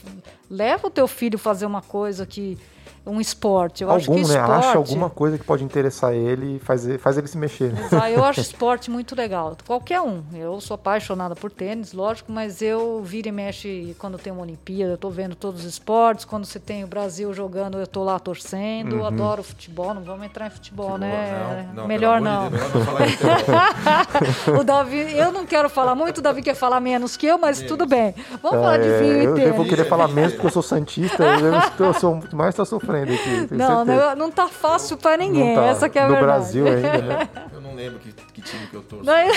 leva 0.51 0.89
o 0.89 0.91
teu 0.91 1.07
filho 1.07 1.39
fazer 1.39 1.65
uma 1.65 1.81
coisa 1.81 2.27
que 2.27 2.59
um 3.07 3.21
esporte. 3.21 3.83
Eu 3.83 3.91
Algum, 3.91 3.99
acho 3.99 4.07
que 4.07 4.17
né? 4.17 4.23
esporte... 4.23 4.67
Acha 4.67 4.79
alguma 4.79 5.11
coisa 5.11 5.37
que 5.37 5.45
pode 5.45 5.63
interessar 5.63 6.15
ele 6.15 6.57
e 6.57 6.59
faz, 6.59 6.87
faz 6.99 7.19
ele 7.19 7.27
se 7.27 7.37
mexer. 7.37 7.73
Exato. 7.73 8.07
Eu 8.07 8.25
acho 8.25 8.41
esporte 8.41 8.91
muito 8.91 9.15
legal. 9.15 9.57
Qualquer 9.67 10.01
um. 10.01 10.23
Eu 10.33 10.61
sou 10.61 10.75
apaixonada 10.75 11.37
por 11.37 11.51
tênis, 11.51 11.93
lógico, 11.93 12.33
mas 12.33 12.63
eu 12.63 13.03
viro 13.03 13.29
e 13.29 13.33
mexe 13.33 13.95
quando 13.99 14.19
tem 14.19 14.33
uma 14.33 14.43
Olimpíada, 14.43 14.93
eu 14.93 14.99
tô 14.99 15.11
vendo 15.11 15.35
todos 15.35 15.61
os 15.61 15.67
esportes. 15.67 16.25
Quando 16.25 16.47
você 16.47 16.59
tem 16.59 16.83
o 16.83 16.87
Brasil 16.87 17.33
jogando, 17.35 17.79
eu 17.79 17.87
tô 17.87 18.03
lá 18.03 18.19
torcendo. 18.19 18.97
Uhum. 18.97 19.07
Adoro 19.07 19.43
futebol. 19.43 19.93
Não 19.93 20.03
vamos 20.03 20.25
entrar 20.25 20.47
em 20.47 20.51
futebol, 20.51 20.93
futebol 20.93 21.09
né? 21.09 21.67
Não, 21.69 21.83
não, 21.83 21.89
Melhor 21.89 22.21
não. 22.21 22.51
De 22.51 22.57
o 24.59 24.65
Davi, 24.65 25.17
eu 25.17 25.31
não 25.31 25.45
quero 25.45 25.69
falar 25.69 25.95
muito, 25.95 26.19
o 26.19 26.23
Davi 26.23 26.43
quer 26.43 26.55
falar 26.55 26.81
menos 26.81 27.17
que 27.17 27.27
eu, 27.27 27.39
mas 27.39 27.59
menos. 27.59 27.71
tudo 27.71 27.87
bem. 27.87 28.15
Vamos 28.43 28.59
é, 28.59 28.63
falar 28.63 28.79
de 28.79 28.89
vinho 28.89 29.23
e 29.23 29.35
tênis. 29.35 29.49
Eu 29.49 29.55
vou 29.55 29.67
querer 29.67 29.85
falar 29.85 30.09
menos 30.09 30.33
porque 30.33 30.47
eu 30.47 30.51
sou 30.51 30.63
santista. 30.63 31.25
Eu, 31.25 31.59
estou, 31.59 31.87
eu 31.87 31.95
sou 31.95 32.23
mais 32.33 32.55
está 32.55 32.65
sofrendo 32.65 32.94
sofrendo 32.95 33.13
aqui. 33.13 33.55
Não, 33.55 33.85
não, 33.85 34.17
não 34.17 34.31
tá 34.31 34.49
fácil 34.49 34.97
pra 34.97 35.17
ninguém. 35.17 35.55
Tá. 35.55 35.65
Essa 35.67 35.89
que 35.89 35.99
é 35.99 36.03
a 36.03 36.09
no 36.09 36.15
verdade. 36.15 36.33
Brasil 36.33 36.67
ainda, 36.67 37.03
né? 37.03 37.29
Eu 37.53 37.61
não 37.61 37.75
lembro 37.75 37.99
que, 37.99 38.13
que 38.13 38.43
time 38.43 38.67
que 38.67 38.77
eu 38.77 38.83
torço. 38.83 39.05
Não, 39.05 39.17
eu, 39.17 39.35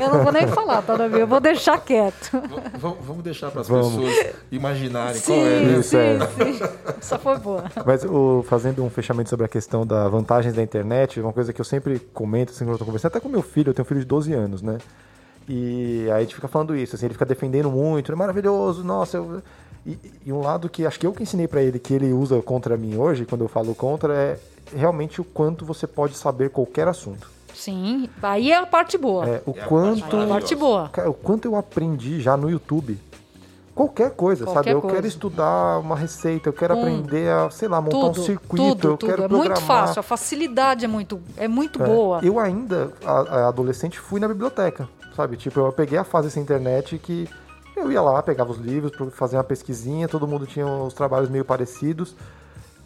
eu 0.00 0.12
não 0.12 0.22
vou 0.22 0.32
nem 0.32 0.46
falar, 0.46 0.82
tá, 0.82 0.96
Davi? 0.96 1.20
Eu 1.20 1.26
vou 1.26 1.40
deixar 1.40 1.80
quieto. 1.80 2.30
V 2.32 2.96
vamos 3.00 3.22
deixar 3.22 3.50
para 3.50 3.62
as 3.62 3.68
pessoas 3.68 4.34
imaginarem 4.50 5.20
sim, 5.20 5.32
qual 5.32 5.46
é, 5.46 5.60
né? 5.60 5.78
Isso, 5.78 5.96
é. 5.96 6.18
Sim. 6.18 6.60
Essa 6.98 7.18
foi 7.18 7.38
boa. 7.38 7.64
Mas 7.84 8.04
o, 8.04 8.44
fazendo 8.48 8.84
um 8.84 8.90
fechamento 8.90 9.30
sobre 9.30 9.46
a 9.46 9.48
questão 9.48 9.86
da 9.86 10.08
vantagens 10.08 10.54
da 10.54 10.62
internet, 10.62 11.20
uma 11.20 11.32
coisa 11.32 11.52
que 11.52 11.60
eu 11.60 11.64
sempre 11.64 11.98
comento, 12.12 12.52
assim, 12.52 12.64
quando 12.64 12.74
eu 12.74 12.78
tô 12.78 12.84
conversando, 12.84 13.10
até 13.10 13.20
com 13.20 13.28
meu 13.28 13.42
filho, 13.42 13.70
eu 13.70 13.74
tenho 13.74 13.84
um 13.84 13.88
filho 13.88 14.00
de 14.00 14.06
12 14.06 14.32
anos, 14.32 14.62
né? 14.62 14.78
E 15.48 16.04
aí 16.10 16.18
a 16.18 16.20
gente 16.20 16.34
fica 16.34 16.46
falando 16.46 16.76
isso, 16.76 16.94
assim, 16.94 17.06
ele 17.06 17.14
fica 17.14 17.26
defendendo 17.26 17.70
muito, 17.70 18.12
é 18.12 18.14
maravilhoso, 18.14 18.84
nossa, 18.84 19.16
eu 19.16 19.42
e, 19.84 19.98
e, 20.26 20.32
um 20.32 20.40
lado 20.40 20.68
que 20.68 20.84
acho 20.84 20.98
que 20.98 21.06
eu 21.06 21.12
que 21.12 21.22
ensinei 21.22 21.48
para 21.48 21.62
ele 21.62 21.78
que 21.78 21.94
ele 21.94 22.12
usa 22.12 22.40
contra 22.42 22.76
mim 22.76 22.96
hoje, 22.96 23.24
quando 23.24 23.42
eu 23.42 23.48
falo 23.48 23.74
contra, 23.74 24.14
é 24.14 24.38
realmente 24.74 25.20
o 25.20 25.24
quanto 25.24 25.64
você 25.64 25.86
pode 25.86 26.14
saber 26.14 26.50
qualquer 26.50 26.86
assunto. 26.86 27.30
Sim, 27.54 28.08
aí 28.22 28.52
é 28.52 28.56
a 28.56 28.66
parte 28.66 28.96
boa. 28.96 29.26
É, 29.26 29.42
o 29.44 29.50
é 29.50 29.64
quanto, 29.64 30.16
a 30.16 30.26
parte 30.26 30.54
boa. 30.54 30.88
Cara, 30.88 31.10
o 31.10 31.14
quanto 31.14 31.46
eu 31.46 31.56
aprendi 31.56 32.20
já 32.20 32.36
no 32.36 32.50
YouTube. 32.50 32.98
Qualquer 33.74 34.10
coisa, 34.10 34.44
qualquer 34.44 34.58
sabe? 34.58 34.70
Eu 34.70 34.80
coisa. 34.80 34.96
quero 34.96 35.06
estudar 35.06 35.78
uma 35.78 35.96
receita, 35.96 36.48
eu 36.48 36.52
quero 36.52 36.74
aprender 36.74 37.30
a, 37.30 37.50
sei 37.50 37.68
lá, 37.68 37.80
montar 37.80 37.98
tudo, 37.98 38.20
um 38.20 38.24
circuito, 38.24 38.64
tudo, 38.64 38.88
eu 38.88 38.96
tudo. 38.96 39.08
quero 39.10 39.24
é 39.24 39.28
programar. 39.28 39.56
muito 39.56 39.66
fácil, 39.66 40.00
a 40.00 40.02
facilidade 40.02 40.84
é 40.84 40.88
muito, 40.88 41.20
é 41.36 41.48
muito 41.48 41.82
é. 41.82 41.86
boa. 41.86 42.20
Eu 42.22 42.38
ainda, 42.38 42.92
a, 43.04 43.12
a 43.12 43.48
adolescente, 43.48 43.98
fui 43.98 44.20
na 44.20 44.28
biblioteca, 44.28 44.88
sabe? 45.16 45.36
Tipo, 45.36 45.60
eu 45.60 45.72
peguei 45.72 45.96
a 45.96 46.04
fase 46.04 46.30
sem 46.30 46.42
internet 46.42 46.98
que 46.98 47.26
eu 47.80 47.90
ia 47.90 48.00
lá, 48.00 48.22
pegava 48.22 48.50
os 48.52 48.58
livros, 48.58 48.92
fazer 49.12 49.36
uma 49.36 49.44
pesquisinha, 49.44 50.08
todo 50.08 50.26
mundo 50.26 50.46
tinha 50.46 50.66
os 50.66 50.94
trabalhos 50.94 51.28
meio 51.28 51.44
parecidos. 51.44 52.14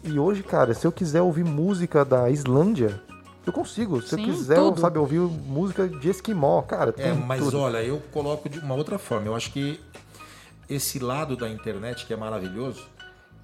E 0.03 0.19
hoje, 0.19 0.43
cara, 0.43 0.73
se 0.73 0.85
eu 0.85 0.91
quiser 0.91 1.21
ouvir 1.21 1.43
música 1.43 2.05
da 2.05 2.29
Islândia, 2.29 3.01
eu 3.45 3.53
consigo. 3.53 4.01
Se 4.01 4.15
Sim, 4.15 4.21
eu 4.21 4.33
quiser, 4.33 4.55
tudo. 4.55 4.79
sabe, 4.79 4.97
ouvir 4.97 5.19
música 5.19 5.87
de 5.87 6.09
esquimó, 6.09 6.61
cara. 6.61 6.93
É, 6.97 7.11
mas 7.13 7.43
tudo. 7.43 7.59
olha, 7.59 7.83
eu 7.83 8.01
coloco 8.11 8.47
de 8.49 8.59
uma 8.59 8.75
outra 8.75 8.97
forma. 8.97 9.27
Eu 9.27 9.35
acho 9.35 9.51
que 9.51 9.79
esse 10.69 10.99
lado 10.99 11.35
da 11.35 11.49
internet 11.49 12.05
que 12.05 12.13
é 12.13 12.17
maravilhoso, 12.17 12.87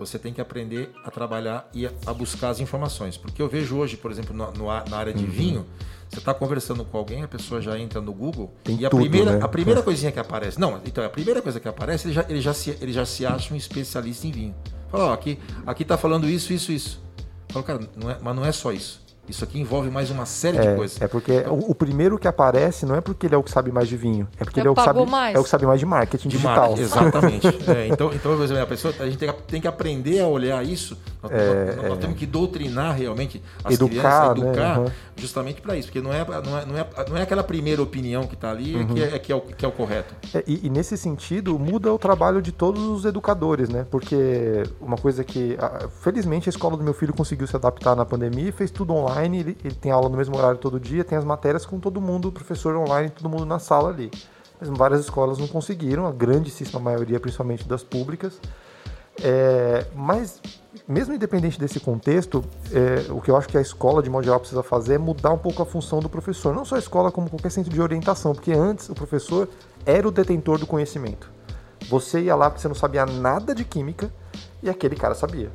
você 0.05 0.17
tem 0.17 0.33
que 0.33 0.41
aprender 0.41 0.91
a 1.03 1.11
trabalhar 1.11 1.69
e 1.73 1.85
a 1.85 2.13
buscar 2.13 2.49
as 2.49 2.59
informações. 2.59 3.17
Porque 3.17 3.41
eu 3.41 3.47
vejo 3.47 3.77
hoje, 3.77 3.95
por 3.95 4.09
exemplo, 4.09 4.35
no, 4.35 4.51
no, 4.51 4.65
na 4.65 4.97
área 4.97 5.13
de 5.13 5.23
uhum. 5.23 5.29
vinho, 5.29 5.65
você 6.09 6.17
está 6.19 6.33
conversando 6.33 6.83
com 6.83 6.97
alguém, 6.97 7.23
a 7.23 7.27
pessoa 7.27 7.61
já 7.61 7.77
entra 7.77 8.01
no 8.01 8.11
Google 8.11 8.51
Tem 8.63 8.79
e 8.79 8.85
a 8.85 8.89
tudo, 8.89 9.01
primeira, 9.01 9.37
né? 9.37 9.39
a 9.43 9.47
primeira 9.47 9.81
coisinha 9.83 10.11
que 10.11 10.19
aparece. 10.19 10.59
Não, 10.59 10.81
então 10.85 11.05
a 11.05 11.09
primeira 11.09 11.41
coisa 11.41 11.59
que 11.59 11.67
aparece, 11.67 12.07
ele 12.07 12.13
já, 12.13 12.25
ele 12.27 12.41
já, 12.41 12.53
se, 12.53 12.77
ele 12.81 12.91
já 12.91 13.05
se 13.05 13.25
acha 13.25 13.53
um 13.53 13.57
especialista 13.57 14.25
em 14.25 14.31
vinho. 14.31 14.55
Fala, 14.89 15.05
ó, 15.05 15.13
aqui, 15.13 15.39
aqui 15.65 15.85
tá 15.85 15.97
falando 15.97 16.27
isso, 16.27 16.51
isso, 16.51 16.71
isso. 16.71 17.01
Fala, 17.49 17.63
cara, 17.63 17.79
não 17.95 18.09
é, 18.09 18.17
mas 18.21 18.35
não 18.35 18.45
é 18.45 18.51
só 18.51 18.71
isso. 18.71 19.01
Isso 19.31 19.45
aqui 19.45 19.59
envolve 19.59 19.89
mais 19.89 20.09
uma 20.09 20.25
série 20.25 20.57
é, 20.57 20.61
de 20.61 20.75
coisas. 20.75 21.01
É 21.01 21.07
porque 21.07 21.37
então, 21.37 21.53
o, 21.53 21.71
o, 21.71 21.75
primeiro 21.75 22.19
que 22.19 22.27
aparece 22.27 22.85
não 22.85 22.95
é 22.95 23.01
porque 23.01 23.25
ele 23.25 23.35
é 23.35 23.37
o 23.37 23.43
que 23.43 23.49
sabe 23.49 23.71
mais 23.71 23.87
de 23.87 23.95
vinho, 23.95 24.27
é 24.37 24.43
porque 24.43 24.59
ele 24.59 24.67
é 24.67 24.71
o 24.71 24.75
que 24.75 24.83
sabe 24.83 25.05
mais. 25.05 25.35
é 25.35 25.39
o 25.39 25.43
que 25.43 25.49
sabe 25.49 25.65
mais 25.65 25.79
de 25.79 25.85
marketing 25.85 26.27
de 26.27 26.37
digital. 26.37 26.55
Marketing, 26.55 26.81
exatamente. 26.81 27.47
é, 27.71 27.87
então, 27.87 28.11
então, 28.13 28.61
a 28.61 28.65
pessoa, 28.65 28.93
a 28.99 29.05
gente 29.05 29.17
tem 29.17 29.31
que, 29.31 29.41
tem 29.43 29.61
que 29.61 29.67
aprender 29.67 30.19
a 30.19 30.27
olhar 30.27 30.63
isso. 30.65 30.97
Nós, 31.23 31.31
é, 31.31 31.65
nós, 31.75 31.75
nós 31.77 31.97
é. 31.97 32.01
temos 32.01 32.17
que 32.17 32.25
doutrinar 32.25 32.95
realmente 32.95 33.41
as 33.63 33.73
educar, 33.73 34.33
crianças, 34.33 34.37
educar, 34.37 34.79
né? 34.79 34.85
uhum. 34.85 34.91
Justamente 35.21 35.61
para 35.61 35.77
isso, 35.77 35.87
porque 35.87 36.01
não 36.01 36.13
é, 36.13 36.25
não 36.25 36.57
é, 36.57 36.65
não 36.65 36.77
é, 36.77 36.87
não 37.09 37.17
é 37.17 37.21
aquela 37.21 37.43
primeira 37.43 37.81
opinião 37.81 38.27
que 38.27 38.33
está 38.33 38.51
ali 38.51 38.75
uhum. 38.75 38.87
que, 38.87 39.01
é, 39.01 39.19
que, 39.19 39.31
é 39.31 39.35
o, 39.35 39.41
que 39.41 39.65
é 39.65 39.67
o 39.67 39.71
correto. 39.71 40.13
É, 40.33 40.43
e, 40.45 40.67
e, 40.67 40.69
nesse 40.69 40.97
sentido 40.97 41.57
muda 41.57 41.93
o 41.93 41.97
trabalho 41.97 42.41
de 42.41 42.51
todos 42.51 42.83
os 42.83 43.05
educadores, 43.05 43.69
né? 43.69 43.85
Porque 43.89 44.63
uma 44.81 44.97
coisa 44.97 45.23
que, 45.23 45.57
felizmente, 46.01 46.49
a 46.49 46.51
escola 46.51 46.75
do 46.75 46.83
meu 46.83 46.93
filho 46.93 47.13
conseguiu 47.13 47.47
se 47.47 47.55
adaptar 47.55 47.95
na 47.95 48.05
pandemia 48.05 48.49
e 48.49 48.51
fez 48.51 48.69
tudo 48.71 48.93
online. 48.93 49.39
Ele, 49.39 49.57
ele 49.63 49.75
tem 49.75 49.91
aula 49.91 50.01
aula 50.01 50.09
no 50.09 50.17
mesmo 50.17 50.35
horário 50.35 50.57
todo 50.57 50.79
dia, 50.79 51.03
tem 51.03 51.17
as 51.17 51.23
matérias 51.23 51.65
com 51.65 51.79
todo 51.79 52.01
mundo, 52.01 52.31
professor 52.31 52.75
online, 52.75 53.09
todo 53.09 53.29
mundo 53.29 53.45
na 53.45 53.59
sala 53.59 53.89
ali. 53.89 54.11
Mas 54.59 54.69
várias 54.69 55.01
escolas 55.01 55.37
não 55.37 55.47
conseguiram, 55.47 56.05
a 56.05 56.11
grandíssima 56.11 56.79
maioria, 56.79 57.19
principalmente 57.19 57.67
das 57.67 57.83
públicas. 57.83 58.39
É, 59.21 59.85
mas, 59.95 60.41
mesmo 60.91 61.13
independente 61.13 61.57
desse 61.57 61.79
contexto, 61.79 62.43
é, 62.71 63.11
o 63.11 63.21
que 63.21 63.31
eu 63.31 63.37
acho 63.37 63.47
que 63.47 63.57
a 63.57 63.61
escola, 63.61 64.03
de 64.03 64.09
modo 64.09 64.25
geral, 64.25 64.39
precisa 64.39 64.61
fazer 64.61 64.95
é 64.95 64.97
mudar 64.97 65.31
um 65.31 65.37
pouco 65.37 65.61
a 65.61 65.65
função 65.65 65.99
do 65.99 66.09
professor. 66.09 66.53
Não 66.53 66.65
só 66.65 66.75
a 66.75 66.79
escola, 66.79 67.11
como 67.11 67.29
qualquer 67.29 67.49
centro 67.49 67.71
de 67.71 67.81
orientação, 67.81 68.33
porque 68.33 68.51
antes 68.51 68.89
o 68.89 68.93
professor 68.93 69.47
era 69.85 70.05
o 70.05 70.11
detentor 70.11 70.59
do 70.59 70.67
conhecimento. 70.67 71.31
Você 71.89 72.21
ia 72.21 72.35
lá 72.35 72.49
porque 72.49 72.61
você 72.61 72.67
não 72.67 72.75
sabia 72.75 73.05
nada 73.05 73.55
de 73.55 73.63
química 73.63 74.13
e 74.61 74.69
aquele 74.69 74.95
cara 74.95 75.15
sabia. 75.15 75.49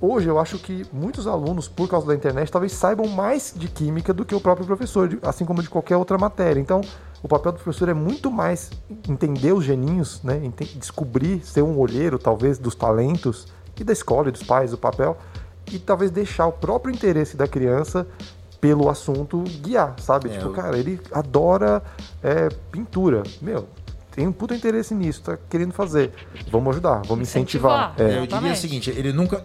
Hoje 0.00 0.28
eu 0.28 0.38
acho 0.38 0.58
que 0.58 0.86
muitos 0.92 1.26
alunos, 1.26 1.68
por 1.68 1.88
causa 1.88 2.06
da 2.06 2.14
internet, 2.14 2.50
talvez 2.50 2.72
saibam 2.72 3.08
mais 3.08 3.54
de 3.56 3.68
química 3.68 4.12
do 4.12 4.24
que 4.24 4.34
o 4.34 4.40
próprio 4.40 4.66
professor, 4.66 5.18
assim 5.22 5.44
como 5.44 5.62
de 5.62 5.70
qualquer 5.70 5.96
outra 5.96 6.18
matéria. 6.18 6.60
Então, 6.60 6.80
o 7.22 7.28
papel 7.28 7.52
do 7.52 7.58
professor 7.58 7.88
é 7.88 7.94
muito 7.94 8.30
mais 8.30 8.70
entender 9.08 9.52
os 9.52 9.64
geninhos, 9.64 10.22
né? 10.22 10.40
descobrir, 10.76 11.44
ser 11.44 11.62
um 11.62 11.78
olheiro, 11.78 12.18
talvez, 12.18 12.58
dos 12.58 12.74
talentos 12.74 13.46
e 13.78 13.84
da 13.84 13.92
escola 13.92 14.28
e 14.28 14.32
dos 14.32 14.42
pais, 14.42 14.70
do 14.70 14.78
papel, 14.78 15.16
e 15.70 15.78
talvez 15.78 16.10
deixar 16.10 16.46
o 16.46 16.52
próprio 16.52 16.94
interesse 16.94 17.36
da 17.36 17.46
criança 17.46 18.06
pelo 18.60 18.88
assunto 18.88 19.42
guiar, 19.60 19.94
sabe? 20.00 20.28
É, 20.28 20.32
tipo, 20.32 20.46
eu... 20.46 20.52
cara, 20.52 20.78
ele 20.78 21.00
adora 21.12 21.82
é, 22.22 22.48
pintura. 22.70 23.22
Meu, 23.40 23.68
tem 24.10 24.26
um 24.26 24.32
puta 24.32 24.54
interesse 24.54 24.94
nisso, 24.94 25.22
tá 25.22 25.38
querendo 25.48 25.72
fazer. 25.72 26.12
Vamos 26.50 26.70
ajudar, 26.70 27.02
vamos 27.06 27.28
incentivar. 27.28 27.94
incentivar. 27.94 28.10
É. 28.10 28.18
Eu 28.18 28.26
diria 28.26 28.52
o 28.52 28.56
seguinte, 28.56 28.90
ele 28.90 29.12
nunca, 29.12 29.44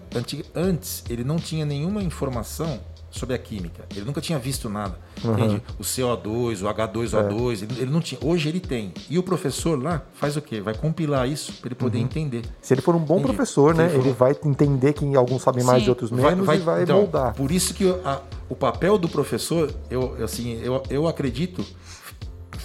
antes, 0.56 1.04
ele 1.10 1.24
não 1.24 1.36
tinha 1.38 1.66
nenhuma 1.66 2.02
informação 2.02 2.80
sobre 3.12 3.36
a 3.36 3.38
química. 3.38 3.84
Ele 3.96 4.06
nunca 4.06 4.20
tinha 4.22 4.40
visto 4.40 4.70
nada. 4.70 4.98
Entende? 5.24 5.62
O 5.78 5.84
CO2, 5.84 6.62
o 6.64 6.74
H2O2, 6.74 7.64
ele, 7.64 7.82
ele 7.82 7.92
não 7.92 8.00
tinha. 8.02 8.20
Hoje 8.24 8.50
ele 8.50 8.60
tem. 8.60 8.94
E 9.10 9.20
o 9.20 9.24
professor 9.24 9.82
lá 9.82 10.02
faz 10.16 10.36
o 10.38 10.42
quê? 10.42 10.62
Vai 10.62 10.74
compilar 10.74 11.28
isso 11.30 11.54
para 11.54 11.68
ele 11.68 11.76
poder 11.76 12.00
entender. 12.00 12.44
Se 12.62 12.74
ele 12.74 12.82
for 12.82 12.96
um 12.96 13.00
bom 13.00 13.20
Entendi. 13.20 13.34
professor, 13.36 13.76
né? 13.76 13.86
Ele 13.86 13.94
for- 13.96 14.02
Ele 14.02 14.14
vai 14.14 14.36
entender 14.46 14.94
que 14.94 15.16
alguns 15.16 15.42
sabem 15.42 15.64
mais 15.64 15.82
Sim. 15.84 15.88
e 15.88 15.90
outros 15.90 16.10
menos 16.10 16.42
e 16.48 16.58
vai 16.60 16.84
então, 16.84 16.98
moldar. 16.98 17.34
Por 17.36 17.52
isso 17.52 17.74
que 17.74 17.88
a- 18.06 18.22
o 18.50 18.56
papel 18.56 18.98
do 18.98 19.08
professor, 19.10 19.72
eu, 19.90 20.16
assim, 20.24 20.60
eu, 20.64 20.82
eu 20.90 21.08
acredito 21.08 21.64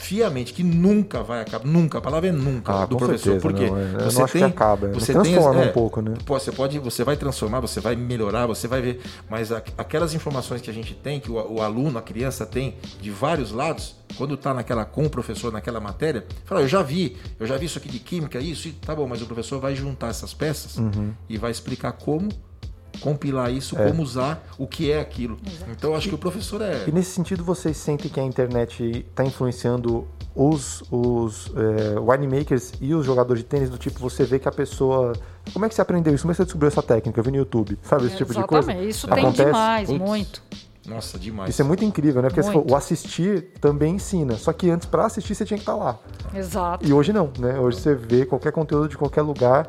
fiamente 0.07 0.53
que 0.53 0.63
nunca 0.63 1.21
vai 1.23 1.41
acabar, 1.41 1.67
nunca, 1.67 1.99
a 1.99 2.01
palavra 2.01 2.29
é 2.29 2.33
nunca 2.33 2.73
Ah, 2.83 2.87
do 2.87 2.97
professor, 2.97 3.41
certeza, 3.41 3.41
porque 3.43 3.69
não, 3.69 3.77
é- 3.77 4.05
eu 4.07 4.11
você 4.11 4.21
não 4.21 4.29
tem, 4.29 4.45
acaba, 4.45 4.87
você 4.93 5.13
mas 5.13 5.23
tem, 5.25 5.33
transforma 5.35 5.65
é, 5.65 5.69
um 5.69 5.73
pouco, 5.73 6.01
né? 6.01 6.15
você 6.25 6.53
pode, 6.53 6.79
você 6.79 7.03
vai 7.03 7.17
transformar, 7.17 7.59
você 7.61 7.81
vai 7.81 7.97
melhorar, 7.97 8.47
você 8.47 8.69
vai 8.69 8.81
ver, 8.81 9.01
mas 9.29 9.51
a- 9.51 9.63
aquelas 9.77 10.15
informações 10.15 10.61
que 10.61 10.71
a 10.71 10.73
gente 10.73 10.95
tem, 10.95 11.19
que 11.19 11.31
o, 11.31 11.55
o 11.55 11.61
aluno, 11.61 11.99
a 11.99 12.03
criança 12.03 12.47
tem 12.47 12.77
de 13.01 13.11
vários 13.11 13.51
lados, 13.51 13.97
quando 14.17 14.35
está 14.35 14.55
naquela 14.55 14.85
com 14.85 15.05
o 15.07 15.11
professor 15.11 15.53
naquela 15.53 15.81
matéria, 15.81 16.25
fala, 16.45 16.61
eu 16.61 16.69
já 16.69 16.83
vi, 16.83 17.17
eu 17.41 17.47
já 17.47 17.57
vi 17.57 17.67
isso 17.67 17.79
aqui 17.79 17.89
de 17.89 17.99
química, 17.99 18.39
isso, 18.39 18.69
e 18.69 18.73
tá 18.73 18.95
bom, 18.95 19.09
mas 19.09 19.21
o 19.21 19.27
professor 19.27 19.59
vai 19.61 19.75
juntar 19.75 20.09
essas 20.09 20.33
peças 20.33 20.77
Uhum. 20.79 21.13
e 21.29 21.37
vai 21.37 21.51
explicar 21.51 21.93
como 21.93 22.29
compilar 23.01 23.51
isso, 23.53 23.79
É. 23.79 23.89
como 23.89 24.03
usar, 24.03 24.43
o 24.59 24.67
que 24.67 24.91
é 24.91 25.01
aquilo. 25.01 25.37
Então 25.71 25.91
eu 25.91 25.97
acho 25.97 26.09
que 26.09 26.15
o 26.15 26.19
professor 26.19 26.61
é 26.63 26.85
E 26.87 26.93
nesse 26.93 27.11
sentido, 27.11 27.43
vocês 27.45 27.77
sentem 27.77 28.11
que 28.11 28.19
a 28.21 28.25
internet 28.25 29.05
está 29.09 29.25
influenciando 29.25 30.07
os, 30.35 30.83
os 30.91 31.51
é, 31.57 31.99
winemakers 31.99 32.73
e 32.81 32.95
os 32.95 33.07
jogadores 33.07 33.43
de 33.43 33.49
tênis 33.49 33.71
do 33.71 33.79
tipo, 33.79 33.99
você 34.01 34.25
vê 34.25 34.39
que 34.39 34.49
a 34.49 34.53
pessoa... 34.53 35.13
Como 35.53 35.65
é 35.65 35.69
que 35.69 35.75
você 35.75 35.81
aprendeu 35.81 36.15
isso? 36.15 36.23
Como 36.25 36.33
é 36.33 36.35
que 36.35 36.39
você 36.39 36.45
descobriu 36.45 36.69
essa 36.69 36.83
técnica? 36.83 37.19
Eu 37.19 37.25
vi 37.25 37.31
no 37.31 37.37
YouTube, 37.39 37.79
sabe? 37.83 38.07
Esse 38.07 38.17
tipo 38.17 38.35
de 38.35 38.43
coisa. 38.45 38.65
Exatamente. 38.71 38.91
Isso 38.91 39.07
Acontece. 39.07 39.37
tem 39.37 39.47
demais, 39.47 39.89
Putz. 39.89 40.01
muito. 40.01 40.43
Nossa, 40.87 41.19
demais. 41.19 41.51
Isso 41.51 41.63
é 41.63 41.65
muito 41.65 41.85
incrível, 41.85 42.23
né? 42.23 42.29
Porque 42.29 42.43
for- 42.45 42.65
o 42.71 42.77
assistir 42.77 43.49
também 43.61 43.95
ensina. 43.97 44.37
Só 44.37 44.53
que 44.53 44.71
antes, 44.71 44.87
para 44.87 45.07
assistir, 45.07 45.35
você 45.35 45.45
tinha 45.45 45.57
que 45.59 45.63
estar 45.63 45.75
lá. 45.75 45.99
Exato. 46.35 46.87
E 46.87 46.93
hoje 46.93 47.13
não, 47.13 47.31
né? 47.39 47.59
Hoje 47.59 47.81
você 47.81 47.95
vê 47.95 48.25
qualquer 48.27 48.53
conteúdo 48.53 48.89
de 48.89 48.97
qualquer 48.97 49.23
lugar. 49.23 49.67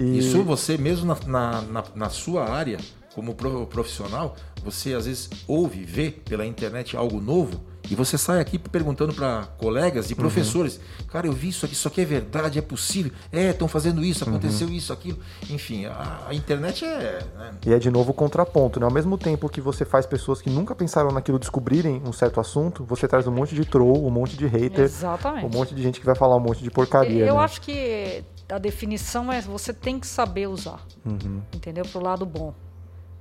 E... 0.00 0.18
Isso 0.18 0.42
você 0.42 0.76
mesmo 0.78 1.06
na, 1.06 1.16
na, 1.26 1.62
na- 1.62 1.84
na 1.94 2.08
sua 2.08 2.48
área, 2.48 2.78
como 3.14 3.34
pro- 3.34 3.66
profissional, 3.66 4.34
você 4.64 4.94
às 4.94 5.06
vezes 5.06 5.28
ouve, 5.46 5.84
vê 5.84 6.10
pela 6.10 6.46
internet 6.46 6.96
algo 6.96 7.20
novo 7.20 7.60
e 7.90 7.94
você 7.94 8.16
sai 8.16 8.40
aqui 8.40 8.56
perguntando 8.58 9.12
para 9.12 9.48
colegas 9.58 10.06
Uhum. 10.06 10.12
e 10.12 10.14
professores, 10.14 10.80
cara, 11.08 11.26
eu 11.26 11.32
vi 11.32 11.48
isso 11.48 11.64
aqui, 11.66 11.74
isso 11.74 11.88
aqui 11.88 12.00
é 12.02 12.04
verdade, 12.04 12.58
é 12.58 12.62
possível, 12.62 13.10
é, 13.32 13.50
estão 13.50 13.66
fazendo 13.66 14.04
isso, 14.04 14.22
aconteceu 14.22 14.68
Uhum. 14.68 14.74
isso, 14.74 14.92
aquilo, 14.92 15.18
enfim, 15.48 15.86
a, 15.86 16.26
a 16.28 16.34
internet 16.34 16.84
é, 16.84 17.24
né, 17.36 17.50
E 17.66 17.72
é 17.72 17.78
de 17.78 17.90
novo 17.90 18.12
o 18.12 18.14
contraponto, 18.14 18.78
né? 18.78 18.86
Ao 18.86 18.92
mesmo 18.92 19.18
tempo 19.18 19.48
que 19.48 19.60
você 19.60 19.84
faz 19.84 20.06
pessoas 20.06 20.40
que 20.40 20.48
nunca 20.48 20.74
pensaram 20.74 21.10
naquilo 21.10 21.38
descobrirem 21.38 22.00
um 22.06 22.12
certo 22.12 22.38
assunto, 22.38 22.84
você 22.84 23.08
traz 23.08 23.26
um 23.26 23.32
monte 23.32 23.54
de 23.56 23.64
troll, 23.64 24.06
um 24.06 24.10
monte 24.10 24.36
de 24.36 24.46
hater, 24.46 24.84
Exatamente. 24.84 25.46
um 25.46 25.48
monte 25.48 25.74
de 25.74 25.82
gente 25.82 25.98
que 25.98 26.06
vai 26.06 26.14
falar 26.14 26.36
um 26.36 26.40
monte 26.40 26.62
de 26.62 26.70
porcaria. 26.70 27.26
Eu 27.26 27.36
né? 27.36 27.40
acho 27.42 27.60
que 27.60 28.22
a 28.50 28.58
definição 28.58 29.32
é 29.32 29.40
você 29.40 29.72
tem 29.72 29.98
que 29.98 30.06
saber 30.06 30.48
usar. 30.48 30.84
Uhum. 31.04 31.42
Entendeu? 31.54 31.84
Pro 31.84 32.02
lado 32.02 32.24
bom. 32.26 32.54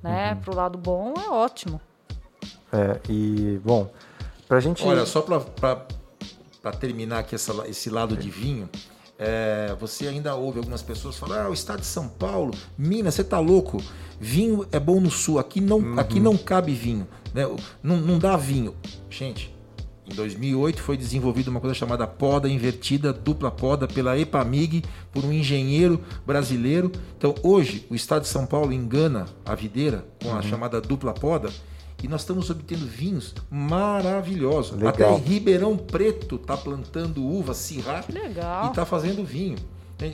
Né? 0.01 0.35
Pro 0.35 0.55
lado 0.55 0.77
bom 0.77 1.13
é 1.17 1.29
ótimo. 1.29 1.79
É, 2.71 2.99
e, 3.09 3.59
bom, 3.63 3.91
pra 4.47 4.59
gente. 4.59 4.83
Olha, 4.83 5.05
só 5.05 5.21
para 5.21 6.71
terminar 6.79 7.19
aqui 7.19 7.35
essa- 7.35 7.67
esse 7.67 7.89
lado 7.89 8.15
de 8.15 8.29
vinho, 8.29 8.69
é, 9.17 9.75
você 9.79 10.07
ainda 10.07 10.35
ouve 10.35 10.59
algumas 10.59 10.81
pessoas 10.81 11.17
falar: 11.17 11.45
ah, 11.45 11.49
o 11.49 11.53
estado 11.53 11.79
de 11.81 11.85
São 11.87 12.07
Paulo, 12.07 12.53
Minas, 12.77 13.15
você 13.15 13.23
tá 13.23 13.39
louco? 13.39 13.81
Vinho 14.19 14.67
é 14.71 14.79
bom 14.79 14.99
no 14.99 15.09
sul, 15.09 15.39
aqui 15.39 15.59
não, 15.61 15.97
aqui 15.99 16.19
não 16.19 16.37
cabe 16.37 16.73
vinho, 16.73 17.07
né? 17.33 17.43
não, 17.81 17.97
não 17.97 18.19
dá 18.19 18.35
vinho. 18.37 18.75
Gente, 19.09 19.53
em 20.11 20.15
2008 20.15 20.81
foi 20.81 20.97
desenvolvida 20.97 21.49
uma 21.49 21.59
coisa 21.59 21.73
chamada 21.73 22.07
poda 22.07 22.49
invertida, 22.49 23.13
dupla 23.13 23.51
poda, 23.51 23.87
pela 23.87 24.17
EPAMIG, 24.17 24.83
por 25.11 25.23
um 25.23 25.31
engenheiro 25.31 26.01
brasileiro. 26.25 26.91
Então, 27.17 27.35
hoje, 27.43 27.85
o 27.89 27.95
estado 27.95 28.23
de 28.23 28.27
São 28.27 28.45
Paulo 28.45 28.73
engana 28.73 29.25
a 29.45 29.55
videira 29.55 30.05
com 30.21 30.35
a 30.35 30.41
chamada 30.41 30.81
dupla 30.81 31.13
poda. 31.13 31.49
E 32.01 32.07
nós 32.07 32.21
estamos 32.21 32.49
obtendo 32.49 32.85
vinhos 32.85 33.35
maravilhosos. 33.51 34.71
Legal. 34.77 34.89
Até 34.89 35.11
em 35.11 35.17
Ribeirão 35.17 35.75
Preto 35.75 36.35
está 36.35 36.55
plantando 36.55 37.23
uva, 37.23 37.53
cirrá 37.53 38.03
legal. 38.09 38.67
e 38.67 38.69
está 38.69 38.85
fazendo 38.85 39.23
vinho. 39.25 39.57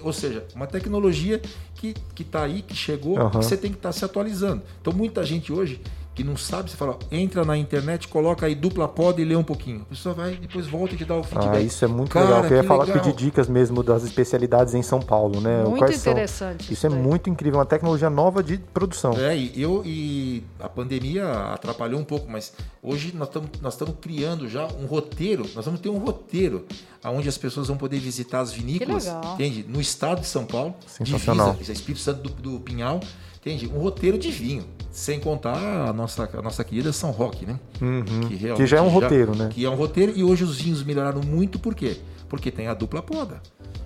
Ou 0.02 0.12
seja, 0.12 0.44
uma 0.56 0.66
tecnologia 0.66 1.40
que 1.76 1.94
está 2.20 2.44
aí, 2.44 2.64
que 2.64 2.76
chegou, 2.76 3.20
Aham. 3.20 3.30
que 3.30 3.38
você 3.38 3.56
tem 3.56 3.70
que 3.70 3.78
estar 3.78 3.92
se 3.92 4.04
atualizando. 4.04 4.64
Então, 4.82 4.92
muita 4.92 5.24
gente 5.24 5.54
hoje 5.54 5.80
que 6.16 6.24
não 6.24 6.38
sabe, 6.38 6.72
você 6.72 6.78
fala, 6.78 6.94
ó, 6.94 6.98
entra 7.12 7.44
na 7.44 7.58
internet, 7.58 8.08
coloca 8.08 8.46
aí 8.46 8.56
dupla 8.56 8.88
poda 8.88 9.20
e 9.22 9.26
lê 9.26 9.36
um 9.36 9.44
pouquinho. 9.44 9.82
A 9.82 9.86
pessoa 9.86 10.16
vai, 10.16 10.36
depois 10.38 10.66
volta 10.66 10.96
e 10.96 10.98
te 10.98 11.04
dá 11.04 11.14
o 11.16 11.24
feedback. 11.24 11.58
Ah, 11.58 11.60
isso 11.62 11.84
é 11.84 11.88
muito 11.90 12.10
Cara, 12.12 12.26
legal. 12.26 12.42
que 12.44 12.54
Eu 12.54 12.56
ia 12.56 12.62
que 12.62 12.68
falar 12.70 12.86
legal. 12.86 13.04
pedir 13.04 13.16
dicas 13.16 13.50
mesmo 13.50 13.84
das 13.84 14.04
especialidades 14.04 14.74
em 14.74 14.82
São 14.82 15.02
Paulo, 15.02 15.42
né? 15.42 15.64
Muito 15.64 15.80
Quais 15.80 15.98
são? 15.98 16.14
interessante 16.14 16.62
Isso, 16.64 16.74
isso 16.74 16.88
é 16.88 16.90
daí. 16.90 17.00
muito 17.00 17.30
incrível, 17.30 17.60
uma 17.60 17.66
tecnologia 17.66 18.10
nova 18.10 18.42
de 18.42 18.58
produção. 18.58 19.12
É, 19.20 19.38
e, 19.38 19.62
eu, 19.62 19.82
e 19.86 20.42
a 20.60 20.70
pandemia 20.70 21.30
atrapalhou 21.54 22.00
um 22.00 22.06
pouco, 22.06 22.32
mas 22.32 22.54
hoje 22.82 23.14
nós 23.14 23.28
estamos 23.28 23.50
nós 23.62 23.74
estamos 23.74 23.96
criando 24.00 24.48
já 24.48 24.66
um 24.80 24.86
roteiro, 24.86 25.46
nós 25.54 25.66
vamos 25.66 25.82
ter 25.82 25.90
um 25.90 25.98
roteiro 25.98 26.66
onde 27.12 27.30
as 27.30 27.38
pessoas 27.38 27.68
vão 27.68 27.78
poder 27.78 28.00
visitar 28.00 28.40
as 28.40 28.52
vinícolas, 28.52 29.06
legal. 29.06 29.34
entende? 29.34 29.66
No 29.68 29.80
estado 29.80 30.22
de 30.22 30.28
São 30.28 30.46
Paulo, 30.46 30.76
Sensacional. 30.88 31.54
divisa, 31.54 31.72
Espírito 31.72 32.02
Santo 32.02 32.22
do, 32.24 32.30
do 32.30 32.60
Pinhal, 32.60 33.00
entende? 33.38 33.68
Um 33.68 33.80
roteiro 33.80 34.18
de 34.18 34.32
vinho, 34.32 34.66
sem 34.92 35.20
contar 35.20 35.58
a 35.90 35.94
nossa, 35.94 36.30
a 36.34 36.42
nossa 36.42 36.64
querida 36.64 36.92
São 36.94 37.12
Roque, 37.12 37.46
né? 37.46 37.60
Uhum. 37.82 38.04
realmente 38.30 38.58
Que 38.58 38.68
já 38.68 38.78
é 38.78 38.82
um 38.82 38.90
roteiro, 38.90 39.36
né? 39.36 39.50
Que 39.52 39.66
é 39.66 39.70
um 39.70 39.76
roteiro 39.76 40.14
e 40.16 40.24
hoje 40.24 40.44
os 40.44 40.58
vinhos 40.58 40.84
melhoraram 40.84 41.22
muito, 41.22 41.60
por 41.60 41.76
quê? 41.76 41.98
Porque 42.28 42.52
tem 42.52 42.68
a 42.68 42.74
dupla 42.74 43.02
poda. 43.02 43.42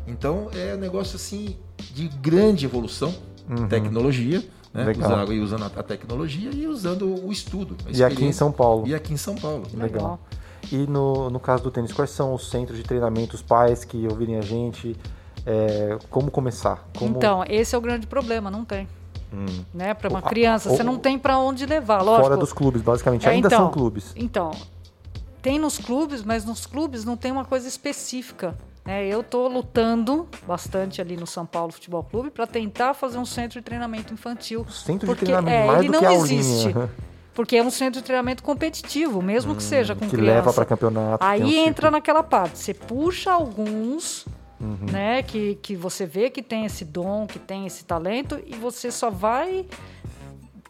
Então 0.08 0.50
é 0.54 0.74
um 0.76 0.80
negócio 0.80 1.16
assim 1.16 1.58
de 1.94 2.08
grande 2.08 2.66
evolução, 2.66 3.14
tecnologia, 3.70 4.40
né? 4.74 4.82
Uhum. 4.82 4.86
Legal. 4.86 5.34
E 5.34 5.40
usando 5.40 5.64
a, 5.64 5.84
tecnologia 5.84 6.52
e 6.54 6.68
usando 6.68 7.26
o 7.26 7.32
estudo. 7.32 7.76
a 7.86 7.92
E 7.92 8.04
aqui 8.04 8.24
em. 8.24 8.32
São 8.32 8.52
Paulo. 8.52 8.88
E 8.88 8.94
aqui 8.94 9.14
em 9.14 9.18
São 9.18 9.36
Paulo. 9.36 9.66
Legal. 9.74 10.20
E 10.72 10.78
no, 10.88 11.30
no 11.30 11.40
caso 11.40 11.64
do 11.64 11.72
tênis, 11.72 11.92
quais 11.92 12.12
são 12.12 12.34
os 12.34 12.50
centros 12.50 12.78
de 12.78 12.84
treinamento, 12.84 13.36
os 13.36 13.42
pais 13.42 13.84
que 13.84 14.08
ouvirem 14.08 14.38
a 14.38 14.42
gente? 14.42 14.96
É, 15.46 15.98
como 16.10 16.30
começar? 16.30 16.88
Como... 16.98 17.16
Então, 17.18 17.44
esse 17.48 17.74
é 17.74 17.78
o 17.78 17.82
grande 17.82 18.06
problema, 18.06 18.52
não 18.52 18.64
tem. 18.66 18.88
Né? 19.74 19.94
Para 19.94 20.10
uma 20.10 20.22
criança, 20.22 20.70
o- 20.70 20.76
você 20.76 20.84
não 20.84 20.98
tem 20.98 21.18
para 21.18 21.38
onde 21.38 21.66
levar, 21.66 22.02
lógico. 22.02 22.24
Fora 22.24 22.38
dos 22.38 22.52
clubes, 22.52 22.82
basicamente. 22.82 23.28
É, 23.28 23.32
Ainda 23.32 23.48
então, 23.48 23.60
são 23.60 23.72
clubes. 23.72 24.12
Então, 24.16 24.52
tem 25.42 25.60
nos 25.60 25.78
clubes, 25.78 26.24
mas 26.24 26.46
nos 26.46 26.66
clubes 26.66 27.06
não 27.06 27.16
tem 27.16 27.32
uma 27.32 27.46
coisa 27.46 27.68
específica. 27.68 28.56
né? 28.86 29.06
eu 29.08 29.22
estou 29.22 29.48
lutando 29.48 30.28
bastante 30.48 31.00
ali 31.00 31.16
no 31.16 31.28
São 31.28 31.46
Paulo 31.46 31.72
Futebol 31.72 32.04
Clube 32.04 32.32
para 32.32 32.48
tentar 32.48 32.94
fazer 32.94 33.18
um 33.20 33.26
centro 33.26 33.60
de 33.60 33.64
treinamento 33.66 34.14
infantil. 34.14 34.66
Centro 34.70 35.08
de 35.08 35.16
treinamento, 35.16 35.56
é, 35.56 35.66
mais 35.68 35.80
ele 35.80 35.88
do 35.88 35.94
não 35.94 36.00
que 36.00 36.06
aulinha. 36.06 36.90
Porque 37.34 37.56
é 37.58 37.64
um 37.64 37.70
centro 37.70 38.00
de 38.02 38.06
treinamento 38.06 38.44
competitivo, 38.44 39.22
mesmo 39.22 39.56
que 39.56 39.64
seja 39.64 39.96
com 39.96 40.02
que 40.06 40.12
criança. 40.12 40.34
leva 40.36 40.54
para 40.54 40.66
campeonato. 40.66 41.24
um 41.24 41.28
Aí 41.28 41.40
ciclo. 41.48 41.68
entra 41.68 41.92
naquela 41.92 42.24
parte, 42.24 42.58
você 42.60 42.74
puxa 42.74 43.32
alguns, 43.32 44.26
Uhum. 44.60 44.78
né, 44.92 45.24
que, 45.24 45.56
que 45.62 45.74
você 45.76 46.06
vê 46.06 46.30
que 46.30 46.42
tem 46.42 46.66
esse 46.66 46.84
dom, 46.84 47.26
que 47.26 47.40
tem 47.40 47.66
esse 47.66 47.86
talento, 47.86 48.38
e 48.46 48.56
você 48.56 48.92
só 48.92 49.10
vai 49.10 49.66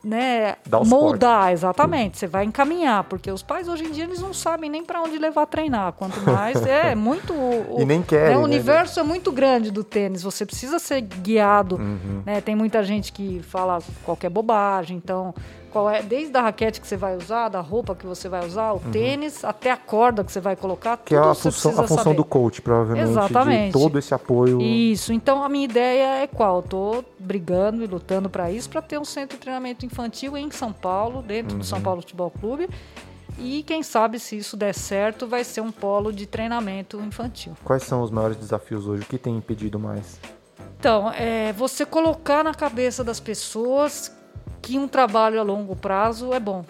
né, 0.01 0.55
moldar, 0.85 1.51
exatamente. 1.51 2.17
Você 2.17 2.25
vai 2.27 2.45
encaminhar, 2.45 3.03
porque 3.03 3.29
os 3.29 3.43
pais 3.43 3.67
hoje 3.67 3.83
em 3.83 3.91
dia 3.91 4.05
eles 4.05 4.21
não 4.21 4.33
sabem 4.33 4.69
nem 4.69 4.83
para 4.85 5.01
onde 5.01 5.17
levar 5.17 5.45
treinar. 5.45 5.91
Quanto 5.93 6.21
mais 6.21 6.55
é 6.65 6.95
muito. 6.95 7.33
o- 7.33 7.77
E 7.81 7.85
nem 7.85 8.01
querem, 8.01 8.29
né, 8.29 8.35
O 8.37 8.39
né? 8.39 8.45
universo 8.45 8.99
é 8.99 9.03
muito 9.03 9.29
grande 9.31 9.71
do 9.71 9.83
tênis. 9.83 10.23
Você 10.23 10.45
precisa 10.45 10.79
ser 10.79 11.01
guiado. 11.01 11.75
Uhum. 11.75 12.21
né? 12.25 12.39
Tem 12.39 12.55
muita 12.55 12.81
gente 12.81 13.11
que 13.11 13.41
fala 13.43 13.79
qualquer 14.05 14.29
bobagem. 14.29 14.95
Então, 14.95 15.33
qual 15.69 15.89
é, 15.89 16.01
desde 16.01 16.35
a 16.37 16.41
raquete 16.41 16.81
que 16.81 16.87
você 16.87 16.97
vai 16.97 17.15
usar, 17.15 17.49
da 17.49 17.61
roupa 17.61 17.95
que 17.95 18.05
você 18.05 18.27
vai 18.27 18.45
usar, 18.45 18.73
o 18.73 18.79
tênis, 18.91 19.43
até 19.45 19.71
a 19.71 19.77
corda 19.77 20.23
que 20.23 20.31
você 20.31 20.41
vai 20.41 20.55
colocar, 20.55 20.97
Uhum. 20.97 21.03
Que 21.05 21.15
é 21.15 21.17
tudo 21.19 21.29
a 21.29 21.33
você 21.33 21.51
função, 21.51 21.71
a 21.71 21.75
função 21.87 21.97
saber. 22.03 22.15
do 22.15 22.25
coach, 22.25 22.61
provavelmente. 22.61 23.09
Exatamente. 23.09 23.73
Todo 23.73 23.97
esse 23.99 24.13
apoio. 24.13 24.61
Isso. 24.61 25.13
Então 25.13 25.43
a 25.43 25.49
minha 25.49 25.65
ideia 25.65 26.23
é 26.23 26.27
qual? 26.27 26.57
Eu 26.57 26.61
tô 26.63 27.03
brigando 27.17 27.83
e 27.83 27.87
lutando 27.87 28.29
para 28.29 28.51
isso, 28.51 28.69
para 28.69 28.81
ter 28.81 28.97
um 28.99 29.05
centro 29.05 29.37
de 29.37 29.41
treinamento 29.41 29.85
infantil 29.85 30.35
em 30.35 30.49
São 30.51 30.73
Paulo, 30.73 31.21
dentro 31.21 31.53
do 31.55 31.57
Uhum. 31.59 31.63
São 31.63 31.81
Paulo 31.81 32.01
Futebol 32.01 32.31
Clube. 32.31 32.69
E 33.37 33.63
quem 33.63 33.81
sabe 33.83 34.19
se 34.19 34.35
isso 34.37 34.57
der 34.57 34.73
certo, 34.73 35.25
vai 35.25 35.43
ser 35.45 35.61
um 35.61 35.71
polo 35.71 36.11
de 36.11 36.25
treinamento 36.25 36.99
infantil. 36.99 37.53
Quais 37.63 37.83
são 37.83 38.01
os 38.01 38.11
maiores 38.11 38.35
desafios 38.37 38.85
hoje? 38.85 39.03
O 39.03 39.05
que 39.05 39.17
tem 39.17 39.37
impedido 39.37 39.79
mais? 39.79 40.19
Então, 40.77 41.09
é 41.11 41.53
você 41.53 41.85
colocar 41.85 42.43
na 42.43 42.53
cabeça 42.53 43.03
das 43.03 43.19
pessoas 43.19 44.11
que 44.61 44.77
um 44.77 44.87
trabalho 44.87 45.39
a 45.39 45.43
longo 45.43 45.75
prazo 45.75 46.33
é 46.33 46.39
bom. 46.39 46.63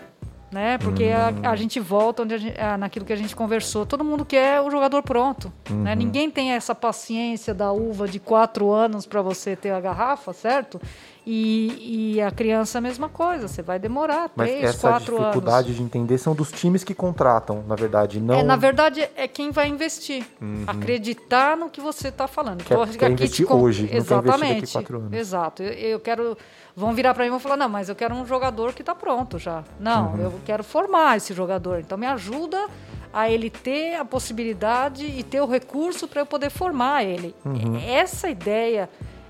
né? 0.51 0.79
Porque 0.79 1.03
Hum. 1.05 1.41
a, 1.43 1.51
a 1.51 1.55
gente 1.55 1.79
volta 1.79 2.23
onde 2.23 2.33
a 2.33 2.37
gente- 2.39 2.59
ah, 2.59 2.75
naquilo 2.75 3.05
que 3.05 3.13
a 3.13 3.15
gente 3.15 3.35
conversou. 3.35 3.85
Todo 3.85 4.03
mundo 4.03 4.25
quer 4.25 4.59
o 4.61 4.71
jogador 4.71 5.03
pronto, 5.03 5.53
né? 5.69 5.91
Uhum. 5.91 5.95
Ninguém 5.99 6.31
tem 6.31 6.53
essa 6.53 6.73
paciência 6.73 7.53
da 7.53 7.71
uva 7.71 8.07
de 8.07 8.19
quatro 8.19 8.71
anos 8.71 9.05
para 9.05 9.21
você 9.21 9.55
ter 9.55 9.69
a 9.69 9.79
garrafa, 9.79 10.33
certo? 10.33 10.81
E, 11.23 12.15
e 12.15 12.21
a 12.23 12.31
criança 12.31 12.79
a 12.79 12.81
mesma 12.81 13.07
coisa. 13.07 13.47
Você 13.47 13.61
vai 13.61 13.77
demorar 13.77 14.31
Mas 14.35 14.49
três, 14.49 14.63
essa 14.71 14.89
quatro 14.89 15.19
dificuldade 15.19 15.67
anos. 15.67 15.77
de 15.77 15.83
entender 15.83 16.17
são 16.17 16.33
dos 16.33 16.51
times 16.51 16.83
que 16.83 16.95
contratam, 16.95 17.63
na 17.67 17.75
verdade, 17.75 18.19
não. 18.19 18.33
É, 18.33 18.41
na 18.41 18.55
verdade, 18.55 19.07
é 19.15 19.27
quem 19.27 19.51
vai 19.51 19.67
investir. 19.67 20.25
Acreditar 20.65 21.55
no 21.57 21.69
que 21.69 21.79
você 21.79 22.07
está 22.07 22.27
falando. 22.27 22.61
Uhum. 22.61 22.65
Quer- 22.67 22.75
Tô 22.93 22.97
quer 22.97 23.11
investir 23.11 23.51
hoje, 23.51 23.83
não 23.83 23.89
quer 23.89 23.97
investir 23.97 24.15
daqui 24.17 24.27
Exatamente. 24.29 24.71
quatro 24.73 24.97
anos. 24.97 25.13
Exato. 25.13 25.61
Eu, 25.63 25.73
eu 25.73 25.99
quero. 25.99 26.35
Vão 26.79 26.93
virar 26.93 27.13
para 27.13 27.23
mim 27.23 27.27
e 27.27 27.29
vão 27.31 27.39
falar: 27.41 27.57
não, 27.57 27.67
mas 27.67 27.89
eu 27.89 27.95
quero 27.95 28.15
um 28.15 28.25
jogador 28.25 28.71
que 28.73 28.81
está 28.81 28.95
pronto 28.95 29.37
já. 29.37 29.63
Não, 29.79 30.13
Uhum. 30.13 30.19
eu 30.21 30.39
quero 30.45 30.63
formar 30.63 31.17
esse 31.17 31.33
jogador. 31.33 31.79
Então 31.81 31.97
me 31.97 32.05
ajuda 32.07 32.67
a 33.13 33.29
ele 33.29 33.49
ter 33.49 33.95
a 33.95 34.05
possibilidade 34.05 35.05
e 35.05 35.21
ter 35.23 35.41
o 35.41 35.45
recurso 35.45 36.07
para 36.07 36.21
eu 36.21 36.25
poder 36.25 36.49
formar 36.49 37.03
ele. 37.03 37.35
Uhum. 37.45 37.77
Essa 37.85 38.29
ideia, 38.29 38.89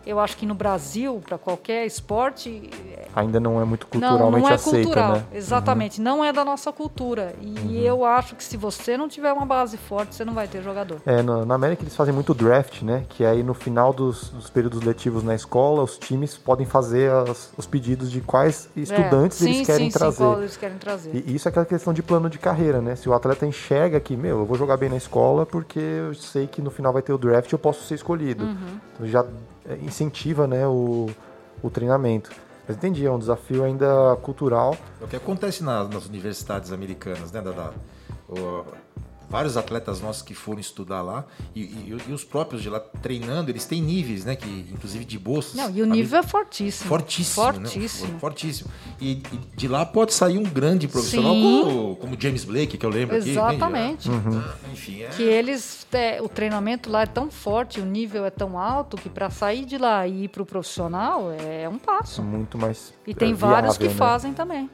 eu 0.10 0.20
acho 0.20 0.36
que 0.38 0.46
no 0.46 0.54
Brasil, 0.56 1.22
para 1.26 1.38
qualquer 1.38 1.86
esporte, 1.86 2.70
Ainda 3.16 3.40
não 3.40 3.60
é 3.60 3.66
muito 3.66 3.88
não, 3.94 4.00
culturalmente 4.00 4.44
não 4.44 4.50
é 4.50 4.54
aceita, 4.54 4.84
cultural. 4.86 5.12
né? 5.14 5.24
Exatamente, 5.34 6.00
não 6.02 6.24
é 6.24 6.32
da 6.32 6.46
nossa 6.46 6.72
cultura. 6.72 7.34
E 7.42 7.84
eu 7.84 8.06
acho 8.06 8.36
que 8.36 8.44
se 8.44 8.56
você 8.56 8.96
não 8.96 9.10
tiver 9.10 9.34
uma 9.34 9.46
base 9.46 9.78
forte, 9.78 10.14
você 10.16 10.24
não 10.24 10.34
vai 10.34 10.48
ter 10.48 10.62
jogador. 10.62 11.02
É, 11.06 11.22
na, 11.24 11.44
na 11.46 11.56
América 11.56 11.82
eles 11.84 11.96
fazem 11.96 12.14
muito 12.14 12.34
draft, 12.34 12.82
né? 12.84 13.06
Que 13.10 13.26
aí 13.26 13.42
no 13.42 13.54
final 13.56 13.92
dos, 13.92 14.30
dos 14.30 14.50
períodos 14.50 14.82
letivos 14.84 15.24
na 15.24 15.34
escola, 15.34 15.82
os 15.84 15.98
times 15.98 16.38
podem 16.38 16.66
fazer 16.68 17.12
as- 17.12 17.52
os 17.58 17.66
pedidos 17.66 18.12
de 18.12 18.22
quais 18.22 18.70
estudantes 18.76 19.42
É, 19.42 19.46
eles 19.46 19.58
sim, 19.58 19.66
querem 19.66 19.90
sim, 19.92 19.98
trazer. 19.98 20.24
Sim, 20.26 20.38
eles 20.40 20.58
querem 20.58 20.78
trazer. 20.78 21.24
E 21.28 21.36
isso 21.36 21.48
é 21.48 21.50
aquela 21.50 21.66
questão 21.66 21.92
de 21.94 22.04
plano 22.04 22.30
de 22.30 22.38
carreira, 22.38 22.80
né? 22.80 22.96
Se 22.96 23.10
o 23.10 23.14
atleta 23.14 23.46
enxerga 23.46 24.00
que, 24.00 24.16
meu, 24.16 24.40
eu 24.40 24.46
vou 24.46 24.56
jogar 24.58 24.78
bem 24.78 24.90
na 24.90 24.98
escola 24.98 25.46
porque 25.46 25.80
eu 25.80 26.14
sei 26.14 26.46
que 26.48 26.62
no 26.62 26.70
final 26.70 26.94
vai 26.94 27.02
ter 27.02 27.12
o 27.12 27.18
draft 27.18 27.50
e 27.52 27.56
eu 27.56 27.60
posso 27.60 27.84
ser 27.86 27.96
escolhido. 27.96 28.44
Uhum. 28.46 28.80
Então 28.94 29.08
já 29.08 29.22
é, 29.22 29.59
incentiva, 29.76 30.48
né, 30.48 30.68
o, 30.68 31.08
o 31.62 31.70
treinamento. 31.70 32.32
Mas 32.68 32.78
entendi, 32.78 33.06
é 33.06 33.12
um 33.12 33.18
desafio 33.20 33.64
ainda 33.64 34.16
cultural. 34.22 34.76
É 35.02 35.06
o 35.06 35.08
que 35.08 35.16
acontece 35.16 35.64
na- 35.64 35.84
nas 35.86 36.06
universidades 36.06 36.72
americanas, 36.72 37.32
né, 37.32 37.42
Dada? 37.42 37.74
O- 38.28 38.64
vários 39.30 39.56
atletas 39.58 40.02
nossos 40.02 40.22
que 40.24 40.34
foram 40.34 40.60
estudar 40.60 41.02
lá 41.02 41.24
e, 41.56 41.62
e- 41.62 42.02
e 42.08 42.12
os 42.14 42.24
próprios 42.24 42.62
de 42.64 42.70
lá 42.70 42.80
treinando, 42.80 43.52
eles 43.52 43.66
têm 43.66 43.82
níveis, 43.82 44.26
né? 44.26 44.36
Que, 44.36 44.50
inclusive 44.74 45.06
de 45.06 45.20
bolsas. 45.20 45.54
Não, 45.56 45.70
e 45.70 45.82
o 45.82 45.86
nível 45.86 46.20
é 46.20 46.24
fortíssimo. 46.24 46.88
Fortíssimo, 46.90 47.46
Fortíssimo. 47.46 48.14
Né? 48.14 48.20
Fortíssimo. 48.20 48.70
E, 49.00 49.12
e 49.32 49.38
de 49.56 49.68
lá 49.68 49.86
pode 49.86 50.14
sair 50.14 50.38
um 50.38 50.44
grande 50.44 50.88
profissional 50.88 51.34
como, 51.34 51.96
como 51.98 52.18
James 52.20 52.44
Blake, 52.44 52.78
que 52.78 52.86
eu 52.86 52.90
lembro 52.90 53.16
aqui. 53.18 53.30
Exatamente. 53.30 54.10
Uhum. 54.10 54.42
Ah, 54.44 54.56
Enfim, 54.72 55.04
é. 55.04 55.08
Que 55.10 55.24
eles, 55.24 55.86
é, 55.92 56.22
o 56.22 56.28
treinamento 56.28 56.90
lá 56.90 57.04
é 57.04 57.06
tão 57.06 57.30
forte, 57.30 57.80
o 57.80 57.86
nível 57.86 58.26
é 58.26 58.30
tão 58.32 58.58
alto 58.58 58.98
que 58.98 59.10
para 59.10 59.30
sair 59.30 59.66
de 59.66 59.78
lá 59.78 60.08
e 60.08 60.24
ir 60.24 60.28
para 60.30 60.42
o 60.42 60.46
profissional 60.46 61.32
é 61.32 61.70
um 61.70 61.78
passo. 61.78 62.24
Muito 62.24 62.58
mais 62.58 62.94
E 63.06 63.12
é, 63.12 63.14
tem 63.14 63.34
vários 63.34 63.78
que 63.78 63.84
viável, 63.88 64.00
né? 64.06 64.12
fazem 64.12 64.34
também. 64.34 64.70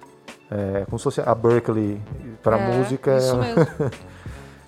É, 0.50 0.86
como 0.86 0.98
se 1.00 1.04
fosse 1.04 1.22
a 1.22 1.34
Berkeley 1.34 2.00
para 2.44 2.58
É, 2.58 2.78
música. 2.78 3.18
Isso 3.18 3.34
é 3.36 3.38
mesmo. 3.56 3.66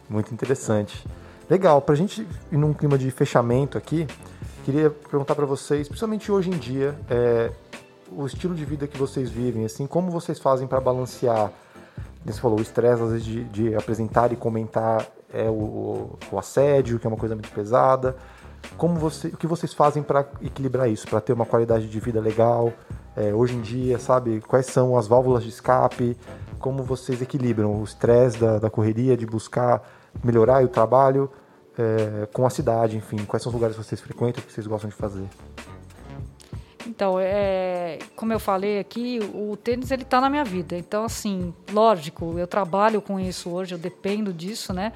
Muito 0.09 0.33
interessante. 0.33 1.05
Legal, 1.49 1.81
pra 1.81 1.95
gente 1.95 2.27
ir 2.51 2.57
num 2.57 2.73
clima 2.73 2.97
de 2.97 3.09
fechamento 3.11 3.77
aqui, 3.77 4.05
queria 4.65 4.89
perguntar 4.89 5.35
pra 5.35 5.45
vocês, 5.45 5.87
principalmente 5.87 6.31
hoje 6.31 6.49
em 6.49 6.57
dia, 6.57 6.97
é, 7.09 7.51
o 8.11 8.25
estilo 8.25 8.53
de 8.53 8.65
vida 8.65 8.87
que 8.87 8.97
vocês 8.97 9.29
vivem, 9.29 9.65
assim, 9.65 9.87
como 9.87 10.11
vocês 10.11 10.39
fazem 10.39 10.67
pra 10.67 10.81
balancear, 10.81 11.51
você 12.25 12.41
falou, 12.41 12.59
o 12.59 12.61
estresse 12.61 13.01
às 13.01 13.11
vezes 13.11 13.25
de, 13.25 13.43
de 13.45 13.75
apresentar 13.75 14.33
e 14.33 14.35
comentar 14.35 15.07
é 15.33 15.49
o, 15.49 16.17
o 16.29 16.37
assédio, 16.37 16.99
que 16.99 17.07
é 17.07 17.09
uma 17.09 17.17
coisa 17.17 17.35
muito 17.35 17.49
pesada. 17.51 18.15
Como 18.75 18.99
você, 18.99 19.29
o 19.29 19.37
que 19.37 19.47
vocês 19.47 19.73
fazem 19.73 20.03
pra 20.03 20.25
equilibrar 20.41 20.89
isso, 20.89 21.07
pra 21.07 21.21
ter 21.21 21.31
uma 21.31 21.45
qualidade 21.45 21.87
de 21.87 21.99
vida 21.99 22.19
legal? 22.19 22.73
é, 23.17 23.33
hoje 23.33 23.55
em 23.55 23.61
dia, 23.61 23.97
sabe? 23.97 24.39
Quais 24.41 24.67
são 24.67 24.95
as 24.95 25.07
válvulas 25.07 25.43
de 25.43 25.49
escape? 25.49 26.15
Como 26.59 26.83
vocês 26.83 27.19
equilibram 27.19 27.81
o 27.81 27.83
estresse 27.83 28.37
da, 28.37 28.59
da 28.59 28.69
correria, 28.69 29.17
de 29.17 29.25
buscar 29.25 29.81
melhorar 30.23 30.63
o 30.63 30.67
trabalho 30.67 31.29
é, 31.77 32.27
com 32.33 32.45
a 32.45 32.49
cidade, 32.49 32.97
enfim? 32.97 33.17
Quais 33.25 33.43
são 33.43 33.49
os 33.49 33.53
lugares 33.53 33.75
que 33.75 33.83
vocês 33.83 34.01
frequentam, 34.01 34.43
que 34.43 34.51
vocês 34.51 34.65
gostam 34.65 34.89
de 34.89 34.95
fazer? 34.95 35.27
Então, 36.87 37.19
é, 37.19 37.99
como 38.15 38.31
eu 38.31 38.39
falei 38.39 38.79
aqui, 38.79 39.19
o 39.33 39.57
tênis 39.57 39.91
ele 39.91 40.05
tá 40.05 40.21
na 40.21 40.29
minha 40.29 40.43
vida. 40.43 40.77
Então, 40.77 41.03
assim, 41.03 41.53
lógico, 41.71 42.39
eu 42.39 42.47
trabalho 42.47 43.01
com 43.01 43.19
isso 43.19 43.49
hoje, 43.49 43.75
eu 43.75 43.77
dependo 43.77 44.33
disso, 44.33 44.73
né? 44.73 44.93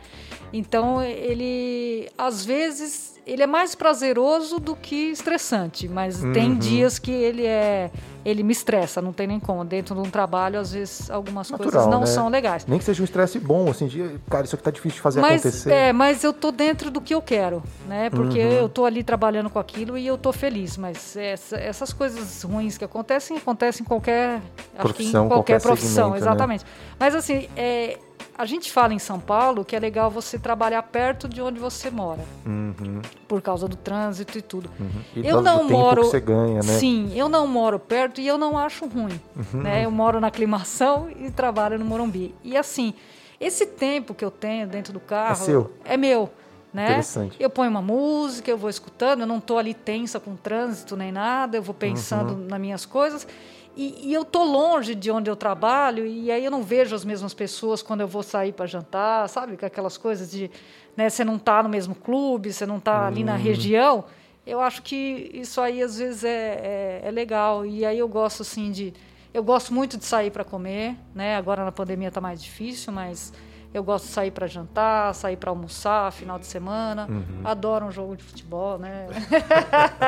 Então, 0.54 1.04
ele 1.04 2.10
às 2.18 2.46
vezes 2.46 3.11
ele 3.26 3.44
é 3.44 3.48
mais 3.48 3.76
prazeroso 3.76 4.60
do 4.60 4.76
que 4.76 5.12
estressante, 5.12 5.88
mas 5.88 6.24
Uhum. 6.24 6.34
tem 6.34 6.58
dias 6.58 6.98
que 7.00 7.12
ele 7.12 7.46
é 7.46 7.92
ele 8.24 8.44
me 8.44 8.52
estressa, 8.52 9.02
não 9.02 9.12
tem 9.12 9.26
nem 9.26 9.40
como. 9.40 9.66
Dentro 9.66 9.96
de 9.96 10.02
um 10.02 10.10
trabalho, 10.12 10.60
às 10.60 10.72
vezes 10.74 11.10
algumas 11.10 11.50
Natural, 11.50 11.72
coisas 11.72 11.90
não 11.90 12.02
né? 12.02 12.06
são 12.06 12.30
legais. 12.30 12.68
Nem 12.68 12.78
que 12.78 12.86
seja 12.86 13.02
um 13.02 13.06
estresse 13.06 13.40
bom, 13.40 13.68
assim, 13.68 13.88
de, 13.88 14.20
cara, 14.30 14.46
isso 14.46 14.54
aqui 14.56 14.64
tá 14.64 14.70
difícil 14.70 14.98
de 14.98 15.02
fazer 15.02 15.22
Mas, 15.22 15.42
acontecer. 15.44 15.72
é, 15.74 15.92
mas 15.92 16.24
eu 16.24 16.32
tô 16.32 16.52
dentro 16.52 16.92
do 16.92 17.02
que 17.02 17.16
eu 17.16 17.22
quero, 17.22 17.64
né? 17.88 18.12
Porque 18.12 18.38
Uhum. 18.38 18.52
eu 18.52 18.70
tô 18.70 18.86
ali 18.86 19.04
trabalhando 19.04 19.50
com 19.50 19.58
aquilo 19.58 19.98
e 19.98 20.06
eu 20.06 20.20
tô 20.20 20.32
feliz. 20.32 20.78
Mas 20.78 21.18
essa- 21.18 21.58
essas 21.58 21.92
coisas 21.94 22.44
ruins 22.44 22.78
que 22.78 22.86
acontecem, 22.86 23.38
acontecem 23.38 23.84
em 23.84 23.88
qualquer, 23.88 24.36
acho 24.36 24.42
que 24.42 24.78
em 24.78 24.78
Profissão, 24.78 25.28
qualquer, 25.28 25.54
qualquer 25.60 25.62
profissão, 25.62 26.12
né? 26.12 26.18
exatamente. 26.18 26.64
Mas 27.00 27.16
assim, 27.16 27.50
é, 27.58 27.98
a 28.42 28.46
gente 28.46 28.72
fala 28.72 28.94
em 28.94 29.00
São 29.00 29.20
Paulo 29.20 29.64
que 29.64 29.76
é 29.76 29.80
legal 29.80 30.10
você 30.10 30.40
trabalhar 30.40 30.82
perto 30.84 31.28
de 31.30 31.42
onde 31.42 31.60
você 31.60 31.90
mora, 31.92 32.24
Uhum, 32.46 33.02
por 33.28 33.42
causa 33.42 33.68
do 33.68 33.76
trânsito 33.76 34.38
e 34.38 34.42
tudo. 34.42 34.70
uhum. 34.80 34.90
E 35.16 35.28
Eu 35.28 35.42
não 35.42 35.64
moro. 35.64 36.04
você 36.04 36.20
ganha, 36.20 36.56
né? 36.56 36.62
Sim, 36.80 37.12
eu 37.16 37.30
não 37.30 37.46
moro 37.48 37.78
perto 37.80 38.20
e 38.20 38.28
eu 38.28 38.38
não 38.38 38.58
acho 38.58 38.86
ruim. 38.88 39.20
Uhum. 39.36 39.62
Né? 39.62 39.86
Eu 39.86 39.92
moro 39.92 40.20
na 40.20 40.28
aclimação 40.28 41.08
e 41.20 41.30
trabalho 41.32 41.78
no 41.78 41.86
Morumbi. 41.86 42.34
E 42.44 42.58
assim, 42.58 42.94
esse 43.40 43.66
tempo 43.66 44.14
que 44.14 44.26
eu 44.26 44.32
tenho 44.32 44.68
dentro 44.68 44.92
do 44.92 45.00
carro 45.00 45.34
É 45.34 45.36
seu? 45.36 45.72
é 45.86 45.96
meu. 45.98 46.30
Né? 46.74 46.86
Interessante. 46.86 47.36
Eu 47.40 47.50
ponho 47.50 47.70
uma 47.70 47.82
música, 47.82 48.50
eu 48.50 48.58
vou 48.58 48.70
escutando, 48.70 49.22
eu 49.22 49.28
não 49.28 49.40
estou 49.40 49.58
ali 49.58 49.74
tensa 49.74 50.20
com 50.22 50.36
trânsito 50.38 50.96
nem 50.96 51.12
nada, 51.12 51.58
eu 51.58 51.62
vou 51.62 51.76
pensando 51.76 52.32
Uhum. 52.34 52.48
nas 52.48 52.60
minhas 52.62 52.86
coisas. 52.86 53.28
E, 53.76 54.10
e 54.10 54.14
eu 54.14 54.26
tô 54.26 54.44
longe 54.44 54.94
de 54.94 55.10
onde 55.10 55.30
eu 55.30 55.36
trabalho, 55.36 56.06
e 56.06 56.30
aí 56.32 56.44
eu 56.44 56.52
não 56.52 56.62
vejo 56.62 56.94
as 56.96 57.06
mesmas 57.06 57.34
pessoas 57.34 57.82
quando 57.82 58.02
eu 58.02 58.08
vou 58.08 58.22
sair 58.24 58.52
para 58.52 58.66
jantar, 58.66 59.28
sabe? 59.30 59.56
Com 59.58 59.66
aquelas 59.66 59.98
coisas 59.98 60.30
de. 60.32 60.52
Né, 60.96 61.10
você 61.10 61.24
não 61.24 61.38
está 61.38 61.64
no 61.64 61.70
mesmo 61.70 61.96
clube, 61.96 62.52
você 62.52 62.66
não 62.66 62.78
está 62.78 63.08
ali 63.08 63.20
Uhum. 63.22 63.28
na 63.28 63.36
região. 63.36 64.04
Eu 64.46 64.60
acho 64.60 64.82
que 64.82 65.30
isso 65.34 65.62
aí 65.62 65.82
às 65.82 65.98
vezes 65.98 66.24
é, 66.24 66.30
é, 66.30 67.08
é 67.08 67.12
legal. 67.12 67.66
E 67.66 67.86
aí 67.86 67.98
eu 68.00 68.08
gosto 68.08 68.42
assim 68.42 68.72
de. 68.72 68.94
Eu 69.34 69.42
gosto 69.44 69.74
muito 69.74 69.98
de 69.98 70.04
sair 70.04 70.30
para 70.32 70.44
comer, 70.44 70.98
né? 71.16 71.38
Agora 71.38 71.64
na 71.64 71.72
pandemia 71.72 72.10
está 72.10 72.20
mais 72.20 72.44
difícil, 72.44 72.92
mas 72.92 73.32
eu 73.74 73.84
gosto 73.84 74.06
de 74.06 74.12
sair 74.12 74.32
para 74.32 74.48
jantar, 74.48 75.14
sair 75.16 75.38
para 75.38 75.50
almoçar, 75.50 76.12
final 76.12 76.38
de 76.38 76.46
semana. 76.46 77.08
Uhum. 77.10 77.42
Adoro 77.44 77.86
um 77.86 77.92
jogo 77.92 78.18
de 78.18 78.24
futebol, 78.24 78.78
né? 78.78 79.08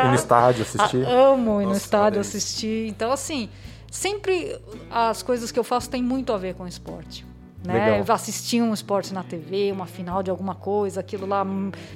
Ir 0.03 0.07
no 0.09 0.15
estádio 0.15 0.63
assistir. 0.63 1.05
Ah, 1.05 1.31
amo 1.31 1.61
ir 1.61 1.65
no 1.65 1.69
Nossa, 1.69 1.81
estádio 1.81 2.19
olha 2.19 2.21
isso. 2.21 2.37
assistir. 2.37 2.87
Então, 2.87 3.11
assim, 3.11 3.49
sempre 3.89 4.59
as 4.91 5.23
coisas 5.23 5.51
que 5.51 5.57
eu 5.57 5.63
faço 5.63 5.89
têm 5.89 6.03
muito 6.03 6.33
a 6.33 6.37
ver 6.37 6.55
com 6.55 6.67
esporte. 6.67 7.25
Né? 7.65 7.97
Legal. 7.97 8.15
Assistir 8.15 8.61
um 8.61 8.73
esporte 8.73 9.13
na 9.13 9.23
TV, 9.23 9.71
uma 9.71 9.85
final 9.85 10.21
de 10.21 10.29
alguma 10.29 10.53
coisa, 10.53 10.99
aquilo 10.99 11.25
lá 11.25 11.45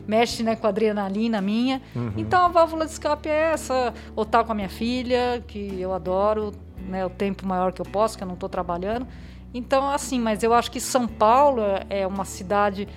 mexe 0.08 0.42
né, 0.42 0.56
com 0.56 0.66
a 0.66 0.70
adrenalina 0.70 1.42
minha. 1.42 1.82
Uhum. 1.94 2.14
Então 2.16 2.46
a 2.46 2.48
válvula 2.48 2.86
de 2.86 2.92
escape 2.94 3.28
é 3.28 3.52
essa, 3.52 3.94
ou 4.16 4.24
estar 4.24 4.46
com 4.46 4.54
a 4.54 4.56
minha 4.56 4.70
filha, 4.70 5.44
que 5.46 5.82
eu 5.82 5.94
adoro, 5.94 6.54
né, 6.88 7.06
o 7.06 7.10
tempo 7.10 7.46
maior 7.46 7.74
que 7.74 7.82
eu 7.82 7.86
posso, 7.86 8.18
que 8.18 8.24
eu 8.24 8.28
não 8.28 8.36
estou 8.36 8.48
trabalhando. 8.48 9.06
Então, 9.54 9.90
assim, 9.90 10.20
mas 10.20 10.44
eu 10.44 10.54
acho 10.54 10.70
que 10.72 10.80
São 10.80 11.08
Paulo 11.08 11.62
é- 11.62 12.02
é 12.02 12.08
uma 12.08 12.26
cidade 12.26 12.88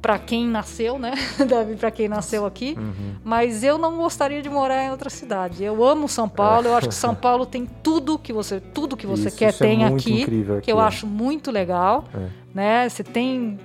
para 0.00 0.18
quem 0.18 0.46
nasceu, 0.46 0.98
né? 0.98 1.12
Deve 1.48 1.76
para 1.76 1.90
quem 1.90 2.08
nasceu 2.08 2.46
aqui. 2.46 2.76
Uhum. 2.78 3.14
Mas 3.24 3.64
eu 3.64 3.76
não 3.78 3.96
gostaria 3.96 4.40
de 4.40 4.48
morar 4.48 4.84
em 4.84 4.90
outra 4.90 5.10
cidade. 5.10 5.62
Eu 5.64 5.82
amo 5.84 6.08
São 6.08 6.28
Paulo. 6.28 6.68
Eu 6.68 6.74
acho 6.76 6.88
que 6.88 6.94
São 6.94 7.14
Paulo 7.16 7.44
tem 7.44 7.66
tudo 7.82 8.16
que 8.18 8.32
você, 8.32 8.60
tudo 8.60 8.96
que 8.96 9.06
você 9.06 9.28
Isso, 9.28 9.36
quer 9.36 9.50
isso 9.50 9.64
é 9.64 9.66
tem 9.66 9.78
muito 9.78 9.96
aqui, 10.00 10.22
incrível 10.22 10.54
que 10.56 10.58
aqui, 10.60 10.72
eu 10.72 10.80
é. 10.80 10.84
acho 10.84 11.06
muito 11.06 11.50
legal. 11.50 12.04
É. 12.14 12.28
Né? 12.54 12.88
Você 12.88 13.02
tem 13.04 13.58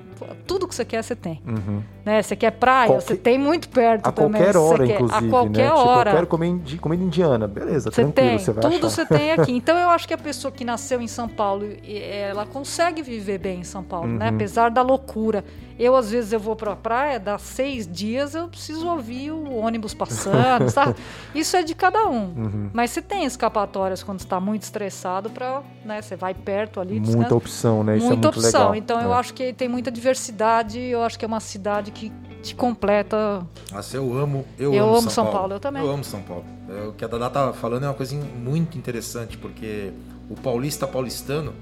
tudo 0.47 0.67
que 0.67 0.73
você 0.73 0.85
quer, 0.85 1.03
você 1.03 1.15
tem. 1.15 1.41
Uhum. 1.45 1.83
Né? 2.05 2.21
Você 2.21 2.35
quer 2.35 2.51
praia, 2.51 2.87
Qualquer- 2.89 3.05
você 3.07 3.15
tem 3.15 3.37
muito 3.39 3.69
perto 3.69 4.07
A 4.07 4.11
também. 4.11 4.41
qualquer 4.41 4.57
hora, 4.57 4.85
quer. 4.85 4.93
inclusive, 4.95 5.27
A 5.27 5.29
qualquer 5.29 5.57
né? 5.63 5.67
Tipo, 5.69 5.79
hora. 5.87 6.09
eu 6.09 6.15
quero 6.15 6.27
comer 6.27 6.77
comida 6.81 7.01
indiana. 7.03 7.47
Beleza, 7.47 7.89
Você 7.91 8.01
tranquilo, 8.01 8.27
tem, 8.29 8.39
você 8.39 8.51
vai 8.51 8.61
tudo 8.63 8.75
achar. 8.75 8.89
você 8.89 9.05
tem 9.05 9.31
aqui. 9.31 9.51
Então 9.63 9.77
eu 9.77 9.89
acho 9.89 10.05
que 10.07 10.13
a 10.13 10.17
pessoa 10.17 10.51
que 10.51 10.65
nasceu 10.65 10.99
em 11.01 11.07
São 11.07 11.29
Paulo, 11.29 11.65
e- 11.81 11.97
ela 11.97 12.45
consegue 12.45 13.01
viver 13.01 13.37
bem 13.37 13.61
em 13.61 13.63
São 13.63 13.81
Paulo, 13.83 14.09
Uhum. 14.09 14.17
né? 14.17 14.27
Apesar 14.29 14.69
da 14.69 14.81
loucura. 14.81 15.45
Eu, 15.79 15.95
às 15.95 16.11
vezes, 16.11 16.31
eu 16.31 16.39
vou 16.39 16.55
pra 16.55 16.75
praia, 16.75 17.19
dá 17.19 17.37
seis 17.39 17.87
dias, 17.87 18.35
eu 18.35 18.47
preciso 18.47 18.87
ouvir 18.87 19.31
o 19.31 19.55
ônibus 19.55 19.93
passando, 19.95 20.69
sabe? 20.69 20.95
Isso 21.33 21.57
é 21.57 21.63
de 21.63 21.73
cada 21.73 22.05
um. 22.05 22.25
Uhum. 22.37 22.69
Mas 22.71 22.91
você 22.91 23.01
tem 23.01 23.25
escapatórias 23.25 24.03
quando 24.03 24.19
está 24.19 24.39
muito 24.39 24.61
estressado 24.61 25.31
para, 25.31 25.63
né? 25.83 25.99
Você 25.99 26.15
vai 26.15 26.33
perto 26.35 26.79
ali, 26.79 26.99
Muita 26.99 27.07
descansa. 27.07 27.35
opção, 27.35 27.83
né? 27.83 27.97
Isso 27.97 28.05
muita 28.05 28.27
é 28.27 28.31
muito 28.31 28.37
opção. 28.39 28.59
legal. 28.61 28.75
Então 28.75 29.01
eu 29.01 29.11
É. 29.13 29.17
acho 29.17 29.33
que 29.33 29.51
tem 29.51 29.67
muita 29.67 29.89
diversidade. 29.89 30.79
Eu 30.79 31.01
acho 31.01 31.17
que 31.17 31.25
é 31.25 31.27
uma 31.27 31.39
cidade 31.39 31.89
que 31.93 32.11
te 32.41 32.53
completa. 32.53 33.45
Nossa, 33.71 33.95
eu 33.95 34.17
amo, 34.17 34.45
eu, 34.59 34.73
Eu 34.73 34.83
amo, 34.85 34.97
amo 34.97 35.09
São 35.09 35.31
Paulo, 35.31 35.53
eu 35.53 35.59
também. 35.59 35.81
Eu 35.81 35.89
amo 35.89 36.03
São 36.03 36.21
Paulo. 36.21 36.45
É, 36.69 36.87
O 36.87 36.93
que 36.93 37.05
a 37.05 37.07
Dada 37.07 37.29
tá 37.29 37.53
falando 37.53 37.83
é 37.83 37.87
uma 37.87 37.93
coisa 37.93 38.15
muito 38.15 38.77
interessante, 38.77 39.37
porque 39.37 39.91
o 40.29 40.35
paulista 40.35 40.85
paulistano, 40.85 41.53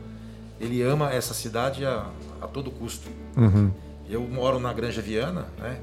ele 0.59 0.81
ama 0.81 1.11
essa 1.11 1.33
cidade 1.33 1.85
a, 1.85 2.05
a 2.41 2.47
todo 2.47 2.71
custo. 2.71 3.07
Uhum. 3.37 3.71
Eu 4.09 4.21
moro 4.21 4.59
na 4.59 4.73
Granja 4.73 5.01
Viana, 5.01 5.45
né? 5.59 5.79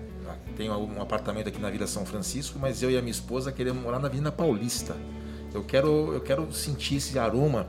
Tenho 0.56 0.76
um 0.76 1.00
apartamento 1.00 1.48
aqui 1.48 1.60
na 1.60 1.70
Vila 1.70 1.86
São 1.86 2.04
Francisco, 2.04 2.58
mas 2.60 2.82
eu 2.82 2.90
e 2.90 2.98
a 2.98 3.00
minha 3.00 3.12
esposa 3.12 3.52
queremos 3.52 3.82
morar 3.82 3.98
na 4.00 4.08
Avenida 4.08 4.32
Paulista. 4.32 4.96
Eu 5.54 5.62
quero, 5.62 6.12
eu 6.12 6.20
quero 6.20 6.52
sentir 6.52 6.96
esse 6.96 7.18
aroma 7.18 7.68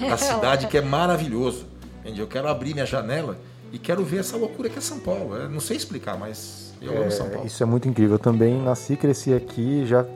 da 0.00 0.16
cidade 0.18 0.66
que 0.66 0.78
é 0.78 0.80
maravilhoso. 0.80 1.66
Entende? 2.00 2.20
Eu 2.20 2.26
quero 2.26 2.48
abrir 2.48 2.72
minha 2.72 2.86
janela 2.86 3.36
e 3.74 3.78
quero 3.78 4.04
ver 4.04 4.18
essa 4.20 4.36
loucura 4.36 4.68
que 4.68 4.78
é 4.78 4.80
São 4.82 4.98
Paulo. 5.00 5.34
Eu 5.36 5.48
não 5.50 5.60
sei 5.60 5.76
explicar, 5.76 6.16
mas 6.18 6.72
eu 6.80 6.96
amo 6.96 7.10
São 7.10 7.26
É, 7.26 7.30
Paulo. 7.30 7.46
Isso 7.46 7.62
é 7.62 7.66
muito 7.66 7.88
incrível. 7.88 8.14
Eu 8.14 8.18
também 8.18 8.60
nasci, 8.62 8.96
cresci 8.96 9.34
aqui, 9.34 9.84
já 9.86 10.06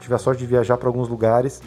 tive 0.00 0.14
a 0.14 0.18
sorte 0.18 0.40
de 0.40 0.46
viajar 0.46 0.76
para 0.76 0.88
alguns 0.88 1.08
lugares, 1.08 1.62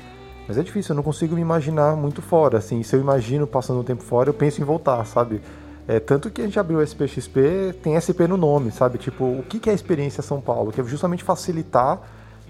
mas 0.47 0.57
é 0.57 0.63
difícil, 0.63 0.93
eu 0.93 0.95
não 0.95 1.03
consigo 1.03 1.35
me 1.35 1.41
imaginar 1.41 1.95
muito 1.95 2.21
fora. 2.21 2.59
Assim, 2.59 2.83
se 2.83 2.95
eu 2.95 2.99
imagino 2.99 3.47
passando 3.47 3.79
um 3.79 3.83
tempo 3.83 4.03
fora, 4.03 4.29
eu 4.29 4.33
penso 4.33 4.61
em 4.61 4.63
voltar, 4.63 5.03
sabe? 5.05 5.41
É, 5.87 5.99
tanto 5.99 6.29
que 6.29 6.41
a 6.41 6.45
gente 6.45 6.59
abriu 6.59 6.77
o 6.77 6.83
SPXP, 6.83 7.73
tem 7.81 7.97
SP 7.97 8.27
no 8.27 8.37
nome, 8.37 8.71
sabe? 8.71 8.99
Tipo, 8.99 9.23
o 9.25 9.43
que 9.43 9.67
é 9.67 9.71
a 9.71 9.75
experiência 9.75 10.21
São 10.21 10.39
Paulo? 10.39 10.71
Que 10.71 10.79
é 10.81 10.83
justamente 10.83 11.23
facilitar, 11.23 11.99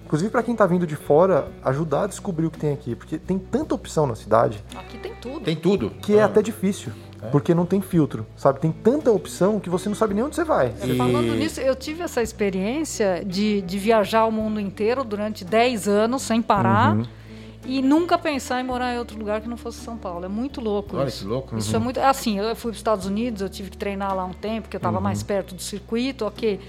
inclusive 0.05 0.29
para 0.29 0.43
quem 0.43 0.55
tá 0.55 0.65
vindo 0.65 0.85
de 0.85 0.97
fora, 0.97 1.47
ajudar 1.63 2.03
a 2.03 2.07
descobrir 2.07 2.45
o 2.47 2.51
que 2.51 2.59
tem 2.59 2.73
aqui, 2.73 2.95
porque 2.95 3.17
tem 3.17 3.39
tanta 3.39 3.73
opção 3.73 4.05
na 4.05 4.15
cidade 4.15 4.61
Aqui 4.75 4.97
tem 4.97 5.13
tudo. 5.21 5.39
Tem 5.45 5.55
tudo. 5.55 5.89
que 6.01 6.17
é 6.17 6.21
Ah, 6.21 6.25
até 6.25 6.41
difícil, 6.41 6.91
porque 7.31 7.53
não 7.53 7.65
tem 7.65 7.81
filtro, 7.81 8.25
sabe? 8.35 8.59
Tem 8.59 8.71
tanta 8.71 9.11
opção 9.11 9.59
que 9.59 9.69
você 9.69 9.89
não 9.89 9.95
sabe 9.95 10.13
nem 10.13 10.23
onde 10.23 10.35
você 10.35 10.43
vai. 10.43 10.67
É, 10.81 10.95
Falando 10.95 11.35
nisso, 11.35 11.59
eu 11.59 11.75
tive 11.75 12.01
essa 12.03 12.21
experiência 12.21 13.23
de, 13.25 13.61
de 13.61 13.77
viajar 13.77 14.25
o 14.25 14.31
mundo 14.31 14.59
inteiro 14.59 15.03
durante 15.03 15.43
10 15.45 15.87
anos 15.87 16.21
sem 16.21 16.41
parar 16.41 16.95
Uhum. 16.95 17.03
e 17.65 17.81
nunca 17.81 18.17
pensar 18.17 18.61
em 18.61 18.63
morar 18.63 18.93
em 18.95 18.97
outro 18.99 19.17
lugar 19.19 19.41
que 19.41 19.47
não 19.49 19.57
fosse 19.57 19.79
São 19.79 19.97
Paulo. 19.97 20.25
É 20.25 20.29
muito 20.29 20.61
louco 20.61 20.97
Olha 20.97 21.07
isso. 21.07 21.23
que 21.23 21.29
louco. 21.29 21.57
Isso 21.57 21.75
é 21.75 21.79
muito. 21.79 21.99
Assim, 21.99 22.39
eu 22.39 22.55
fui 22.55 22.71
para 22.71 22.75
os 22.75 22.77
Estados 22.79 23.05
Unidos, 23.05 23.41
eu 23.41 23.49
tive 23.49 23.69
que 23.69 23.77
treinar 23.77 24.15
lá 24.15 24.25
um 24.25 24.33
tempo, 24.33 24.63
porque 24.63 24.75
eu 24.77 24.79
estava 24.79 24.97
Uhum. 24.97 25.03
mais 25.03 25.21
perto 25.21 25.53
do 25.55 25.61
circuito, 25.61 26.25
ok. 26.25 26.59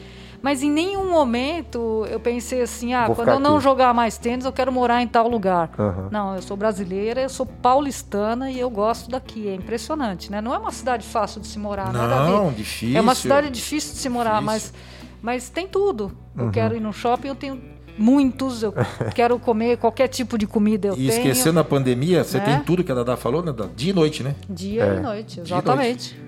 Mas 0.42 0.62
em 0.62 0.70
nenhum 0.70 1.10
momento 1.10 2.06
eu 2.10 2.18
pensei 2.18 2.62
assim, 2.62 2.94
ah, 2.94 3.06
Vou 3.06 3.14
quando 3.16 3.28
eu 3.28 3.38
não 3.40 3.56
aqui. 3.56 3.64
jogar 3.64 3.92
mais 3.92 4.16
tênis, 4.16 4.44
eu 4.46 4.52
quero 4.52 4.72
morar 4.72 5.02
em 5.02 5.06
tal 5.06 5.28
lugar. 5.28 5.70
Aham. 5.78 6.08
Não, 6.10 6.34
eu 6.36 6.42
sou 6.42 6.56
brasileira, 6.56 7.20
eu 7.20 7.28
sou 7.28 7.44
paulistana 7.44 8.50
e 8.50 8.58
eu 8.58 8.70
gosto 8.70 9.10
daqui. 9.10 9.48
É 9.48 9.54
impressionante, 9.54 10.30
né? 10.30 10.40
Não 10.40 10.54
é 10.54 10.58
uma 10.58 10.70
cidade 10.72 11.06
fácil 11.06 11.40
de 11.40 11.46
se 11.46 11.58
morar, 11.58 11.92
nada 11.92 12.20
a 12.20 12.24
ver. 12.24 12.30
Não, 12.32 12.52
difícil. 12.52 12.96
É 12.96 13.00
uma 13.00 13.14
cidade 13.14 13.50
difícil 13.50 13.92
de 13.94 13.98
se 13.98 14.08
morar, 14.08 14.40
Difícil. 14.42 14.46
mas, 14.46 14.74
mas 15.20 15.48
tem 15.50 15.68
tudo. 15.68 16.12
Eu 16.36 16.44
Uhum. 16.46 16.50
quero 16.50 16.74
ir 16.74 16.80
no 16.80 16.92
shopping, 16.92 17.28
eu 17.28 17.34
tenho 17.34 17.60
muitos. 17.98 18.62
Eu 18.62 18.72
quero 19.14 19.38
comer 19.38 19.76
qualquer 19.76 20.08
tipo 20.08 20.38
de 20.38 20.46
comida, 20.46 20.88
eu 20.88 20.94
E 20.94 20.96
tenho. 20.96 21.10
esquecendo 21.10 21.60
a 21.60 21.64
pandemia, 21.64 22.24
você 22.24 22.38
Né? 22.38 22.44
tem 22.46 22.60
tudo 22.64 22.82
que 22.82 22.90
a 22.90 22.94
Dada 22.94 23.16
falou, 23.16 23.42
né? 23.42 23.52
Dada? 23.52 23.70
Dia 23.76 23.90
e 23.90 23.92
noite, 23.94 24.22
né? 24.22 24.34
Dia 24.48 24.84
É. 24.84 24.96
e 24.96 25.00
noite, 25.00 25.34
Dia 25.42 25.42
e 25.42 25.58
exatamente. 25.58 26.18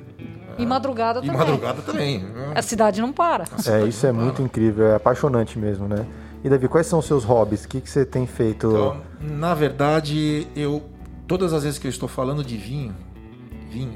E 0.59 0.67
madrugada 0.67 1.21
E 1.21 1.27
também. 1.27 1.37
madrugada 1.39 1.83
também. 1.83 2.25
A 2.55 2.63
cidade 2.63 3.01
não 3.01 3.13
para. 3.13 3.45
É, 3.67 3.87
isso 3.87 4.07
é 4.07 4.13
muito 4.13 4.43
incrível, 4.43 4.87
é 4.87 4.95
apaixonante 4.97 5.59
mesmo, 5.59 5.87
né? 5.89 6.07
E 6.45 6.49
Davi, 6.49 6.67
quais 6.69 6.87
são 6.87 6.99
os 6.99 7.07
seus 7.07 7.23
hobbies? 7.25 7.65
O 7.65 7.69
que, 7.69 7.81
que 7.81 7.89
você 7.89 8.05
tem 8.05 8.27
feito? 8.27 8.67
Então, 8.69 9.01
na 9.21 9.55
verdade, 9.55 10.47
eu 10.57 10.83
todas 11.27 11.53
as 11.53 11.63
vezes 11.63 11.79
que 11.79 11.87
eu 11.87 11.91
estou 11.91 12.09
falando 12.09 12.43
de 12.45 12.57
vinho, 12.57 12.95
vinho 13.71 13.95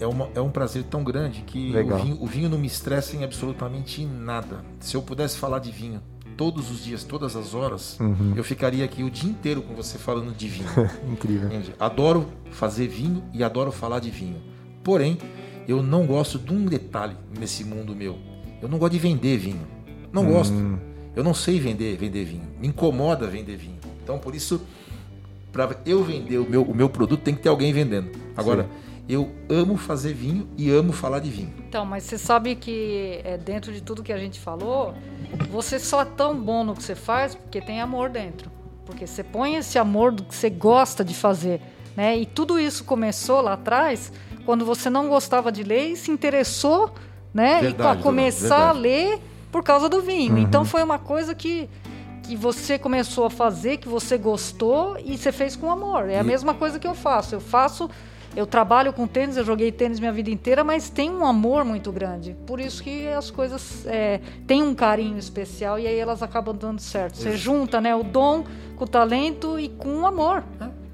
é, 0.00 0.06
uma, 0.06 0.28
é 0.34 0.40
um 0.40 0.50
prazer 0.50 0.82
tão 0.84 1.02
grande 1.04 1.42
que 1.42 1.72
o 1.76 1.96
vinho, 1.96 2.18
o 2.22 2.26
vinho 2.26 2.48
não 2.48 2.58
me 2.58 2.66
estressa 2.66 3.16
em 3.16 3.24
absolutamente 3.24 4.04
nada. 4.04 4.58
Se 4.80 4.96
eu 4.96 5.02
pudesse 5.02 5.38
falar 5.38 5.60
de 5.60 5.70
vinho 5.70 6.00
todos 6.36 6.68
os 6.70 6.82
dias, 6.84 7.04
todas 7.04 7.36
as 7.36 7.54
horas, 7.54 7.96
Uhum. 8.00 8.32
eu 8.36 8.42
ficaria 8.42 8.84
aqui 8.84 9.04
o 9.04 9.10
dia 9.10 9.30
inteiro 9.30 9.62
com 9.62 9.72
você 9.74 9.96
falando 9.98 10.32
de 10.36 10.48
vinho. 10.48 10.68
Incrível. 11.10 11.46
Entende? 11.46 11.74
Adoro 11.78 12.26
fazer 12.50 12.88
vinho 12.88 13.22
e 13.32 13.42
adoro 13.44 13.70
falar 13.70 14.00
de 14.00 14.10
vinho. 14.10 14.42
Porém, 14.82 15.16
eu 15.66 15.82
não 15.82 16.06
gosto 16.06 16.38
de 16.38 16.52
um 16.52 16.64
detalhe 16.66 17.16
nesse 17.38 17.64
mundo 17.64 17.94
meu. 17.94 18.18
Eu 18.60 18.68
não 18.68 18.78
gosto 18.78 18.92
de 18.92 18.98
vender 18.98 19.36
vinho. 19.36 19.66
Não 20.12 20.24
gosto. 20.24 20.54
Eu 21.16 21.22
não 21.22 21.34
sei 21.34 21.60
vender, 21.60 21.96
vender 21.96 22.24
vinho. 22.24 22.46
Me 22.60 22.68
incomoda 22.68 23.26
vender 23.26 23.56
vinho. 23.56 23.78
Então, 24.02 24.18
por 24.18 24.34
isso, 24.34 24.60
para 25.52 25.76
eu 25.86 26.02
vender 26.02 26.38
o 26.38 26.48
meu, 26.48 26.62
o 26.62 26.74
meu 26.74 26.88
produto, 26.88 27.20
tem 27.20 27.34
que 27.34 27.42
ter 27.42 27.48
alguém 27.48 27.72
vendendo. 27.72 28.10
Agora, 28.36 28.68
eu 29.08 29.30
amo 29.48 29.76
fazer 29.76 30.14
vinho 30.14 30.48
e 30.56 30.70
amo 30.70 30.92
falar 30.92 31.20
de 31.20 31.30
vinho. 31.30 31.52
Então, 31.68 31.84
mas 31.84 32.04
você 32.04 32.16
sabe 32.16 32.54
que 32.54 33.20
é, 33.22 33.36
dentro 33.36 33.72
de 33.72 33.82
tudo 33.82 34.02
que 34.02 34.12
a 34.12 34.18
gente 34.18 34.40
falou, 34.40 34.94
você 35.50 35.78
só 35.78 36.02
é 36.02 36.04
tão 36.04 36.40
bom 36.40 36.64
no 36.64 36.74
que 36.74 36.82
você 36.82 36.94
faz 36.94 37.34
porque 37.34 37.60
tem 37.60 37.80
amor 37.80 38.08
dentro. 38.08 38.50
Porque 38.86 39.06
você 39.06 39.22
põe 39.22 39.56
esse 39.56 39.78
amor 39.78 40.12
do 40.12 40.24
que 40.24 40.34
você 40.34 40.50
gosta 40.50 41.04
de 41.04 41.14
fazer. 41.14 41.60
Né? 41.96 42.18
E 42.18 42.26
tudo 42.26 42.58
isso 42.58 42.84
começou 42.84 43.40
lá 43.40 43.54
atrás, 43.54 44.12
quando 44.44 44.64
você 44.64 44.88
não 44.90 45.08
gostava 45.08 45.50
de 45.50 45.62
ler 45.62 45.88
e 45.90 45.96
se 45.96 46.10
interessou 46.10 46.90
né? 47.32 47.58
e 47.58 47.62
Verdade, 47.62 47.74
para 47.74 48.02
começar 48.02 48.70
a 48.70 48.72
verdade. 48.72 48.78
ler 48.80 49.18
por 49.50 49.62
causa 49.62 49.88
do 49.88 50.00
vinho. 50.00 50.38
Então 50.38 50.64
foi 50.64 50.82
uma 50.82 50.98
coisa 50.98 51.34
que, 51.34 51.68
que 52.22 52.36
você 52.36 52.78
começou 52.78 53.24
a 53.26 53.30
fazer, 53.30 53.76
que 53.78 53.88
você 53.88 54.16
gostou 54.18 54.96
e 55.04 55.16
você 55.18 55.30
fez 55.32 55.56
com 55.56 55.70
amor. 55.70 56.08
É 56.08 56.18
a 56.18 56.22
E- 56.22 56.26
mesma 56.26 56.54
coisa 56.54 56.78
que 56.78 56.86
eu 56.86 56.94
faço. 56.94 57.34
Eu 57.34 57.40
faço 57.40 57.88
eu 58.36 58.46
trabalho 58.48 58.92
com 58.92 59.06
tênis, 59.06 59.36
eu 59.36 59.44
joguei 59.44 59.70
tênis 59.70 60.00
minha 60.00 60.12
vida 60.12 60.28
inteira, 60.28 60.64
mas 60.64 60.90
tem 60.90 61.08
um 61.08 61.24
amor 61.24 61.64
muito 61.64 61.92
grande. 61.92 62.36
Por 62.44 62.58
isso 62.58 62.82
que 62.82 63.06
as 63.06 63.30
coisas 63.30 63.86
é, 63.86 64.20
têm 64.44 64.60
um 64.60 64.74
carinho 64.74 65.16
especial 65.16 65.78
e 65.78 65.86
aí 65.86 65.96
elas 65.96 66.20
acabam 66.20 66.52
dando 66.52 66.80
certo. 66.80 67.16
Você 67.16 67.36
junta 67.36 67.80
né, 67.80 67.94
o 67.94 68.02
dom 68.02 68.44
com 68.74 68.82
o 68.84 68.88
talento 68.88 69.56
e 69.56 69.68
com 69.68 70.00
o 70.00 70.06
amor. 70.06 70.42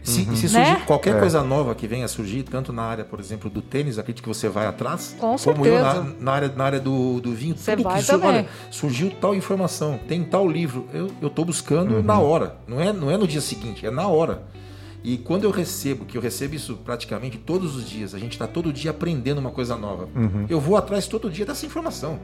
Se, 0.02 0.22
Uhum. 0.22 0.34
se 0.36 0.52
Né? 0.52 0.64
surgir 0.66 0.86
qualquer 0.86 1.16
É. 1.16 1.18
coisa 1.20 1.42
nova 1.42 1.74
que 1.74 1.86
venha 1.86 2.04
a 2.06 2.08
surgir, 2.08 2.42
tanto 2.42 2.72
na 2.72 2.82
área, 2.82 3.04
por 3.04 3.20
exemplo, 3.20 3.50
do 3.50 3.60
tênis, 3.60 3.98
acredito 3.98 4.22
que 4.22 4.28
você 4.28 4.48
vai 4.48 4.66
atrás. 4.66 5.14
Com 5.18 5.36
como 5.36 5.66
eu 5.66 5.82
na, 5.82 5.92
certeza. 5.94 6.16
na 6.20 6.32
área, 6.32 6.52
na 6.56 6.64
área 6.64 6.80
do, 6.80 7.20
do 7.20 7.32
vinho. 7.34 7.54
Você 7.56 7.72
tudo 7.76 7.84
vai 7.84 7.98
que 7.98 8.04
sur- 8.06 8.14
também. 8.14 8.28
olha, 8.30 8.48
surgiu 8.70 9.10
tal 9.20 9.34
informação, 9.34 9.98
tem 10.08 10.24
tal 10.24 10.48
livro. 10.48 10.86
Eu 10.94 11.10
estou 11.28 11.44
buscando 11.44 11.96
Uhum. 11.96 12.02
na 12.02 12.18
hora. 12.18 12.56
Não 12.66 12.80
é, 12.80 12.92
não 12.92 13.10
é 13.10 13.16
no 13.18 13.26
dia 13.28 13.40
seguinte, 13.42 13.84
é 13.86 13.90
na 13.90 14.06
hora. 14.08 14.42
E 15.04 15.16
quando 15.16 15.44
eu 15.44 15.50
recebo, 15.50 16.04
que 16.04 16.16
eu 16.16 16.20
recebo 16.22 16.54
isso 16.54 16.76
praticamente 16.84 17.38
todos 17.38 17.74
os 17.76 17.88
dias, 17.88 18.14
a 18.14 18.18
gente 18.18 18.32
está 18.32 18.46
todo 18.46 18.70
dia 18.72 18.90
aprendendo 18.90 19.38
uma 19.38 19.50
coisa 19.50 19.76
nova. 19.76 20.08
Uhum. 20.14 20.46
Eu 20.48 20.60
vou 20.60 20.76
atrás 20.76 21.06
todo 21.06 21.30
dia 21.30 21.44
dessa 21.46 21.64
informação. 21.66 22.18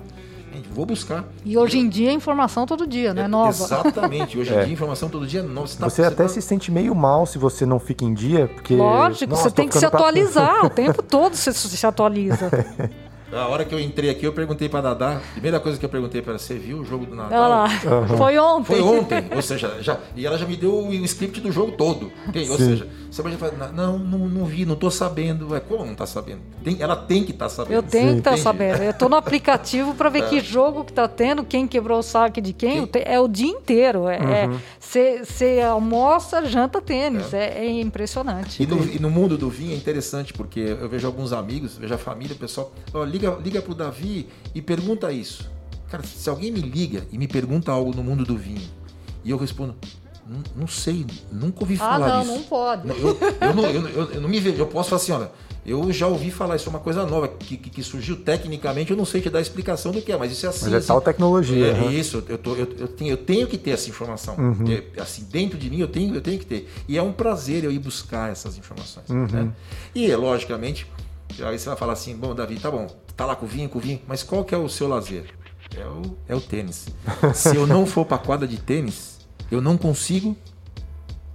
Gente, 0.56 0.68
vou 0.72 0.86
buscar. 0.86 1.24
E 1.44 1.56
hoje 1.58 1.78
em 1.78 1.88
dia 1.88 2.10
é 2.10 2.12
informação 2.12 2.66
todo 2.66 2.86
dia, 2.86 3.12
né? 3.12 3.22
É, 3.22 3.28
Nova. 3.28 3.50
Exatamente. 3.50 4.38
Hoje 4.38 4.52
em 4.52 4.56
É. 4.56 4.64
dia, 4.64 4.72
informação 4.72 5.08
todo 5.08 5.26
dia 5.26 5.40
é 5.40 5.42
nova. 5.42 5.68
tá- 5.78 5.88
Você 5.88 6.02
até 6.02 6.22
tá- 6.24 6.28
se 6.28 6.40
sente 6.40 6.70
meio 6.70 6.94
mal 6.94 7.26
se 7.26 7.38
você 7.38 7.66
não 7.66 7.78
fica 7.78 8.04
em 8.04 8.14
dia, 8.14 8.48
porque. 8.54 8.74
Lógico, 8.74 9.30
Nossa, 9.30 9.44
você 9.44 9.50
tem 9.50 9.68
que 9.68 9.74
se 9.74 9.80
ficando 9.80 9.90
pra- 9.90 10.00
atualizar. 10.00 10.64
o 10.66 10.70
tempo 10.70 11.02
todo 11.02 11.34
você 11.36 11.52
se 11.52 11.86
atualiza. 11.86 12.50
A 13.36 13.48
hora 13.48 13.64
que 13.64 13.74
eu 13.74 13.80
entrei 13.80 14.10
aqui, 14.10 14.26
eu 14.26 14.32
perguntei 14.32 14.68
pra 14.68 14.80
Dadá. 14.80 15.16
A 15.16 15.32
primeira 15.32 15.60
coisa 15.60 15.78
que 15.78 15.84
eu 15.84 15.88
perguntei 15.88 16.22
para 16.22 16.32
ela, 16.32 16.38
você 16.38 16.54
viu 16.54 16.78
o 16.78 16.84
jogo 16.84 17.06
do 17.06 17.14
Natal? 17.14 17.38
Olha 17.38 17.48
lá. 17.48 18.08
Foi 18.16 18.38
ontem. 18.38 18.64
Foi 18.76 18.80
ontem, 18.82 19.24
ou 19.34 19.42
seja, 19.42 19.76
já, 19.80 19.98
e 20.14 20.24
ela 20.26 20.36
já 20.38 20.46
me 20.46 20.56
deu 20.56 20.74
o 20.86 20.92
script 21.04 21.40
do 21.40 21.52
jogo 21.52 21.72
todo. 21.72 22.10
Entende? 22.28 22.50
Ou 22.50 22.56
Sim. 22.56 22.64
seja, 22.70 22.88
você 23.10 23.22
pode 23.22 23.36
falar, 23.36 23.72
não, 23.72 23.98
não, 23.98 24.18
não 24.28 24.44
vi, 24.44 24.64
não 24.64 24.74
tô 24.76 24.90
sabendo. 24.90 25.50
Ué, 25.50 25.60
como 25.60 25.84
não 25.84 25.94
tá 25.94 26.06
sabendo? 26.06 26.40
Tem- 26.64 26.76
ela 26.80 26.96
tem 26.96 27.24
que 27.24 27.30
estar 27.32 27.48
sabendo. 27.48 27.74
Eu 27.74 27.82
tenho 27.82 28.12
que 28.14 28.18
estar 28.18 28.30
Entende? 28.32 28.42
sabendo. 28.42 28.82
Eu 28.82 28.92
tô 28.94 29.08
no 29.08 29.16
aplicativo 29.16 29.94
para 29.94 30.08
ver 30.08 30.28
que 30.28 30.40
jogo 30.40 30.84
que 30.84 30.92
tá 30.92 31.06
tendo, 31.08 31.44
quem 31.44 31.66
quebrou 31.66 31.98
o 31.98 32.02
saque 32.02 32.40
de 32.40 32.52
quem. 32.52 32.86
Quem? 32.86 33.02
É 33.04 33.20
o 33.20 33.28
dia 33.28 33.48
inteiro. 33.48 34.04
Você 34.80 35.60
almoça, 35.60 36.44
janta 36.46 36.80
tênis. 36.80 37.32
É, 37.32 37.58
é 37.64 37.80
impressionante. 37.80 38.62
E 38.62 38.66
no, 38.66 38.84
e 38.84 38.98
no 38.98 39.10
mundo 39.10 39.36
do 39.36 39.48
vinho 39.50 39.72
é 39.72 39.76
interessante, 39.76 40.32
porque 40.32 40.60
eu 40.60 40.88
vejo 40.88 41.06
alguns 41.06 41.32
amigos, 41.32 41.76
vejo 41.76 41.94
a 41.94 41.98
família, 41.98 42.34
o 42.34 42.38
pessoal, 42.38 42.72
ó, 42.92 43.04
liga, 43.04 43.25
liga 43.34 43.60
pro 43.62 43.74
Davi 43.74 44.28
e 44.54 44.62
pergunta 44.62 45.12
isso. 45.12 45.50
Cara, 45.90 46.02
se 46.04 46.28
alguém 46.28 46.50
me 46.50 46.60
liga 46.60 47.06
e 47.12 47.18
me 47.18 47.28
pergunta 47.28 47.70
algo 47.72 47.94
no 47.94 48.02
mundo 48.02 48.24
do 48.24 48.36
vinho, 48.36 48.62
e 49.24 49.30
eu 49.30 49.36
respondo, 49.36 49.74
Não, 50.56 50.66
sei, 50.66 51.06
nunca 51.30 51.60
ouvi 51.60 51.74
Ah, 51.74 51.78
falar 51.78 52.08
não, 52.08 52.20
disso. 52.20 52.32
não 52.34 52.42
pode. 52.42 52.84
Não, 52.88 52.96
Eu, 52.96 53.18
eu 53.40 53.54
não, 53.54 53.64
eu, 53.70 53.88
eu- 53.88 54.10
eu 54.14 54.20
não 54.20 54.28
me 54.28 54.40
vejo. 54.40 54.56
Eu 54.58 54.66
posso 54.66 54.90
falar 54.90 55.00
assim, 55.00 55.12
olha, 55.12 55.30
eu 55.64 55.92
já 55.92 56.08
ouvi 56.08 56.32
falar, 56.32 56.56
isso 56.56 56.68
é 56.68 56.70
uma 56.70 56.80
coisa 56.80 57.06
nova 57.06 57.28
que, 57.28 57.56
que, 57.56 57.70
que 57.70 57.80
surgiu 57.80 58.16
tecnicamente, 58.16 58.90
eu 58.90 58.96
não 58.96 59.04
sei 59.04 59.20
te 59.20 59.30
dar 59.30 59.38
a 59.38 59.42
explicação 59.42 59.92
do 59.92 60.02
que 60.02 60.10
é, 60.10 60.16
mas 60.16 60.32
isso 60.32 60.44
é 60.44 60.48
assim. 60.48 60.64
Mas 60.64 60.74
é 60.74 60.76
assim. 60.78 60.86
tal 60.88 61.00
tecnologia. 61.00 61.66
É, 61.68 61.72
né? 61.74 61.92
isso, 61.94 62.24
eu, 62.28 62.38
tô- 62.38 62.56
eu, 62.56 62.66
eu 62.76 62.88
tenho, 62.88 63.10
eu 63.12 63.16
tenho 63.16 63.46
que 63.46 63.56
ter 63.56 63.70
essa 63.70 63.88
informação. 63.88 64.34
Uhum. 64.36 64.64
É, 64.68 65.00
assim, 65.00 65.22
dentro 65.30 65.56
de 65.56 65.70
mim 65.70 65.78
eu 65.78 65.86
tenho, 65.86 66.12
eu 66.12 66.20
tenho 66.20 66.40
que 66.40 66.46
ter. 66.46 66.68
E 66.88 66.98
é 66.98 67.02
um 67.02 67.12
prazer 67.12 67.62
eu 67.62 67.70
ir 67.70 67.78
buscar 67.78 68.28
essas 68.32 68.58
informações. 68.58 69.08
Uhum. 69.08 69.26
né? 69.28 69.52
E, 69.94 70.12
logicamente, 70.16 70.88
aí 71.40 71.56
você 71.56 71.68
vai 71.68 71.76
falar 71.78 71.92
assim, 71.92 72.16
bom, 72.16 72.34
Davi, 72.34 72.58
tá 72.58 72.68
bom, 72.68 72.88
tá 73.16 73.24
lá 73.24 73.34
com 73.34 73.46
o 73.46 73.48
vinho, 73.48 73.68
com 73.68 73.78
o 73.78 73.80
vinho, 73.80 74.00
mas 74.06 74.22
qual 74.22 74.44
que 74.44 74.54
é 74.54 74.58
o 74.58 74.68
seu 74.68 74.86
lazer? 74.88 75.24
É 75.76 75.84
o, 75.84 76.16
é 76.28 76.34
o 76.34 76.40
tênis. 76.40 76.88
Se 77.34 77.56
eu 77.56 77.66
não 77.66 77.86
for 77.86 78.04
para 78.04 78.18
quadra 78.18 78.46
de 78.46 78.58
tênis, 78.58 79.18
eu 79.50 79.60
não 79.60 79.76
consigo 79.76 80.36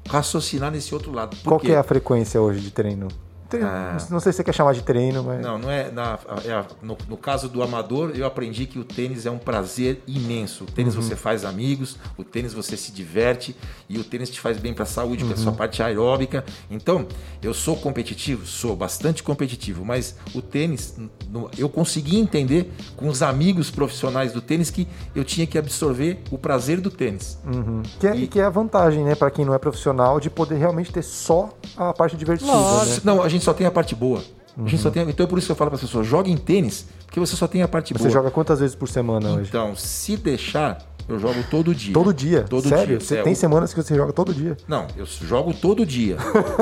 raciocinar 0.07 0.71
nesse 0.71 0.93
outro 0.93 1.11
lado. 1.11 1.35
Por 1.37 1.49
Qual 1.49 1.59
quê? 1.59 1.67
que 1.67 1.73
é 1.73 1.77
a 1.77 1.83
frequência 1.83 2.41
hoje 2.41 2.59
de 2.61 2.71
treino? 2.71 3.07
Treino- 3.51 3.67
Ah. 3.67 3.97
Não 4.09 4.19
sei 4.19 4.31
se 4.31 4.37
você 4.37 4.43
quer 4.43 4.53
chamar 4.53 4.73
de 4.73 4.81
treino, 4.81 5.23
mas. 5.23 5.41
Não, 5.41 5.57
não 5.59 5.69
é. 5.69 5.91
Na, 5.91 6.17
é 6.45 6.63
no, 6.81 6.97
no 7.07 7.17
caso 7.17 7.47
do 7.49 7.61
amador, 7.61 8.11
eu 8.15 8.25
aprendi 8.25 8.65
que 8.65 8.79
o 8.79 8.83
tênis 8.83 9.25
é 9.25 9.31
um 9.31 9.37
prazer 9.37 10.01
imenso. 10.07 10.63
O 10.63 10.67
tênis 10.67 10.95
Uhum. 10.95 11.01
você 11.01 11.15
faz 11.15 11.43
amigos, 11.45 11.97
o 12.17 12.23
tênis 12.23 12.53
você 12.53 12.75
se 12.77 12.91
diverte 12.91 13.55
e 13.89 13.97
o 13.99 14.03
tênis 14.03 14.29
te 14.29 14.39
faz 14.39 14.57
bem 14.57 14.73
para 14.73 14.83
a 14.83 14.87
saúde, 14.87 15.23
para 15.25 15.33
a 15.33 15.37
Uhum. 15.37 15.43
sua 15.43 15.51
parte 15.51 15.83
aeróbica. 15.83 16.43
Então, 16.69 17.05
eu 17.43 17.53
sou 17.53 17.75
competitivo, 17.75 18.45
sou 18.45 18.75
bastante 18.75 19.21
competitivo, 19.21 19.83
mas 19.85 20.15
o 20.33 20.41
tênis, 20.41 20.95
no- 21.29 21.49
eu 21.57 21.67
consegui 21.69 22.17
entender 22.17 22.71
com 22.95 23.07
os 23.09 23.21
amigos 23.21 23.69
profissionais 23.69 24.31
do 24.33 24.41
tênis 24.41 24.69
que 24.71 24.87
eu 25.13 25.23
tinha 25.25 25.45
que 25.45 25.57
absorver 25.57 26.21
o 26.31 26.37
prazer 26.37 26.79
do 26.79 26.89
tênis. 26.89 27.37
Uhum. 27.45 27.83
Que, 27.99 28.07
é, 28.07 28.15
E- 28.15 28.27
que 28.27 28.39
é 28.39 28.43
a 28.43 28.49
vantagem, 28.49 29.03
né, 29.03 29.13
para 29.15 29.29
quem 29.29 29.43
não 29.43 29.53
é 29.53 29.57
profissional, 29.59 30.19
de 30.19 30.29
poder 30.29 30.55
realmente 30.55 30.91
ter 30.91 31.03
só 31.03 31.49
a 31.75 31.91
parte 31.93 32.15
divertida. 32.15 32.49
Lógico. 32.51 32.95
Né? 32.95 33.01
Não, 33.03 33.21
a 33.23 33.27
gente 33.29 33.40
só 33.43 33.53
tem 33.53 33.65
a 33.67 33.71
parte 33.71 33.95
boa. 33.95 34.23
A 34.57 34.67
gente 34.67 34.81
só 34.81 34.89
tem, 34.91 35.01
então 35.09 35.25
é 35.25 35.29
por 35.29 35.37
isso 35.37 35.47
que 35.47 35.51
eu 35.51 35.55
falo 35.55 35.71
para 35.71 35.75
as 35.75 35.81
pessoas: 35.81 36.05
joguem 36.05 36.35
tênis, 36.35 36.85
porque 37.05 37.19
você 37.19 37.35
só 37.35 37.47
tem 37.47 37.61
a 37.63 37.67
parte 37.67 37.93
Você 37.93 37.99
boa. 37.99 38.09
joga 38.09 38.29
quantas 38.29 38.59
vezes 38.59 38.75
por 38.75 38.89
semana 38.89 39.29
hoje? 39.31 39.47
Então, 39.47 39.73
se 39.77 40.17
deixar, 40.17 40.85
eu 41.07 41.17
jogo 41.17 41.41
todo 41.49 41.73
dia. 41.73 41.93
Todo 41.93 42.13
dia? 42.13 42.43
Todo 42.43 42.67
Sério? 42.67 42.97
dia. 42.97 42.99
Você 42.99 43.17
É, 43.17 43.23
tem 43.23 43.31
o- 43.31 43.35
semanas 43.35 43.73
que 43.73 43.81
você 43.81 43.95
joga 43.95 44.11
todo 44.11 44.33
dia? 44.33 44.57
Não, 44.67 44.87
eu 44.97 45.05
jogo 45.05 45.53
todo 45.53 45.85
dia. 45.85 46.17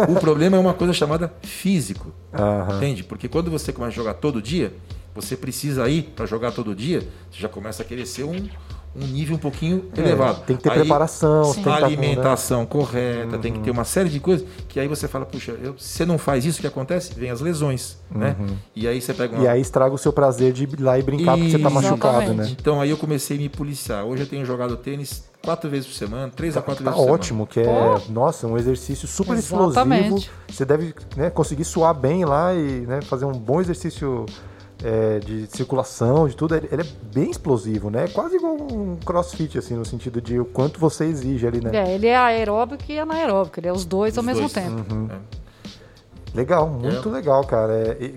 o 0.08 0.16
problema 0.22 0.56
é 0.56 0.60
uma 0.60 0.74
coisa 0.76 0.94
chamada 0.94 1.34
físico. 1.42 2.12
Aham. 2.32 2.78
Entende? 2.78 3.04
Porque 3.04 3.28
quando 3.28 3.50
você 3.50 3.74
começa 3.74 3.92
a 3.94 3.96
jogar 3.96 4.14
todo 4.14 4.40
dia, 4.40 4.72
você 5.16 5.36
precisa 5.36 5.90
ir 5.90 6.04
para 6.16 6.28
jogar 6.28 6.52
todo 6.52 6.76
dia, 6.76 7.00
você 7.32 7.40
já 7.42 7.50
começa 7.50 7.82
a 7.82 7.86
querer 7.86 8.06
ser 8.06 8.24
um, 8.24 8.48
um 8.96 9.06
nível 9.06 9.36
um 9.36 9.40
pouquinho 9.40 9.86
elevado. 9.96 10.42
É, 10.42 10.46
Tem 10.46 10.58
que 10.58 10.64
ter 10.64 10.72
Aí, 10.72 10.80
preparação, 10.80 11.46
Sim. 11.46 11.54
tem 11.54 11.64
que 11.64 11.70
estar 11.70 11.82
com, 11.82 11.88
né? 11.88 11.98
alimentação 11.98 12.66
correta, 12.66 13.38
tem 13.38 13.54
que 13.54 13.60
ter 13.60 13.72
uma 13.72 13.84
série 13.84 14.10
de 14.10 14.20
coisas 14.20 14.48
que 14.68 14.80
aí 14.80 14.88
você 14.88 15.08
fala, 15.08 15.26
puxa, 15.26 15.52
eu, 15.62 15.78
se 15.78 15.90
você 15.90 16.06
não 16.06 16.18
faz 16.18 16.46
isso, 16.46 16.58
o 16.60 16.62
que 16.62 16.68
acontece? 16.68 17.14
Vem 17.14 17.30
as 17.30 17.40
lesões, 17.42 17.98
né? 18.10 18.36
E 18.76 18.88
aí 18.88 19.00
você 19.02 19.14
pega 19.14 19.36
uma... 19.36 19.44
E 19.44 19.48
aí 19.48 19.62
estraga 19.62 19.94
o 19.94 19.98
seu 19.98 20.12
prazer 20.12 20.54
de 20.54 20.64
ir 20.64 20.80
lá 20.82 20.98
e 20.98 21.02
brincar 21.04 21.38
porque 21.38 21.52
você 21.52 21.60
tá 21.60 21.70
machucado, 21.70 22.18
Exatamente. 22.24 22.50
né? 22.52 22.58
Então 22.60 22.82
aí 22.82 22.90
eu 22.90 22.98
comecei 22.98 23.38
a 23.38 23.40
me 23.40 23.50
policiar. 23.50 24.04
Hoje 24.06 24.24
eu 24.24 24.28
tenho 24.28 24.46
jogado 24.46 24.76
tênis 24.78 25.30
quatro 25.44 25.70
vezes 25.70 25.88
por 25.88 25.94
semana, 25.94 26.32
três 26.36 26.58
a 26.58 26.62
quatro 26.62 26.84
Tá 26.84 26.92
vezes 26.92 27.06
por 27.06 27.14
ótimo, 27.14 27.48
que 27.48 27.60
é, 27.60 27.64
Pô. 27.64 28.02
nossa, 28.12 28.48
um 28.48 28.58
exercício 28.58 29.08
super 29.08 29.38
Exatamente. 29.38 30.04
explosivo. 30.04 30.32
Você 30.50 30.66
deve 30.66 30.94
né, 31.16 31.30
conseguir 31.30 31.64
suar 31.64 31.94
bem 31.94 32.26
lá 32.26 32.54
e 32.54 32.82
né, 32.82 33.02
fazer 33.02 33.26
um 33.26 33.32
bom 33.32 33.62
exercício 33.62 34.26
é, 34.84 35.20
de 35.20 35.48
circulação, 35.48 36.28
de 36.28 36.36
tudo. 36.36 36.56
Ele 36.56 36.70
ele 36.72 36.82
é 36.84 36.86
bem 37.14 37.30
explosivo, 37.30 37.90
né? 37.90 38.06
É 38.06 38.08
quase 38.08 38.36
igual 38.38 38.56
um 38.56 38.96
crossfit, 39.06 39.58
assim, 39.58 39.76
no 39.76 39.86
sentido 39.86 40.22
de 40.22 40.40
o 40.40 40.46
quanto 40.46 40.80
você 40.80 41.06
exige 41.06 41.46
ali, 41.48 41.62
né? 41.62 41.72
É, 41.74 41.96
ele 41.96 42.08
é 42.08 42.16
aeróbico 42.18 42.84
e 42.90 43.00
anaeróbico, 43.00 43.60
ele 43.60 43.68
é 43.68 43.72
os 43.74 43.86
dois 43.86 44.18
ao 44.18 44.22
Os 44.22 44.26
mesmo 44.26 44.42
dois. 44.42 44.54
tempo. 44.54 44.94
Uhum. 44.94 45.10
É. 45.12 45.40
Legal, 46.34 46.68
muito 46.70 47.10
legal, 47.10 47.44
cara. 47.44 47.74
É, 47.74 48.12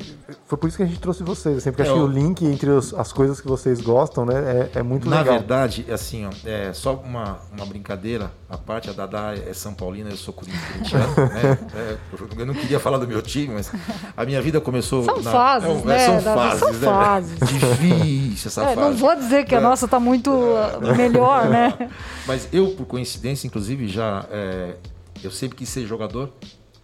foi 0.47 0.59
por 0.59 0.69
isso 0.69 0.77
que 0.77 0.83
a 0.83 0.87
gente 0.87 1.01
trouxe 1.01 1.23
vocês, 1.23 1.57
assim, 1.59 1.71
porque 1.71 1.83
É, 1.83 1.85
acho 1.87 1.95
que 1.95 2.01
o 2.01 2.07
link 2.07 2.45
entre 2.45 2.69
os- 2.71 2.93
as 2.95 3.13
coisas 3.13 3.41
que 3.41 3.49
vocês 3.49 3.81
gostam, 3.81 4.27
né, 4.27 4.69
é, 4.75 4.79
é 4.81 4.83
muito 4.83 5.09
Na 5.09 5.19
legal. 5.21 5.35
verdade, 5.39 5.87
assim, 5.91 6.27
ó, 6.27 6.31
é 6.45 6.73
só 6.73 6.95
uma, 6.95 7.39
uma 7.57 7.65
brincadeira. 7.65 8.31
A 8.51 8.59
parte, 8.59 8.91
a 8.91 8.93
Dadá 8.93 9.35
é 9.35 9.55
São 9.55 9.73
Paulina, 9.73 10.11
eu 10.11 10.17
sou 10.17 10.35
corintiano, 10.35 11.15
né? 11.17 11.59
É, 11.75 11.97
eu 12.39 12.47
não 12.47 12.53
queria 12.55 12.79
falar 12.79 12.99
do 12.99 13.09
meu 13.09 13.23
time, 13.23 13.55
mas 13.55 13.73
a 14.17 14.25
minha 14.27 14.43
vida 14.43 14.61
começou. 14.61 15.03
São 15.05 15.23
na- 15.23 15.31
fases, 15.31 15.69
é, 15.71 15.85
né, 15.87 15.99
São 16.07 16.23
Davi? 16.23 16.39
fases, 16.41 16.61
São 16.61 16.73
né? 16.73 16.79
fases. 17.05 17.39
Difícil 17.39 18.49
essa 18.49 18.63
É, 18.63 18.75
fase. 18.75 18.81
não 18.81 18.95
vou 18.95 19.17
dizer 19.17 19.45
que 19.47 19.55
a 19.55 19.59
É. 19.59 19.61
nossa 19.61 19.89
tá 19.89 19.99
muito 19.99 20.31
melhor, 20.97 21.49
né? 21.49 21.91
Mas 22.27 22.47
eu, 22.53 22.69
por 22.71 22.85
coincidência, 22.87 23.47
inclusive, 23.47 23.89
já. 23.89 24.27
é, 24.31 24.75
eu 25.25 25.31
sempre 25.31 25.57
quis 25.57 25.69
ser 25.69 25.87
jogador 25.87 26.31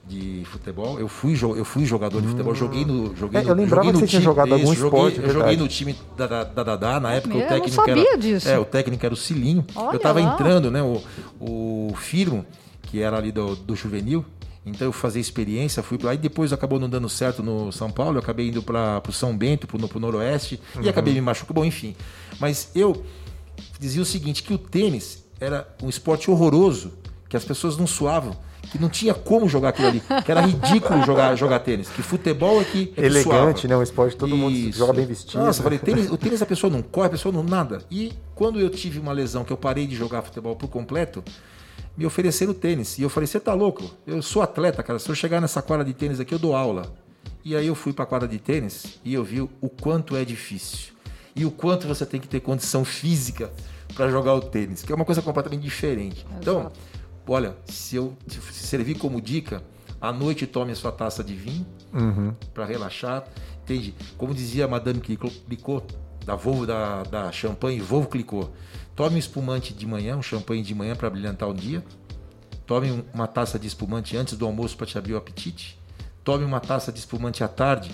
de 0.09 0.43
futebol. 0.47 0.98
Eu 0.98 1.06
fui, 1.06 1.35
eu 1.56 1.64
fui 1.64 1.85
jogador 1.85 2.20
de 2.22 2.28
futebol. 2.28 2.55
Joguei 2.55 2.85
no. 2.85 3.14
Joguei 3.14 3.40
É, 3.40 3.44
no 3.44 3.51
eu 3.51 3.55
lembrava 3.55 3.85
joguei 3.86 3.93
que 3.93 3.98
você 3.98 4.06
tinha 4.06 4.20
time- 4.20 4.24
jogado 4.24 4.52
algum 4.55 4.74
joguei- 4.74 4.85
esporte, 5.09 5.20
Eu 5.20 5.30
joguei 5.32 5.56
no 5.56 5.68
time 5.68 5.97
da 6.16 6.26
da 6.26 6.44
da 6.44 6.64
Dadá, 6.64 6.98
na 7.01 7.12
época 7.14 7.35
Eu 7.36 7.44
o 7.44 7.48
técnico 7.48 7.70
sabia 7.70 8.09
era. 8.09 8.18
disso. 8.18 8.48
É, 8.48 8.59
o 8.59 8.64
técnico 8.64 9.05
era 9.05 9.12
o 9.14 9.16
Cilinho. 9.16 9.64
Olha 9.76 9.97
eu 9.97 10.01
tava 10.01 10.20
lá. 10.20 10.32
entrando, 10.35 10.70
né? 10.70 10.82
O, 10.82 11.02
o 11.40 11.94
Firmo, 11.97 12.44
que 12.82 13.01
era 13.02 13.16
ali 13.18 13.30
do, 13.30 13.55
do 13.55 13.76
juvenil. 13.76 14.24
Então 14.64 14.86
eu 14.89 14.93
fazia 14.93 15.20
experiência, 15.20 15.82
fui 15.82 15.97
para 15.97 16.09
lá 16.09 16.14
e 16.14 16.18
depois 16.18 16.52
acabou 16.52 16.78
não 16.78 16.90
dando 16.90 17.09
certo 17.09 17.43
no 17.43 17.72
São 17.72 17.90
Paulo, 17.90 18.16
eu 18.16 18.20
acabei 18.20 18.48
indo 18.48 18.62
para 18.62 19.02
o 19.09 19.12
São 19.12 19.35
Bento, 19.36 19.66
para 19.66 19.76
o 19.78 20.01
Noroeste, 20.01 20.60
Uhum. 20.76 20.82
e 20.82 20.89
acabei 20.90 21.14
me 21.14 21.20
machucando. 21.22 21.55
Bom, 21.60 21.64
enfim. 21.64 21.94
Mas 22.39 22.70
eu 22.74 23.02
dizia 23.80 24.02
o 24.02 24.05
seguinte, 24.05 24.43
que 24.43 24.52
o 24.52 24.59
tênis 24.59 25.24
era 25.40 25.66
um 25.82 25.89
esporte 25.89 26.30
horroroso, 26.30 26.93
que 27.30 27.36
as 27.36 27.44
pessoas 27.47 27.78
não 27.78 27.86
suavam, 27.86 28.36
que 28.70 28.78
não 28.78 28.89
tinha 28.89 29.15
como 29.15 29.49
jogar 29.49 29.70
aquilo 29.70 29.89
ali, 29.89 30.03
que 30.24 30.31
era 30.31 30.40
ridículo 30.43 31.03
jogar, 31.05 31.35
jogar 31.36 31.59
tênis, 31.61 31.89
que 31.89 32.03
futebol 32.03 32.61
é 32.61 32.65
que, 32.65 32.82
é 32.82 33.01
que 33.01 33.01
Elegante, 33.01 33.61
suava. 33.62 33.69
né? 33.69 33.77
Um 33.77 33.82
esporte 33.82 34.16
todo 34.16 34.36
mundo 34.36 34.55
Isso. 34.55 34.78
joga 34.78 34.93
bem 34.93 35.07
vestido. 35.07 35.43
Nossa, 35.43 35.61
eu 35.61 35.65
falei, 35.65 35.78
tênis, 35.78 36.11
o 36.11 36.16
tênis 36.19 36.43
a 36.43 36.47
pessoa 36.47 36.70
não 36.70 36.82
corre, 36.82 37.07
a 37.07 37.11
pessoa 37.11 37.32
não 37.32 37.43
nada. 37.43 37.82
E 37.90 38.12
quando 38.35 38.61
eu 38.61 38.69
tive 38.70 38.99
uma 38.99 39.12
lesão, 39.12 39.45
que 39.45 39.53
eu 39.53 39.57
parei 39.57 39.86
de 39.86 39.97
jogar 39.97 40.23
futebol 40.23 40.55
por 40.55 40.69
completo, 40.69 41.24
me 41.97 42.07
ofereceram 42.07 42.53
tênis. 42.55 42.99
E 42.99 43.03
eu 43.03 43.09
falei, 43.11 43.27
você 43.27 43.40
tá 43.40 43.55
louco? 43.55 43.90
Eu 44.07 44.23
sou 44.23 44.43
atleta, 44.43 44.82
cara. 44.82 44.99
Se 44.99 45.09
eu 45.09 45.15
chegar 45.15 45.40
nessa 45.40 45.61
quadra 45.62 45.85
de 45.85 45.93
tênis 45.95 46.20
aqui, 46.20 46.35
eu 46.35 46.39
dou 46.39 46.55
aula. 46.55 46.93
E 47.45 47.57
aí 47.57 47.66
eu 47.66 47.74
fui 47.74 47.93
pra 47.93 48.05
quadra 48.05 48.28
de 48.28 48.39
tênis 48.39 48.99
e 49.05 49.15
eu 49.15 49.24
vi 49.24 49.40
o 49.40 49.51
quanto 49.81 50.15
é 50.16 50.24
difícil. 50.24 50.93
E 51.35 51.45
o 51.45 51.51
quanto 51.51 51.86
você 51.86 52.05
tem 52.05 52.20
que 52.20 52.28
ter 52.28 52.40
condição 52.40 52.85
física 52.85 53.51
para 53.95 54.09
jogar 54.11 54.35
o 54.35 54.40
tênis, 54.40 54.82
que 54.82 54.93
é 54.93 54.95
uma 54.95 55.05
coisa 55.05 55.23
completamente 55.23 55.62
diferente. 55.62 56.27
Então, 56.40 56.61
Exato. 56.61 56.77
Olha, 57.29 57.57
se 57.67 57.97
eu 57.97 58.17
se 58.27 58.67
servir 58.67 58.97
como 58.99 59.21
dica, 59.21 59.63
à 60.01 60.13
noite 60.13 60.47
tome 60.47 60.73
a 60.73 60.75
sua 60.77 60.93
taça 60.93 61.23
de 61.25 61.35
vinho, 61.35 61.67
Uhum. 61.93 62.35
para 62.55 62.65
relaxar. 62.65 63.25
Entende? 63.63 63.95
Como 64.17 64.35
dizia 64.35 64.65
a 64.65 64.69
Madame 64.69 65.01
Clicquot, 65.01 65.85
da 66.25 66.35
Volvo, 66.37 66.67
da, 66.67 67.03
da 67.05 67.33
champanhe 67.33 67.81
Volvo 67.81 68.09
Clicquot. 68.09 68.51
Tome 68.95 69.17
um 69.17 69.19
espumante 69.19 69.73
de 69.73 69.87
manhã, 69.87 70.17
um 70.17 70.23
champanhe 70.23 70.63
de 70.63 70.75
manhã 70.75 70.95
para 70.97 71.09
brilhantar 71.11 71.49
o 71.49 71.55
dia. 71.55 71.85
Tome 72.67 72.91
um- 72.93 73.03
uma 73.15 73.27
taça 73.27 73.59
de 73.59 73.67
espumante 73.67 74.17
antes 74.17 74.37
do 74.37 74.45
almoço 74.45 74.77
para 74.77 74.87
te 74.87 74.99
abrir 74.99 75.15
o 75.15 75.17
apetite. 75.17 75.79
Tome 76.23 76.45
uma 76.45 76.61
taça 76.61 76.93
de 76.93 76.99
espumante 76.99 77.43
à 77.43 77.49
tarde 77.49 77.91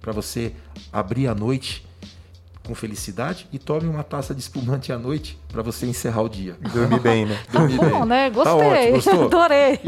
para 0.00 0.12
você 0.12 0.54
abrir 0.92 1.26
a 1.28 1.34
noite 1.34 1.86
com 2.68 2.74
felicidade. 2.74 3.48
E 3.52 3.58
tome 3.58 3.88
uma 3.88 4.04
taça 4.04 4.32
de 4.34 4.40
espumante 4.40 4.92
à 4.92 4.98
noite 4.98 5.36
para 5.52 5.62
você 5.62 5.86
encerrar 5.86 6.22
o 6.22 6.28
dia. 6.28 6.56
Dormir 6.72 7.00
bem, 7.00 7.26
né? 7.26 7.38
Dormir 7.50 7.76
Bom, 7.78 7.84
bem. 8.00 8.04
né? 8.06 8.30
Tá 8.30 8.34
Gostei. 8.36 8.52
ótimo, 8.68 8.92
gostou? 8.92 9.24
Adorei. 9.26 9.80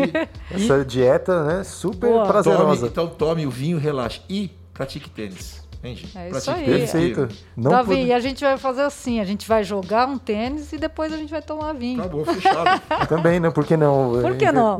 Essa 0.50 0.84
dieta, 0.84 1.44
né? 1.44 1.62
Super 1.64 2.10
Boa. 2.10 2.26
prazerosa. 2.26 2.76
Tome, 2.76 2.88
então 2.88 3.06
tome 3.08 3.46
o 3.46 3.50
vinho, 3.50 3.78
relaxe. 3.78 4.20
E 4.28 4.50
pratique 4.74 5.08
tênis. 5.10 5.60
Entende? 5.82 6.10
É 6.14 6.28
isso 6.28 6.44
Pratique 6.44 6.50
aí. 6.50 6.64
tênis. 6.76 6.90
Perfeito. 6.92 7.28
Não 7.56 7.70
Davi, 7.70 7.88
pude- 7.96 8.02
e 8.08 8.12
a 8.12 8.20
gente 8.20 8.44
vai 8.44 8.58
fazer 8.58 8.82
assim: 8.82 9.18
a 9.18 9.24
gente 9.24 9.48
vai 9.48 9.64
jogar 9.64 10.06
um 10.06 10.18
tênis 10.18 10.74
e 10.74 10.76
depois 10.76 11.10
a 11.10 11.16
gente 11.16 11.30
vai 11.30 11.40
tomar 11.40 11.72
vinho. 11.72 12.00
Acabou, 12.00 12.22
fechado. 12.22 12.82
Também, 13.08 13.40
né? 13.40 13.50
Por 13.50 13.64
que 13.64 13.78
não? 13.78 14.20
Por 14.20 14.36
que 14.36 14.52
não? 14.52 14.78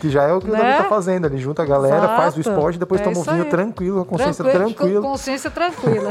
que 0.00 0.08
já 0.08 0.22
é 0.28 0.32
o 0.32 0.40
que 0.40 0.48
o 0.48 0.52
Né? 0.52 0.60
Davi 0.60 0.82
tá 0.84 0.88
fazendo. 0.88 1.26
Ele 1.26 1.38
junta 1.38 1.64
a 1.64 1.66
galera, 1.66 2.06
faz 2.06 2.36
o 2.36 2.40
Exato. 2.40 2.50
esporte 2.56 2.76
e 2.76 2.78
depois 2.78 3.00
É 3.00 3.04
toma 3.04 3.18
o 3.18 3.22
vinho 3.24 3.42
aí. 3.42 3.48
tranquilo, 3.50 4.00
a 4.00 4.04
consciência 4.04 4.44
Tranquilo, 4.44 4.74
tranquila. 4.76 5.00
Com 5.02 5.08
consciência 5.08 5.50
tranquila. 5.50 6.10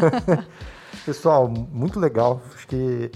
Pessoal, 1.07 1.47
muito 1.47 2.01
legal. 2.01 2.41
Acho 2.53 2.67
que 2.67 3.09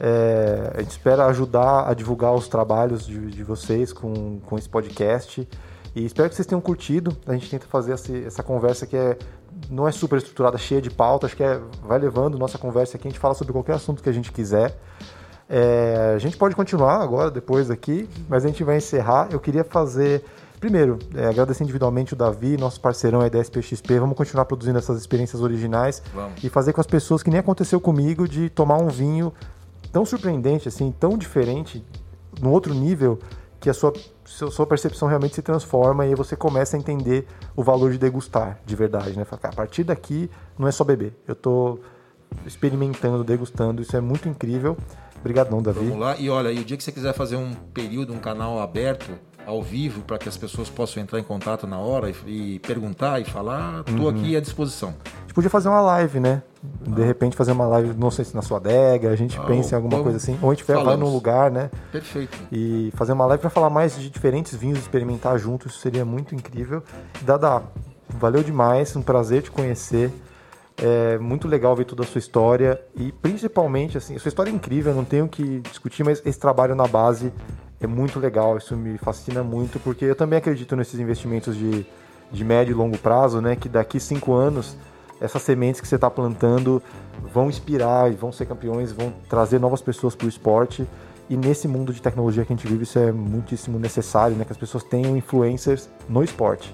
é, 0.00 0.72
a 0.74 0.80
gente 0.80 0.90
espera 0.90 1.26
ajudar 1.26 1.88
a 1.88 1.94
divulgar 1.94 2.34
os 2.34 2.48
trabalhos 2.48 3.06
de, 3.06 3.30
de 3.30 3.44
vocês 3.44 3.92
com, 3.92 4.40
com 4.40 4.58
esse 4.58 4.68
podcast. 4.68 5.48
E 5.94 6.04
espero 6.04 6.28
que 6.28 6.34
vocês 6.34 6.44
tenham 6.44 6.60
curtido. 6.60 7.16
A 7.24 7.34
gente 7.34 7.48
tenta 7.48 7.64
fazer 7.68 7.92
essa, 7.92 8.16
essa 8.18 8.42
conversa 8.42 8.84
que 8.84 8.96
é, 8.96 9.16
não 9.70 9.86
é 9.86 9.92
super 9.92 10.16
estruturada, 10.16 10.58
cheia 10.58 10.82
de 10.82 10.90
pauta. 10.90 11.26
Acho 11.26 11.36
que 11.36 11.44
é, 11.44 11.60
vai 11.84 12.00
levando 12.00 12.36
nossa 12.36 12.58
conversa 12.58 12.96
aqui. 12.96 13.06
A 13.06 13.10
gente 13.12 13.20
fala 13.20 13.34
sobre 13.34 13.52
qualquer 13.52 13.76
assunto 13.76 14.02
que 14.02 14.08
a 14.08 14.12
gente 14.12 14.32
quiser. 14.32 14.76
É, 15.48 16.14
a 16.16 16.18
gente 16.18 16.36
pode 16.36 16.56
continuar 16.56 17.00
agora, 17.00 17.30
depois 17.30 17.70
aqui, 17.70 18.10
mas 18.28 18.44
a 18.44 18.48
gente 18.48 18.64
vai 18.64 18.78
encerrar. 18.78 19.28
Eu 19.30 19.38
queria 19.38 19.62
fazer. 19.62 20.24
Primeiro, 20.60 20.98
é, 21.14 21.26
agradecer 21.26 21.62
individualmente 21.62 22.14
o 22.14 22.16
Davi, 22.16 22.56
nosso 22.56 22.80
parceirão 22.80 23.20
aí 23.20 23.28
da 23.28 23.38
SPXP. 23.40 23.98
Vamos 23.98 24.16
continuar 24.16 24.46
produzindo 24.46 24.78
essas 24.78 24.98
experiências 24.98 25.42
originais 25.42 26.02
Vamos. 26.14 26.42
e 26.42 26.48
fazer 26.48 26.72
com 26.72 26.80
as 26.80 26.86
pessoas 26.86 27.22
que 27.22 27.30
nem 27.30 27.40
aconteceu 27.40 27.80
comigo 27.80 28.26
de 28.26 28.48
tomar 28.48 28.78
um 28.78 28.88
vinho 28.88 29.32
tão 29.92 30.04
surpreendente, 30.04 30.68
assim, 30.68 30.92
tão 30.98 31.16
diferente, 31.16 31.84
num 32.40 32.50
outro 32.50 32.74
nível, 32.74 33.18
que 33.60 33.70
a 33.70 33.74
sua, 33.74 33.92
sua 34.24 34.66
percepção 34.66 35.08
realmente 35.08 35.34
se 35.34 35.42
transforma 35.42 36.06
e 36.06 36.14
você 36.14 36.36
começa 36.36 36.76
a 36.76 36.80
entender 36.80 37.26
o 37.54 37.62
valor 37.62 37.90
de 37.90 37.98
degustar, 37.98 38.58
de 38.64 38.76
verdade, 38.76 39.16
né? 39.16 39.26
A 39.30 39.52
partir 39.52 39.84
daqui 39.84 40.30
não 40.58 40.68
é 40.68 40.72
só 40.72 40.84
beber. 40.84 41.14
Eu 41.26 41.34
tô 41.34 41.78
experimentando, 42.46 43.24
degustando, 43.24 43.82
isso 43.82 43.96
é 43.96 44.00
muito 44.00 44.28
incrível. 44.28 44.76
Obrigadão, 45.18 45.62
Davi. 45.62 45.80
Vamos 45.80 45.98
lá. 45.98 46.16
E 46.16 46.28
olha, 46.28 46.52
e 46.52 46.60
o 46.60 46.64
dia 46.64 46.76
que 46.76 46.84
você 46.84 46.92
quiser 46.92 47.12
fazer 47.14 47.36
um 47.36 47.54
período, 47.74 48.12
um 48.12 48.18
canal 48.18 48.60
aberto, 48.60 49.10
ao 49.46 49.62
vivo, 49.62 50.02
para 50.02 50.18
que 50.18 50.28
as 50.28 50.36
pessoas 50.36 50.68
possam 50.68 51.00
entrar 51.00 51.20
em 51.20 51.22
contato 51.22 51.66
na 51.68 51.78
hora 51.78 52.10
e, 52.10 52.54
e 52.54 52.58
perguntar 52.58 53.20
e 53.20 53.24
falar, 53.24 53.84
estou 53.86 54.06
uhum. 54.06 54.08
aqui 54.08 54.36
à 54.36 54.40
disposição. 54.40 54.92
A 55.04 55.20
gente 55.20 55.34
podia 55.34 55.48
fazer 55.48 55.68
uma 55.68 55.80
live, 55.80 56.18
né? 56.18 56.42
De 56.82 57.00
ah. 57.00 57.06
repente 57.06 57.36
fazer 57.36 57.52
uma 57.52 57.66
live, 57.68 57.94
não 57.96 58.10
sei 58.10 58.24
se 58.24 58.34
na 58.34 58.42
sua 58.42 58.58
adega, 58.58 59.08
a 59.08 59.14
gente 59.14 59.38
ah, 59.38 59.44
pensa 59.44 59.74
em 59.74 59.76
alguma 59.76 60.02
coisa 60.02 60.16
assim. 60.16 60.36
Ou 60.42 60.50
a 60.50 60.54
gente 60.54 60.64
vai 60.64 60.96
num 60.96 61.12
lugar, 61.12 61.50
né? 61.50 61.70
Perfeito. 61.92 62.36
E 62.50 62.90
fazer 62.96 63.12
uma 63.12 63.24
live 63.26 63.40
para 63.40 63.50
falar 63.50 63.70
mais 63.70 63.96
de 63.96 64.10
diferentes 64.10 64.56
vinhos, 64.56 64.80
experimentar 64.80 65.38
juntos, 65.38 65.72
isso 65.72 65.80
seria 65.80 66.04
muito 66.04 66.34
incrível. 66.34 66.82
Dada, 67.22 67.62
valeu 68.08 68.42
demais, 68.42 68.96
um 68.96 69.02
prazer 69.02 69.42
te 69.42 69.50
conhecer. 69.52 70.10
É 70.78 71.16
muito 71.18 71.48
legal 71.48 71.74
ver 71.74 71.84
toda 71.84 72.02
a 72.02 72.06
sua 72.06 72.18
história 72.18 72.78
e 72.94 73.10
principalmente, 73.10 73.96
assim, 73.96 74.16
a 74.16 74.18
sua 74.18 74.28
história 74.28 74.50
é 74.50 74.52
incrível, 74.52 74.92
não 74.92 75.06
tenho 75.06 75.26
que 75.26 75.60
discutir, 75.60 76.04
mas 76.04 76.20
esse 76.26 76.38
trabalho 76.38 76.74
na 76.74 76.86
base 76.86 77.32
é 77.86 77.88
muito 77.88 78.20
legal, 78.20 78.58
isso 78.58 78.76
me 78.76 78.98
fascina 78.98 79.42
muito, 79.42 79.80
porque 79.80 80.04
eu 80.04 80.14
também 80.14 80.38
acredito 80.38 80.76
nesses 80.76 81.00
investimentos 81.00 81.56
de, 81.56 81.86
de 82.30 82.44
médio 82.44 82.72
e 82.72 82.74
longo 82.74 82.98
prazo, 82.98 83.40
né? 83.40 83.56
Que 83.56 83.68
daqui 83.68 83.98
cinco 83.98 84.34
anos 84.34 84.76
essas 85.20 85.42
sementes 85.42 85.80
que 85.80 85.88
você 85.88 85.94
está 85.94 86.10
plantando 86.10 86.82
vão 87.32 87.48
inspirar 87.48 88.12
e 88.12 88.14
vão 88.14 88.30
ser 88.30 88.44
campeões, 88.46 88.92
vão 88.92 89.12
trazer 89.28 89.58
novas 89.58 89.80
pessoas 89.80 90.14
para 90.14 90.26
o 90.26 90.28
esporte. 90.28 90.86
E 91.28 91.36
nesse 91.36 91.66
mundo 91.66 91.92
de 91.92 92.00
tecnologia 92.00 92.44
que 92.44 92.52
a 92.52 92.56
gente 92.56 92.68
vive, 92.68 92.84
isso 92.84 92.98
é 92.98 93.10
muitíssimo 93.10 93.78
necessário, 93.78 94.36
né? 94.36 94.44
Que 94.44 94.52
as 94.52 94.58
pessoas 94.58 94.84
tenham 94.84 95.16
influencers 95.16 95.88
no 96.08 96.22
esporte. 96.22 96.72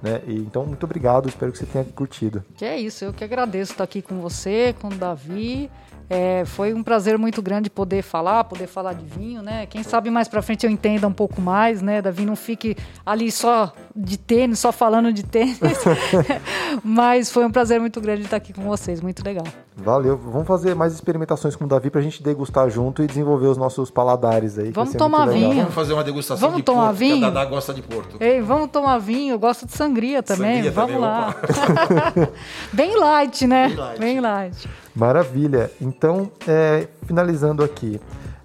Né? 0.00 0.20
E, 0.26 0.36
então, 0.36 0.64
muito 0.66 0.84
obrigado, 0.84 1.28
espero 1.28 1.50
que 1.50 1.58
você 1.58 1.66
tenha 1.66 1.84
curtido. 1.84 2.44
Que 2.56 2.64
é 2.64 2.78
isso, 2.78 3.04
eu 3.04 3.12
que 3.12 3.24
agradeço 3.24 3.72
estar 3.72 3.84
aqui 3.84 4.02
com 4.02 4.20
você, 4.20 4.74
com 4.80 4.88
o 4.88 4.94
Davi. 4.94 5.70
É, 6.08 6.44
foi 6.44 6.74
um 6.74 6.82
prazer 6.82 7.18
muito 7.18 7.40
grande 7.40 7.70
poder 7.70 8.02
falar, 8.02 8.44
poder 8.44 8.66
falar 8.66 8.92
de 8.92 9.04
vinho, 9.06 9.42
né? 9.42 9.66
Quem 9.66 9.82
sabe 9.82 10.10
mais 10.10 10.28
para 10.28 10.42
frente 10.42 10.66
eu 10.66 10.70
entenda 10.70 11.08
um 11.08 11.12
pouco 11.12 11.40
mais, 11.40 11.80
né? 11.80 12.02
Davi 12.02 12.26
não 12.26 12.36
fique 12.36 12.76
ali 13.04 13.30
só 13.30 13.72
de 13.96 14.18
tênis, 14.18 14.58
só 14.58 14.70
falando 14.70 15.12
de 15.12 15.22
tênis. 15.22 15.58
Mas 16.84 17.30
foi 17.30 17.44
um 17.44 17.50
prazer 17.50 17.80
muito 17.80 18.00
grande 18.00 18.22
estar 18.22 18.36
aqui 18.36 18.52
com 18.52 18.62
vocês, 18.62 19.00
muito 19.00 19.24
legal. 19.24 19.46
Valeu. 19.76 20.16
Vamos 20.16 20.46
fazer 20.46 20.74
mais 20.74 20.94
experimentações 20.94 21.56
com 21.56 21.64
o 21.64 21.68
Davi 21.68 21.90
para 21.90 22.00
a 22.00 22.02
gente 22.02 22.22
degustar 22.22 22.70
junto 22.70 23.02
e 23.02 23.06
desenvolver 23.06 23.48
os 23.48 23.56
nossos 23.56 23.90
paladares 23.90 24.56
aí. 24.56 24.70
Vamos 24.70 24.94
tomar 24.94 25.26
vinho. 25.26 25.56
Vamos 25.56 25.74
fazer 25.74 25.92
uma 25.94 26.04
degustação 26.04 26.48
vamos 26.48 26.58
de 26.58 26.62
tomar 26.62 26.86
Porto, 26.86 26.98
vinho. 26.98 27.18
que 27.18 27.24
a 27.24 27.30
Dadá 27.30 27.44
gosta 27.44 27.74
de 27.74 27.82
Porto. 27.82 28.16
Ei, 28.20 28.40
vamos 28.40 28.70
tomar 28.70 28.98
vinho. 28.98 29.34
Eu 29.34 29.38
gosto 29.38 29.66
de 29.66 29.72
sangria 29.72 30.22
também. 30.22 30.62
Sangria 30.62 30.70
vamos 30.70 30.92
também, 30.92 31.00
lá. 31.00 31.34
Bem 32.72 32.96
light, 32.96 33.46
né? 33.48 33.68
Bem 33.68 33.76
light. 33.76 33.98
Bem 33.98 34.20
light. 34.20 34.70
Maravilha. 34.94 35.70
Então, 35.80 36.30
é, 36.46 36.86
finalizando 37.04 37.64
aqui, 37.64 38.00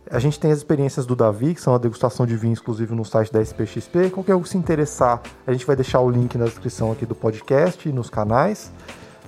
a 0.09 0.17
gente 0.17 0.39
tem 0.39 0.51
as 0.51 0.57
experiências 0.57 1.05
do 1.05 1.15
Davi, 1.15 1.53
que 1.53 1.61
são 1.61 1.75
a 1.75 1.77
degustação 1.77 2.25
de 2.25 2.35
vinho 2.35 2.53
exclusivo 2.53 2.95
no 2.95 3.05
site 3.05 3.31
da 3.31 3.39
SPXP. 3.39 4.09
Qualquer 4.11 4.33
um 4.33 4.41
que 4.41 4.49
se 4.49 4.57
interessar, 4.57 5.21
a 5.45 5.51
gente 5.51 5.63
vai 5.63 5.75
deixar 5.75 5.99
o 5.99 6.09
link 6.09 6.35
na 6.39 6.45
descrição 6.45 6.91
aqui 6.91 7.05
do 7.05 7.13
podcast 7.13 7.87
e 7.87 7.91
nos 7.91 8.09
canais. 8.09 8.71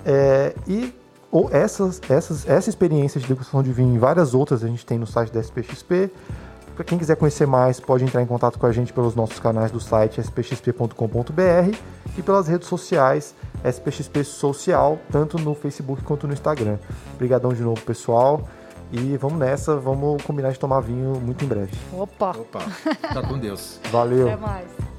É, 0.03 0.55
e 0.67 0.91
ou 1.31 1.49
essas, 1.51 2.01
essas, 2.09 2.47
essa 2.47 2.69
experiência 2.69 3.19
de 3.19 3.27
degustação 3.27 3.63
de 3.63 3.71
vinho 3.71 3.95
e 3.95 3.97
várias 3.97 4.33
outras 4.33 4.63
a 4.63 4.67
gente 4.67 4.85
tem 4.85 4.99
no 4.99 5.07
site 5.07 5.31
da 5.31 5.39
SPXP. 5.39 6.11
Para 6.75 6.85
quem 6.85 6.97
quiser 6.97 7.15
conhecer 7.15 7.45
mais, 7.45 7.79
pode 7.79 8.03
entrar 8.03 8.21
em 8.21 8.25
contato 8.25 8.57
com 8.57 8.65
a 8.65 8.71
gente 8.71 8.91
pelos 8.91 9.15
nossos 9.15 9.39
canais 9.39 9.71
do 9.71 9.79
site 9.79 10.19
spxp.com.br 10.19 11.77
e 12.17 12.21
pelas 12.21 12.47
redes 12.47 12.67
sociais 12.67 13.35
SPXP 13.63 14.23
Social, 14.23 14.99
tanto 15.11 15.37
no 15.37 15.53
Facebook 15.53 16.03
quanto 16.03 16.27
no 16.27 16.33
Instagram. 16.33 16.77
Obrigadão 17.13 17.53
de 17.53 17.61
novo, 17.61 17.79
pessoal. 17.81 18.47
E 18.91 19.15
vamos 19.15 19.39
nessa, 19.39 19.77
vamos 19.77 20.21
combinar 20.23 20.51
de 20.51 20.59
tomar 20.59 20.81
vinho 20.81 21.19
muito 21.21 21.45
em 21.45 21.47
breve. 21.47 21.71
Opa! 21.93 22.31
Opa! 22.31 22.59
Tá 23.13 23.21
com 23.21 23.37
Deus. 23.37 23.79
Valeu. 23.89 24.27
Até 24.27 24.37
mais. 24.37 24.90